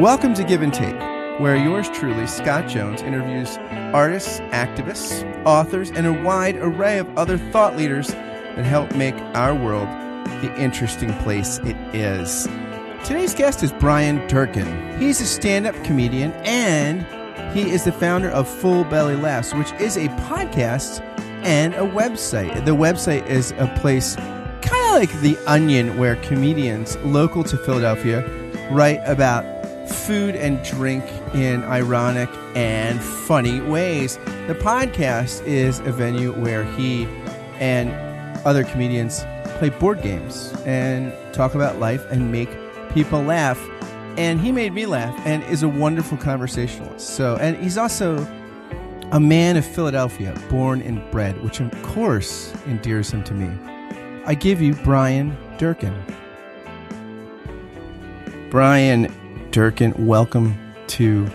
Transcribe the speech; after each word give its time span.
Welcome 0.00 0.32
to 0.36 0.44
Give 0.44 0.62
and 0.62 0.72
Take, 0.72 0.98
where 1.40 1.56
yours 1.56 1.90
truly, 1.90 2.26
Scott 2.26 2.66
Jones, 2.66 3.02
interviews 3.02 3.58
artists, 3.92 4.40
activists, 4.48 5.22
authors, 5.44 5.90
and 5.90 6.06
a 6.06 6.22
wide 6.22 6.56
array 6.56 6.96
of 6.96 7.18
other 7.18 7.36
thought 7.36 7.76
leaders 7.76 8.08
that 8.08 8.64
help 8.64 8.96
make 8.96 9.14
our 9.34 9.54
world 9.54 9.88
the 10.40 10.54
interesting 10.58 11.12
place 11.18 11.58
it 11.64 11.76
is. 11.94 12.48
Today's 13.04 13.34
guest 13.34 13.62
is 13.62 13.72
Brian 13.72 14.26
Durkin. 14.26 14.98
He's 14.98 15.20
a 15.20 15.26
stand 15.26 15.66
up 15.66 15.74
comedian 15.84 16.32
and 16.46 17.02
he 17.54 17.70
is 17.70 17.84
the 17.84 17.92
founder 17.92 18.30
of 18.30 18.48
Full 18.48 18.84
Belly 18.84 19.16
Laughs, 19.16 19.52
which 19.52 19.70
is 19.72 19.98
a 19.98 20.08
podcast 20.24 21.02
and 21.44 21.74
a 21.74 21.86
website. 21.86 22.64
The 22.64 22.74
website 22.74 23.26
is 23.26 23.52
a 23.58 23.66
place 23.78 24.16
kind 24.16 24.86
of 24.86 24.92
like 24.94 25.20
The 25.20 25.36
Onion, 25.46 25.98
where 25.98 26.16
comedians 26.16 26.96
local 27.04 27.44
to 27.44 27.58
Philadelphia 27.58 28.26
write 28.70 29.02
about 29.04 29.59
food 29.92 30.36
and 30.36 30.62
drink 30.64 31.04
in 31.34 31.62
ironic 31.64 32.28
and 32.54 33.02
funny 33.02 33.60
ways. 33.60 34.16
The 34.46 34.54
podcast 34.54 35.44
is 35.44 35.80
a 35.80 35.92
venue 35.92 36.32
where 36.32 36.64
he 36.64 37.04
and 37.58 37.90
other 38.46 38.64
comedians 38.64 39.24
play 39.58 39.68
board 39.68 40.02
games 40.02 40.52
and 40.64 41.12
talk 41.34 41.54
about 41.54 41.78
life 41.78 42.04
and 42.10 42.32
make 42.32 42.50
people 42.92 43.22
laugh. 43.22 43.60
And 44.16 44.40
he 44.40 44.52
made 44.52 44.72
me 44.72 44.86
laugh 44.86 45.14
and 45.24 45.42
is 45.44 45.62
a 45.62 45.68
wonderful 45.68 46.18
conversationalist. 46.18 47.10
So, 47.10 47.36
and 47.36 47.56
he's 47.56 47.78
also 47.78 48.26
a 49.12 49.20
man 49.20 49.56
of 49.56 49.64
Philadelphia, 49.64 50.34
born 50.48 50.82
and 50.82 51.08
bred, 51.10 51.42
which 51.42 51.60
of 51.60 51.70
course 51.82 52.52
endears 52.66 53.10
him 53.10 53.22
to 53.24 53.34
me. 53.34 53.50
I 54.24 54.34
give 54.34 54.60
you 54.60 54.74
Brian 54.74 55.36
Durkin. 55.58 55.94
Brian 58.50 59.12
Durkin, 59.50 60.06
welcome 60.06 60.56
to 60.88 61.26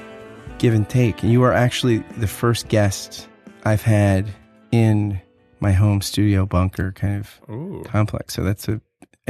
Give 0.57 0.73
and 0.73 0.87
Take. 0.87 1.21
And 1.21 1.31
you 1.31 1.43
are 1.43 1.51
actually 1.51 1.97
the 2.17 2.27
first 2.27 2.69
guest 2.69 3.27
I've 3.65 3.81
had 3.81 4.27
in 4.71 5.19
my 5.59 5.73
home 5.73 6.01
studio 6.01 6.45
bunker 6.45 6.91
kind 6.93 7.19
of 7.19 7.41
Ooh. 7.49 7.83
complex. 7.85 8.33
So 8.33 8.43
that's 8.43 8.67
a 8.69 8.79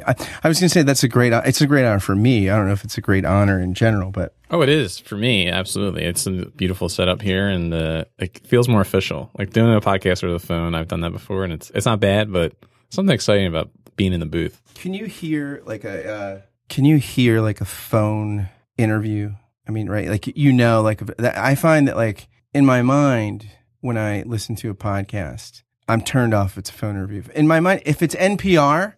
I, 0.05 0.13
I 0.43 0.47
was 0.49 0.59
going 0.59 0.67
to 0.67 0.69
say 0.69 0.83
that's 0.83 1.03
a 1.03 1.07
great 1.07 1.33
it's 1.33 1.61
a 1.61 1.67
great 1.67 1.85
honor 1.85 1.99
for 1.99 2.15
me. 2.15 2.49
I 2.49 2.55
don't 2.57 2.67
know 2.67 2.73
if 2.73 2.83
it's 2.83 2.97
a 2.97 3.01
great 3.01 3.25
honor 3.25 3.59
in 3.59 3.73
general, 3.73 4.11
but 4.11 4.35
Oh, 4.51 4.61
it 4.61 4.69
is 4.69 4.99
for 4.99 5.15
me. 5.15 5.47
Absolutely. 5.49 6.03
It's 6.03 6.27
a 6.27 6.31
beautiful 6.31 6.87
setup 6.89 7.21
here 7.21 7.47
and 7.47 7.73
uh, 7.73 8.05
it 8.19 8.45
feels 8.45 8.67
more 8.67 8.81
official. 8.81 9.31
Like 9.37 9.51
doing 9.51 9.73
a 9.73 9.81
podcast 9.81 10.23
over 10.23 10.33
the 10.33 10.39
phone, 10.39 10.75
I've 10.75 10.89
done 10.89 11.01
that 11.01 11.11
before 11.11 11.43
and 11.43 11.53
it's 11.53 11.71
it's 11.73 11.85
not 11.87 11.99
bad, 11.99 12.31
but 12.31 12.53
something 12.89 13.13
exciting 13.13 13.47
about 13.47 13.71
being 13.95 14.13
in 14.13 14.19
the 14.19 14.25
booth. 14.27 14.61
Can 14.75 14.93
you 14.93 15.05
hear 15.05 15.63
like 15.65 15.85
a 15.85 16.07
uh, 16.07 16.41
can 16.69 16.85
you 16.85 16.97
hear 16.97 17.41
like 17.41 17.61
a 17.61 17.65
phone 17.65 18.49
interview? 18.77 19.33
I 19.67 19.71
mean, 19.71 19.89
right? 19.89 20.07
Like 20.09 20.27
you 20.37 20.53
know, 20.53 20.81
like 20.81 21.05
that, 21.17 21.37
I 21.37 21.55
find 21.55 21.87
that 21.87 21.95
like 21.95 22.27
in 22.53 22.65
my 22.65 22.81
mind 22.81 23.47
when 23.81 23.97
I 23.97 24.23
listen 24.23 24.55
to 24.57 24.69
a 24.69 24.75
podcast, 24.75 25.63
I'm 25.87 26.01
turned 26.01 26.33
off 26.33 26.53
if 26.53 26.57
it's 26.59 26.69
a 26.69 26.73
phone 26.73 26.95
interview. 26.95 27.23
In 27.35 27.47
my 27.47 27.59
mind, 27.59 27.83
if 27.85 28.01
it's 28.01 28.15
NPR 28.15 28.93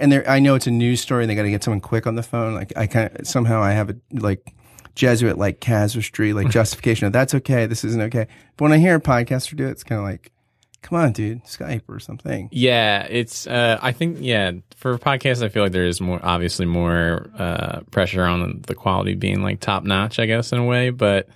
and 0.00 0.14
I 0.26 0.38
know 0.38 0.54
it's 0.54 0.66
a 0.66 0.70
news 0.70 1.00
story 1.00 1.24
and 1.24 1.30
they 1.30 1.34
got 1.34 1.42
to 1.42 1.50
get 1.50 1.62
someone 1.62 1.80
quick 1.80 2.06
on 2.06 2.14
the 2.14 2.22
phone. 2.22 2.54
Like 2.54 2.72
I 2.76 2.86
kind 2.86 3.10
of 3.14 3.26
somehow 3.26 3.62
I 3.62 3.72
have 3.72 3.90
a 3.90 3.96
like 4.12 4.54
Jesuit 4.94 5.38
like 5.38 5.60
casuistry, 5.60 6.32
like 6.32 6.48
justification 6.50 7.06
of 7.06 7.12
that's 7.12 7.34
okay, 7.34 7.66
this 7.66 7.84
isn't 7.84 8.00
okay. 8.02 8.26
But 8.56 8.64
when 8.64 8.72
I 8.72 8.78
hear 8.78 8.96
a 8.96 9.00
podcaster 9.00 9.56
do 9.56 9.66
it, 9.66 9.72
it's 9.72 9.84
kind 9.84 9.98
of 9.98 10.04
like, 10.04 10.32
come 10.82 10.98
on, 10.98 11.12
dude, 11.12 11.44
Skype 11.44 11.82
or 11.88 12.00
something. 12.00 12.48
Yeah, 12.52 13.06
it's. 13.08 13.46
Uh, 13.46 13.78
I 13.80 13.92
think 13.92 14.18
yeah, 14.20 14.52
for 14.76 14.98
podcasts, 14.98 15.42
I 15.42 15.48
feel 15.48 15.62
like 15.62 15.72
there 15.72 15.86
is 15.86 16.00
more 16.00 16.20
obviously 16.22 16.66
more 16.66 17.30
uh, 17.36 17.80
pressure 17.90 18.24
on 18.24 18.62
the 18.66 18.74
quality 18.74 19.14
being 19.14 19.42
like 19.42 19.60
top 19.60 19.84
notch. 19.84 20.18
I 20.18 20.26
guess 20.26 20.52
in 20.52 20.58
a 20.58 20.64
way, 20.64 20.90
but 20.90 21.28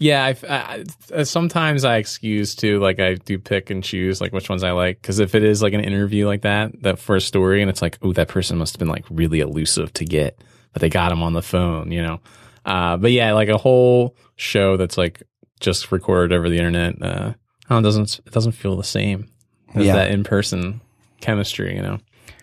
yeah, 0.00 0.24
I, 0.24 0.84
I, 1.14 1.22
sometimes 1.24 1.84
I 1.84 1.96
excuse 1.96 2.54
too. 2.54 2.80
Like 2.80 3.00
I 3.00 3.14
do 3.16 3.38
pick 3.38 3.68
and 3.68 3.84
choose 3.84 4.18
like 4.18 4.32
which 4.32 4.48
ones 4.48 4.64
I 4.64 4.70
like 4.70 5.00
because 5.00 5.18
if 5.18 5.34
it 5.34 5.44
is 5.44 5.60
like 5.60 5.74
an 5.74 5.84
interview 5.84 6.26
like 6.26 6.40
that, 6.42 6.82
that 6.82 6.98
first 6.98 7.28
story, 7.28 7.60
and 7.60 7.70
it's 7.70 7.82
like, 7.82 7.98
oh, 8.00 8.14
that 8.14 8.28
person 8.28 8.56
must 8.56 8.74
have 8.74 8.78
been 8.78 8.88
like 8.88 9.04
really 9.10 9.40
elusive 9.40 9.92
to 9.94 10.06
get, 10.06 10.40
but 10.72 10.80
they 10.80 10.88
got 10.88 11.12
him 11.12 11.22
on 11.22 11.34
the 11.34 11.42
phone, 11.42 11.92
you 11.92 12.02
know. 12.02 12.18
Uh, 12.64 12.96
but 12.96 13.12
yeah, 13.12 13.34
like 13.34 13.50
a 13.50 13.58
whole 13.58 14.16
show 14.36 14.78
that's 14.78 14.96
like 14.96 15.22
just 15.60 15.92
recorded 15.92 16.34
over 16.34 16.48
the 16.48 16.56
internet. 16.56 17.00
Uh, 17.02 17.34
oh, 17.70 17.78
it 17.78 17.82
doesn't 17.82 18.20
it 18.26 18.32
doesn't 18.32 18.52
feel 18.52 18.76
the 18.76 18.84
same 18.84 19.28
as 19.74 19.86
Yeah. 19.86 19.94
that 19.96 20.10
in 20.10 20.24
person 20.24 20.80
chemistry, 21.20 21.74
you 21.76 21.82
know. 21.82 21.98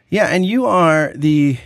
Yeah, 0.09 0.27
and 0.27 0.45
you 0.45 0.65
are 0.65 1.11
the 1.15 1.57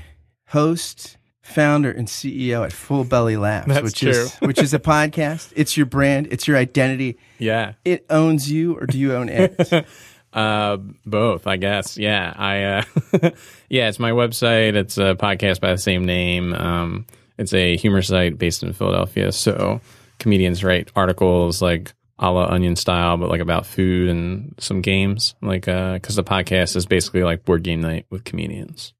host, 0.48 1.18
founder, 1.42 1.92
and 1.92 2.08
CEO 2.08 2.64
at 2.66 2.74
Full 2.74 3.04
Belly 3.04 3.38
Laughs, 3.38 3.68
That's 3.68 3.84
which 3.84 4.04
is 4.04 4.34
which 4.38 4.60
is 4.60 4.74
a 4.74 4.80
podcast. 4.94 5.54
It's 5.56 5.78
your 5.78 5.86
brand, 5.86 6.28
it's 6.32 6.48
your 6.48 6.58
identity. 6.58 7.18
Yeah. 7.38 7.74
It 7.86 8.06
owns 8.10 8.52
you, 8.52 8.76
or 8.78 8.86
do 8.86 8.98
you 8.98 9.14
own 9.14 9.30
it? 9.30 9.86
Uh, 10.34 10.78
both, 11.06 11.46
I 11.46 11.58
guess. 11.58 11.98
Yeah, 11.98 12.32
I, 12.34 12.64
uh, 12.64 12.84
yeah, 13.70 13.90
it's 13.90 14.00
my 14.00 14.12
website. 14.12 14.76
It's 14.76 14.98
a 14.98 15.14
podcast 15.14 15.60
by 15.60 15.72
the 15.74 15.78
same 15.78 16.06
name. 16.06 16.54
Um, 16.54 17.06
it's 17.38 17.54
a 17.54 17.76
humor 17.76 18.02
site 18.02 18.38
based 18.38 18.64
in 18.64 18.72
Philadelphia. 18.72 19.34
So 19.34 19.82
comedians 20.20 20.64
write 20.64 20.90
articles 20.96 21.62
like 21.62 21.92
a 22.22 22.32
la 22.32 22.46
Onion 22.46 22.76
style, 22.76 23.18
but 23.18 23.30
like 23.30 23.42
about 23.42 23.66
food 23.66 24.08
and 24.10 24.54
some 24.60 24.82
games. 24.82 25.36
Like, 25.42 25.68
uh, 25.68 26.00
cause 26.00 26.16
the 26.16 26.24
podcast 26.24 26.76
is 26.76 26.86
basically 26.86 27.24
like 27.24 27.44
board 27.44 27.64
game 27.64 27.82
night 27.82 28.06
with 28.10 28.24
comedians. 28.24 28.94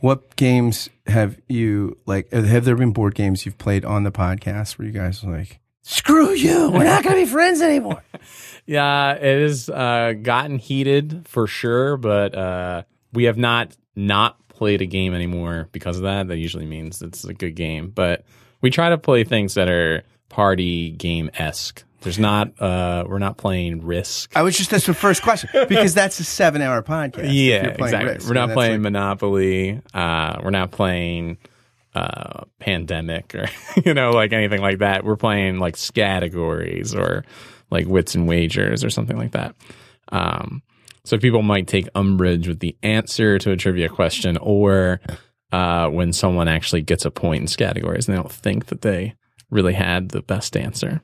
what 0.00 0.36
games 0.36 0.88
have 1.06 1.40
you 1.48 1.96
like? 2.06 2.30
Have 2.32 2.64
there 2.64 2.76
been 2.76 2.92
board 2.92 3.14
games 3.14 3.46
you've 3.46 3.58
played 3.58 3.84
on 3.84 4.02
the 4.02 4.12
podcast 4.12 4.78
where 4.78 4.86
you 4.86 4.92
guys 4.92 5.24
are 5.24 5.30
like, 5.30 5.60
"Screw 5.82 6.30
you, 6.32 6.70
we're 6.70 6.84
not 6.84 7.02
going 7.04 7.16
to 7.16 7.22
be 7.22 7.30
friends 7.30 7.62
anymore"? 7.62 8.02
Yeah, 8.66 9.12
it 9.14 9.40
has 9.40 9.70
uh, 9.70 10.12
gotten 10.20 10.58
heated 10.58 11.26
for 11.26 11.46
sure, 11.46 11.96
but 11.96 12.34
uh, 12.34 12.82
we 13.14 13.24
have 13.24 13.38
not 13.38 13.74
not 13.96 14.36
played 14.48 14.82
a 14.82 14.86
game 14.86 15.14
anymore 15.14 15.70
because 15.72 15.96
of 15.96 16.02
that. 16.02 16.28
That 16.28 16.36
usually 16.36 16.66
means 16.66 17.00
it's 17.00 17.24
a 17.24 17.32
good 17.32 17.54
game, 17.54 17.88
but 17.88 18.26
we 18.60 18.68
try 18.68 18.90
to 18.90 18.98
play 18.98 19.24
things 19.24 19.54
that 19.54 19.70
are 19.70 20.02
party 20.28 20.90
game 20.90 21.30
esque. 21.38 21.82
There's 22.00 22.18
not 22.18 22.60
uh, 22.60 23.04
we're 23.08 23.18
not 23.18 23.36
playing 23.38 23.84
Risk. 23.84 24.36
I 24.36 24.42
was 24.42 24.56
just 24.56 24.70
that's 24.70 24.86
the 24.86 24.94
first 24.94 25.22
question 25.22 25.50
because 25.68 25.94
that's 25.94 26.20
a 26.20 26.24
seven-hour 26.24 26.82
podcast. 26.82 27.28
yeah, 27.32 27.66
exactly. 27.66 28.14
Risk, 28.14 28.28
we're 28.28 28.34
not 28.34 28.50
playing 28.50 28.74
like- 28.74 28.80
Monopoly. 28.92 29.82
Uh, 29.92 30.38
we're 30.42 30.50
not 30.50 30.70
playing 30.70 31.38
uh, 31.94 32.44
Pandemic 32.60 33.34
or 33.34 33.46
you 33.84 33.94
know 33.94 34.10
like 34.10 34.32
anything 34.32 34.60
like 34.60 34.78
that. 34.78 35.04
We're 35.04 35.16
playing 35.16 35.58
like 35.58 35.76
categories 35.92 36.94
or 36.94 37.24
like 37.70 37.86
Wits 37.86 38.14
and 38.14 38.28
Wagers 38.28 38.84
or 38.84 38.90
something 38.90 39.16
like 39.16 39.32
that. 39.32 39.56
Um, 40.10 40.62
so 41.04 41.18
people 41.18 41.42
might 41.42 41.66
take 41.66 41.88
umbrage 41.94 42.46
with 42.46 42.60
the 42.60 42.76
answer 42.82 43.38
to 43.38 43.50
a 43.50 43.56
trivia 43.56 43.88
question 43.88 44.36
or 44.38 45.00
uh, 45.52 45.88
when 45.88 46.12
someone 46.12 46.48
actually 46.48 46.82
gets 46.82 47.04
a 47.04 47.10
point 47.10 47.40
in 47.40 47.46
categories 47.48 48.06
and 48.06 48.16
they 48.16 48.20
don't 48.20 48.32
think 48.32 48.66
that 48.66 48.82
they 48.82 49.14
really 49.50 49.72
had 49.72 50.10
the 50.10 50.22
best 50.22 50.56
answer. 50.56 51.02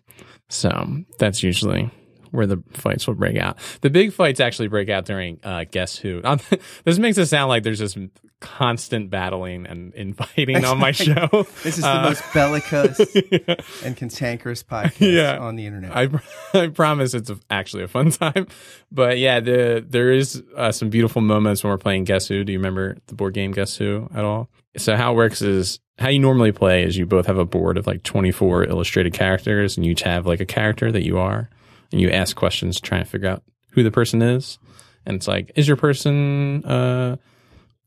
So 0.49 1.05
that's 1.19 1.43
usually 1.43 1.91
where 2.31 2.47
the 2.47 2.63
fights 2.73 3.07
will 3.07 3.15
break 3.15 3.37
out. 3.37 3.59
The 3.81 3.91
big 3.91 4.13
fights 4.13 4.41
actually 4.41 4.69
break 4.69 4.89
out 4.89 5.05
during 5.05 5.39
uh, 5.45 5.65
Guess 5.71 5.97
Who. 5.99 6.21
Um, 6.25 6.41
this 6.85 6.99
makes 6.99 7.17
it 7.19 7.27
sound 7.27 7.49
like 7.49 7.63
there's 7.63 7.79
just 7.79 7.97
constant 8.41 9.09
battling 9.09 9.67
and 9.67 9.95
infighting 9.95 10.65
on 10.65 10.79
my 10.79 10.91
show. 10.91 11.29
This 11.63 11.79
is 11.79 11.83
the 11.85 11.89
Uh, 11.89 12.03
most 12.03 12.23
bellicose 12.35 12.99
and 13.85 13.97
cantankerous 13.97 14.63
podcast 14.65 14.97
Yeah. 15.13 15.39
on 15.39 15.55
the 15.57 15.65
internet. 15.67 15.97
I, 15.97 16.09
I 16.55 16.67
promise 16.69 17.15
it's 17.15 17.31
a, 17.31 17.39
actually 17.51 17.85
a 17.85 17.89
fun 17.89 18.11
time. 18.11 18.49
But 18.93 19.19
yeah, 19.19 19.39
the 19.41 19.85
there 19.89 20.13
is 20.13 20.43
uh, 20.57 20.73
some 20.73 20.91
beautiful 20.91 21.23
moments 21.23 21.63
when 21.65 21.71
we're 21.71 21.79
playing 21.79 22.05
Guess 22.05 22.29
Who. 22.29 22.43
Do 22.45 22.53
you 22.53 22.59
remember 22.59 22.99
the 23.07 23.15
board 23.15 23.33
game 23.35 23.53
Guess 23.53 23.77
Who 23.77 24.09
at 24.15 24.25
all? 24.25 24.51
So 24.77 24.97
how 24.97 25.13
it 25.13 25.17
works 25.17 25.43
is 25.43 25.79
how 25.99 26.09
you 26.09 26.19
normally 26.19 26.53
play 26.53 26.83
is 26.83 26.97
you 26.97 27.07
both 27.07 27.27
have 27.27 27.39
a 27.39 27.45
board 27.45 27.79
of 27.79 27.87
like 27.87 28.03
24 28.03 28.65
illustrated 28.65 29.13
characters 29.13 29.77
and 29.77 29.87
you 29.87 29.93
each 29.93 30.03
have 30.03 30.27
like 30.27 30.41
a 30.41 30.47
character 30.47 30.91
that 30.91 31.05
you 31.05 31.19
are 31.19 31.49
and 31.93 32.01
you 32.01 32.11
ask 32.11 32.35
questions 32.35 32.81
trying 32.81 33.05
to 33.05 33.09
figure 33.09 33.29
out 33.29 33.43
who 33.71 33.83
the 33.83 33.91
person 33.91 34.23
is. 34.23 34.59
And 35.07 35.17
it's 35.17 35.29
like, 35.29 35.53
is 35.55 35.69
your 35.69 35.77
person 35.77 36.65
uh, 36.65 37.17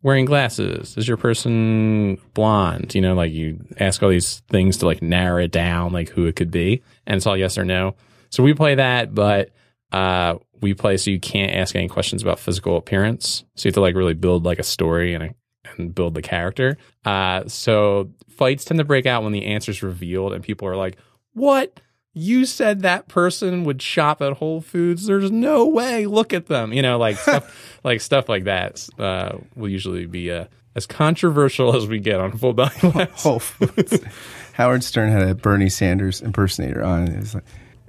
wearing 0.02 0.26
glasses? 0.26 0.96
Is 0.98 1.08
your 1.08 1.18
person 1.18 2.18
blonde? 2.34 2.96
You 2.96 3.02
know, 3.02 3.16
like 3.16 3.32
you 3.32 3.66
ask 3.80 4.02
all 4.02 4.10
these 4.10 4.42
things 4.50 4.78
to 4.78 4.86
like 4.86 5.02
narrow 5.02 5.44
it 5.44 5.52
down, 5.52 5.92
like 5.92 6.10
who 6.10 6.26
it 6.26 6.36
could 6.36 6.52
be. 6.52 6.84
And 7.06 7.18
it's 7.18 7.26
all 7.26 7.38
yes 7.38 7.58
or 7.58 7.66
no. 7.66 7.96
So 8.30 8.44
we 8.44 8.54
play 8.54 8.76
that, 8.76 9.14
but 9.16 9.50
uh, 9.92 10.36
we 10.62 10.74
play 10.74 10.98
so 10.98 11.12
you 11.12 11.20
can't 11.20 11.54
ask 11.54 11.76
any 11.76 11.88
questions 11.88 12.22
about 12.22 12.40
physical 12.40 12.78
appearance. 12.78 13.44
So 13.56 13.68
you 13.68 13.70
have 13.70 13.76
to 13.76 13.82
like 13.82 13.96
really 13.96 14.14
build 14.14 14.46
like 14.46 14.60
a 14.60 14.64
story 14.64 15.14
and 15.14 15.24
a, 15.24 15.36
and 15.78 15.94
build 15.94 16.14
the 16.14 16.22
character. 16.22 16.78
Uh, 17.06 17.44
so 17.48 18.10
fights 18.30 18.66
tend 18.66 18.80
to 18.80 18.84
break 18.84 19.06
out 19.06 19.24
when 19.24 19.32
the 19.32 19.46
answer's 19.46 19.84
revealed 19.84 20.34
and 20.34 20.44
people 20.44 20.68
are 20.68 20.76
like, 20.76 20.98
what? 21.34 21.80
You 22.14 22.46
said 22.46 22.82
that 22.82 23.08
person 23.08 23.64
would 23.66 23.82
shop 23.82 24.24
at 24.24 24.34
Whole 24.34 24.60
Foods. 24.60 25.06
There's 25.06 25.32
no 25.32 25.68
way. 25.68 26.08
Look 26.08 26.34
at 26.34 26.48
them. 26.48 26.74
You 26.74 26.82
know, 26.82 26.98
like 26.98 27.18
stuff, 27.18 27.80
like 27.84 28.02
stuff 28.02 28.28
like 28.28 28.46
that 28.46 28.88
uh, 28.98 29.38
will 29.56 29.70
usually 29.70 30.08
be 30.08 30.30
a, 30.30 30.50
as 30.76 30.88
controversial 30.88 31.76
as 31.76 31.86
we 31.86 32.00
get 32.00 32.20
on 32.20 32.36
Full 32.36 32.54
Belly 32.54 32.72
Laughs. 32.82 33.22
Whole 33.22 33.40
Foods. 33.40 34.00
Howard 34.54 34.84
Stern 34.84 35.12
had 35.12 35.22
a 35.22 35.36
Bernie 35.36 35.70
Sanders 35.70 36.22
impersonator 36.22 36.84
on. 36.84 37.08
It 37.08 37.20
was 37.20 37.36
like 37.36 37.44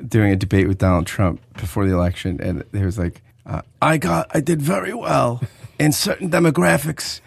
doing 0.06 0.30
a 0.30 0.36
debate 0.36 0.68
with 0.68 0.76
Donald 0.76 1.06
Trump 1.06 1.40
before 1.54 1.86
the 1.86 1.94
election, 1.94 2.38
and 2.42 2.62
it 2.72 2.84
was 2.84 2.98
like, 2.98 3.22
uh, 3.46 3.62
"I 3.80 3.96
got, 3.96 4.30
I 4.34 4.40
did 4.40 4.60
very 4.60 4.92
well 4.92 5.40
in 5.78 5.92
certain 5.92 6.30
demographics. 6.30 7.22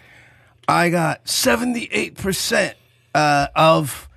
I 0.68 0.90
got 0.90 1.28
seventy 1.28 1.88
eight 1.92 2.16
percent 2.16 2.76
uh, 3.14 3.48
of 3.54 4.08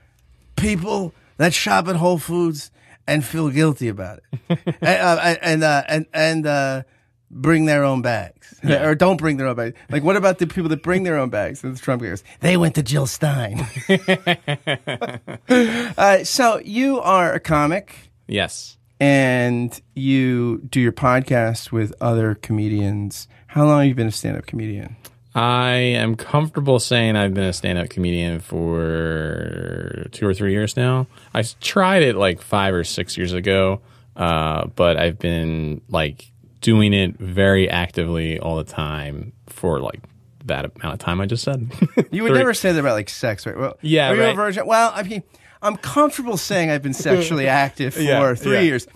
people 0.55 1.13
that 1.37 1.53
shop 1.53 1.87
at 1.87 1.95
Whole 1.97 2.17
Foods 2.17 2.71
and 3.07 3.23
feel 3.23 3.49
guilty 3.49 3.87
about 3.87 4.19
it, 4.49 4.59
and 4.81 5.19
uh, 5.19 5.35
and 5.41 5.63
uh, 5.63 5.83
and, 5.87 6.05
and 6.13 6.47
uh, 6.47 6.83
bring 7.29 7.65
their 7.65 7.83
own 7.83 8.01
bags, 8.01 8.59
or 8.63 8.95
don't 8.95 9.17
bring 9.17 9.37
their 9.37 9.47
own 9.47 9.55
bags. 9.55 9.75
Like, 9.89 10.03
what 10.03 10.15
about 10.15 10.39
the 10.39 10.47
people 10.47 10.69
that 10.69 10.81
bring 10.83 11.03
their 11.03 11.17
own 11.17 11.29
bags? 11.29 11.63
And 11.63 11.75
the 11.75 11.79
Trump 11.81 12.01
goes, 12.01 12.23
they 12.39 12.55
went 12.57 12.75
to 12.75 12.83
Jill 12.83 13.05
Stein. 13.07 13.65
uh, 15.49 16.23
so 16.23 16.59
you 16.63 16.99
are 17.01 17.33
a 17.33 17.39
comic, 17.39 18.11
Yes. 18.27 18.77
and 18.99 19.79
you 19.95 20.59
do 20.69 20.79
your 20.79 20.91
podcast 20.91 21.71
with 21.71 21.93
other 22.01 22.35
comedians. 22.35 23.27
How 23.47 23.65
long 23.65 23.79
have 23.79 23.87
you 23.89 23.95
been 23.95 24.07
a 24.07 24.11
stand-up 24.11 24.45
comedian? 24.45 24.95
I 25.35 25.73
am 25.73 26.15
comfortable 26.15 26.79
saying 26.79 27.17
I've 27.17 27.33
been 27.33 27.43
a 27.43 27.51
stand 27.53 27.77
up 27.77 27.89
comedian 27.89 28.39
for 28.39 30.07
two 30.11 30.25
or 30.27 30.33
three 30.33 30.51
years 30.53 30.77
now. 30.77 31.07
I 31.33 31.43
tried 31.61 32.03
it 32.03 32.15
like 32.15 32.41
five 32.41 32.73
or 32.73 32.83
six 32.85 33.17
years 33.17 33.33
ago, 33.33 33.81
uh, 34.15 34.67
but 34.67 34.97
I've 34.97 35.19
been 35.19 35.81
like 35.89 36.31
doing 36.61 36.93
it 36.93 37.17
very 37.19 37.69
actively 37.69 38.39
all 38.39 38.55
the 38.55 38.63
time 38.63 39.33
for 39.47 39.79
like 39.79 39.99
that 40.45 40.65
amount 40.65 40.93
of 40.93 40.99
time 40.99 41.19
I 41.19 41.25
just 41.25 41.43
said. 41.43 41.69
You 42.11 42.23
would 42.23 42.33
never 42.33 42.53
say 42.53 42.71
that 42.71 42.79
about 42.79 42.93
like 42.93 43.09
sex, 43.09 43.45
right? 43.45 43.57
Well, 43.57 43.77
Yeah, 43.81 44.11
are 44.11 44.15
you 44.15 44.21
a 44.21 44.25
right. 44.27 44.35
virgin? 44.37 44.65
Well, 44.65 44.91
I 44.95 45.03
mean, 45.03 45.21
I'm 45.61 45.75
comfortable 45.75 46.37
saying 46.37 46.69
I've 46.71 46.81
been 46.81 46.93
sexually 46.93 47.47
active 47.49 47.93
for 47.95 47.99
Yeah, 47.99 48.35
three 48.35 48.53
yeah. 48.53 48.61
years. 48.61 48.87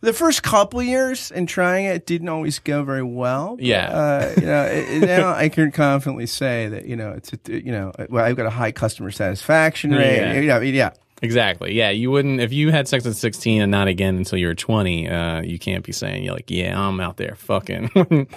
The 0.00 0.12
first 0.12 0.44
couple 0.44 0.80
years 0.80 1.32
in 1.32 1.46
trying 1.46 1.86
it 1.86 2.06
didn't 2.06 2.28
always 2.28 2.60
go 2.60 2.84
very 2.84 3.02
well. 3.02 3.56
Yeah. 3.58 3.88
uh, 3.88 4.34
you 4.40 4.46
know, 4.46 4.62
it, 4.64 5.02
it- 5.02 5.06
now 5.06 5.32
I 5.32 5.48
can 5.48 5.72
confidently 5.72 6.26
say 6.26 6.68
that 6.68 6.86
you 6.86 6.94
know 6.94 7.10
it's 7.12 7.32
a, 7.32 7.38
you 7.52 7.72
know 7.72 7.92
well, 8.08 8.24
I've 8.24 8.36
got 8.36 8.46
a 8.46 8.50
high 8.50 8.70
customer 8.72 9.10
satisfaction 9.10 9.90
rate. 9.92 10.16
Yeah. 10.18 10.32
You 10.34 10.46
know, 10.48 10.56
I 10.56 10.60
mean, 10.60 10.74
yeah. 10.74 10.90
Exactly. 11.20 11.74
Yeah, 11.74 11.90
you 11.90 12.12
wouldn't 12.12 12.40
if 12.40 12.52
you 12.52 12.70
had 12.70 12.86
sex 12.86 13.04
at 13.04 13.16
sixteen 13.16 13.60
and 13.60 13.72
not 13.72 13.88
again 13.88 14.16
until 14.18 14.38
you 14.38 14.46
were 14.46 14.54
twenty. 14.54 15.08
Uh, 15.08 15.42
you 15.42 15.58
can't 15.58 15.82
be 15.84 15.90
saying 15.90 16.22
you're 16.22 16.34
like, 16.34 16.48
yeah, 16.48 16.78
I'm 16.80 17.00
out 17.00 17.16
there 17.16 17.34
fucking. 17.34 17.90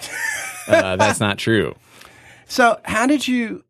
uh, 0.66 0.96
that's 0.96 1.20
not 1.20 1.38
true. 1.38 1.76
So 2.46 2.80
how 2.84 3.06
did 3.06 3.28
you? 3.28 3.62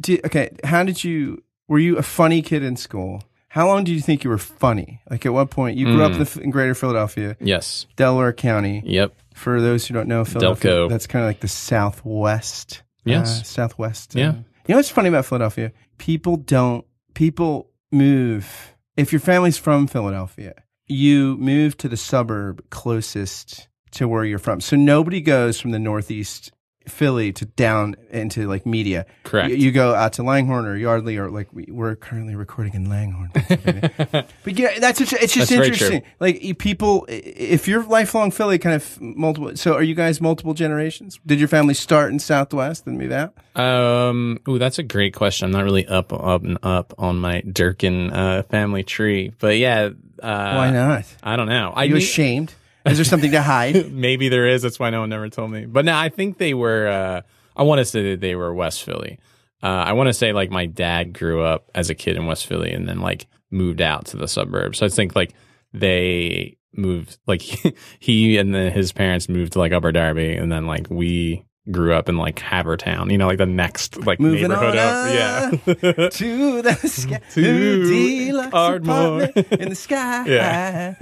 Do, 0.00 0.18
okay, 0.26 0.50
how 0.62 0.84
did 0.84 1.02
you? 1.02 1.42
Were 1.66 1.80
you 1.80 1.96
a 1.98 2.02
funny 2.02 2.40
kid 2.40 2.62
in 2.62 2.76
school? 2.76 3.24
How 3.52 3.66
long 3.66 3.84
do 3.84 3.92
you 3.92 4.00
think 4.00 4.24
you 4.24 4.30
were 4.30 4.38
funny? 4.38 5.00
Like 5.10 5.26
at 5.26 5.32
what 5.34 5.50
point 5.50 5.76
you 5.76 5.84
grew 5.86 5.98
Mm. 5.98 6.04
up 6.06 6.12
in, 6.12 6.18
the, 6.24 6.40
in 6.44 6.50
Greater 6.50 6.74
Philadelphia, 6.74 7.36
Yes. 7.38 7.86
Delaware 7.96 8.32
County. 8.32 8.82
Yep. 8.84 9.14
For 9.34 9.60
those 9.60 9.86
who 9.86 9.92
don't 9.94 10.08
know, 10.08 10.24
Philadelphia, 10.24 10.70
Delco. 10.70 10.88
that's 10.88 11.06
kind 11.06 11.22
of 11.24 11.28
like 11.28 11.40
the 11.40 11.48
southwest. 11.48 12.82
Yes. 13.04 13.40
uh, 13.40 13.44
southwest. 13.44 14.16
uh, 14.16 14.20
Yeah. 14.20 14.32
you 14.32 14.42
know 14.68 14.76
what's 14.76 14.88
funny 14.90 15.08
about 15.08 15.26
Philadelphia? 15.26 15.72
People 15.98 16.36
don't. 16.36 16.84
People 17.14 17.68
move. 17.90 18.74
If 18.96 19.12
your 19.12 19.20
family's 19.20 19.58
from 19.58 19.86
Philadelphia, 19.86 20.54
you 20.86 21.36
move 21.38 21.76
to 21.78 21.88
the 21.88 21.96
suburb 21.96 22.62
closest 22.70 23.68
to 23.92 24.08
where 24.08 24.24
you're 24.24 24.38
from. 24.38 24.60
So 24.60 24.76
nobody 24.76 25.20
goes 25.20 25.60
from 25.60 25.72
the 25.72 25.78
northeast 25.78 26.52
Philly 26.88 27.32
to 27.32 27.44
down 27.44 27.96
into 28.10 28.48
like 28.48 28.66
Media. 28.66 29.06
Correct. 29.24 29.50
You, 29.50 29.56
you 29.56 29.72
go 29.72 29.94
out 29.94 30.14
to 30.14 30.22
Langhorne 30.22 30.66
or 30.66 30.76
Yardley 30.76 31.16
or 31.16 31.30
like 31.30 31.48
we, 31.52 31.66
we're 31.70 31.96
currently 31.96 32.34
recording 32.34 32.74
in 32.74 32.88
Langhorne. 32.88 33.30
But 34.44 34.58
yeah, 34.58 34.78
that's 34.78 35.00
it's 35.00 35.10
just 35.10 35.50
That's 35.50 35.52
interesting. 35.52 36.02
Like 36.20 36.58
people, 36.58 37.06
if 37.08 37.68
you're 37.68 37.84
lifelong 37.84 38.30
Philly, 38.30 38.58
kind 38.58 38.74
of 38.74 39.00
multiple. 39.00 39.56
So 39.56 39.74
are 39.74 39.82
you 39.82 39.94
guys 39.94 40.20
multiple 40.20 40.54
generations? 40.54 41.18
Did 41.24 41.38
your 41.38 41.48
family 41.48 41.74
start 41.74 42.12
in 42.12 42.18
Southwest 42.18 42.86
and 42.86 42.98
move 42.98 43.12
out? 43.12 43.34
Um, 43.54 44.40
ooh, 44.48 44.58
that's 44.58 44.78
a 44.78 44.82
great 44.82 45.14
question. 45.14 45.46
I'm 45.46 45.52
not 45.52 45.64
really 45.64 45.86
up, 45.86 46.12
up, 46.12 46.42
and 46.42 46.58
up 46.62 46.94
on 46.98 47.18
my 47.18 47.40
Durkin 47.42 48.10
uh, 48.12 48.42
family 48.44 48.82
tree, 48.82 49.32
but 49.38 49.58
yeah. 49.58 49.90
Uh, 50.22 50.54
Why 50.54 50.70
not? 50.70 51.04
I 51.22 51.36
don't 51.36 51.48
know. 51.48 51.72
Are 51.74 51.84
you 51.84 51.94
mean- 51.94 52.02
ashamed? 52.02 52.54
Is 52.86 52.98
there 52.98 53.04
something 53.04 53.30
to 53.32 53.42
hide? 53.42 53.92
maybe 53.92 54.28
there 54.28 54.46
is. 54.46 54.62
That's 54.62 54.78
why 54.78 54.90
no 54.90 55.00
one 55.00 55.12
ever 55.12 55.28
told 55.28 55.50
me. 55.50 55.66
But 55.66 55.84
no, 55.84 55.96
I 55.96 56.08
think 56.08 56.38
they 56.38 56.54
were. 56.54 56.88
Uh, 56.88 57.22
I 57.56 57.62
want 57.62 57.78
to 57.80 57.84
say 57.84 58.10
that 58.10 58.20
they 58.20 58.34
were 58.34 58.52
West 58.54 58.82
Philly. 58.82 59.18
Uh, 59.62 59.66
I 59.66 59.92
want 59.92 60.08
to 60.08 60.14
say 60.14 60.32
like 60.32 60.50
my 60.50 60.66
dad 60.66 61.12
grew 61.12 61.42
up 61.42 61.70
as 61.74 61.90
a 61.90 61.94
kid 61.94 62.16
in 62.16 62.26
West 62.26 62.46
Philly 62.46 62.72
and 62.72 62.88
then 62.88 63.00
like 63.00 63.26
moved 63.50 63.80
out 63.80 64.06
to 64.06 64.16
the 64.16 64.26
suburbs. 64.26 64.78
So 64.78 64.86
I 64.86 64.88
think 64.88 65.14
like 65.14 65.34
they 65.72 66.56
moved 66.74 67.18
like 67.26 67.42
he 68.00 68.38
and 68.38 68.54
then 68.54 68.72
his 68.72 68.92
parents 68.92 69.28
moved 69.28 69.52
to 69.52 69.58
like 69.60 69.72
Upper 69.72 69.92
Darby 69.92 70.34
and 70.34 70.50
then 70.50 70.66
like 70.66 70.88
we 70.90 71.44
grew 71.70 71.94
up 71.94 72.08
in 72.08 72.16
like 72.16 72.36
Havertown. 72.36 73.10
You 73.10 73.18
know, 73.18 73.26
like 73.26 73.38
the 73.38 73.46
next 73.46 74.04
like 74.04 74.20
Moving 74.20 74.42
neighborhood 74.48 74.76
up. 74.76 75.08
Yeah. 75.10 75.50
to 76.10 76.62
the 76.62 76.74
sky, 76.88 77.20
To 77.34 77.42
to 77.42 77.84
deluxe 77.88 78.54
Ardmore. 78.54 79.22
in 79.22 79.68
the 79.70 79.74
sky. 79.74 80.24
Yeah. 80.26 80.94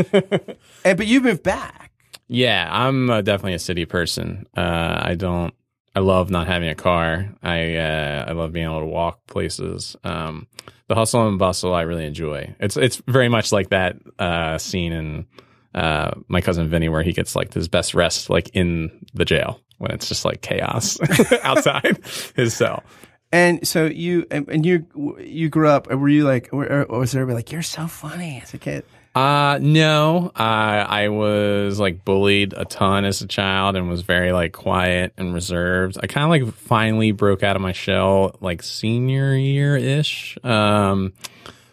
and 0.84 0.96
but 0.98 1.06
you 1.06 1.20
moved 1.20 1.42
back. 1.42 1.92
Yeah, 2.28 2.68
I'm 2.70 3.10
uh, 3.10 3.22
definitely 3.22 3.54
a 3.54 3.58
city 3.58 3.84
person. 3.86 4.46
Uh, 4.56 5.00
I 5.02 5.14
don't. 5.16 5.52
I 5.96 5.98
love 6.00 6.30
not 6.30 6.46
having 6.46 6.68
a 6.68 6.76
car. 6.76 7.34
I 7.42 7.74
uh, 7.76 8.24
I 8.28 8.32
love 8.32 8.52
being 8.52 8.66
able 8.66 8.80
to 8.80 8.86
walk 8.86 9.26
places. 9.26 9.96
Um, 10.04 10.46
the 10.86 10.94
hustle 10.94 11.26
and 11.26 11.38
bustle 11.38 11.74
I 11.74 11.82
really 11.82 12.06
enjoy. 12.06 12.54
It's 12.60 12.76
it's 12.76 13.02
very 13.08 13.28
much 13.28 13.50
like 13.50 13.70
that 13.70 13.96
uh, 14.18 14.58
scene 14.58 14.92
in 14.92 15.26
uh, 15.74 16.12
my 16.28 16.40
cousin 16.40 16.68
Vinny 16.68 16.88
where 16.88 17.02
he 17.02 17.12
gets 17.12 17.34
like 17.34 17.52
his 17.52 17.66
best 17.66 17.94
rest 17.94 18.30
like 18.30 18.50
in 18.54 19.04
the 19.14 19.24
jail 19.24 19.60
when 19.80 19.90
it's 19.92 20.08
just 20.08 20.26
like 20.26 20.42
chaos 20.42 20.98
outside 21.42 21.98
his 22.36 22.54
cell. 22.54 22.84
And 23.32 23.66
so 23.66 23.86
you 23.86 24.26
and, 24.30 24.66
you 24.66 24.86
you 25.18 25.48
grew 25.48 25.68
up. 25.68 25.88
Were 25.88 26.08
you 26.08 26.24
like? 26.24 26.50
Or, 26.52 26.82
or 26.82 26.98
was 26.98 27.14
everybody 27.14 27.36
like, 27.36 27.52
"You're 27.52 27.62
so 27.62 27.86
funny" 27.86 28.40
as 28.42 28.52
a 28.54 28.58
kid? 28.58 28.84
Uh 29.14 29.58
no. 29.60 30.32
Uh, 30.34 30.42
I 30.88 31.08
was 31.08 31.78
like 31.78 32.04
bullied 32.04 32.54
a 32.56 32.64
ton 32.64 33.04
as 33.04 33.22
a 33.22 33.26
child 33.26 33.76
and 33.76 33.88
was 33.88 34.02
very 34.02 34.32
like 34.32 34.52
quiet 34.52 35.12
and 35.16 35.32
reserved. 35.32 35.96
I 36.02 36.08
kind 36.08 36.24
of 36.24 36.30
like 36.30 36.54
finally 36.54 37.12
broke 37.12 37.42
out 37.42 37.56
of 37.56 37.62
my 37.62 37.72
shell 37.72 38.36
like 38.40 38.62
senior 38.62 39.34
year 39.34 39.76
ish. 39.76 40.36
Um, 40.44 41.12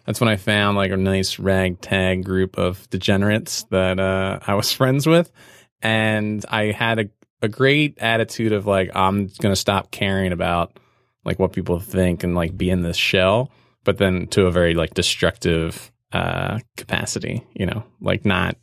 that's 0.06 0.22
when 0.22 0.30
I 0.30 0.38
found 0.38 0.78
like 0.78 0.92
a 0.92 0.98
nice 0.98 1.38
ragtag 1.38 2.24
group 2.24 2.58
of 2.58 2.90
degenerates 2.90 3.64
that 3.72 4.00
uh, 4.00 4.40
I 4.46 4.54
was 4.54 4.72
friends 4.74 5.06
with, 5.06 5.32
and 5.82 6.46
I 6.50 6.72
had 6.72 7.00
a 7.00 7.10
a 7.42 7.48
great 7.48 7.98
attitude 8.00 8.52
of 8.52 8.66
like 8.66 8.90
I'm 8.96 9.30
gonna 9.40 9.56
stop 9.56 9.92
caring 9.92 10.32
about 10.32 10.80
like 11.24 11.40
what 11.40 11.52
people 11.52 11.80
think 11.80 12.24
and 12.24 12.36
like 12.36 12.58
be 12.58 12.70
in 12.70 12.82
this 12.82 12.98
shell, 12.98 13.52
but 13.84 13.98
then 13.98 14.28
to 14.28 14.46
a 14.46 14.52
very 14.52 14.74
like 14.74 14.94
destructive 14.94 15.92
uh 16.14 16.60
capacity, 16.78 17.46
you 17.54 17.66
know, 17.66 17.84
like 18.02 18.26
not 18.26 18.58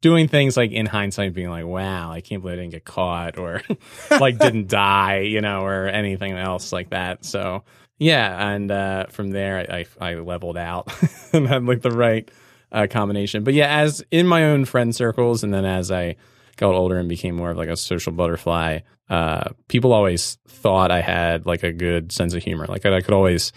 doing 0.00 0.28
things 0.28 0.56
like 0.56 0.70
in 0.70 0.86
hindsight 0.86 1.34
being 1.34 1.50
like, 1.50 1.64
wow, 1.64 2.10
I 2.10 2.20
can't 2.20 2.42
believe 2.42 2.58
I 2.58 2.62
didn't 2.62 2.72
get 2.72 2.84
caught 2.84 3.38
or 3.38 3.62
like 4.10 4.38
didn't 4.38 4.68
die, 4.68 5.20
you 5.20 5.40
know, 5.40 5.62
or 5.64 5.86
anything 5.86 6.32
else 6.32 6.72
like 6.72 6.90
that. 6.90 7.24
So 7.24 7.64
yeah, 7.98 8.50
and 8.50 8.70
uh 8.70 9.06
from 9.06 9.30
there 9.30 9.58
I 9.58 9.86
I, 10.00 10.10
I 10.10 10.14
leveled 10.16 10.58
out 10.58 10.92
and 11.32 11.48
had 11.48 11.64
like 11.64 11.82
the 11.82 11.90
right 11.90 12.30
uh 12.72 12.86
combination. 12.90 13.44
But 13.44 13.54
yeah, 13.54 13.78
as 13.78 14.04
in 14.10 14.26
my 14.26 14.44
own 14.44 14.66
friend 14.66 14.94
circles 14.94 15.42
and 15.42 15.54
then 15.54 15.64
as 15.64 15.90
I 15.90 16.16
got 16.58 16.74
older 16.74 16.98
and 16.98 17.08
became 17.08 17.34
more 17.34 17.50
of 17.50 17.56
like 17.56 17.70
a 17.70 17.76
social 17.76 18.12
butterfly, 18.12 18.80
uh 19.08 19.48
people 19.68 19.94
always 19.94 20.36
thought 20.46 20.90
I 20.90 21.00
had 21.00 21.46
like 21.46 21.62
a 21.62 21.72
good 21.72 22.12
sense 22.12 22.34
of 22.34 22.42
humor. 22.42 22.66
Like 22.66 22.84
I 22.84 23.00
could 23.00 23.14
always 23.14 23.52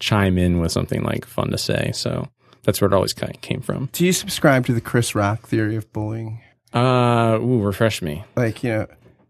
chime 0.00 0.36
in 0.36 0.58
with 0.58 0.72
something 0.72 1.02
like 1.02 1.24
fun 1.24 1.50
to 1.50 1.58
say. 1.58 1.92
So 1.94 2.28
that's 2.64 2.80
where 2.80 2.88
it 2.88 2.94
always 2.94 3.12
kind 3.12 3.34
of 3.34 3.40
came 3.40 3.60
from. 3.60 3.88
Do 3.92 4.04
you 4.04 4.12
subscribe 4.12 4.66
to 4.66 4.72
the 4.72 4.80
Chris 4.80 5.14
Rock 5.14 5.46
theory 5.46 5.76
of 5.76 5.90
bullying? 5.92 6.42
Uh, 6.72 7.38
ooh, 7.40 7.62
refresh 7.62 8.02
me. 8.02 8.24
Like 8.34 8.64
you 8.64 8.70
know, 8.70 8.86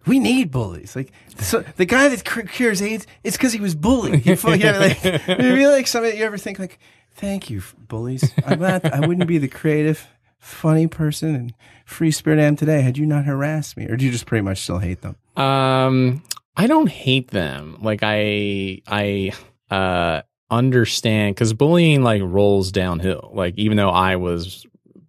we 0.06 0.18
need 0.18 0.50
bullies. 0.50 0.96
Like 0.96 1.12
so, 1.38 1.62
the 1.76 1.84
guy 1.84 2.08
that 2.08 2.24
cur- 2.24 2.42
cures 2.42 2.80
AIDS, 2.80 3.06
it's 3.22 3.36
because 3.36 3.52
he 3.52 3.60
was 3.60 3.74
bullied. 3.74 4.24
You 4.26 4.36
feel, 4.36 4.56
you 4.56 4.64
know, 4.64 4.78
like, 4.78 5.04
maybe 5.28 5.66
like 5.66 5.86
something 5.86 6.16
you 6.16 6.24
ever 6.24 6.38
think 6.38 6.58
like, 6.58 6.78
thank 7.12 7.50
you, 7.50 7.62
bullies. 7.88 8.32
I'm 8.44 8.60
not. 8.60 8.84
I 8.84 9.06
wouldn't 9.06 9.26
be 9.28 9.38
the 9.38 9.48
creative, 9.48 10.06
funny 10.46 10.86
person 10.86 11.34
and 11.34 11.54
free 11.84 12.10
spirit 12.10 12.38
I 12.38 12.44
am 12.44 12.56
today 12.56 12.80
had 12.80 12.96
you 12.96 13.06
not 13.06 13.24
harassed 13.24 13.76
me. 13.76 13.86
Or 13.86 13.96
do 13.96 14.04
you 14.04 14.12
just 14.12 14.26
pretty 14.26 14.42
much 14.42 14.62
still 14.62 14.78
hate 14.78 15.02
them? 15.02 15.16
Um, 15.36 16.22
I 16.56 16.66
don't 16.66 16.88
hate 16.88 17.30
them. 17.30 17.78
Like 17.80 18.00
I, 18.02 18.82
I, 18.86 19.32
uh, 19.70 20.22
understand 20.50 21.34
because 21.34 21.52
bullying 21.52 22.02
like 22.02 22.22
rolls 22.24 22.70
downhill. 22.70 23.30
Like 23.34 23.54
even 23.56 23.76
though 23.76 23.90
I 23.90 24.16
was 24.16 24.64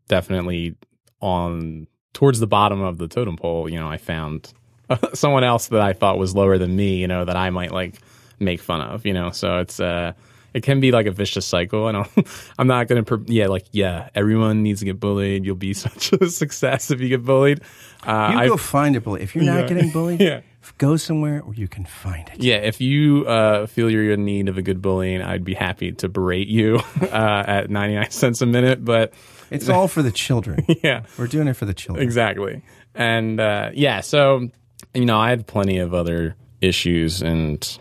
definitely 0.07 0.75
on 1.21 1.87
towards 2.13 2.39
the 2.39 2.47
bottom 2.47 2.81
of 2.81 2.97
the 2.97 3.07
totem 3.07 3.37
pole, 3.37 3.69
you 3.69 3.79
know, 3.79 3.87
I 3.87 3.97
found 3.97 4.51
someone 5.13 5.43
else 5.43 5.67
that 5.67 5.81
I 5.81 5.93
thought 5.93 6.17
was 6.17 6.35
lower 6.35 6.57
than 6.57 6.75
me. 6.75 6.97
You 6.97 7.07
know, 7.07 7.25
that 7.25 7.35
I 7.35 7.49
might 7.49 7.71
like 7.71 8.01
make 8.39 8.61
fun 8.61 8.81
of. 8.81 9.05
You 9.05 9.13
know, 9.13 9.31
so 9.31 9.59
it's 9.59 9.79
uh, 9.79 10.13
it 10.53 10.63
can 10.63 10.79
be 10.79 10.91
like 10.91 11.05
a 11.05 11.11
vicious 11.11 11.45
cycle. 11.45 11.87
And 11.87 11.97
I'm, 11.97 12.05
I'm 12.59 12.67
not 12.67 12.87
gonna, 12.87 13.03
yeah, 13.27 13.47
like 13.47 13.65
yeah, 13.71 14.09
everyone 14.15 14.63
needs 14.63 14.79
to 14.79 14.85
get 14.85 14.99
bullied. 14.99 15.45
You'll 15.45 15.55
be 15.55 15.73
such 15.85 16.13
a 16.13 16.29
success 16.29 16.91
if 16.91 16.99
you 17.01 17.09
get 17.09 17.23
bullied. 17.25 17.61
Uh, 18.03 18.29
You 18.33 18.39
I- 18.39 18.47
go 18.47 18.57
find 18.57 18.95
a 18.95 19.01
bully. 19.01 19.21
If 19.21 19.35
you're 19.35 19.43
not 19.43 19.61
Yeah. 19.61 19.67
getting 19.67 19.91
bullied, 19.91 20.21
Yeah. 20.29 20.41
go 20.77 20.97
somewhere 20.97 21.39
where 21.39 21.55
you 21.55 21.67
can 21.67 21.85
find 21.85 22.27
it. 22.29 22.41
Yeah, 22.43 22.57
if 22.57 22.79
you 22.81 23.25
uh, 23.25 23.67
feel 23.67 23.89
you're 23.89 24.11
in 24.11 24.25
need 24.25 24.49
of 24.49 24.57
a 24.57 24.61
good 24.61 24.81
bullying, 24.81 25.21
I'd 25.21 25.43
be 25.43 25.53
happy 25.53 25.91
to 25.93 26.09
berate 26.09 26.47
you 26.47 26.79
uh, 27.01 27.43
at 27.47 27.69
99 27.69 28.09
cents 28.11 28.41
a 28.41 28.45
minute. 28.45 28.83
But 28.85 29.13
It's 29.49 29.69
all 29.69 29.87
for 29.87 30.01
the 30.01 30.11
children. 30.11 30.65
yeah, 30.83 31.03
We're 31.17 31.27
doing 31.27 31.47
it 31.47 31.53
for 31.55 31.65
the 31.65 31.73
children. 31.73 32.03
exactly. 32.05 32.61
And 32.95 33.39
uh, 33.39 33.69
yeah, 33.73 34.01
so, 34.01 34.49
you 34.93 35.05
know, 35.05 35.17
I 35.19 35.29
had 35.29 35.47
plenty 35.47 35.77
of 35.79 35.93
other 35.93 36.35
issues 36.61 37.21
and 37.21 37.77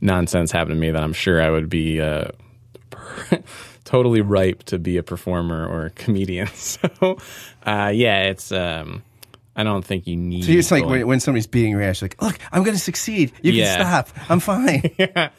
nonsense 0.00 0.50
happened 0.52 0.76
to 0.76 0.80
me 0.80 0.90
that 0.90 1.02
I'm 1.02 1.12
sure 1.12 1.40
I 1.42 1.50
would 1.50 1.68
be 1.68 2.00
uh, 2.00 2.28
totally 3.84 4.20
ripe 4.20 4.64
to 4.64 4.78
be 4.78 4.96
a 4.96 5.02
performer 5.02 5.66
or 5.66 5.86
a 5.86 5.90
comedian. 5.90 6.48
So, 6.54 7.18
uh, 7.66 7.90
yeah, 7.94 8.22
it's. 8.24 8.52
Um, 8.52 9.02
I 9.56 9.64
don't 9.64 9.84
think 9.84 10.06
you 10.06 10.16
need. 10.16 10.44
So 10.44 10.52
it's 10.52 10.70
like 10.70 10.86
when, 10.86 11.06
when 11.06 11.20
somebody's 11.20 11.46
beating 11.48 11.72
your 11.72 11.82
ass, 11.82 12.00
you're 12.00 12.06
like, 12.08 12.22
look, 12.22 12.38
I'm 12.52 12.62
going 12.62 12.76
to 12.76 12.80
succeed. 12.82 13.32
You 13.42 13.52
Yeah. 13.52 13.76
can 13.76 14.06
stop. 14.06 14.30
I'm 14.30 14.40
fine. 14.40 14.82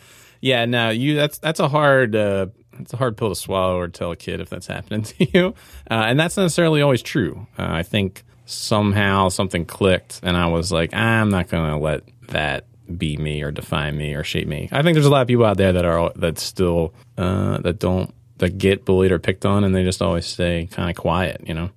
yeah, 0.42 0.66
no, 0.66 0.90
you 0.90 1.16
that's 1.16 1.38
that's 1.40 1.60
a 1.60 1.68
hard 1.70 2.16
uh, 2.16 2.48
it's 2.80 2.94
a 2.94 2.98
hard 2.98 3.18
pill 3.18 3.30
to 3.30 3.36
swallow 3.36 3.78
or 3.80 3.88
tell 3.88 4.12
a 4.12 4.16
kid 4.16 4.40
if 4.42 4.50
that's 4.50 4.68
happening 4.68 5.04
to 5.04 5.26
you, 5.32 5.48
uh, 5.90 6.04
and 6.08 6.20
that's 6.20 6.38
necessarily 6.38 6.82
always 6.82 7.02
true. 7.02 7.48
Uh, 7.58 7.66
I 7.70 7.84
think 7.84 8.24
somehow 8.46 9.30
something 9.30 9.66
clicked, 9.66 10.20
and 10.24 10.36
I 10.36 10.48
was 10.48 10.72
like, 10.72 10.94
I'm 10.94 11.30
not 11.30 11.48
going 11.48 11.70
to 11.72 11.78
let 11.78 12.04
that 12.28 12.66
be 12.98 13.18
me 13.18 13.42
or 13.44 13.52
define 13.52 13.98
me 13.98 14.14
or 14.14 14.24
shape 14.24 14.48
me. 14.48 14.70
I 14.72 14.82
think 14.82 14.96
there's 14.96 15.06
a 15.06 15.10
lot 15.10 15.22
of 15.22 15.28
people 15.28 15.46
out 15.46 15.58
there 15.58 15.74
that 15.74 15.86
are 15.86 16.12
that 16.16 16.40
still 16.40 16.94
uh, 17.18 17.58
that 17.60 17.80
don't 17.80 18.14
that 18.38 18.58
get 18.58 18.86
bullied 18.86 19.12
or 19.12 19.20
picked 19.20 19.46
on, 19.46 19.64
and 19.64 19.74
they 19.74 19.84
just 19.84 20.02
always 20.02 20.26
stay 20.26 20.68
kind 20.72 20.90
of 20.90 20.96
quiet, 20.96 21.42
you 21.46 21.54
know. 21.54 21.70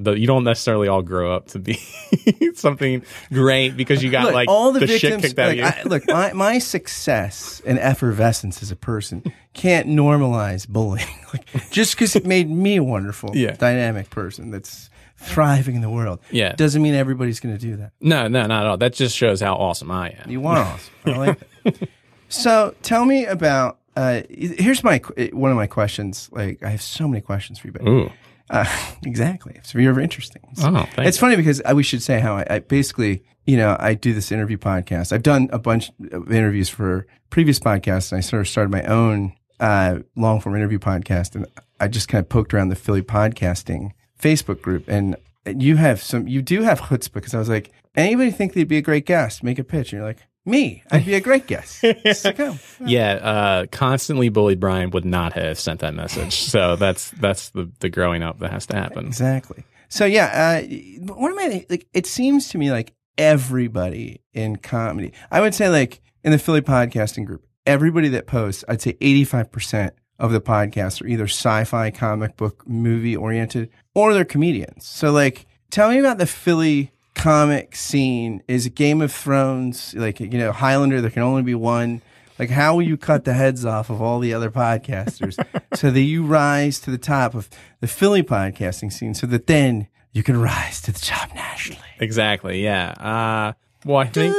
But 0.00 0.20
you 0.20 0.28
don't 0.28 0.44
necessarily 0.44 0.86
all 0.86 1.02
grow 1.02 1.34
up 1.34 1.48
to 1.48 1.58
be 1.58 1.74
something 2.54 3.02
great 3.32 3.70
because 3.76 4.00
you 4.00 4.10
got 4.10 4.26
look, 4.26 4.34
like 4.34 4.48
all 4.48 4.70
the, 4.70 4.86
shit 4.86 5.00
victims. 5.00 5.22
kicked 5.22 5.38
out 5.40 5.48
like, 5.48 5.58
of 5.58 5.64
you. 5.64 5.64
I, 5.64 5.82
look, 5.84 6.06
my, 6.06 6.32
my 6.34 6.58
success 6.58 7.60
and 7.66 7.80
effervescence 7.80 8.62
as 8.62 8.70
a 8.70 8.76
person 8.76 9.24
can't 9.54 9.88
normalize 9.88 10.68
bullying. 10.68 11.08
like, 11.34 11.70
just 11.72 11.96
because 11.96 12.14
it 12.14 12.24
made 12.24 12.48
me 12.48 12.76
a 12.76 12.82
wonderful, 12.84 13.36
Yeah. 13.36 13.56
dynamic 13.56 14.08
person 14.08 14.52
that's 14.52 14.88
thriving 15.18 15.74
in 15.74 15.80
the 15.82 15.90
world, 15.90 16.20
Yeah. 16.30 16.52
doesn't 16.54 16.80
mean 16.80 16.94
everybody's 16.94 17.40
going 17.40 17.54
to 17.56 17.60
do 17.60 17.76
that. 17.76 17.92
No, 18.00 18.28
no, 18.28 18.46
not 18.46 18.62
at 18.62 18.66
all. 18.68 18.76
That 18.78 18.92
just 18.94 19.16
shows 19.16 19.40
how 19.40 19.54
awesome 19.56 19.90
I 19.90 20.10
am. 20.10 20.30
You 20.30 20.46
are 20.46 20.58
awesome. 20.58 20.94
I 21.06 21.10
like 21.16 21.40
it. 21.64 21.88
So 22.30 22.74
tell 22.82 23.04
me 23.06 23.24
about. 23.24 23.78
Uh, 23.96 24.20
here's 24.30 24.84
my 24.84 24.98
one 25.32 25.50
of 25.50 25.56
my 25.56 25.66
questions. 25.66 26.28
Like 26.30 26.62
I 26.62 26.68
have 26.68 26.82
so 26.82 27.08
many 27.08 27.20
questions 27.22 27.58
for 27.58 27.68
you, 27.68 27.72
but 27.72 27.82
Ooh. 27.88 28.10
uh, 28.50 28.66
exactly, 29.04 29.54
it's 29.56 29.72
very 29.72 30.02
interesting. 30.04 30.42
Oh, 30.62 30.86
thanks. 30.94 31.08
It's 31.08 31.18
funny 31.18 31.36
because 31.36 31.60
I, 31.62 31.72
we 31.72 31.82
should 31.82 32.02
say 32.02 32.20
how 32.20 32.36
I, 32.36 32.46
I 32.50 32.58
basically, 32.60 33.24
you 33.46 33.56
know, 33.56 33.76
I 33.80 33.94
do 33.94 34.12
this 34.12 34.30
interview 34.30 34.58
podcast. 34.58 35.10
I've 35.12 35.22
done 35.22 35.48
a 35.52 35.58
bunch 35.58 35.90
of 36.12 36.30
interviews 36.30 36.68
for 36.68 37.06
previous 37.30 37.58
podcasts, 37.58 38.12
and 38.12 38.18
I 38.18 38.20
sort 38.20 38.40
of 38.42 38.48
started 38.48 38.70
my 38.70 38.82
own 38.84 39.32
uh, 39.58 40.00
long 40.14 40.40
form 40.40 40.54
interview 40.54 40.78
podcast. 40.78 41.34
And 41.34 41.46
I 41.80 41.88
just 41.88 42.08
kind 42.08 42.22
of 42.22 42.28
poked 42.28 42.52
around 42.54 42.68
the 42.68 42.76
Philly 42.76 43.02
podcasting 43.02 43.92
Facebook 44.20 44.60
group, 44.60 44.88
and 44.88 45.16
you 45.46 45.76
have 45.76 46.02
some, 46.02 46.28
you 46.28 46.42
do 46.42 46.62
have 46.62 46.80
chutzpah 46.80 47.14
because 47.14 47.34
I 47.34 47.38
was 47.38 47.48
like, 47.48 47.70
anybody 47.94 48.30
think 48.30 48.52
they'd 48.52 48.68
be 48.68 48.78
a 48.78 48.82
great 48.82 49.06
guest? 49.06 49.42
Make 49.42 49.58
a 49.58 49.64
pitch, 49.64 49.92
and 49.92 50.00
you're 50.00 50.08
like, 50.08 50.18
me, 50.48 50.82
I'd 50.90 51.04
be 51.04 51.14
a 51.14 51.20
great 51.20 51.46
guest. 51.46 51.80
It's 51.82 52.24
like, 52.24 52.40
oh, 52.40 52.58
yeah, 52.84 53.12
uh, 53.14 53.66
constantly 53.70 54.28
bullied 54.30 54.60
Brian 54.60 54.90
would 54.90 55.04
not 55.04 55.34
have 55.34 55.58
sent 55.58 55.80
that 55.80 55.94
message. 55.94 56.40
So 56.40 56.76
that's 56.76 57.10
that's 57.12 57.50
the 57.50 57.70
the 57.80 57.88
growing 57.88 58.22
up 58.22 58.38
that 58.40 58.50
has 58.50 58.66
to 58.66 58.76
happen. 58.76 59.06
Exactly. 59.06 59.64
So 59.88 60.04
yeah, 60.04 60.62
uh, 60.62 61.12
what 61.12 61.30
am 61.30 61.38
I 61.38 61.66
like? 61.68 61.86
It 61.92 62.06
seems 62.06 62.48
to 62.50 62.58
me 62.58 62.70
like 62.70 62.94
everybody 63.16 64.22
in 64.32 64.56
comedy. 64.56 65.12
I 65.30 65.40
would 65.40 65.54
say 65.54 65.68
like 65.68 66.00
in 66.24 66.32
the 66.32 66.38
Philly 66.38 66.62
podcasting 66.62 67.26
group, 67.26 67.46
everybody 67.66 68.08
that 68.08 68.26
posts, 68.26 68.64
I'd 68.68 68.80
say 68.80 68.96
eighty 69.00 69.24
five 69.24 69.52
percent 69.52 69.94
of 70.18 70.32
the 70.32 70.40
podcasts 70.40 71.00
are 71.00 71.06
either 71.06 71.24
sci-fi, 71.24 71.90
comic 71.90 72.36
book, 72.36 72.66
movie 72.66 73.16
oriented, 73.16 73.70
or 73.98 74.14
they're 74.14 74.24
comedians. 74.24 74.86
So 74.86 75.10
like, 75.10 75.46
tell 75.70 75.90
me 75.90 75.98
about 75.98 76.18
the 76.18 76.26
Philly 76.26 76.92
comic 77.14 77.74
scene. 77.74 78.42
Is 78.46 78.66
it 78.66 78.76
Game 78.76 79.02
of 79.02 79.12
Thrones 79.12 79.92
like 79.96 80.20
you 80.20 80.28
know 80.28 80.52
Highlander? 80.52 81.00
There 81.00 81.10
can 81.10 81.22
only 81.22 81.42
be 81.42 81.54
one. 81.54 82.02
Like, 82.38 82.50
how 82.50 82.76
will 82.76 82.82
you 82.82 82.96
cut 82.96 83.24
the 83.24 83.34
heads 83.34 83.64
off 83.64 83.90
of 83.90 84.00
all 84.00 84.20
the 84.20 84.32
other 84.32 84.48
podcasters 84.48 85.44
so 85.74 85.90
that 85.90 86.00
you 86.00 86.24
rise 86.24 86.78
to 86.80 86.92
the 86.92 86.98
top 86.98 87.34
of 87.34 87.50
the 87.80 87.88
Philly 87.88 88.22
podcasting 88.22 88.92
scene 88.92 89.12
so 89.14 89.26
that 89.26 89.48
then 89.48 89.88
you 90.12 90.22
can 90.22 90.40
rise 90.40 90.80
to 90.82 90.92
the 90.92 91.00
top 91.00 91.34
nationally? 91.34 91.82
Exactly. 91.98 92.62
Yeah. 92.62 92.90
Uh, 92.90 93.54
well, 93.84 93.96
I 93.96 94.06
think 94.06 94.32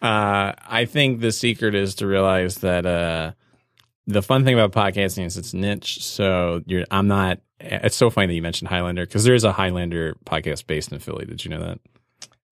uh, 0.00 0.52
I 0.66 0.86
think 0.88 1.20
the 1.20 1.32
secret 1.32 1.74
is 1.74 1.94
to 1.96 2.06
realize 2.06 2.56
that 2.58 2.86
uh, 2.86 3.32
the 4.06 4.22
fun 4.22 4.44
thing 4.44 4.58
about 4.58 4.72
podcasting 4.72 5.26
is 5.26 5.36
it's 5.36 5.54
niche. 5.54 6.02
So 6.04 6.62
you're. 6.66 6.84
I'm 6.90 7.08
not. 7.08 7.40
It's 7.60 7.96
so 7.96 8.10
funny 8.10 8.26
that 8.28 8.34
you 8.34 8.42
mentioned 8.42 8.68
Highlander 8.68 9.06
because 9.06 9.24
there 9.24 9.34
is 9.34 9.44
a 9.44 9.52
Highlander 9.52 10.16
podcast 10.24 10.66
based 10.66 10.92
in 10.92 10.98
Philly. 10.98 11.24
Did 11.26 11.44
you 11.44 11.50
know 11.50 11.60
that? 11.60 11.78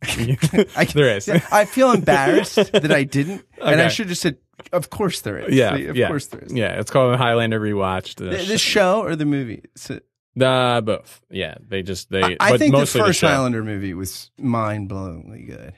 I, 0.76 0.84
There 0.94 1.16
is. 1.16 1.28
I 1.52 1.64
feel 1.64 1.92
embarrassed 1.92 2.56
that 2.72 2.92
I 2.92 3.04
didn't, 3.04 3.44
and 3.62 3.80
I 3.80 3.88
should 3.88 4.08
have 4.08 4.18
said, 4.18 4.38
"Of 4.72 4.90
course 4.90 5.20
there 5.22 5.38
is." 5.38 5.54
Yeah, 5.54 5.74
of 5.74 5.96
yeah, 5.96 6.08
course 6.08 6.26
there 6.26 6.40
is. 6.40 6.52
Yeah, 6.52 6.80
it's 6.80 6.90
called 6.90 7.16
Highlander 7.16 7.60
Rewatched. 7.60 8.16
The, 8.16 8.44
the 8.44 8.58
show 8.58 9.02
or 9.02 9.16
the 9.16 9.24
movie? 9.24 9.62
So, 9.76 10.00
Uh, 10.40 10.80
both. 10.80 11.22
Yeah, 11.30 11.56
they 11.68 11.82
just 11.82 12.10
they. 12.10 12.22
I, 12.22 12.36
I 12.40 12.58
think 12.58 12.74
the 12.74 12.86
first 12.86 13.18
show. 13.20 13.28
Highlander 13.28 13.62
movie 13.62 13.94
was 13.94 14.30
mind 14.38 14.90
blowingly 14.90 15.46
good. 15.46 15.74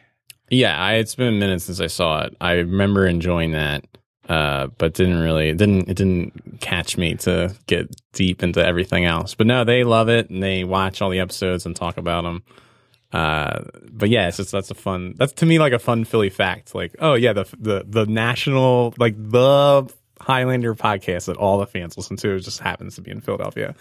Yeah, 0.51 0.81
I, 0.81 0.95
it's 0.95 1.15
been 1.15 1.29
a 1.29 1.39
minute 1.39 1.63
since 1.63 1.81
I 1.81 1.89
saw 1.89 2.23
it. 2.23 2.37
I 2.41 2.53
remember 2.53 3.07
enjoying 3.07 3.53
that, 3.53 3.85
uh, 4.29 4.67
but 4.79 4.95
didn't 4.95 5.21
really 5.21 5.51
it 5.51 5.57
didn't 5.57 5.89
it 5.89 5.95
didn't 5.95 6.61
catch 6.61 6.97
me 6.97 7.15
to 7.15 7.55
get 7.67 7.95
deep 8.13 8.43
into 8.43 8.65
everything 8.65 9.05
else. 9.05 9.35
But 9.35 9.47
no, 9.47 9.65
they 9.65 9.85
love 9.85 10.09
it 10.09 10.31
and 10.31 10.43
they 10.43 10.65
watch 10.65 11.01
all 11.01 11.11
the 11.11 11.21
episodes 11.21 11.67
and 11.67 11.77
talk 11.77 11.97
about 11.97 12.25
them. 12.25 12.43
Uh, 13.13 13.65
but 13.91 14.09
yeah, 14.09 14.27
it's 14.29 14.39
just 14.39 14.51
that's 14.51 14.71
a 14.71 14.75
fun. 14.75 15.15
That's 15.17 15.33
to 15.35 15.47
me 15.47 15.59
like 15.59 15.73
a 15.73 15.79
fun 15.79 16.05
Philly 16.05 16.31
fact. 16.31 16.75
Like, 16.75 16.97
oh 16.99 17.15
yeah, 17.15 17.33
the 17.33 17.45
the 17.59 17.85
the 17.87 18.07
national 18.07 18.95
like 18.99 19.15
the 19.17 19.89
Highlander 20.21 20.75
podcast 20.75 21.27
that 21.27 21.37
all 21.37 21.59
the 21.59 21.67
fans 21.67 21.97
listen 21.97 22.17
to 22.17 22.41
just 22.41 22.59
happens 22.59 22.97
to 22.97 23.03
be 23.03 23.13
in 23.13 23.21
Philadelphia. 23.21 23.77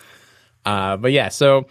Uh, 0.64 0.98
but 0.98 1.12
yeah, 1.12 1.30
so 1.30 1.66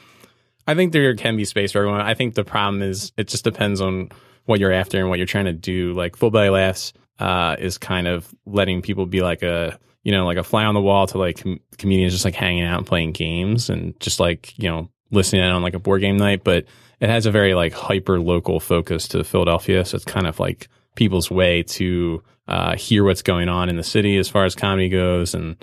I 0.66 0.74
think 0.74 0.92
there 0.92 1.14
can 1.14 1.36
be 1.36 1.44
space 1.44 1.72
for 1.72 1.78
everyone. 1.78 2.00
I 2.00 2.14
think 2.14 2.34
the 2.34 2.44
problem 2.44 2.82
is 2.82 3.12
it 3.16 3.28
just 3.28 3.44
depends 3.44 3.80
on 3.80 4.08
what 4.46 4.58
you're 4.58 4.72
after 4.72 4.98
and 4.98 5.08
what 5.08 5.18
you're 5.18 5.26
trying 5.26 5.44
to 5.44 5.52
do. 5.52 5.92
Like 5.92 6.16
full 6.16 6.30
belly 6.30 6.48
laughs 6.50 6.92
uh, 7.18 7.56
is 7.58 7.78
kind 7.78 8.06
of 8.06 8.32
letting 8.46 8.82
people 8.82 9.06
be 9.06 9.20
like 9.20 9.42
a 9.42 9.78
you 10.02 10.12
know 10.12 10.26
like 10.26 10.36
a 10.36 10.44
fly 10.44 10.64
on 10.64 10.74
the 10.74 10.80
wall 10.80 11.06
to 11.06 11.18
like 11.18 11.42
com- 11.42 11.60
comedians 11.78 12.12
just 12.12 12.24
like 12.24 12.34
hanging 12.34 12.64
out 12.64 12.78
and 12.78 12.86
playing 12.86 13.12
games 13.12 13.70
and 13.70 13.98
just 14.00 14.20
like 14.20 14.56
you 14.58 14.68
know 14.68 14.88
listening 15.10 15.42
in 15.42 15.50
on 15.50 15.62
like 15.62 15.74
a 15.74 15.78
board 15.78 16.00
game 16.00 16.16
night. 16.16 16.44
But 16.44 16.66
it 17.00 17.08
has 17.08 17.26
a 17.26 17.30
very 17.30 17.54
like 17.54 17.72
hyper 17.72 18.20
local 18.20 18.60
focus 18.60 19.08
to 19.08 19.24
Philadelphia, 19.24 19.84
so 19.84 19.96
it's 19.96 20.04
kind 20.04 20.26
of 20.26 20.40
like 20.40 20.68
people's 20.94 21.30
way 21.30 21.62
to 21.62 22.22
uh, 22.46 22.76
hear 22.76 23.04
what's 23.04 23.22
going 23.22 23.48
on 23.48 23.68
in 23.68 23.76
the 23.76 23.82
city 23.82 24.16
as 24.16 24.28
far 24.28 24.44
as 24.44 24.54
comedy 24.54 24.88
goes 24.88 25.34
and 25.34 25.56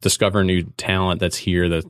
discover 0.00 0.44
new 0.44 0.62
talent 0.76 1.20
that's 1.20 1.36
here 1.36 1.68
that 1.68 1.84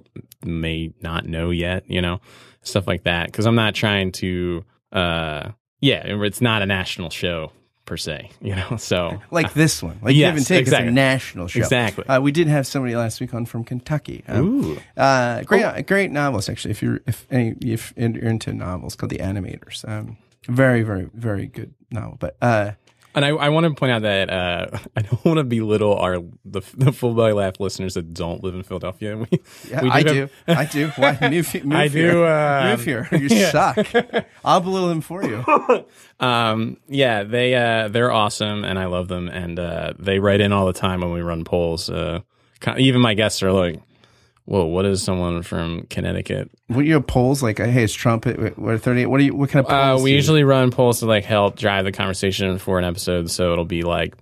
may 0.45 0.93
not 1.03 1.27
know 1.27 1.51
yet, 1.51 1.85
you 1.91 2.01
know, 2.01 2.21
stuff 2.63 2.87
like 2.87 3.05
that. 3.05 3.33
Cause 3.33 3.47
I'm 3.47 3.55
not 3.55 3.75
trying 3.75 4.13
to, 4.13 4.65
uh, 4.93 5.51
yeah, 5.81 6.03
it's 6.05 6.41
not 6.41 6.63
a 6.63 6.67
national 6.67 7.11
show 7.11 7.51
per 7.87 7.97
se, 7.97 8.31
you 8.41 8.55
know, 8.57 8.77
so 8.77 9.21
Like 9.31 9.53
this 9.55 9.83
one, 9.83 9.99
like 10.03 10.15
Yes, 10.15 10.31
Give 10.31 10.37
and 10.39 10.47
Take 10.47 10.61
exactly. 10.61 10.87
is 10.87 10.93
a 10.93 10.95
national 10.95 11.49
show. 11.49 11.61
Exactly. 11.61 12.07
Uh, 12.07 12.21
we 12.21 12.33
did 12.33 12.47
have 12.49 12.67
somebody 12.67 12.97
last 12.97 13.21
week 13.21 13.35
on 13.35 13.47
from 13.47 13.65
Kentucky. 13.65 14.25
Um, 14.29 14.65
Ooh. 14.65 14.81
Uh, 14.97 15.43
great, 15.43 15.87
great 15.87 16.11
novels 16.11 16.49
actually. 16.49 16.73
If 16.73 16.83
you're 16.83 17.01
if 17.07 17.27
any 17.31 17.55
if 17.61 17.93
you're 17.97 18.09
into 18.25 18.53
novels, 18.53 18.95
called 18.97 19.11
The 19.11 19.19
Animators. 19.19 19.87
Um, 19.89 20.17
very, 20.47 20.83
very, 20.83 21.09
very 21.15 21.47
good 21.47 21.75
novel. 21.91 22.17
But 22.21 22.37
uh, 22.43 22.73
And 23.17 23.25
I, 23.25 23.29
I 23.29 23.49
want 23.51 23.65
to 23.67 23.75
point 23.75 23.93
out 23.93 24.03
that 24.03 24.29
uh, 24.29 24.67
I 24.97 25.03
don't 25.03 25.25
want 25.25 25.39
to 25.39 25.45
belittle 25.45 25.95
our 25.97 26.19
the, 26.45 26.63
the 26.77 26.91
full 26.93 27.15
belly 27.15 27.33
laugh 27.33 27.61
listeners 27.61 27.95
that 27.95 28.13
don't 28.13 28.43
live 28.43 28.55
in 28.55 28.63
Philadelphia. 28.65 29.17
We, 29.17 29.41
yeah, 29.71 29.83
we 29.83 29.91
I 29.91 29.99
have- 29.99 30.07
do, 30.07 30.29
I 30.49 30.65
do. 30.65 30.89
Why 30.97 31.19
move, 31.31 31.65
move 31.65 31.79
I 31.79 31.89
here. 31.89 32.11
do, 32.13 32.27
um, 32.27 32.71
move 32.71 32.85
here. 32.85 33.09
You 33.13 33.19
yeah. 33.31 33.51
suck. 33.51 33.87
I'll 34.45 34.61
belittle 34.61 34.89
them 34.89 35.01
for 35.01 35.23
you. 35.23 35.45
Um, 36.21 36.79
yeah, 36.89 37.23
they 37.23 37.55
uh, 37.55 37.89
they're 37.89 38.13
awesome, 38.13 38.65
and 38.65 38.79
I 38.79 38.87
love 38.87 39.09
them, 39.09 39.29
and 39.29 39.59
uh, 39.59 39.93
they 39.99 40.19
write 40.19 40.41
in 40.41 40.53
all 40.53 40.67
the 40.67 40.73
time 40.73 41.01
when 41.01 41.13
we 41.13 41.21
run 41.21 41.45
polls. 41.45 41.89
Uh, 41.91 42.21
even 42.77 43.01
my 43.01 43.15
guests 43.15 43.43
are 43.43 43.53
like, 43.53 43.81
whoa, 44.45 44.65
what 44.65 44.85
is 44.85 45.03
someone 45.03 45.43
from 45.43 45.87
Connecticut? 45.91 46.51
What 46.69 46.85
you 46.85 46.95
have 46.95 47.07
polls 47.07 47.43
like? 47.43 47.61
uh, 47.61 47.67
Hey, 47.67 47.85
it's 47.85 47.93
Trump. 47.93 48.27
at- 48.27 48.59
What 48.59 48.81
thirty? 48.83 49.07
What 49.07 49.19
do 49.19 49.25
you? 49.25 49.35
What 49.35 49.51
kind 49.51 49.65
of 49.67 49.73
Uh, 49.73 49.91
polls? 49.93 50.03
we 50.03 50.11
do 50.11 50.13
you- 50.13 50.17
usually 50.17 50.45
run 50.45 50.71
polls 50.71 51.01
to 51.01 51.07
like 51.07 51.25
help 51.25 51.57
drive 51.59 51.85
the 51.85 51.93
conversation 51.93 52.59
for 52.59 52.79
an 52.79 52.85
episode. 52.85 53.31
So 53.31 53.53
it'll 53.53 53.65
be 53.65 53.83
like 53.83 54.15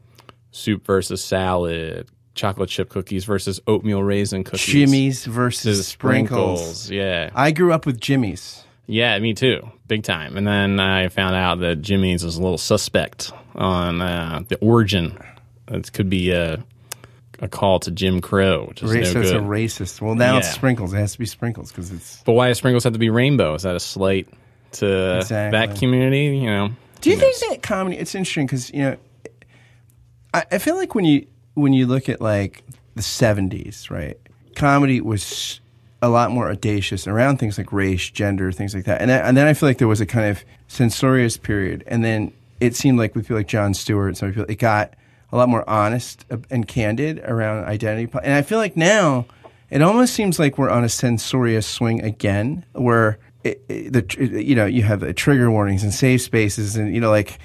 soup 0.50 0.84
versus 0.86 1.22
salad, 1.24 2.06
chocolate 2.34 2.68
chip 2.68 2.88
cookies 2.88 3.24
versus 3.24 3.60
oatmeal 3.66 4.02
raisin 4.02 4.44
cookies. 4.44 4.66
jimmies 4.66 5.24
versus 5.24 5.64
versus 5.76 5.86
sprinkles. 5.86 6.60
sprinkles. 6.60 6.90
Yeah. 6.90 7.30
I 7.34 7.50
grew 7.52 7.72
up 7.72 7.86
with 7.86 8.00
jimmies. 8.00 8.64
Yeah, 8.86 9.18
me 9.20 9.32
too. 9.32 9.70
Big 9.86 10.02
time. 10.02 10.36
And 10.36 10.46
then 10.46 10.80
I 10.80 11.08
found 11.08 11.36
out 11.36 11.60
that 11.60 11.82
jimmies 11.82 12.24
is 12.24 12.36
a 12.36 12.42
little 12.42 12.58
suspect 12.58 13.32
on 13.54 14.00
uh, 14.02 14.42
the 14.48 14.56
origin. 14.58 15.16
It 15.68 15.92
could 15.92 16.10
be 16.10 16.32
a, 16.32 16.62
a 17.42 17.48
call 17.48 17.78
to 17.80 17.90
Jim 17.90 18.20
Crow, 18.22 18.64
which 18.68 18.82
is 18.82 18.90
Ra- 18.90 19.00
no 19.00 19.04
so 19.04 19.20
it's 19.20 19.30
a 19.30 19.34
good. 19.34 19.42
racist. 19.42 20.00
Well, 20.00 20.14
now 20.14 20.38
it's 20.38 20.46
Yeah. 20.46 20.52
sprinkles. 20.54 20.94
It 20.94 20.96
has 20.98 21.12
to 21.12 21.18
be 21.18 21.26
sprinkles 21.26 21.70
because 21.70 21.90
it's. 21.90 22.22
but 22.24 22.32
why 22.32 22.48
do 22.48 22.54
sprinkles 22.54 22.84
have 22.84 22.92
to 22.94 22.98
be 22.98 23.10
rainbow? 23.10 23.54
Is 23.54 23.62
that 23.64 23.76
a 23.76 23.80
slight 23.80 24.28
to 24.72 25.18
Exactly. 25.18 25.58
that 25.58 25.76
community? 25.78 26.36
You 26.38 26.46
know. 26.46 26.70
Do 27.02 27.10
you 27.10 27.16
think 27.16 27.36
that 27.50 27.62
comedy? 27.62 27.98
It's 27.98 28.14
interesting 28.14 28.46
because 28.46 28.70
you 28.72 28.82
know, 28.82 28.96
I, 30.32 30.44
I 30.52 30.58
feel 30.58 30.76
like 30.76 30.94
when 30.94 31.04
you 31.04 31.26
when 31.54 31.72
you 31.72 31.86
look 31.86 32.08
at 32.08 32.20
like 32.20 32.62
the 32.94 33.02
'70s, 33.02 33.90
right? 33.90 34.16
Comedy 34.54 35.00
was 35.00 35.60
a 36.00 36.08
lot 36.08 36.30
more 36.30 36.50
audacious 36.50 37.06
around 37.06 37.38
things 37.38 37.58
like 37.58 37.72
race, 37.72 38.10
gender, 38.10 38.50
things 38.52 38.74
like 38.74 38.84
that. 38.84 39.00
And, 39.00 39.08
then- 39.08 39.24
and 39.24 39.36
then 39.36 39.46
I 39.46 39.54
feel 39.54 39.68
like 39.68 39.78
there 39.78 39.86
was 39.88 40.00
a 40.00 40.06
kind 40.06 40.28
of 40.28 40.44
censorious 40.68 41.36
period, 41.36 41.84
and 41.86 42.04
then 42.04 42.32
it 42.60 42.74
seemed 42.74 42.98
like 42.98 43.14
with 43.14 43.24
people 43.26 43.36
like 43.36 43.46
Jon 43.46 43.72
Stewart, 43.74 44.08
and 44.08 44.16
some 44.16 44.30
people, 44.30 44.44
it 44.48 44.58
got 44.58 44.94
a 45.32 45.36
lot 45.36 45.48
more 45.48 45.68
honest 45.68 46.26
and 46.50 46.68
candid 46.68 47.18
around 47.20 47.64
identity. 47.64 48.12
And 48.22 48.34
I 48.34 48.42
feel 48.42 48.58
like 48.58 48.76
now 48.76 49.26
it 49.70 49.82
almost 49.82 50.14
seems 50.14 50.38
like 50.38 50.58
we're 50.58 50.70
on 50.70 50.84
a 50.84 50.88
censorious 50.88 51.66
swing 51.66 52.02
again, 52.02 52.64
where 52.72 53.18
it, 53.42 53.64
it, 53.68 53.92
the 53.92 54.42
you 54.44 54.54
know 54.54 54.66
you 54.66 54.82
have 54.82 55.14
trigger 55.14 55.50
warnings 55.50 55.82
and 55.82 55.92
safe 55.92 56.20
spaces, 56.20 56.76
and 56.76 56.94
you 56.94 57.00
know 57.00 57.10
like 57.10 57.38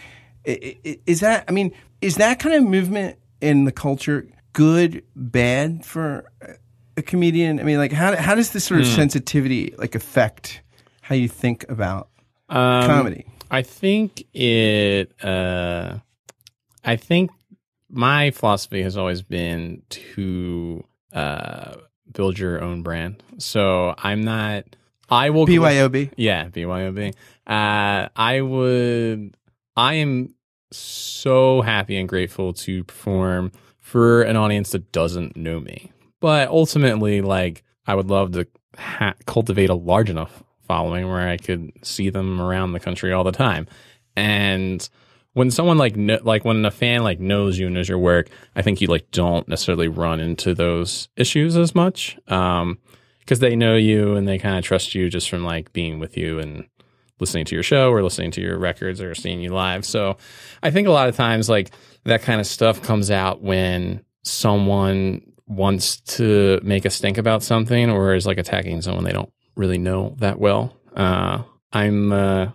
is 0.45 1.19
that? 1.21 1.45
I 1.47 1.51
mean, 1.51 1.71
is 2.01 2.15
that 2.15 2.39
kind 2.39 2.55
of 2.55 2.63
movement 2.63 3.17
in 3.41 3.65
the 3.65 3.71
culture 3.71 4.27
good, 4.53 5.03
bad 5.15 5.85
for 5.85 6.31
a 6.95 7.01
comedian? 7.01 7.59
I 7.59 7.63
mean, 7.63 7.77
like 7.77 7.91
how 7.91 8.15
how 8.15 8.35
does 8.35 8.51
this 8.51 8.65
sort 8.65 8.81
of 8.81 8.87
sensitivity 8.87 9.73
like 9.77 9.95
affect 9.95 10.61
how 11.01 11.15
you 11.15 11.27
think 11.27 11.65
about 11.69 12.09
Um, 12.49 12.85
comedy? 12.85 13.25
I 13.49 13.61
think 13.61 14.25
it. 14.33 15.11
Uh, 15.23 15.99
I 16.83 16.95
think 16.95 17.31
my 17.89 18.31
philosophy 18.31 18.83
has 18.83 18.97
always 18.97 19.21
been 19.21 19.81
to 19.89 20.83
uh, 21.13 21.75
build 22.11 22.37
your 22.37 22.61
own 22.61 22.83
brand. 22.83 23.23
So 23.37 23.95
I'm 23.97 24.23
not. 24.23 24.65
I 25.09 25.29
will 25.29 25.47
BYOB. 25.47 26.13
Yeah, 26.17 26.49
BYOB. 26.49 27.13
Uh, 27.45 28.09
I 28.15 28.41
would. 28.41 29.35
I 29.75 29.93
am 29.95 30.33
so 30.71 31.61
happy 31.61 31.97
and 31.97 32.09
grateful 32.09 32.53
to 32.53 32.83
perform 32.83 33.51
for 33.77 34.23
an 34.23 34.35
audience 34.35 34.71
that 34.71 34.91
doesn't 34.91 35.37
know 35.37 35.59
me. 35.59 35.91
But 36.19 36.49
ultimately, 36.49 37.21
like, 37.21 37.63
I 37.85 37.95
would 37.95 38.07
love 38.07 38.33
to 38.33 38.47
ha- 38.77 39.13
cultivate 39.25 39.69
a 39.69 39.75
large 39.75 40.09
enough 40.09 40.43
following 40.67 41.07
where 41.07 41.29
I 41.29 41.37
could 41.37 41.71
see 41.83 42.09
them 42.09 42.41
around 42.41 42.73
the 42.73 42.79
country 42.79 43.13
all 43.13 43.23
the 43.23 43.31
time. 43.31 43.67
And 44.15 44.87
when 45.37 45.51
someone 45.51 45.77
like 45.77 45.93
kn- 45.93 46.23
like 46.23 46.43
when 46.45 46.65
a 46.65 46.71
fan 46.71 47.03
like 47.03 47.19
knows 47.19 47.59
you 47.59 47.67
and 47.67 47.75
knows 47.75 47.87
your 47.87 47.99
work, 47.99 48.27
I 48.55 48.63
think 48.63 48.81
you 48.81 48.87
like 48.87 49.11
don't 49.11 49.47
necessarily 49.47 49.87
run 49.87 50.19
into 50.19 50.55
those 50.55 51.09
issues 51.15 51.55
as 51.55 51.75
much. 51.75 52.17
Um, 52.27 52.79
because 53.19 53.37
they 53.37 53.55
know 53.55 53.75
you 53.75 54.15
and 54.15 54.27
they 54.27 54.39
kind 54.39 54.57
of 54.57 54.63
trust 54.63 54.95
you 54.95 55.09
just 55.11 55.29
from 55.29 55.43
like 55.43 55.71
being 55.73 55.99
with 55.99 56.17
you 56.17 56.39
and 56.39 56.65
listening 57.19 57.45
to 57.45 57.55
your 57.55 57.63
show 57.63 57.91
or 57.91 58.01
listening 58.01 58.31
to 58.31 58.41
your 58.41 58.57
records 58.57 58.99
or 58.99 59.13
seeing 59.13 59.39
you 59.39 59.53
live. 59.53 59.85
So 59.85 60.17
I 60.63 60.71
think 60.71 60.87
a 60.87 60.91
lot 60.91 61.07
of 61.07 61.15
times 61.15 61.49
like 61.49 61.69
that 62.05 62.23
kind 62.23 62.41
of 62.41 62.47
stuff 62.47 62.81
comes 62.81 63.11
out 63.11 63.43
when 63.43 64.03
someone 64.23 65.21
wants 65.45 65.99
to 66.15 66.59
make 66.63 66.87
us 66.87 66.99
think 66.99 67.19
about 67.19 67.43
something 67.43 67.91
or 67.91 68.15
is 68.15 68.25
like 68.25 68.39
attacking 68.39 68.81
someone 68.81 69.03
they 69.03 69.11
don't 69.11 69.31
really 69.55 69.77
know 69.77 70.15
that 70.17 70.39
well. 70.39 70.75
Uh, 70.95 71.43
I'm, 71.71 72.11
uh, 72.11 72.47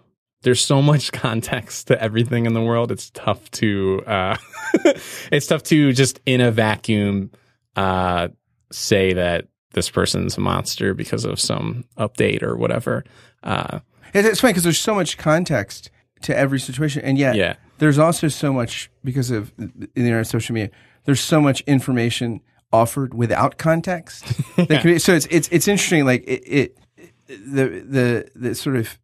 there's 0.42 0.60
so 0.64 0.82
much 0.82 1.12
context 1.26 1.86
to 1.88 2.00
everything 2.02 2.46
in 2.46 2.54
the 2.54 2.62
world. 2.62 2.90
It's 2.92 3.10
tough 3.10 3.50
to, 3.52 4.02
uh, 4.06 4.36
it's 5.32 5.46
tough 5.46 5.62
to 5.64 5.92
just 5.92 6.20
in 6.26 6.40
a 6.40 6.50
vacuum, 6.50 7.30
uh, 7.76 8.28
say 8.70 9.12
that 9.14 9.46
this 9.74 9.88
person's 9.90 10.36
a 10.36 10.40
monster 10.40 10.94
because 10.94 11.24
of 11.24 11.40
some 11.40 11.84
update 11.98 12.42
or 12.42 12.56
whatever. 12.56 13.04
Uh, 13.42 13.80
It's, 14.14 14.28
it's 14.28 14.40
funny 14.40 14.52
because 14.52 14.64
there's 14.64 14.78
so 14.80 14.94
much 14.94 15.16
context 15.16 15.90
to 16.22 16.36
every 16.36 16.60
situation, 16.60 17.02
and 17.02 17.16
yet 17.18 17.34
Yeah. 17.34 17.54
there's 17.78 17.98
also 17.98 18.28
so 18.28 18.52
much 18.52 18.90
because 19.02 19.30
of 19.30 19.52
the 19.56 19.70
the 19.76 19.88
internet, 19.96 20.26
social 20.26 20.54
media. 20.54 20.70
There's 21.04 21.20
so 21.20 21.40
much 21.40 21.62
information 21.62 22.40
offered 22.72 23.12
without 23.14 23.56
context. 23.58 24.24
can 24.56 24.82
be- 24.84 24.98
so 24.98 25.14
it's 25.14 25.26
it's 25.30 25.48
it's 25.50 25.66
interesting. 25.68 26.04
Like 26.04 26.22
it, 26.26 26.42
it 26.46 26.78
the 27.26 27.82
the 27.96 28.28
the 28.36 28.54
sort 28.54 28.76
of 28.76 28.98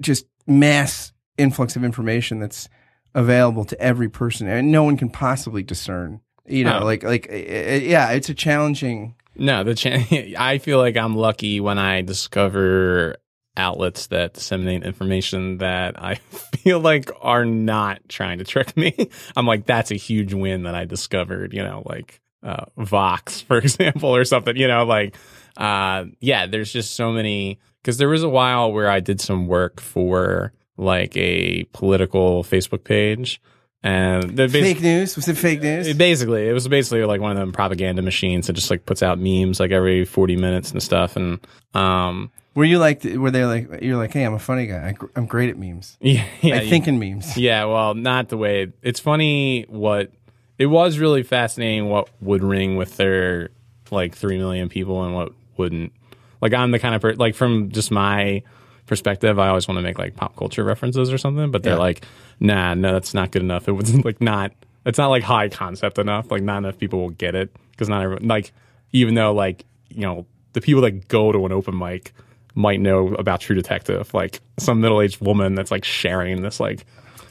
just 0.00 0.26
mass 0.48 1.12
influx 1.36 1.76
of 1.76 1.84
information 1.84 2.40
that's 2.40 2.68
available 3.14 3.64
to 3.66 3.80
every 3.80 4.08
person, 4.08 4.48
and 4.48 4.72
no 4.72 4.82
one 4.82 4.96
can 4.96 5.08
possibly 5.10 5.62
discern. 5.62 6.20
You 6.46 6.64
know, 6.64 6.80
Oh. 6.80 6.84
like 6.84 7.02
like 7.04 7.28
uh, 7.30 7.34
yeah, 7.36 8.10
it's 8.10 8.28
a 8.28 8.34
challenging. 8.34 9.14
No, 9.36 9.62
the 9.62 9.74
ch- 9.74 9.86
I 10.38 10.58
feel 10.58 10.78
like 10.78 10.96
I'm 10.96 11.14
lucky 11.14 11.60
when 11.60 11.78
I 11.78 12.00
discover 12.02 13.16
outlets 13.56 14.06
that 14.08 14.34
disseminate 14.34 14.84
information 14.84 15.58
that 15.58 16.00
I 16.02 16.14
feel 16.56 16.80
like 16.80 17.10
are 17.20 17.44
not 17.44 18.00
trying 18.08 18.38
to 18.38 18.44
trick 18.44 18.76
me. 18.76 18.94
I'm 19.36 19.46
like, 19.46 19.66
that's 19.66 19.90
a 19.90 19.96
huge 19.96 20.32
win 20.32 20.62
that 20.62 20.74
I 20.74 20.84
discovered, 20.86 21.52
you 21.52 21.62
know, 21.62 21.82
like 21.84 22.20
uh, 22.42 22.66
Vox, 22.78 23.40
for 23.40 23.58
example, 23.58 24.14
or 24.14 24.24
something, 24.24 24.56
you 24.56 24.68
know, 24.68 24.84
like, 24.84 25.16
uh, 25.56 26.04
yeah, 26.20 26.46
there's 26.46 26.72
just 26.72 26.94
so 26.94 27.10
many. 27.12 27.58
Because 27.82 27.98
there 27.98 28.08
was 28.08 28.22
a 28.22 28.28
while 28.28 28.72
where 28.72 28.88
I 28.90 29.00
did 29.00 29.20
some 29.20 29.46
work 29.46 29.80
for 29.80 30.52
like 30.76 31.16
a 31.16 31.64
political 31.72 32.42
Facebook 32.44 32.84
page. 32.84 33.40
And 33.82 34.36
the 34.36 34.46
basi- 34.48 34.62
Fake 34.62 34.80
news 34.82 35.14
was 35.16 35.28
it 35.28 35.36
fake 35.36 35.62
news? 35.62 35.86
it 35.86 35.96
basically, 35.96 36.48
it 36.48 36.52
was 36.52 36.66
basically 36.66 37.04
like 37.04 37.20
one 37.20 37.30
of 37.30 37.36
them 37.38 37.52
propaganda 37.52 38.02
machines 38.02 38.48
that 38.48 38.54
just 38.54 38.70
like 38.70 38.84
puts 38.86 39.02
out 39.04 39.18
memes 39.20 39.60
like 39.60 39.70
every 39.70 40.04
40 40.04 40.36
minutes 40.36 40.72
and 40.72 40.82
stuff. 40.82 41.14
And, 41.16 41.38
um, 41.74 42.30
Were 42.56 42.64
you 42.64 42.78
like? 42.80 43.04
Were 43.04 43.30
they 43.30 43.44
like? 43.44 43.80
You're 43.80 43.96
like, 43.96 44.12
hey, 44.12 44.24
I'm 44.24 44.34
a 44.34 44.38
funny 44.40 44.66
guy. 44.66 44.88
I, 44.88 44.92
gr- 44.92 45.06
I'm 45.14 45.26
great 45.26 45.48
at 45.50 45.56
memes. 45.58 45.96
yeah, 46.00 46.24
yeah, 46.40 46.56
I 46.56 46.68
think 46.68 46.88
in 46.88 46.98
memes. 46.98 47.36
yeah, 47.36 47.64
well, 47.66 47.94
not 47.94 48.28
the 48.30 48.36
way 48.36 48.72
it's 48.82 48.98
funny 48.98 49.64
what 49.68 50.10
it 50.58 50.66
was 50.66 50.98
really 50.98 51.22
fascinating 51.22 51.88
what 51.88 52.08
would 52.20 52.42
ring 52.42 52.76
with 52.76 52.96
their 52.96 53.50
like 53.92 54.16
3 54.16 54.38
million 54.38 54.68
people 54.68 55.04
and 55.04 55.14
what 55.14 55.32
wouldn't. 55.56 55.92
Like, 56.40 56.54
I'm 56.54 56.70
the 56.70 56.78
kind 56.78 56.94
of 56.94 57.02
per- 57.02 57.14
like 57.14 57.34
from 57.34 57.70
just 57.70 57.90
my 57.90 58.42
perspective, 58.86 59.38
I 59.38 59.48
always 59.48 59.68
want 59.68 59.78
to 59.78 59.82
make 59.82 59.98
like 59.98 60.16
pop 60.16 60.36
culture 60.36 60.64
references 60.64 61.12
or 61.12 61.18
something, 61.18 61.50
but 61.50 61.62
they're 61.62 61.74
Yeah. 61.74 61.78
like, 61.78 62.04
nah, 62.40 62.74
no, 62.74 62.92
that's 62.92 63.12
not 63.14 63.30
good 63.30 63.42
enough. 63.42 63.68
It 63.68 63.72
was 63.72 63.94
like 64.04 64.20
not, 64.20 64.52
it's 64.86 64.98
not 64.98 65.08
like 65.08 65.22
high 65.22 65.48
concept 65.48 65.98
enough. 65.98 66.30
Like, 66.30 66.42
not 66.42 66.58
enough 66.58 66.78
people 66.78 67.00
will 67.00 67.10
get 67.10 67.34
it 67.34 67.54
because 67.72 67.88
not 67.88 68.02
everyone, 68.02 68.26
like, 68.28 68.52
even 68.92 69.14
though 69.14 69.32
like, 69.34 69.64
you 69.90 70.02
know, 70.02 70.26
the 70.54 70.60
people 70.62 70.82
that 70.82 71.08
go 71.08 71.32
to 71.32 71.44
an 71.44 71.52
open 71.52 71.76
mic 71.78 72.12
might 72.54 72.80
know 72.80 73.08
about 73.14 73.40
True 73.40 73.54
Detective, 73.54 74.12
like 74.14 74.40
some 74.58 74.80
middle 74.80 75.00
aged 75.02 75.20
woman 75.20 75.54
that's 75.54 75.70
like 75.70 75.84
sharing 75.84 76.40
this, 76.42 76.58
like, 76.58 76.86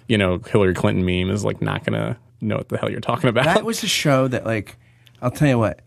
you 0.07 0.17
know, 0.17 0.37
Hillary 0.37 0.73
Clinton 0.75 1.03
meme 1.05 1.33
is 1.33 1.43
like 1.43 1.61
not 1.61 1.83
gonna 1.83 2.17
know 2.39 2.57
what 2.57 2.69
the 2.69 2.77
hell 2.77 2.89
you're 2.91 2.99
talking 3.01 3.29
about. 3.29 3.45
That 3.45 3.65
was 3.65 3.83
a 3.83 3.87
show 3.87 4.27
that, 4.27 4.45
like, 4.45 4.77
I'll 5.21 5.31
tell 5.31 5.47
you 5.47 5.57
what. 5.57 5.79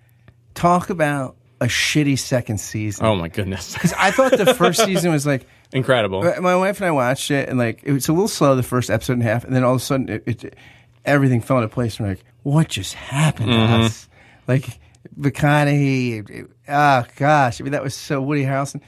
Talk 0.54 0.90
about 0.90 1.36
a 1.60 1.66
shitty 1.66 2.18
second 2.18 2.58
season. 2.58 3.04
oh 3.06 3.14
my 3.16 3.28
goodness. 3.28 3.72
Because 3.74 3.92
I 3.98 4.10
thought 4.10 4.36
the 4.38 4.54
first 4.54 4.84
season 4.84 5.12
was 5.12 5.26
like 5.26 5.46
Incredible. 5.72 6.22
my 6.40 6.56
wife 6.56 6.78
and 6.80 6.86
I 6.86 6.90
watched 6.90 7.30
it, 7.30 7.48
and 7.48 7.58
like 7.58 7.80
it 7.84 7.92
was 7.92 8.08
a 8.08 8.12
little 8.12 8.28
slow 8.28 8.56
the 8.56 8.62
first 8.62 8.90
episode 8.90 9.14
and 9.14 9.22
a 9.22 9.26
half, 9.26 9.44
and 9.44 9.54
then 9.54 9.62
all 9.64 9.74
of 9.74 9.80
a 9.80 9.84
sudden 9.84 10.08
it, 10.08 10.22
it 10.26 10.56
everything 11.04 11.40
fell 11.40 11.58
into 11.58 11.68
place. 11.68 11.98
And 11.98 12.06
we're 12.08 12.12
like, 12.14 12.24
what 12.42 12.68
just 12.68 12.94
happened 12.94 13.50
Mm-hmm. 13.50 13.80
to 13.80 13.86
us? 13.86 14.08
Like 14.48 14.80
McConaughey. 15.18 16.48
Oh 16.68 17.04
gosh, 17.16 17.60
I 17.60 17.64
mean 17.64 17.72
that 17.72 17.82
was 17.82 17.94
so 17.94 18.20
Woody 18.20 18.44
Harrelson. 18.44 18.80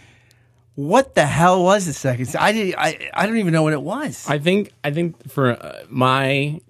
What 0.74 1.14
the 1.14 1.26
hell 1.26 1.62
was 1.62 1.84
the 1.86 1.92
second? 1.92 2.26
se- 2.26 2.38
I 2.38 2.52
did. 2.52 2.74
I 2.78 3.10
I 3.12 3.26
don't 3.26 3.36
even 3.38 3.52
know 3.52 3.62
what 3.62 3.72
it 3.74 3.82
was. 3.82 4.24
I 4.28 4.38
think 4.38 4.72
I 4.82 4.90
think 4.90 5.30
for 5.30 5.50
uh, 5.52 5.82
my 5.88 6.60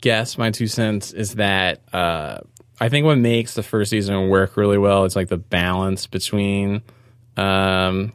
guess, 0.00 0.38
my 0.38 0.50
two 0.50 0.66
cents 0.66 1.12
is 1.12 1.34
that 1.34 1.80
uh, 1.92 2.38
I 2.80 2.88
think 2.88 3.04
what 3.04 3.18
makes 3.18 3.54
the 3.54 3.62
first 3.62 3.90
season 3.90 4.28
work 4.28 4.56
really 4.56 4.78
well 4.78 5.04
is 5.04 5.16
like 5.16 5.28
the 5.28 5.36
balance 5.36 6.06
between 6.06 6.82
um, 7.36 8.12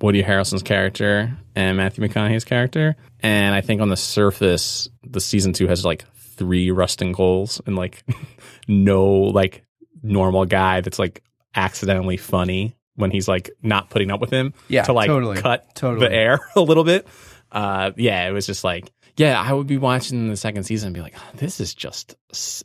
Woody 0.00 0.22
Harrelson's 0.22 0.62
character 0.62 1.36
and 1.54 1.76
Matthew 1.76 2.04
McConaughey's 2.06 2.44
character, 2.44 2.96
and 3.20 3.54
I 3.54 3.60
think 3.60 3.80
on 3.80 3.88
the 3.88 3.96
surface, 3.96 4.88
the 5.04 5.20
season 5.20 5.52
two 5.52 5.68
has 5.68 5.84
like 5.84 6.04
three 6.16 6.70
Rust 6.70 6.98
Cohles 7.00 7.60
and 7.66 7.76
like 7.76 8.02
no 8.68 9.04
like 9.06 9.64
normal 10.02 10.44
guy 10.46 10.80
that's 10.80 10.98
like 10.98 11.22
accidentally 11.54 12.16
funny 12.16 12.74
when 12.96 13.10
he's 13.10 13.28
like 13.28 13.50
not 13.62 13.90
putting 13.90 14.10
up 14.10 14.20
with 14.20 14.30
him 14.30 14.52
Yeah, 14.68 14.82
to 14.84 14.92
like 14.92 15.06
totally. 15.08 15.36
cut 15.40 15.74
Totally. 15.74 16.08
the 16.08 16.14
air 16.14 16.40
a 16.56 16.60
little 16.60 16.84
bit. 16.84 17.06
Uh, 17.50 17.92
yeah, 17.96 18.26
it 18.28 18.32
was 18.32 18.46
just 18.46 18.64
like, 18.64 18.90
yeah, 19.16 19.40
I 19.40 19.52
would 19.52 19.66
be 19.66 19.78
watching 19.78 20.28
the 20.28 20.36
second 20.36 20.64
season 20.64 20.88
and 20.88 20.94
be 20.94 21.02
like, 21.02 21.14
"Oh, 21.16 21.30
this 21.36 21.60
is 21.60 21.74
just 21.74 22.16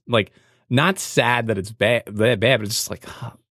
like 0.08 0.32
not 0.70 1.00
sad 1.00 1.48
that 1.48 1.58
it's 1.58 1.72
bad, 1.72 2.04
that 2.08 2.40
bad, 2.40 2.60
but 2.60 2.68
it's 2.68 2.76
just 2.76 2.90
like. 2.90 3.06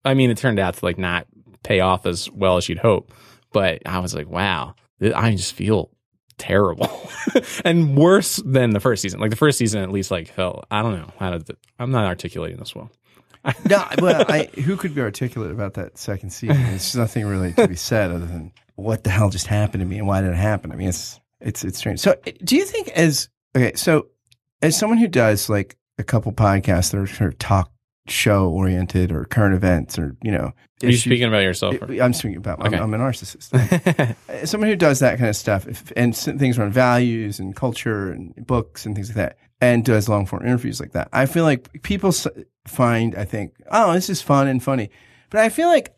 I 0.04 0.14
mean, 0.14 0.30
it 0.30 0.38
turned 0.38 0.58
out 0.58 0.74
to 0.74 0.84
like 0.84 0.98
not 0.98 1.26
pay 1.62 1.80
off 1.80 2.06
as 2.06 2.30
well 2.30 2.56
as 2.56 2.68
you'd 2.68 2.78
hope, 2.78 3.12
but 3.52 3.82
I 3.86 3.98
was 3.98 4.14
like, 4.14 4.28
wow, 4.28 4.74
I 5.14 5.32
just 5.32 5.52
feel 5.52 5.90
terrible 6.38 6.88
and 7.64 7.96
worse 7.96 8.36
than 8.44 8.70
the 8.70 8.80
first 8.80 9.02
season. 9.02 9.20
Like 9.20 9.30
the 9.30 9.36
first 9.36 9.58
season, 9.58 9.82
at 9.82 9.92
least 9.92 10.10
like 10.10 10.28
felt, 10.28 10.66
I 10.70 10.82
don't 10.82 10.98
know 10.98 11.12
how 11.18 11.30
to, 11.30 11.56
I'm 11.78 11.90
not 11.90 12.06
articulating 12.06 12.58
this 12.58 12.74
well. 12.74 12.90
no, 13.68 13.84
well, 14.00 14.24
I, 14.28 14.44
who 14.64 14.76
could 14.76 14.94
be 14.94 15.00
articulate 15.00 15.50
about 15.50 15.74
that 15.74 15.98
second 15.98 16.30
season? 16.30 16.62
There's 16.62 16.96
nothing 16.96 17.26
really 17.26 17.52
to 17.52 17.68
be 17.68 17.76
said 17.76 18.10
other 18.10 18.26
than 18.26 18.52
what 18.76 19.04
the 19.04 19.10
hell 19.10 19.30
just 19.30 19.46
happened 19.46 19.82
to 19.82 19.86
me 19.86 19.98
and 19.98 20.06
why 20.06 20.22
did 20.22 20.30
it 20.30 20.36
happen? 20.36 20.72
I 20.72 20.76
mean, 20.76 20.88
it's 20.88 21.20
it's 21.40 21.64
it's 21.64 21.78
strange. 21.78 22.00
So, 22.00 22.16
do 22.44 22.56
you 22.56 22.64
think 22.64 22.88
as 22.88 23.30
okay, 23.56 23.74
so 23.74 24.08
as 24.60 24.78
someone 24.78 24.98
who 24.98 25.08
does 25.08 25.48
like 25.48 25.76
a 26.00 26.04
couple 26.04 26.32
podcasts 26.32 26.90
that 26.90 26.98
are 26.98 27.06
sort 27.06 27.32
of 27.32 27.38
talk 27.38 27.70
show 28.08 28.48
oriented 28.48 29.12
or 29.12 29.24
current 29.24 29.54
events 29.54 29.98
or 29.98 30.16
you 30.22 30.32
know, 30.32 30.52
Are 30.82 30.88
you 30.88 30.96
speaking 30.96 31.28
about 31.28 31.42
yourself? 31.42 31.76
or- 31.80 32.02
I'm 32.02 32.12
speaking 32.12 32.38
about. 32.38 32.58
Okay. 32.66 32.76
I'm, 32.76 32.94
I'm 32.94 32.94
a 32.94 32.98
narcissist. 32.98 33.56
Someone 34.46 34.68
who 34.68 34.76
does 34.76 34.98
that 34.98 35.18
kind 35.18 35.28
of 35.28 35.36
stuff 35.36 35.66
if, 35.68 35.92
and 35.96 36.16
things 36.16 36.58
around 36.58 36.72
values 36.72 37.38
and 37.38 37.54
culture 37.54 38.10
and 38.10 38.34
books 38.46 38.86
and 38.86 38.94
things 38.94 39.08
like 39.10 39.16
that, 39.16 39.36
and 39.60 39.84
does 39.84 40.08
long 40.08 40.26
form 40.26 40.44
interviews 40.44 40.80
like 40.80 40.92
that, 40.92 41.08
I 41.12 41.26
feel 41.26 41.44
like 41.44 41.82
people 41.82 42.12
find, 42.66 43.14
I 43.14 43.24
think, 43.24 43.54
oh, 43.70 43.92
this 43.92 44.10
is 44.10 44.22
fun 44.22 44.48
and 44.48 44.62
funny. 44.62 44.90
But 45.30 45.40
I 45.40 45.48
feel 45.48 45.68
like 45.68 45.94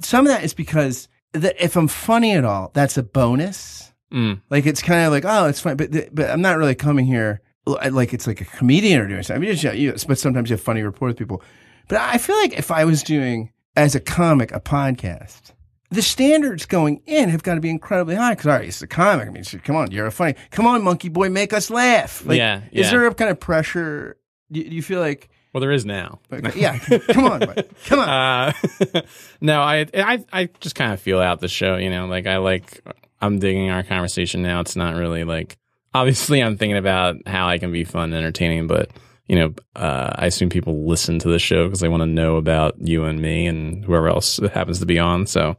some 0.00 0.26
of 0.26 0.32
that 0.32 0.44
is 0.44 0.52
because 0.54 1.08
that 1.32 1.56
if 1.62 1.76
I'm 1.76 1.88
funny 1.88 2.32
at 2.32 2.44
all, 2.44 2.70
that's 2.74 2.98
a 2.98 3.02
bonus. 3.02 3.92
Mm. 4.12 4.40
Like 4.50 4.66
it's 4.66 4.82
kind 4.82 5.06
of 5.06 5.12
like, 5.12 5.24
oh, 5.26 5.46
it's 5.46 5.60
fun, 5.60 5.76
but 5.76 5.90
but 6.14 6.30
I'm 6.30 6.42
not 6.42 6.58
really 6.58 6.74
coming 6.74 7.06
here 7.06 7.40
like 7.68 8.12
it's 8.14 8.26
like 8.26 8.40
a 8.40 8.44
comedian 8.44 9.00
or 9.00 9.08
doing 9.08 9.22
something. 9.22 9.48
I 9.48 9.54
mean, 9.54 9.78
you 9.80 9.94
but 10.06 10.18
sometimes 10.18 10.50
you 10.50 10.54
have 10.54 10.62
funny 10.62 10.82
rapport 10.82 11.08
with 11.08 11.16
people. 11.16 11.42
But 11.88 12.00
I 12.00 12.18
feel 12.18 12.36
like 12.36 12.58
if 12.58 12.70
I 12.70 12.84
was 12.84 13.02
doing 13.02 13.52
as 13.76 13.94
a 13.94 14.00
comic 14.00 14.52
a 14.52 14.60
podcast, 14.60 15.52
the 15.90 16.02
standards 16.02 16.66
going 16.66 17.00
in 17.06 17.28
have 17.30 17.42
got 17.42 17.54
to 17.54 17.60
be 17.60 17.70
incredibly 17.70 18.14
high. 18.14 18.32
Because 18.32 18.46
all 18.46 18.52
right, 18.52 18.68
it's 18.68 18.82
a 18.82 18.86
comic. 18.86 19.28
I 19.28 19.30
mean, 19.30 19.44
come 19.64 19.76
on, 19.76 19.90
you're 19.90 20.06
a 20.06 20.12
funny. 20.12 20.34
Come 20.50 20.66
on, 20.66 20.82
monkey 20.82 21.08
boy, 21.08 21.28
make 21.30 21.52
us 21.52 21.70
laugh. 21.70 22.24
Like, 22.26 22.38
Yeah, 22.38 22.62
Is 22.72 22.90
there 22.90 23.06
a 23.06 23.14
kind 23.14 23.30
of 23.30 23.40
pressure? 23.40 24.16
Do 24.50 24.60
you, 24.60 24.82
feel 24.82 25.00
like? 25.00 25.28
Well, 25.52 25.60
there 25.60 25.72
is 25.72 25.84
now. 25.84 26.20
yeah, 26.54 26.78
come 26.78 27.24
on, 27.24 27.40
come 27.86 28.00
on. 28.00 28.08
Uh, 28.08 28.52
no, 29.40 29.60
I, 29.60 29.86
I, 29.94 30.24
I 30.32 30.48
just 30.60 30.74
kind 30.74 30.92
of 30.92 31.00
feel 31.00 31.20
out 31.20 31.40
the 31.40 31.48
show. 31.48 31.76
You 31.76 31.90
know, 31.90 32.06
like 32.06 32.26
I 32.26 32.38
like, 32.38 32.82
I'm 33.20 33.38
digging 33.38 33.70
our 33.70 33.82
conversation 33.82 34.42
now. 34.42 34.60
It's 34.60 34.76
not 34.76 34.94
really 34.94 35.24
like, 35.24 35.58
obviously, 35.94 36.42
I'm 36.42 36.56
thinking 36.56 36.76
about 36.76 37.16
how 37.26 37.48
I 37.48 37.58
can 37.58 37.72
be 37.72 37.84
fun 37.84 38.12
and 38.12 38.14
entertaining, 38.14 38.66
but 38.66 38.90
you 39.26 39.36
know, 39.36 39.54
uh, 39.76 40.12
I 40.16 40.26
assume 40.26 40.48
people 40.48 40.86
listen 40.88 41.18
to 41.18 41.28
the 41.28 41.38
show 41.38 41.64
because 41.66 41.80
they 41.80 41.88
want 41.88 42.00
to 42.00 42.06
know 42.06 42.36
about 42.36 42.76
you 42.80 43.04
and 43.04 43.20
me 43.20 43.46
and 43.46 43.84
whoever 43.84 44.08
else 44.08 44.38
happens 44.54 44.80
to 44.80 44.86
be 44.86 44.98
on. 44.98 45.26
So 45.26 45.56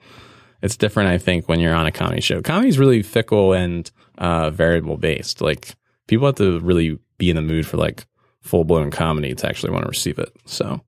it's 0.61 0.75
different, 0.75 1.09
I 1.09 1.19
think, 1.19 1.47
when 1.47 1.59
you're 1.59 1.75
on 1.75 1.85
a 1.85 1.91
comedy 1.91 2.21
show. 2.21 2.41
Comedy's 2.41 2.79
really 2.79 3.03
fickle 3.03 3.53
and 3.53 3.89
uh, 4.17 4.49
variable 4.49 4.97
based. 4.97 5.39
Like 5.39 5.75
people 6.07 6.25
have 6.25 6.35
to 6.35 6.59
really 6.59 6.97
be 7.17 7.29
in 7.29 7.35
the 7.35 7.41
mood 7.43 7.67
for 7.67 7.77
like 7.77 8.05
full 8.41 8.63
blown 8.63 8.89
comedy 8.89 9.35
to 9.35 9.47
actually 9.47 9.71
want 9.71 9.83
to 9.83 9.89
receive 9.89 10.17
it. 10.17 10.35
So 10.45 10.81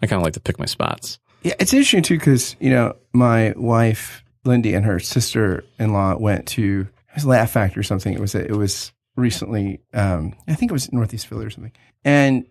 I 0.00 0.06
kind 0.06 0.20
of 0.20 0.24
like 0.24 0.34
to 0.34 0.40
pick 0.40 0.58
my 0.58 0.66
spots. 0.66 1.18
Yeah, 1.42 1.54
it's 1.58 1.72
interesting 1.72 2.02
too 2.02 2.18
because 2.18 2.54
you 2.60 2.70
know 2.70 2.96
my 3.12 3.54
wife 3.56 4.22
Lindy 4.44 4.74
and 4.74 4.84
her 4.84 5.00
sister 5.00 5.64
in 5.78 5.92
law 5.92 6.16
went 6.16 6.46
to 6.48 6.86
it 7.10 7.16
was 7.16 7.26
Laugh 7.26 7.50
Factory 7.50 7.80
or 7.80 7.84
something. 7.84 8.12
It 8.14 8.20
was 8.20 8.34
it 8.34 8.50
was 8.56 8.92
recently. 9.16 9.80
Um, 9.92 10.34
I 10.48 10.54
think 10.54 10.70
it 10.70 10.74
was 10.74 10.92
Northeast 10.92 11.26
Philly 11.26 11.46
or 11.46 11.50
something. 11.50 11.72
And 12.04 12.46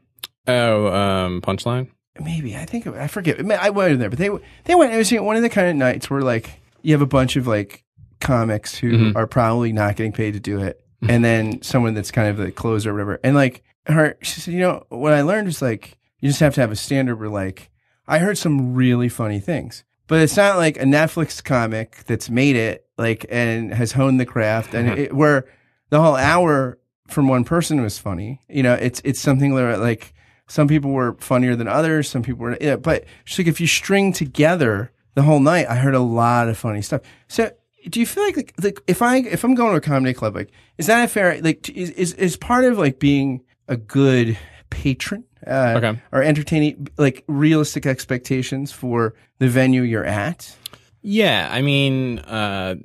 Oh, 0.47 0.87
um, 0.87 1.41
punchline. 1.41 1.89
maybe 2.19 2.55
I 2.55 2.65
think 2.65 2.87
I 2.87 3.07
forget. 3.07 3.39
I 3.51 3.69
wasn't 3.69 3.99
there, 3.99 4.09
but 4.09 4.19
they 4.19 4.29
they 4.65 4.75
went. 4.75 4.93
It 4.93 4.97
was 4.97 5.11
one 5.11 5.35
of 5.35 5.41
the 5.41 5.49
kind 5.49 5.67
of 5.69 5.75
nights 5.75 6.09
where 6.09 6.21
like 6.21 6.59
you 6.81 6.93
have 6.93 7.01
a 7.01 7.05
bunch 7.07 7.35
of 7.35 7.45
like 7.47 7.83
comics 8.19 8.75
who 8.75 8.91
Mhm. 8.91 9.15
are 9.15 9.27
probably 9.27 9.71
not 9.71 9.95
getting 9.95 10.11
paid 10.11 10.33
to 10.33 10.39
do 10.39 10.59
it, 10.59 10.81
and 11.07 11.23
then 11.23 11.61
someone 11.61 11.93
that's 11.93 12.11
kind 12.11 12.27
of 12.29 12.37
the 12.37 12.51
closer 12.51 12.89
or 12.89 12.93
whatever. 12.93 13.19
And 13.23 13.35
like 13.35 13.63
her, 13.85 14.17
she 14.21 14.41
said, 14.41 14.53
you 14.53 14.59
know, 14.59 14.85
what 14.89 15.13
I 15.13 15.21
learned 15.21 15.47
is 15.47 15.61
like 15.61 15.97
you 16.19 16.29
just 16.29 16.39
have 16.41 16.55
to 16.55 16.61
have 16.61 16.71
a 16.71 16.75
standard 16.75 17.17
where 17.19 17.29
like 17.29 17.69
I 18.07 18.17
heard 18.19 18.37
some 18.37 18.73
really 18.73 19.07
funny 19.09 19.39
things, 19.39 19.83
but 20.07 20.19
it's 20.21 20.35
not 20.35 20.57
like 20.57 20.77
a 20.77 20.83
Netflix 20.83 21.43
comic 21.43 22.03
that's 22.07 22.29
made 22.29 22.55
it 22.55 22.85
like 22.99 23.25
and 23.29 23.73
has 23.73 23.91
honed 23.93 24.19
the 24.19 24.25
craft 24.25 24.73
and 24.75 24.89
it, 24.99 25.13
where 25.15 25.45
the 25.89 25.99
whole 26.01 26.15
hour 26.15 26.77
from 27.07 27.27
one 27.27 27.43
person 27.43 27.81
was 27.81 27.97
funny. 27.97 28.39
You 28.47 28.61
know, 28.61 28.73
it's 28.75 29.01
it's 29.03 29.19
something 29.19 29.53
where 29.53 29.77
like 29.77 30.13
some 30.47 30.67
people 30.67 30.91
were 30.91 31.15
funnier 31.19 31.55
than 31.55 31.67
others. 31.67 32.07
Some 32.09 32.21
people 32.23 32.41
were, 32.43 32.57
yeah, 32.61 32.75
but 32.75 33.05
she's 33.25 33.39
like, 33.39 33.47
if 33.47 33.61
you 33.61 33.67
string 33.67 34.13
together 34.13 34.91
the 35.15 35.21
whole 35.23 35.39
night, 35.39 35.67
I 35.69 35.75
heard 35.75 35.95
a 35.95 35.99
lot 35.99 36.49
of 36.49 36.57
funny 36.57 36.81
stuff. 36.81 37.01
So, 37.27 37.51
do 37.89 37.99
you 37.99 38.05
feel 38.05 38.23
like, 38.23 38.35
like, 38.37 38.53
like 38.61 38.81
if 38.87 39.01
I 39.01 39.17
if 39.17 39.43
I'm 39.43 39.55
going 39.55 39.71
to 39.71 39.77
a 39.77 39.81
comedy 39.81 40.13
club, 40.13 40.35
like, 40.35 40.51
is 40.77 40.87
that 40.87 41.03
a 41.03 41.07
fair? 41.07 41.41
Like, 41.41 41.69
is 41.69 41.89
is, 41.91 42.13
is 42.13 42.35
part 42.37 42.65
of 42.65 42.77
like 42.77 42.99
being 42.99 43.41
a 43.67 43.77
good 43.77 44.37
patron 44.69 45.23
uh, 45.47 45.75
Okay. 45.77 45.99
or 46.11 46.21
entertaining 46.23 46.87
like 46.97 47.23
realistic 47.27 47.85
expectations 47.85 48.71
for 48.71 49.13
the 49.39 49.47
venue 49.47 49.81
you're 49.83 50.05
at? 50.05 50.55
Yeah, 51.01 51.47
I 51.49 51.61
mean, 51.61 52.19
uh, 52.19 52.75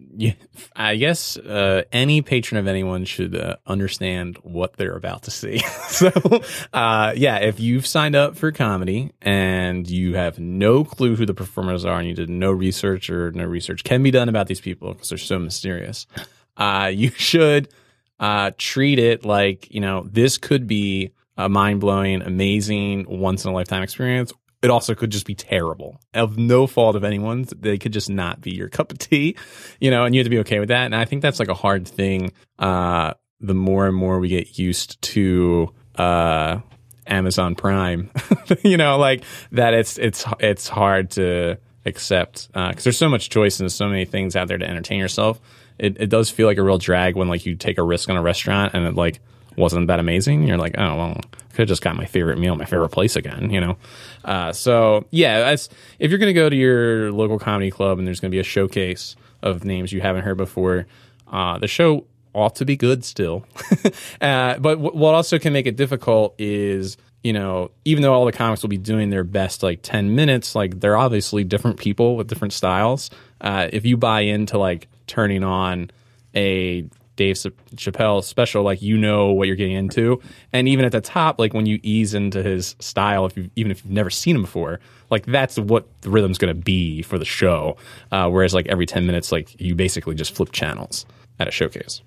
I 0.76 0.94
guess 0.94 1.36
uh, 1.36 1.82
any 1.90 2.22
patron 2.22 2.60
of 2.60 2.68
anyone 2.68 3.04
should 3.06 3.34
uh, 3.34 3.56
understand 3.66 4.38
what 4.42 4.76
they're 4.76 4.96
about 4.96 5.24
to 5.24 5.32
see. 5.32 5.58
so, 5.88 6.12
uh, 6.72 7.12
yeah, 7.16 7.38
if 7.38 7.58
you've 7.58 7.86
signed 7.86 8.14
up 8.14 8.36
for 8.36 8.52
comedy 8.52 9.10
and 9.20 9.88
you 9.90 10.14
have 10.14 10.38
no 10.38 10.84
clue 10.84 11.16
who 11.16 11.26
the 11.26 11.34
performers 11.34 11.84
are 11.84 11.98
and 11.98 12.06
you 12.06 12.14
did 12.14 12.30
no 12.30 12.52
research 12.52 13.10
or 13.10 13.32
no 13.32 13.44
research 13.44 13.82
can 13.82 14.02
be 14.02 14.12
done 14.12 14.28
about 14.28 14.46
these 14.46 14.60
people 14.60 14.92
because 14.92 15.08
they're 15.08 15.18
so 15.18 15.40
mysterious, 15.40 16.06
uh, 16.56 16.90
you 16.94 17.10
should 17.10 17.68
uh, 18.20 18.52
treat 18.56 19.00
it 19.00 19.24
like, 19.24 19.74
you 19.74 19.80
know, 19.80 20.06
this 20.08 20.38
could 20.38 20.68
be 20.68 21.12
a 21.36 21.48
mind 21.48 21.80
blowing, 21.80 22.22
amazing, 22.22 23.06
once 23.08 23.44
in 23.44 23.50
a 23.50 23.54
lifetime 23.54 23.82
experience. 23.82 24.32
It 24.64 24.70
also 24.70 24.94
could 24.94 25.10
just 25.10 25.26
be 25.26 25.34
terrible 25.34 26.00
of 26.14 26.38
no 26.38 26.66
fault 26.66 26.96
of 26.96 27.04
anyone's. 27.04 27.50
They 27.50 27.76
could 27.76 27.92
just 27.92 28.08
not 28.08 28.40
be 28.40 28.54
your 28.54 28.68
cup 28.70 28.90
of 28.90 28.98
tea, 28.98 29.36
you 29.78 29.90
know, 29.90 30.06
and 30.06 30.14
you 30.14 30.20
have 30.20 30.24
to 30.24 30.30
be 30.30 30.38
okay 30.38 30.58
with 30.58 30.70
that. 30.70 30.86
And 30.86 30.96
I 30.96 31.04
think 31.04 31.20
that's 31.20 31.38
like 31.38 31.50
a 31.50 31.54
hard 31.54 31.86
thing. 31.86 32.32
Uh, 32.58 33.12
the 33.40 33.52
more 33.52 33.86
and 33.86 33.94
more 33.94 34.18
we 34.20 34.28
get 34.28 34.58
used 34.58 35.02
to, 35.02 35.70
uh, 35.96 36.60
Amazon 37.06 37.54
Prime, 37.54 38.10
you 38.64 38.78
know, 38.78 38.96
like 38.96 39.22
that 39.52 39.74
it's, 39.74 39.98
it's, 39.98 40.24
it's 40.40 40.66
hard 40.66 41.10
to 41.10 41.58
accept, 41.84 42.48
uh, 42.54 42.72
cause 42.72 42.84
there's 42.84 42.96
so 42.96 43.10
much 43.10 43.28
choice 43.28 43.60
and 43.60 43.70
so 43.70 43.86
many 43.86 44.06
things 44.06 44.34
out 44.34 44.48
there 44.48 44.56
to 44.56 44.66
entertain 44.66 44.98
yourself. 44.98 45.42
It, 45.78 46.00
it 46.00 46.06
does 46.06 46.30
feel 46.30 46.46
like 46.46 46.56
a 46.56 46.62
real 46.62 46.78
drag 46.78 47.16
when 47.16 47.28
like 47.28 47.44
you 47.44 47.54
take 47.54 47.76
a 47.76 47.82
risk 47.82 48.08
on 48.08 48.16
a 48.16 48.22
restaurant 48.22 48.72
and 48.72 48.86
it 48.86 48.94
like 48.94 49.20
wasn't 49.56 49.86
that 49.88 50.00
amazing. 50.00 50.46
You're 50.46 50.58
like, 50.58 50.74
oh 50.78 50.96
well, 50.96 51.16
I 51.16 51.46
could 51.50 51.60
have 51.60 51.68
just 51.68 51.82
got 51.82 51.96
my 51.96 52.06
favorite 52.06 52.38
meal, 52.38 52.56
my 52.56 52.64
favorite 52.64 52.90
place 52.90 53.16
again, 53.16 53.50
you 53.50 53.60
know. 53.60 53.76
Uh, 54.24 54.52
so 54.52 55.06
yeah, 55.10 55.54
if 55.98 56.10
you're 56.10 56.18
gonna 56.18 56.32
go 56.32 56.48
to 56.48 56.56
your 56.56 57.12
local 57.12 57.38
comedy 57.38 57.70
club 57.70 57.98
and 57.98 58.06
there's 58.06 58.20
gonna 58.20 58.30
be 58.30 58.40
a 58.40 58.44
showcase 58.44 59.16
of 59.42 59.64
names 59.64 59.92
you 59.92 60.00
haven't 60.00 60.22
heard 60.22 60.36
before, 60.36 60.86
uh, 61.28 61.58
the 61.58 61.68
show 61.68 62.06
ought 62.32 62.56
to 62.56 62.64
be 62.64 62.76
good 62.76 63.04
still. 63.04 63.46
uh, 64.20 64.58
but 64.58 64.76
w- 64.76 64.96
what 64.96 65.14
also 65.14 65.38
can 65.38 65.52
make 65.52 65.66
it 65.66 65.76
difficult 65.76 66.34
is 66.38 66.96
you 67.24 67.32
know, 67.32 67.70
even 67.86 68.02
though 68.02 68.12
all 68.12 68.26
the 68.26 68.32
comics 68.32 68.60
will 68.60 68.68
be 68.68 68.76
doing 68.76 69.08
their 69.08 69.24
best 69.24 69.62
like 69.62 69.80
10 69.82 70.14
minutes, 70.14 70.54
like 70.54 70.78
they're 70.78 70.96
obviously 70.96 71.42
different 71.42 71.78
people 71.78 72.16
with 72.16 72.28
different 72.28 72.52
styles. 72.52 73.08
Uh, 73.40 73.66
if 73.72 73.86
you 73.86 73.96
buy 73.96 74.20
into 74.20 74.58
like 74.58 74.88
turning 75.06 75.42
on 75.42 75.90
a 76.34 76.84
Dave 77.16 77.36
Chappelle 77.36 78.22
special, 78.24 78.62
like 78.62 78.82
you 78.82 78.96
know 78.96 79.32
what 79.32 79.46
you're 79.46 79.56
getting 79.56 79.76
into. 79.76 80.20
And 80.52 80.68
even 80.68 80.84
at 80.84 80.92
the 80.92 81.00
top, 81.00 81.38
like 81.38 81.54
when 81.54 81.66
you 81.66 81.78
ease 81.82 82.14
into 82.14 82.42
his 82.42 82.76
style, 82.80 83.26
if 83.26 83.36
you 83.36 83.50
even 83.56 83.70
if 83.70 83.84
you've 83.84 83.92
never 83.92 84.10
seen 84.10 84.36
him 84.36 84.42
before, 84.42 84.80
like 85.10 85.26
that's 85.26 85.58
what 85.58 85.86
the 86.02 86.10
rhythm's 86.10 86.38
going 86.38 86.54
to 86.54 86.60
be 86.60 87.02
for 87.02 87.18
the 87.18 87.24
show. 87.24 87.76
Uh, 88.10 88.28
whereas 88.28 88.54
like 88.54 88.66
every 88.66 88.86
10 88.86 89.06
minutes, 89.06 89.30
like 89.32 89.60
you 89.60 89.74
basically 89.74 90.14
just 90.14 90.34
flip 90.34 90.52
channels 90.52 91.06
at 91.38 91.48
a 91.48 91.50
showcase. 91.50 92.02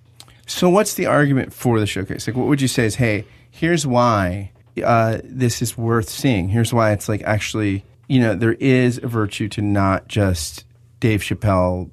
So, 0.46 0.70
what's 0.70 0.93
the 0.93 1.06
argument 1.06 1.54
for 1.54 1.80
the 1.80 1.86
showcase? 1.86 2.26
Like, 2.26 2.38
what 2.38 2.48
would 2.48 2.62
you 2.62 2.70
say 2.70 2.86
is, 2.86 2.96
hey, 2.96 3.26
here's 3.52 3.86
why 3.86 4.52
uh, 4.84 5.20
this 5.24 5.62
is 5.62 5.78
worth 5.78 6.10
seeing. 6.10 6.50
Here's 6.50 6.74
why 6.74 6.91
it's 6.91 7.10
like 7.10 7.22
actually, 7.24 7.84
you 8.08 8.22
know, 8.22 8.34
there 8.34 8.54
is 8.54 8.98
a 8.98 9.08
virtue 9.08 9.50
to 9.50 9.62
not 9.62 10.08
just 10.08 10.65
Dave 11.00 11.22
Chappelle, 11.22 11.89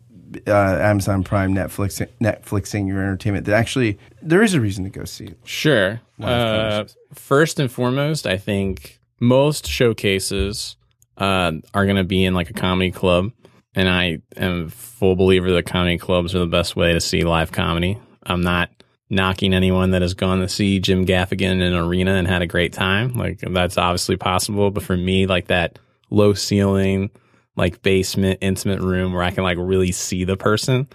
uh, 0.46 0.78
Amazon 0.80 1.22
Prime, 1.22 1.54
Netflix, 1.54 2.06
Netflixing 2.20 2.88
your 2.88 3.00
entertainment. 3.00 3.46
That 3.46 3.54
actually 3.54 3.98
there 4.22 4.42
is 4.42 4.54
a 4.54 4.60
reason 4.60 4.84
to 4.84 4.90
go 4.90 5.04
see 5.04 5.26
it. 5.26 5.38
Sure. 5.44 6.00
Uh, 6.20 6.84
first 7.12 7.58
and 7.58 7.70
foremost, 7.70 8.26
I 8.26 8.36
think 8.36 9.00
most 9.20 9.66
showcases 9.66 10.76
uh, 11.16 11.52
are 11.72 11.84
going 11.84 11.96
to 11.96 12.04
be 12.04 12.24
in 12.24 12.34
like 12.34 12.50
a 12.50 12.54
comedy 12.54 12.90
club, 12.90 13.32
and 13.74 13.88
I 13.88 14.18
am 14.36 14.66
a 14.66 14.70
full 14.70 15.16
believer 15.16 15.52
that 15.52 15.66
comedy 15.66 15.98
clubs 15.98 16.34
are 16.34 16.40
the 16.40 16.46
best 16.46 16.76
way 16.76 16.92
to 16.92 17.00
see 17.00 17.22
live 17.22 17.52
comedy. 17.52 17.98
I'm 18.22 18.42
not 18.42 18.70
knocking 19.10 19.54
anyone 19.54 19.90
that 19.90 20.02
has 20.02 20.14
gone 20.14 20.40
to 20.40 20.48
see 20.48 20.80
Jim 20.80 21.06
Gaffigan 21.06 21.52
in 21.52 21.62
an 21.62 21.74
arena 21.74 22.14
and 22.14 22.26
had 22.26 22.42
a 22.42 22.46
great 22.46 22.72
time. 22.72 23.14
Like 23.14 23.40
that's 23.40 23.78
obviously 23.78 24.16
possible, 24.16 24.70
but 24.70 24.82
for 24.82 24.96
me, 24.96 25.26
like 25.26 25.48
that 25.48 25.78
low 26.10 26.34
ceiling, 26.34 27.10
like 27.56 27.82
basement, 27.82 28.38
intimate 28.40 28.80
room 28.80 29.12
where 29.12 29.22
I 29.22 29.30
can 29.30 29.44
like 29.44 29.58
really 29.60 29.92
see 29.92 30.24
the 30.24 30.36
person, 30.36 30.88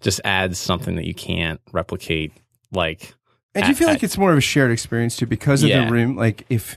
just 0.00 0.20
adds 0.24 0.58
something 0.58 0.96
that 0.96 1.06
you 1.06 1.14
can't 1.14 1.60
replicate. 1.72 2.32
Like, 2.72 3.14
And 3.54 3.64
do 3.64 3.68
you 3.68 3.72
at- 3.72 3.78
feel 3.78 3.88
like 3.88 4.02
it's 4.02 4.18
more 4.18 4.32
of 4.32 4.38
a 4.38 4.40
shared 4.40 4.70
experience 4.72 5.16
too 5.16 5.26
because 5.26 5.62
of 5.62 5.68
Yeah. 5.70 5.84
the 5.84 5.90
room? 5.92 6.16
Like 6.16 6.46
if, 6.48 6.76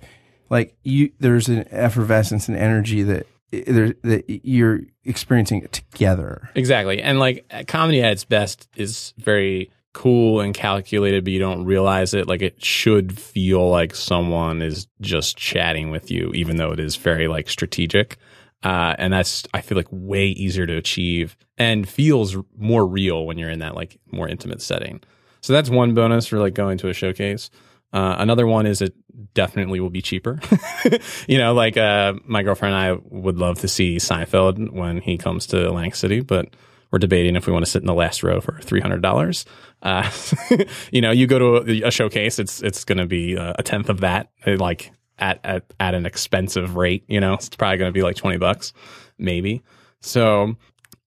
like 0.49 0.75
you, 0.83 1.11
there's 1.19 1.47
an 1.49 1.65
effervescence 1.71 2.47
and 2.47 2.57
energy 2.57 3.01
that 3.03 3.25
there 3.51 3.93
that 4.03 4.25
you're 4.45 4.81
experiencing 5.05 5.61
it 5.61 5.71
together. 5.71 6.49
Exactly. 6.55 7.01
And 7.01 7.19
like 7.19 7.45
comedy 7.67 8.01
at 8.01 8.11
its 8.11 8.25
best 8.25 8.67
is 8.75 9.13
very 9.17 9.71
cool 9.93 10.39
and 10.41 10.55
calculated, 10.55 11.23
but 11.23 11.33
you 11.33 11.37
don't 11.39 11.65
realize 11.65 12.15
it. 12.15 12.27
Like 12.27 12.41
it 12.41 12.63
should 12.65 13.17
feel 13.19 13.69
like 13.69 13.93
someone 13.93 14.63
is 14.63 14.87
just 15.01 15.37
chatting 15.37 15.91
with 15.91 16.09
you, 16.09 16.31
even 16.33 16.57
though 16.57 16.71
it 16.71 16.79
is 16.79 16.95
very 16.95 17.27
like 17.27 17.47
strategic. 17.47 18.17
Uh, 18.63 18.95
and 18.97 19.11
that's, 19.11 19.43
I 19.53 19.61
feel 19.61 19.77
like 19.77 19.87
way 19.91 20.27
easier 20.27 20.65
to 20.65 20.77
achieve 20.77 21.35
and 21.57 21.87
feels 21.87 22.37
more 22.57 22.85
real 22.85 23.25
when 23.25 23.37
you're 23.37 23.49
in 23.49 23.59
that 23.59 23.75
like 23.75 23.99
more 24.11 24.27
intimate 24.27 24.61
setting. 24.61 25.01
So 25.41 25.51
that's 25.53 25.69
one 25.69 25.93
bonus 25.93 26.27
for 26.27 26.39
like 26.39 26.53
going 26.53 26.77
to 26.79 26.89
a 26.89 26.93
showcase. 26.93 27.49
Uh, 27.91 28.15
another 28.17 28.47
one 28.47 28.65
is 28.65 28.81
it 28.81 28.95
definitely 29.33 29.79
will 29.79 29.89
be 29.89 30.01
cheaper. 30.01 30.39
you 31.27 31.37
know, 31.37 31.53
like 31.53 31.77
uh, 31.77 32.13
my 32.25 32.41
girlfriend 32.41 32.73
and 32.73 32.83
I 32.83 32.99
would 33.09 33.37
love 33.37 33.59
to 33.59 33.67
see 33.67 33.97
Seinfeld 33.97 34.71
when 34.71 35.01
he 35.01 35.17
comes 35.17 35.45
to 35.47 35.65
Atlantic 35.65 35.95
City, 35.95 36.21
but 36.21 36.55
we're 36.91 36.99
debating 36.99 37.35
if 37.35 37.45
we 37.45 37.53
want 37.53 37.65
to 37.65 37.71
sit 37.71 37.81
in 37.81 37.87
the 37.87 37.93
last 37.93 38.23
row 38.23 38.39
for 38.39 38.59
three 38.61 38.79
hundred 38.79 39.01
dollars. 39.01 39.45
Uh, 39.81 40.09
you 40.91 41.01
know, 41.01 41.11
you 41.11 41.27
go 41.27 41.39
to 41.39 41.71
a, 41.71 41.87
a 41.87 41.91
showcase, 41.91 42.39
it's 42.39 42.61
it's 42.61 42.83
going 42.83 42.99
to 42.99 43.05
be 43.05 43.37
uh, 43.37 43.53
a 43.57 43.63
tenth 43.63 43.89
of 43.89 44.01
that, 44.01 44.29
uh, 44.45 44.55
like 44.57 44.91
at 45.19 45.39
at 45.43 45.63
at 45.79 45.95
an 45.95 46.05
expensive 46.05 46.75
rate. 46.75 47.03
You 47.07 47.19
know, 47.19 47.33
it's 47.33 47.49
probably 47.49 47.77
going 47.77 47.89
to 47.89 47.93
be 47.93 48.03
like 48.03 48.15
twenty 48.15 48.37
bucks, 48.37 48.73
maybe. 49.17 49.61
So 50.01 50.55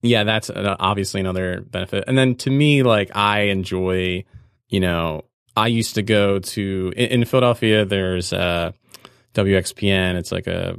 yeah, 0.03 0.25
that's 0.25 0.51
uh, 0.51 0.77
obviously 0.79 1.21
another 1.21 1.61
benefit. 1.61 2.05
And 2.07 2.17
then 2.17 2.35
to 2.37 2.51
me, 2.51 2.83
like 2.83 3.15
I 3.15 3.43
enjoy, 3.43 4.25
you 4.69 4.81
know, 4.81 5.25
I 5.57 5.69
used 5.69 5.95
to 5.95 6.03
go 6.03 6.39
to 6.39 6.93
in, 6.97 7.23
in 7.23 7.25
Philadelphia. 7.25 7.85
There's 7.85 8.33
a 8.33 8.75
WXPN. 9.35 10.17
It's 10.17 10.33
like 10.33 10.47
a 10.47 10.77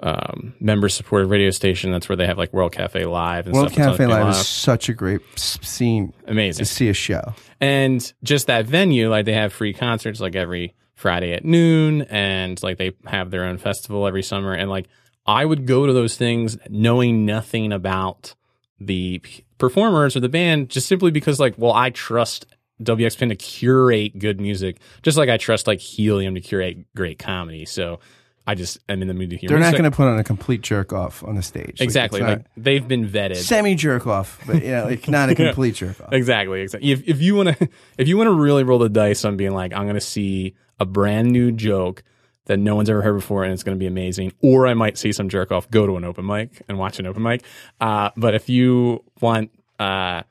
um, 0.00 0.54
member 0.60 0.88
supported 0.88 1.26
radio 1.26 1.50
station. 1.50 1.90
That's 1.90 2.08
where 2.08 2.16
they 2.16 2.26
have 2.26 2.38
like 2.38 2.52
World 2.52 2.72
Cafe 2.72 3.04
Live 3.04 3.46
and 3.46 3.54
World 3.54 3.72
stuff. 3.72 3.92
Cafe 3.92 4.06
Live 4.06 4.28
is 4.28 4.46
such 4.46 4.88
a 4.88 4.94
great 4.94 5.20
scene 5.36 6.12
amazing. 6.26 6.64
to 6.64 6.70
see 6.70 6.88
a 6.88 6.94
show. 6.94 7.34
And 7.60 8.12
just 8.22 8.46
that 8.46 8.66
venue, 8.66 9.10
like 9.10 9.24
they 9.24 9.32
have 9.32 9.52
free 9.52 9.72
concerts 9.72 10.20
like 10.20 10.36
every 10.36 10.74
Friday 10.98 11.32
at 11.32 11.44
noon, 11.44 12.02
and 12.02 12.60
like 12.62 12.76
they 12.76 12.92
have 13.06 13.30
their 13.30 13.44
own 13.44 13.56
festival 13.56 14.06
every 14.06 14.22
summer. 14.22 14.52
And 14.52 14.68
like 14.68 14.88
I 15.26 15.44
would 15.44 15.64
go 15.66 15.86
to 15.86 15.92
those 15.92 16.16
things 16.16 16.58
knowing 16.68 17.24
nothing 17.24 17.72
about 17.72 18.34
the 18.80 19.22
performers 19.58 20.16
or 20.16 20.20
the 20.20 20.28
band, 20.28 20.70
just 20.70 20.88
simply 20.88 21.12
because 21.12 21.38
like, 21.38 21.54
well, 21.56 21.72
I 21.72 21.90
trust 21.90 22.46
WXPN 22.82 23.28
to 23.28 23.36
curate 23.36 24.18
good 24.18 24.40
music, 24.40 24.80
just 25.02 25.16
like 25.16 25.28
I 25.28 25.36
trust 25.36 25.68
like 25.68 25.80
Helium 25.80 26.34
to 26.34 26.40
curate 26.40 26.84
great 26.96 27.18
comedy. 27.18 27.64
So 27.64 28.00
I 28.48 28.54
just 28.54 28.78
am 28.88 29.02
in 29.02 29.08
the 29.08 29.14
mood 29.14 29.28
to 29.28 29.36
hear. 29.36 29.50
They're 29.50 29.58
not 29.58 29.72
going 29.72 29.84
to 29.84 29.90
put 29.90 30.08
on 30.08 30.18
a 30.18 30.24
complete 30.24 30.62
jerk 30.62 30.94
off 30.94 31.22
on 31.22 31.34
the 31.34 31.42
stage. 31.42 31.82
exactly 31.82 32.22
Like, 32.22 32.38
like 32.38 32.46
they've 32.56 32.88
been 32.88 33.06
vetted. 33.06 33.36
semi 33.36 33.74
jerk 33.74 34.06
off, 34.06 34.40
but 34.46 34.64
you 34.64 34.70
know, 34.70 34.84
like 34.86 35.06
not 35.06 35.28
a 35.28 35.34
complete 35.36 35.74
jerk 35.74 36.00
off. 36.00 36.14
Exactly. 36.14 36.62
Exactly. 36.62 36.90
If 36.90 37.06
if 37.06 37.20
you 37.20 37.34
want 37.34 37.58
to 37.58 37.68
if 37.98 38.08
you 38.08 38.16
want 38.16 38.28
to 38.28 38.32
really 38.32 38.64
roll 38.64 38.78
the 38.78 38.88
dice 38.88 39.26
on 39.26 39.36
being 39.36 39.52
like 39.52 39.74
I'm 39.74 39.82
going 39.82 39.96
to 39.96 40.00
see 40.00 40.54
a 40.80 40.86
brand 40.86 41.30
new 41.30 41.52
joke 41.52 42.02
that 42.46 42.56
no 42.56 42.74
one's 42.74 42.88
ever 42.88 43.02
heard 43.02 43.12
before 43.16 43.44
and 43.44 43.52
it's 43.52 43.62
going 43.62 43.76
to 43.76 43.78
be 43.78 43.86
amazing, 43.86 44.32
or 44.40 44.66
I 44.66 44.72
might 44.72 44.96
see 44.96 45.12
some 45.12 45.28
jerk 45.28 45.52
off, 45.52 45.70
go 45.70 45.86
to 45.86 45.98
an 45.98 46.04
open 46.04 46.24
mic 46.24 46.62
and 46.70 46.78
watch 46.78 46.98
an 46.98 47.06
open 47.06 47.22
mic. 47.22 47.42
Uh, 47.80 48.10
but 48.16 48.34
if 48.34 48.48
you 48.48 49.04
want. 49.20 49.50
Uh, 49.78 50.22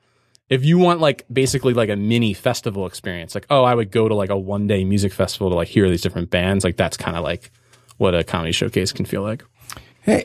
if 0.50 0.64
you 0.64 0.78
want 0.78 0.98
like 0.98 1.24
basically 1.32 1.74
like 1.74 1.90
a 1.90 1.96
mini 1.96 2.32
festival 2.32 2.86
experience, 2.86 3.34
like 3.36 3.46
oh, 3.48 3.62
I 3.62 3.74
would 3.74 3.92
go 3.92 4.08
to 4.08 4.14
like 4.14 4.30
a 4.30 4.36
one 4.36 4.66
day 4.66 4.82
music 4.82 5.12
festival 5.12 5.50
to 5.50 5.54
like 5.56 5.68
hear 5.68 5.88
these 5.88 6.00
different 6.00 6.30
bands. 6.30 6.64
Like 6.64 6.76
that's 6.76 6.96
kind 6.96 7.16
of 7.16 7.22
like 7.22 7.52
what 7.98 8.14
a 8.14 8.24
comedy 8.24 8.52
showcase 8.52 8.92
can 8.92 9.04
feel 9.04 9.22
like. 9.22 9.44
Hey, 10.02 10.24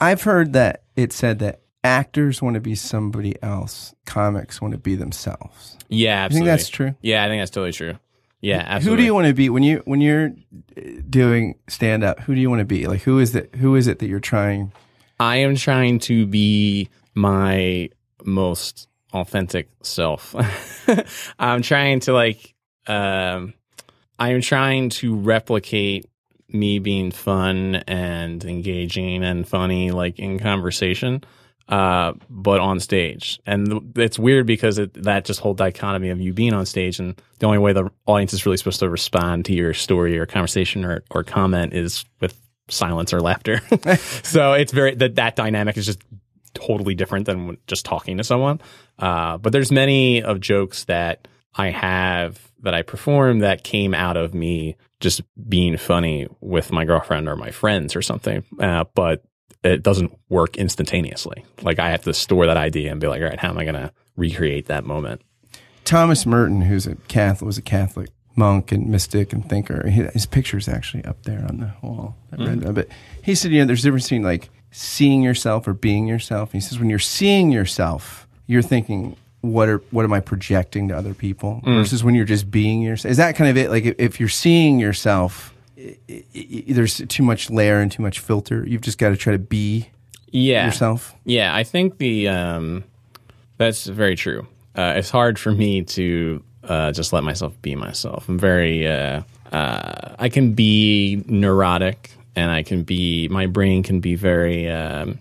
I've 0.00 0.22
heard 0.22 0.54
that 0.54 0.84
it 0.96 1.12
said 1.12 1.38
that 1.40 1.60
actors 1.84 2.40
want 2.40 2.54
to 2.54 2.60
be 2.60 2.74
somebody 2.74 3.40
else, 3.42 3.94
comics 4.06 4.60
want 4.60 4.72
to 4.72 4.78
be 4.78 4.94
themselves. 4.94 5.76
Yeah, 5.88 6.24
absolutely. 6.24 6.48
think 6.48 6.58
that's 6.58 6.68
true? 6.68 6.94
Yeah, 7.02 7.24
I 7.24 7.28
think 7.28 7.40
that's 7.40 7.50
totally 7.50 7.72
true. 7.72 7.98
Yeah, 8.42 8.80
Who 8.80 8.96
do 8.96 9.02
you 9.02 9.12
want 9.12 9.26
to 9.26 9.34
be 9.34 9.50
when 9.50 9.62
you 9.62 9.82
when 9.84 10.00
you're 10.00 10.30
uh, 10.74 10.80
doing 11.10 11.56
stand 11.68 12.02
up? 12.02 12.20
Who 12.20 12.34
do 12.34 12.40
you 12.40 12.48
want 12.48 12.60
to 12.60 12.64
be? 12.64 12.86
Like 12.86 13.02
who 13.02 13.18
is 13.18 13.32
that? 13.32 13.54
Who 13.56 13.76
is 13.76 13.86
it 13.86 13.98
that 13.98 14.06
you're 14.06 14.18
trying? 14.18 14.72
I 15.18 15.36
am 15.36 15.56
trying 15.56 15.98
to 16.00 16.26
be 16.26 16.88
my 17.14 17.90
most 18.24 18.88
authentic 19.12 19.68
self. 19.82 20.34
I'm 21.38 21.60
trying 21.60 22.00
to 22.00 22.14
like 22.14 22.54
um 22.86 23.52
I 24.18 24.30
am 24.30 24.40
trying 24.40 24.88
to 24.90 25.16
replicate 25.16 26.06
me 26.52 26.78
being 26.78 27.10
fun 27.10 27.76
and 27.86 28.44
engaging 28.44 29.24
and 29.24 29.46
funny 29.46 29.90
like 29.90 30.18
in 30.18 30.38
conversation 30.38 31.22
uh 31.68 32.12
but 32.28 32.60
on 32.60 32.80
stage. 32.80 33.40
And 33.46 33.92
it's 33.96 34.18
weird 34.18 34.46
because 34.46 34.78
it, 34.78 34.94
that 35.02 35.24
just 35.24 35.40
whole 35.40 35.54
dichotomy 35.54 36.10
of 36.10 36.20
you 36.20 36.32
being 36.32 36.52
on 36.52 36.66
stage 36.66 36.98
and 36.98 37.20
the 37.38 37.46
only 37.46 37.58
way 37.58 37.72
the 37.72 37.90
audience 38.06 38.32
is 38.32 38.44
really 38.44 38.56
supposed 38.56 38.80
to 38.80 38.88
respond 38.90 39.44
to 39.46 39.54
your 39.54 39.72
story 39.74 40.18
or 40.18 40.26
conversation 40.26 40.84
or 40.84 41.04
or 41.10 41.22
comment 41.22 41.72
is 41.72 42.04
with 42.20 42.36
silence 42.68 43.12
or 43.12 43.20
laughter. 43.20 43.60
so 44.22 44.52
it's 44.52 44.72
very 44.72 44.94
that 44.96 45.16
that 45.16 45.36
dynamic 45.36 45.76
is 45.76 45.86
just 45.86 46.02
totally 46.54 46.94
different 46.94 47.26
than 47.26 47.56
just 47.66 47.84
talking 47.84 48.18
to 48.18 48.24
someone. 48.24 48.60
Uh, 48.98 49.38
but 49.38 49.52
there's 49.52 49.70
many 49.70 50.22
of 50.22 50.40
jokes 50.40 50.84
that 50.84 51.28
I 51.54 51.70
have 51.70 52.40
that 52.62 52.74
I 52.74 52.82
perform 52.82 53.40
that 53.40 53.64
came 53.64 53.94
out 53.94 54.16
of 54.16 54.34
me 54.34 54.76
just 55.00 55.22
being 55.48 55.76
funny 55.76 56.28
with 56.40 56.70
my 56.70 56.84
girlfriend 56.84 57.28
or 57.28 57.36
my 57.36 57.50
friends 57.50 57.96
or 57.96 58.02
something. 58.02 58.44
Uh, 58.58 58.84
but 58.94 59.24
it 59.64 59.82
doesn't 59.82 60.16
work 60.28 60.56
instantaneously. 60.56 61.44
Like 61.62 61.78
I 61.78 61.90
have 61.90 62.02
to 62.04 62.14
store 62.14 62.46
that 62.46 62.56
idea 62.56 62.92
and 62.92 63.00
be 63.00 63.08
like, 63.08 63.20
all 63.20 63.28
right, 63.28 63.38
how 63.38 63.50
am 63.50 63.58
I 63.58 63.64
going 63.64 63.74
to 63.74 63.92
recreate 64.16 64.66
that 64.66 64.84
moment? 64.84 65.22
Thomas 65.84 66.24
Merton, 66.24 66.62
who's 66.62 66.86
a 66.86 66.94
Catholic, 67.08 67.46
was 67.46 67.58
a 67.58 67.62
Catholic 67.62 68.10
monk 68.36 68.72
and 68.72 68.88
mystic 68.88 69.32
and 69.32 69.48
thinker. 69.48 69.88
His 69.88 70.24
picture's 70.26 70.68
actually 70.68 71.04
up 71.04 71.24
there 71.24 71.44
on 71.48 71.58
the 71.58 71.72
wall. 71.86 72.16
I 72.32 72.44
read 72.44 72.60
that. 72.60 72.74
But 72.74 72.88
he 73.22 73.34
said, 73.34 73.50
you 73.50 73.60
know, 73.60 73.66
there's 73.66 73.80
a 73.80 73.88
difference 73.88 74.04
between 74.04 74.22
like 74.22 74.50
seeing 74.70 75.22
yourself 75.22 75.66
or 75.66 75.74
being 75.74 76.06
yourself. 76.06 76.52
He 76.52 76.60
says, 76.60 76.78
when 76.78 76.90
you're 76.90 76.98
seeing 76.98 77.50
yourself, 77.50 78.28
you're 78.46 78.62
thinking, 78.62 79.16
what 79.42 79.68
are 79.68 79.78
what 79.90 80.04
am 80.04 80.12
I 80.12 80.20
projecting 80.20 80.88
to 80.88 80.96
other 80.96 81.14
people? 81.14 81.60
Versus 81.64 82.04
when 82.04 82.14
you're 82.14 82.24
just 82.26 82.50
being 82.50 82.82
yourself. 82.82 83.10
Is 83.10 83.16
that 83.16 83.36
kind 83.36 83.50
of 83.50 83.56
it? 83.56 83.70
Like 83.70 83.84
if, 83.98 84.20
you're 84.20 84.28
seeing 84.28 84.78
yourself, 84.78 85.54
i 85.78 85.96
i 86.10 86.24
i 86.36 86.64
there's 86.68 86.98
too 87.08 87.22
much 87.22 87.50
layer 87.50 87.80
and 87.80 87.90
too 87.90 88.02
much 88.02 88.18
filter. 88.20 88.64
You've 88.66 88.82
just 88.82 88.98
got 88.98 89.10
to 89.10 89.16
try 89.16 89.32
to 89.32 89.38
be 89.38 89.88
Yeah. 90.30 90.66
yourself. 90.66 91.14
Yeah, 91.24 91.54
I 91.54 91.64
think 91.64 91.98
the 91.98 92.28
um, 92.28 92.84
that's 93.56 93.86
very 93.86 94.14
true. 94.16 94.46
Uh, 94.76 94.94
it's 94.96 95.10
hard 95.10 95.38
for 95.38 95.52
me 95.52 95.82
to 95.82 96.42
uh, 96.64 96.92
just 96.92 97.12
let 97.12 97.24
myself 97.24 97.60
be 97.62 97.74
myself. 97.74 98.28
I'm 98.28 98.38
very 98.38 98.86
uh, 98.86 99.22
uh, 99.52 100.14
I 100.18 100.28
can 100.28 100.52
be 100.52 101.24
neurotic, 101.26 102.10
and 102.36 102.50
I 102.50 102.62
can 102.62 102.82
be 102.82 103.26
my 103.28 103.46
brain 103.46 103.82
can 103.82 104.00
be 104.00 104.14
very 104.16 104.68
um, 104.70 105.18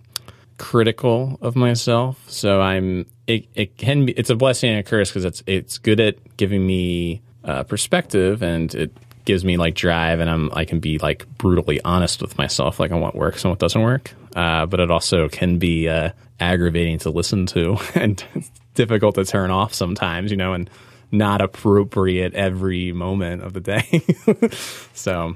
critical 0.57 1.37
of 1.41 1.55
myself. 1.55 2.23
So 2.27 2.61
I'm 2.61 3.05
it, 3.29 3.45
it 3.55 3.77
can 3.77 4.05
be 4.07 4.11
it's 4.13 4.29
a 4.29 4.35
blessing 4.35 4.71
and 4.71 4.79
a 4.79 4.83
curse 4.83 5.09
because 5.09 5.25
it's 5.25 5.43
it's 5.47 5.77
good 5.77 5.99
at 5.99 6.37
giving 6.37 6.65
me 6.65 7.21
uh, 7.43 7.63
perspective 7.63 8.41
and 8.43 8.73
it 8.75 8.91
gives 9.25 9.45
me 9.45 9.57
like 9.57 9.75
drive 9.75 10.19
and 10.19 10.29
I'm 10.29 10.49
I 10.53 10.65
can 10.65 10.79
be 10.79 10.97
like 10.97 11.25
brutally 11.37 11.79
honest 11.85 12.21
with 12.21 12.37
myself 12.37 12.79
like 12.79 12.91
on 12.91 12.99
what 13.01 13.15
works 13.15 13.43
and 13.43 13.51
what 13.51 13.59
doesn't 13.59 13.81
work. 13.81 14.13
Uh, 14.35 14.65
but 14.65 14.79
it 14.79 14.89
also 14.91 15.27
can 15.29 15.59
be 15.59 15.87
uh, 15.87 16.11
aggravating 16.39 16.97
to 16.99 17.09
listen 17.09 17.45
to 17.47 17.77
and 17.95 18.23
difficult 18.75 19.15
to 19.15 19.25
turn 19.25 19.51
off 19.51 19.73
sometimes, 19.73 20.31
you 20.31 20.37
know, 20.37 20.53
and 20.53 20.69
not 21.11 21.41
appropriate 21.41 22.33
every 22.35 22.91
moment 22.91 23.41
of 23.43 23.53
the 23.53 23.59
day. 23.59 24.03
so 24.93 25.35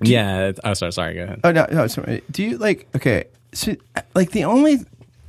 yeah, 0.00 0.48
it's- 0.48 0.60
oh 0.64 0.74
sorry, 0.74 0.92
sorry, 0.92 1.14
go 1.14 1.22
ahead. 1.24 1.40
Oh 1.44 1.52
no, 1.52 1.66
no. 1.70 1.86
Sorry. 1.86 2.22
Do 2.30 2.42
you 2.42 2.58
like? 2.58 2.88
Okay, 2.96 3.24
so 3.52 3.76
like 4.14 4.32
the 4.32 4.44
only 4.44 4.78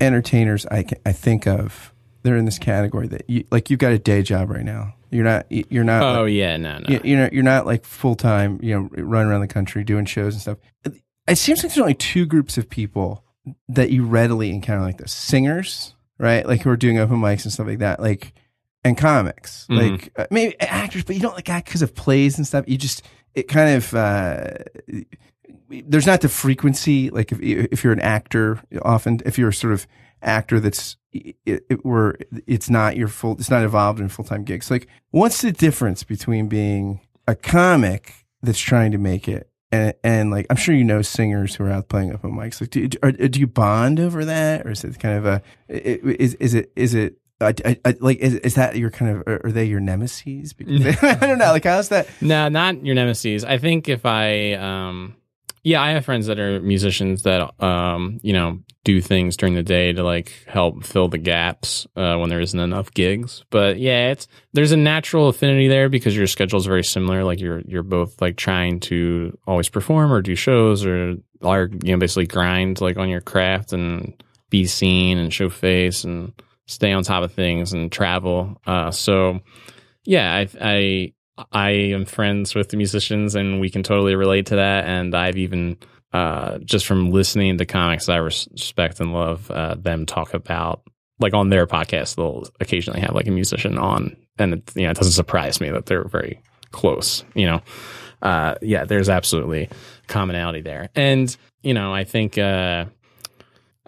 entertainers 0.02 0.66
I 0.66 0.84
can, 0.84 0.98
I 1.06 1.12
think 1.14 1.46
of, 1.48 1.93
they're 2.24 2.38
in 2.38 2.46
this 2.46 2.60
category 2.60 3.08
that 3.10 3.30
you 3.30 3.46
like. 3.52 3.70
You've 3.70 3.80
got 3.80 3.92
a 3.92 4.00
day 4.00 4.22
job 4.24 4.50
right 4.50 4.64
now. 4.66 4.96
You're 5.12 5.24
not. 5.26 5.46
You're 5.50 5.84
not. 5.84 6.18
Oh 6.18 6.24
like, 6.24 6.34
yeah, 6.34 6.58
no, 6.58 6.80
no. 6.80 6.86
you- 6.90 7.02
you're 7.04 7.20
not. 7.20 7.34
You're 7.34 7.44
not 7.44 7.66
like 7.66 7.86
full 7.86 8.16
time. 8.16 8.60
You 8.64 8.76
know, 8.76 9.04
running 9.04 9.30
around 9.32 9.42
the 9.42 9.48
country 9.48 9.84
doing 9.84 10.06
shows 10.06 10.34
and 10.34 10.42
stuff. 10.42 10.58
it 11.28 11.38
seems 11.38 11.60
like 11.64 11.72
there's 11.74 11.78
only 11.82 11.94
two 11.94 12.26
groups 12.26 12.58
of 12.58 12.70
people 12.70 13.24
that 13.70 13.92
you 13.92 14.06
readily 14.06 14.50
encounter 14.50 14.82
like 14.84 14.98
this: 14.98 15.12
singers, 15.12 15.94
right? 16.18 16.48
Like 16.48 16.62
who 16.62 16.70
are 16.70 16.78
doing 16.78 16.98
open 16.98 17.18
mics 17.18 17.44
and 17.44 17.54
stuff 17.54 17.68
like 17.68 17.80
that, 17.80 18.00
like 18.00 18.34
and 18.84 18.98
comics, 18.98 19.68
Mhm. 19.70 19.92
like 19.92 20.14
uh, 20.18 20.26
maybe 20.32 20.60
actors, 20.60 21.04
but 21.04 21.16
you 21.16 21.22
don't 21.22 21.36
like 21.36 21.50
act 21.50 21.68
because 21.68 21.82
of 21.82 21.94
plays 21.94 22.38
and 22.38 22.48
stuff. 22.48 22.66
You 22.68 22.78
just 22.78 23.04
it 23.36 23.48
kind 23.48 23.76
of 23.76 23.94
uh, 23.94 24.50
there's 25.70 26.06
not 26.08 26.22
the 26.22 26.30
frequency 26.30 27.10
like 27.10 27.32
if 27.32 27.40
if 27.42 27.84
you're 27.84 27.94
an 27.94 28.00
actor, 28.02 28.62
often 28.82 29.20
if 29.26 29.38
you're 29.38 29.50
a 29.50 29.54
sort 29.54 29.74
of 29.74 29.88
actor 30.22 30.60
that's 30.60 30.98
it, 31.12 31.36
it 31.46 31.86
were 31.86 32.18
it's 32.48 32.70
not 32.70 32.96
your 32.98 33.08
full 33.08 33.34
it's 33.34 33.50
not 33.50 33.64
involved 33.64 34.00
in 34.00 34.10
full 34.10 34.26
time 34.26 34.44
gigs. 34.44 34.70
Like, 34.72 34.88
what's 35.12 35.42
the 35.42 35.52
difference 35.52 36.04
between 36.04 36.48
being 36.48 37.02
a 37.28 37.36
comic 37.36 38.14
that's 38.42 38.60
trying 38.60 38.92
to 38.92 38.98
make 38.98 39.28
it 39.28 39.50
and 39.72 39.94
and 40.04 40.32
like 40.32 40.46
I'm 40.50 40.56
sure 40.56 40.76
you 40.76 40.84
know 40.84 41.02
singers 41.02 41.56
who 41.56 41.64
are 41.66 41.70
out 41.72 41.90
playing 41.90 42.14
open 42.14 42.32
mics. 42.32 42.62
Like, 42.62 42.70
do, 42.70 42.88
are, 43.02 43.12
do 43.12 43.40
you 43.40 43.48
bond 43.48 44.00
over 44.00 44.26
that, 44.26 44.66
or 44.66 44.72
is 44.72 44.84
it 44.84 45.00
kind 45.00 45.18
of 45.18 45.26
a 45.26 45.42
is 45.70 46.36
is 46.36 46.54
it 46.54 46.72
is 46.76 46.94
it 46.94 47.18
I, 47.42 47.54
I, 47.66 47.80
I- 47.84 47.96
like 48.00 48.20
is, 48.20 48.36
is 48.36 48.56
that 48.56 48.76
your 48.78 48.92
kind 48.92 49.18
of 49.18 49.24
are 49.28 49.52
they 49.52 49.66
your 49.66 49.80
nemesis? 49.80 50.54
Because 50.54 50.98
I 51.04 51.16
don't 51.16 51.40
know. 51.40 51.52
Like 51.52 51.64
how's 51.64 51.90
that? 51.90 52.08
No, 52.22 52.48
not 52.50 52.86
your 52.86 52.96
nemesis. 52.96 53.44
I 53.44 53.58
think 53.58 53.90
if 53.90 54.06
I, 54.06 54.54
um, 54.54 55.16
yeah, 55.64 55.82
I 55.82 55.92
have 55.92 56.04
friends 56.04 56.28
that 56.28 56.40
are 56.40 56.60
musicians 56.60 57.24
that, 57.24 57.64
um, 57.64 58.20
you 58.22 58.34
know, 58.34 58.60
do 58.84 59.00
things 59.00 59.38
during 59.38 59.56
the 59.56 59.64
day 59.64 59.94
to 59.94 60.04
like 60.04 60.34
help 60.46 60.84
fill 60.84 61.08
the 61.08 61.18
gaps 61.18 61.88
uh, 61.96 62.18
when 62.18 62.30
there 62.30 62.42
isn't 62.42 62.60
enough 62.60 62.94
gigs. 62.94 63.46
But 63.50 63.80
yeah, 63.80 64.12
it's 64.12 64.28
there's 64.52 64.74
a 64.74 64.78
natural 64.78 65.30
affinity 65.30 65.70
there 65.70 65.88
because 65.88 66.18
your 66.18 66.28
schedule 66.28 66.60
is 66.60 66.66
very 66.66 66.84
similar. 66.84 67.24
Like 67.24 67.40
you're 67.40 67.62
you're 67.62 67.82
both 67.82 68.22
like 68.22 68.36
trying 68.36 68.82
to 68.82 69.38
always 69.48 69.70
perform 69.70 70.12
or 70.12 70.22
do 70.22 70.36
shows 70.36 70.86
or 70.86 71.16
are 71.42 71.70
you 71.82 71.94
know 71.94 71.98
basically 71.98 72.28
grind 72.28 72.82
like 72.82 72.98
on 72.98 73.08
your 73.08 73.22
craft 73.22 73.72
and 73.72 74.22
be 74.50 74.66
seen 74.66 75.18
and 75.18 75.34
show 75.34 75.50
face 75.50 76.04
and 76.04 76.34
stay 76.66 76.92
on 76.92 77.04
top 77.04 77.24
of 77.24 77.32
things 77.32 77.72
and 77.72 77.90
travel. 77.90 78.60
Uh, 78.68 78.92
so 78.92 79.40
yeah, 80.04 80.34
I 80.36 80.50
I 80.60 81.14
I 81.52 81.70
am 81.72 82.06
friends 82.06 82.54
with 82.54 82.70
the 82.70 82.78
musicians 82.78 83.36
and 83.36 83.60
we 83.60 83.70
can 83.70 83.84
totally 83.84 84.16
relate 84.16 84.48
to 84.48 84.58
that. 84.58 84.86
And 84.86 85.16
I've 85.16 85.38
even, 85.38 85.78
uh, 86.12 86.60
just 86.60 86.86
from 86.86 87.12
listening 87.12 87.58
to 87.58 87.66
comics 87.66 88.10
I 88.10 88.18
respect 88.18 89.00
and 89.00 89.14
love, 89.14 89.50
uh, 89.50 89.76
them 89.76 90.06
talk 90.06 90.34
about, 90.34 90.84
like 91.20 91.34
on 91.34 91.50
their 91.50 91.66
podcast, 91.66 92.16
they'll 92.16 92.44
occasionally 92.60 93.02
have 93.02 93.16
like 93.16 93.28
a 93.28 93.32
musician 93.32 93.78
on. 93.78 94.16
And 94.38 94.56
it, 94.56 94.72
you 94.76 94.84
know, 94.84 94.92
it 94.92 94.98
doesn't 94.98 95.14
surprise 95.14 95.60
me 95.60 95.70
that 95.72 95.86
they're 95.86 96.08
very 96.08 96.40
close, 96.72 97.24
you 97.34 97.46
know. 97.46 97.62
Uh, 98.22 98.56
yeah, 98.62 98.86
there's 98.86 99.10
absolutely 99.10 99.70
commonality 100.08 100.62
there. 100.62 100.90
And, 100.96 101.36
you 101.62 101.74
know, 101.74 101.94
I 101.94 102.04
think, 102.04 102.38
uh, 102.38 102.86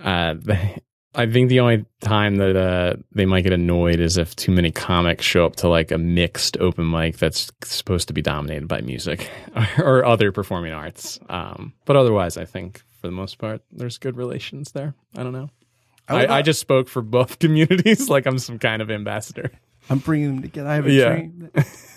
uh, 0.04 0.36
I 1.16 1.26
think 1.32 1.50
the 1.50 1.60
only 1.62 1.86
time 2.02 2.36
that 2.38 2.56
uh, 2.56 2.96
they 3.14 3.26
might 3.26 3.42
get 3.42 3.54
annoyed 3.54 4.00
is 4.00 4.18
if 4.18 4.36
too 4.36 4.52
many 4.52 4.72
comics 4.72 5.26
show 5.26 5.46
up 5.46 5.56
to 5.58 5.68
like 5.70 5.92
a 5.92 5.98
mixed 5.98 6.58
open 6.58 6.90
mic 6.90 7.18
that's 7.18 7.52
supposed 7.64 8.08
to 8.10 8.14
be 8.14 8.22
dominated 8.22 8.68
by 8.68 8.82
music 8.82 9.30
or 9.78 10.06
other 10.06 10.32
performing 10.32 10.74
arts. 10.74 11.20
Um, 11.30 11.74
but 11.86 11.96
otherwise, 11.96 12.38
I 12.38 12.46
think 12.46 12.82
for 13.02 13.08
the 13.08 13.14
most 13.14 13.38
part, 13.38 13.62
there's 13.72 13.98
good 13.98 14.18
relations 14.18 14.72
there. 14.72 14.94
I 15.16 15.24
don't 15.24 15.34
know. 15.34 15.50
would 16.10 16.30
I, 16.30 16.38
I 16.38 16.42
just 16.42 16.60
spoke 16.60 16.88
for 16.88 17.02
both 17.02 17.40
communities 17.40 18.10
like 18.10 18.26
I'm 18.26 18.40
some 18.40 18.60
kind 18.60 18.82
of 18.82 18.92
ambassador. 18.92 19.52
I'm 19.90 20.00
bringing 20.00 20.36
them 20.36 20.42
together. 20.42 20.70
I 20.70 20.76
have 20.76 20.88
a 20.88 20.92
Yeah. 20.92 21.22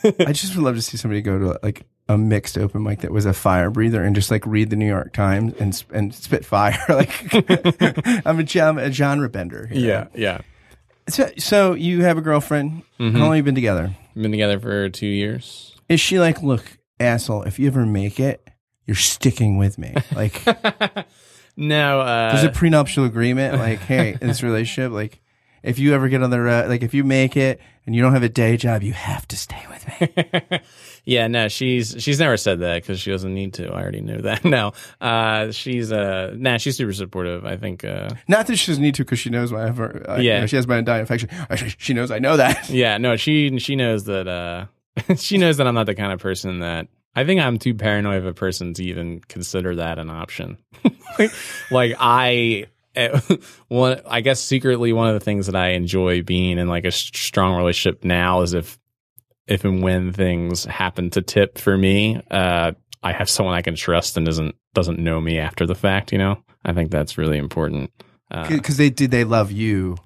I 0.04 0.32
just 0.32 0.54
would 0.56 0.64
love 0.64 0.76
to 0.76 0.82
see 0.82 0.96
somebody 0.96 1.20
go 1.22 1.38
to 1.38 1.58
like 1.62 1.86
a 2.08 2.16
mixed 2.16 2.56
open 2.56 2.82
mic 2.82 3.00
that 3.00 3.10
was 3.10 3.26
a 3.26 3.32
fire 3.32 3.70
breather 3.70 4.02
and 4.02 4.14
just 4.14 4.30
like 4.30 4.46
read 4.46 4.70
the 4.70 4.76
New 4.76 4.86
York 4.86 5.12
Times 5.12 5.54
and 5.58 5.84
and 5.92 6.14
spit 6.14 6.44
fire. 6.44 6.78
like 6.88 7.10
I'm 8.26 8.38
a, 8.38 8.44
gen- 8.44 8.78
a 8.78 8.90
genre 8.92 9.28
bender. 9.28 9.66
here. 9.66 10.08
Yeah, 10.14 10.20
yeah. 10.20 10.40
So, 11.08 11.30
so 11.38 11.74
you 11.74 12.02
have 12.04 12.18
a 12.18 12.20
girlfriend. 12.20 12.82
Mhm. 13.00 13.12
How 13.12 13.18
long 13.20 13.28
have 13.30 13.36
you 13.38 13.42
been 13.42 13.54
together? 13.54 13.96
Been 14.14 14.30
together 14.30 14.58
for 14.60 14.88
two 14.90 15.06
years. 15.06 15.74
Is 15.88 16.00
she 16.00 16.18
like, 16.18 16.42
look, 16.42 16.64
asshole? 17.00 17.42
If 17.44 17.58
you 17.58 17.66
ever 17.66 17.86
make 17.86 18.20
it, 18.20 18.46
you're 18.86 18.94
sticking 18.94 19.56
with 19.58 19.78
me. 19.78 19.94
Like, 20.14 20.42
no, 21.56 22.00
uh, 22.00 22.32
there's 22.32 22.44
a 22.44 22.50
prenuptial 22.50 23.04
agreement. 23.04 23.58
Like, 23.58 23.78
hey, 23.80 24.16
in 24.20 24.28
this 24.28 24.42
relationship, 24.42 24.92
like, 24.92 25.20
if 25.62 25.78
you 25.78 25.94
ever 25.94 26.08
get 26.08 26.22
on 26.22 26.30
the 26.30 26.40
road, 26.40 26.68
like, 26.68 26.82
if 26.82 26.94
you 26.94 27.04
make 27.04 27.36
it 27.36 27.60
and 27.86 27.94
you 27.94 28.02
don't 28.02 28.12
have 28.12 28.22
a 28.22 28.28
day 28.28 28.56
job, 28.56 28.82
you 28.82 28.92
have 28.92 29.26
to 29.28 29.36
stay 29.36 29.64
with 29.70 30.00
me. 30.50 30.60
yeah, 31.04 31.26
no, 31.26 31.48
she's 31.48 31.96
she's 31.98 32.20
never 32.20 32.36
said 32.36 32.60
that 32.60 32.82
because 32.82 33.00
she 33.00 33.10
doesn't 33.10 33.32
need 33.34 33.54
to. 33.54 33.68
I 33.72 33.80
already 33.82 34.00
knew 34.00 34.18
that. 34.22 34.44
No, 34.48 34.72
uh, 35.00 35.50
she's 35.52 35.90
uh, 35.92 36.34
nah, 36.36 36.56
she's 36.58 36.76
super 36.76 36.92
supportive. 36.92 37.44
I 37.44 37.56
think, 37.56 37.84
uh, 37.84 38.08
Not 38.28 38.46
that 38.46 38.56
she 38.56 38.70
doesn't 38.70 38.82
need 38.82 38.94
to 38.96 39.04
because 39.04 39.18
she 39.18 39.30
knows 39.30 39.52
why 39.52 39.62
I 39.62 39.66
have 39.66 39.76
her. 39.78 40.10
Uh, 40.10 40.16
Yeah. 40.16 40.34
you 40.36 40.40
know, 40.42 40.46
she 40.46 40.56
has 40.56 40.66
my 40.66 40.76
undying 40.76 41.02
affection. 41.02 41.28
She, 41.56 41.74
she 41.78 41.94
knows 41.94 42.10
I 42.10 42.18
know 42.18 42.36
that. 42.36 42.68
yeah, 42.70 42.98
no, 42.98 43.16
she 43.16 43.58
she 43.58 43.74
knows 43.76 44.04
that 44.04 44.28
uh, 44.28 44.66
she 45.16 45.38
knows 45.38 45.56
that 45.58 45.66
I'm 45.66 45.74
not 45.74 45.86
the 45.86 45.94
kind 45.94 46.12
of 46.12 46.20
person 46.20 46.60
that 46.60 46.88
I 47.16 47.24
think 47.24 47.40
I'm 47.40 47.58
too 47.58 47.74
paranoid 47.74 48.18
of 48.18 48.26
a 48.26 48.34
person 48.34 48.74
to 48.74 48.84
even 48.84 49.20
consider 49.20 49.74
that 49.76 49.98
an 49.98 50.10
option. 50.10 50.58
like 51.70 51.94
I. 51.98 52.66
eh, 52.98 53.20
One, 53.68 54.00
I 54.06 54.20
guess 54.20 54.40
secretly 54.40 54.92
one 54.92 55.08
of 55.08 55.14
the 55.14 55.24
things 55.24 55.46
that 55.46 55.56
I 55.56 55.70
enjoy 55.70 56.22
being 56.22 56.58
in 56.58 56.68
like 56.68 56.84
a 56.84 56.90
strong 56.90 57.56
relationship 57.56 58.04
now 58.04 58.42
is 58.42 58.54
if, 58.54 58.78
if 59.46 59.64
and 59.64 59.82
when 59.82 60.12
things 60.12 60.64
happen 60.64 61.10
to 61.10 61.22
tip 61.22 61.58
for 61.58 61.76
me, 61.76 62.20
uh, 62.30 62.72
I 63.02 63.12
have 63.12 63.30
someone 63.30 63.54
I 63.54 63.62
can 63.62 63.76
trust 63.76 64.16
and 64.16 64.26
doesn't 64.26 64.54
doesn't 64.74 64.98
know 64.98 65.20
me 65.20 65.38
after 65.38 65.66
the 65.66 65.74
fact. 65.74 66.12
You 66.12 66.18
know, 66.18 66.42
I 66.64 66.72
think 66.72 66.90
that's 66.90 67.16
really 67.16 67.38
important. 67.38 67.90
Uh, 68.30 68.48
Because 68.48 68.76
they 68.76 68.90
did. 68.90 69.10
They 69.10 69.24
love 69.24 69.50
you. 69.52 69.96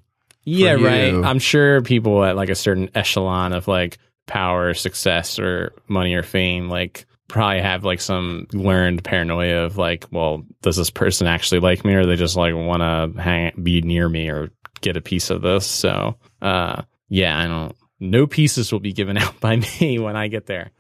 yeah, 0.44 0.76
for 0.76 0.84
right. 0.84 1.12
you. 1.12 1.24
I'm 1.24 1.38
sure 1.38 1.82
people 1.82 2.24
at 2.24 2.36
like 2.36 2.50
a 2.50 2.54
certain 2.54 2.90
echelon 2.94 3.52
of 3.52 3.66
like 3.66 3.98
power, 4.26 4.74
success, 4.74 5.38
or 5.38 5.72
money 5.88 6.14
or 6.14 6.22
fame, 6.22 6.68
like 6.68 7.06
probably 7.28 7.60
have 7.60 7.84
like 7.84 8.00
some 8.00 8.46
learned 8.52 9.04
paranoia 9.04 9.64
of 9.64 9.78
like, 9.78 10.06
well, 10.10 10.44
does 10.62 10.76
this 10.76 10.90
person 10.90 11.26
actually 11.26 11.60
like 11.60 11.84
me, 11.84 11.94
or 11.94 12.06
they 12.06 12.16
just 12.16 12.36
like 12.36 12.54
want 12.54 12.80
to 12.80 13.20
hang, 13.22 13.52
be 13.62 13.80
near 13.82 14.08
me, 14.08 14.28
or 14.28 14.50
get 14.80 14.96
a 14.96 15.00
piece 15.02 15.30
of 15.30 15.42
this? 15.42 15.66
So, 15.66 16.16
uh, 16.40 16.82
yeah, 17.08 17.38
I 17.38 17.46
don't. 17.46 17.76
No 18.00 18.26
pieces 18.26 18.72
will 18.72 18.80
be 18.80 18.92
given 18.92 19.16
out 19.18 19.40
by 19.40 19.56
me 19.56 19.98
when 19.98 20.16
I 20.16 20.28
get 20.28 20.46
there. 20.46 20.70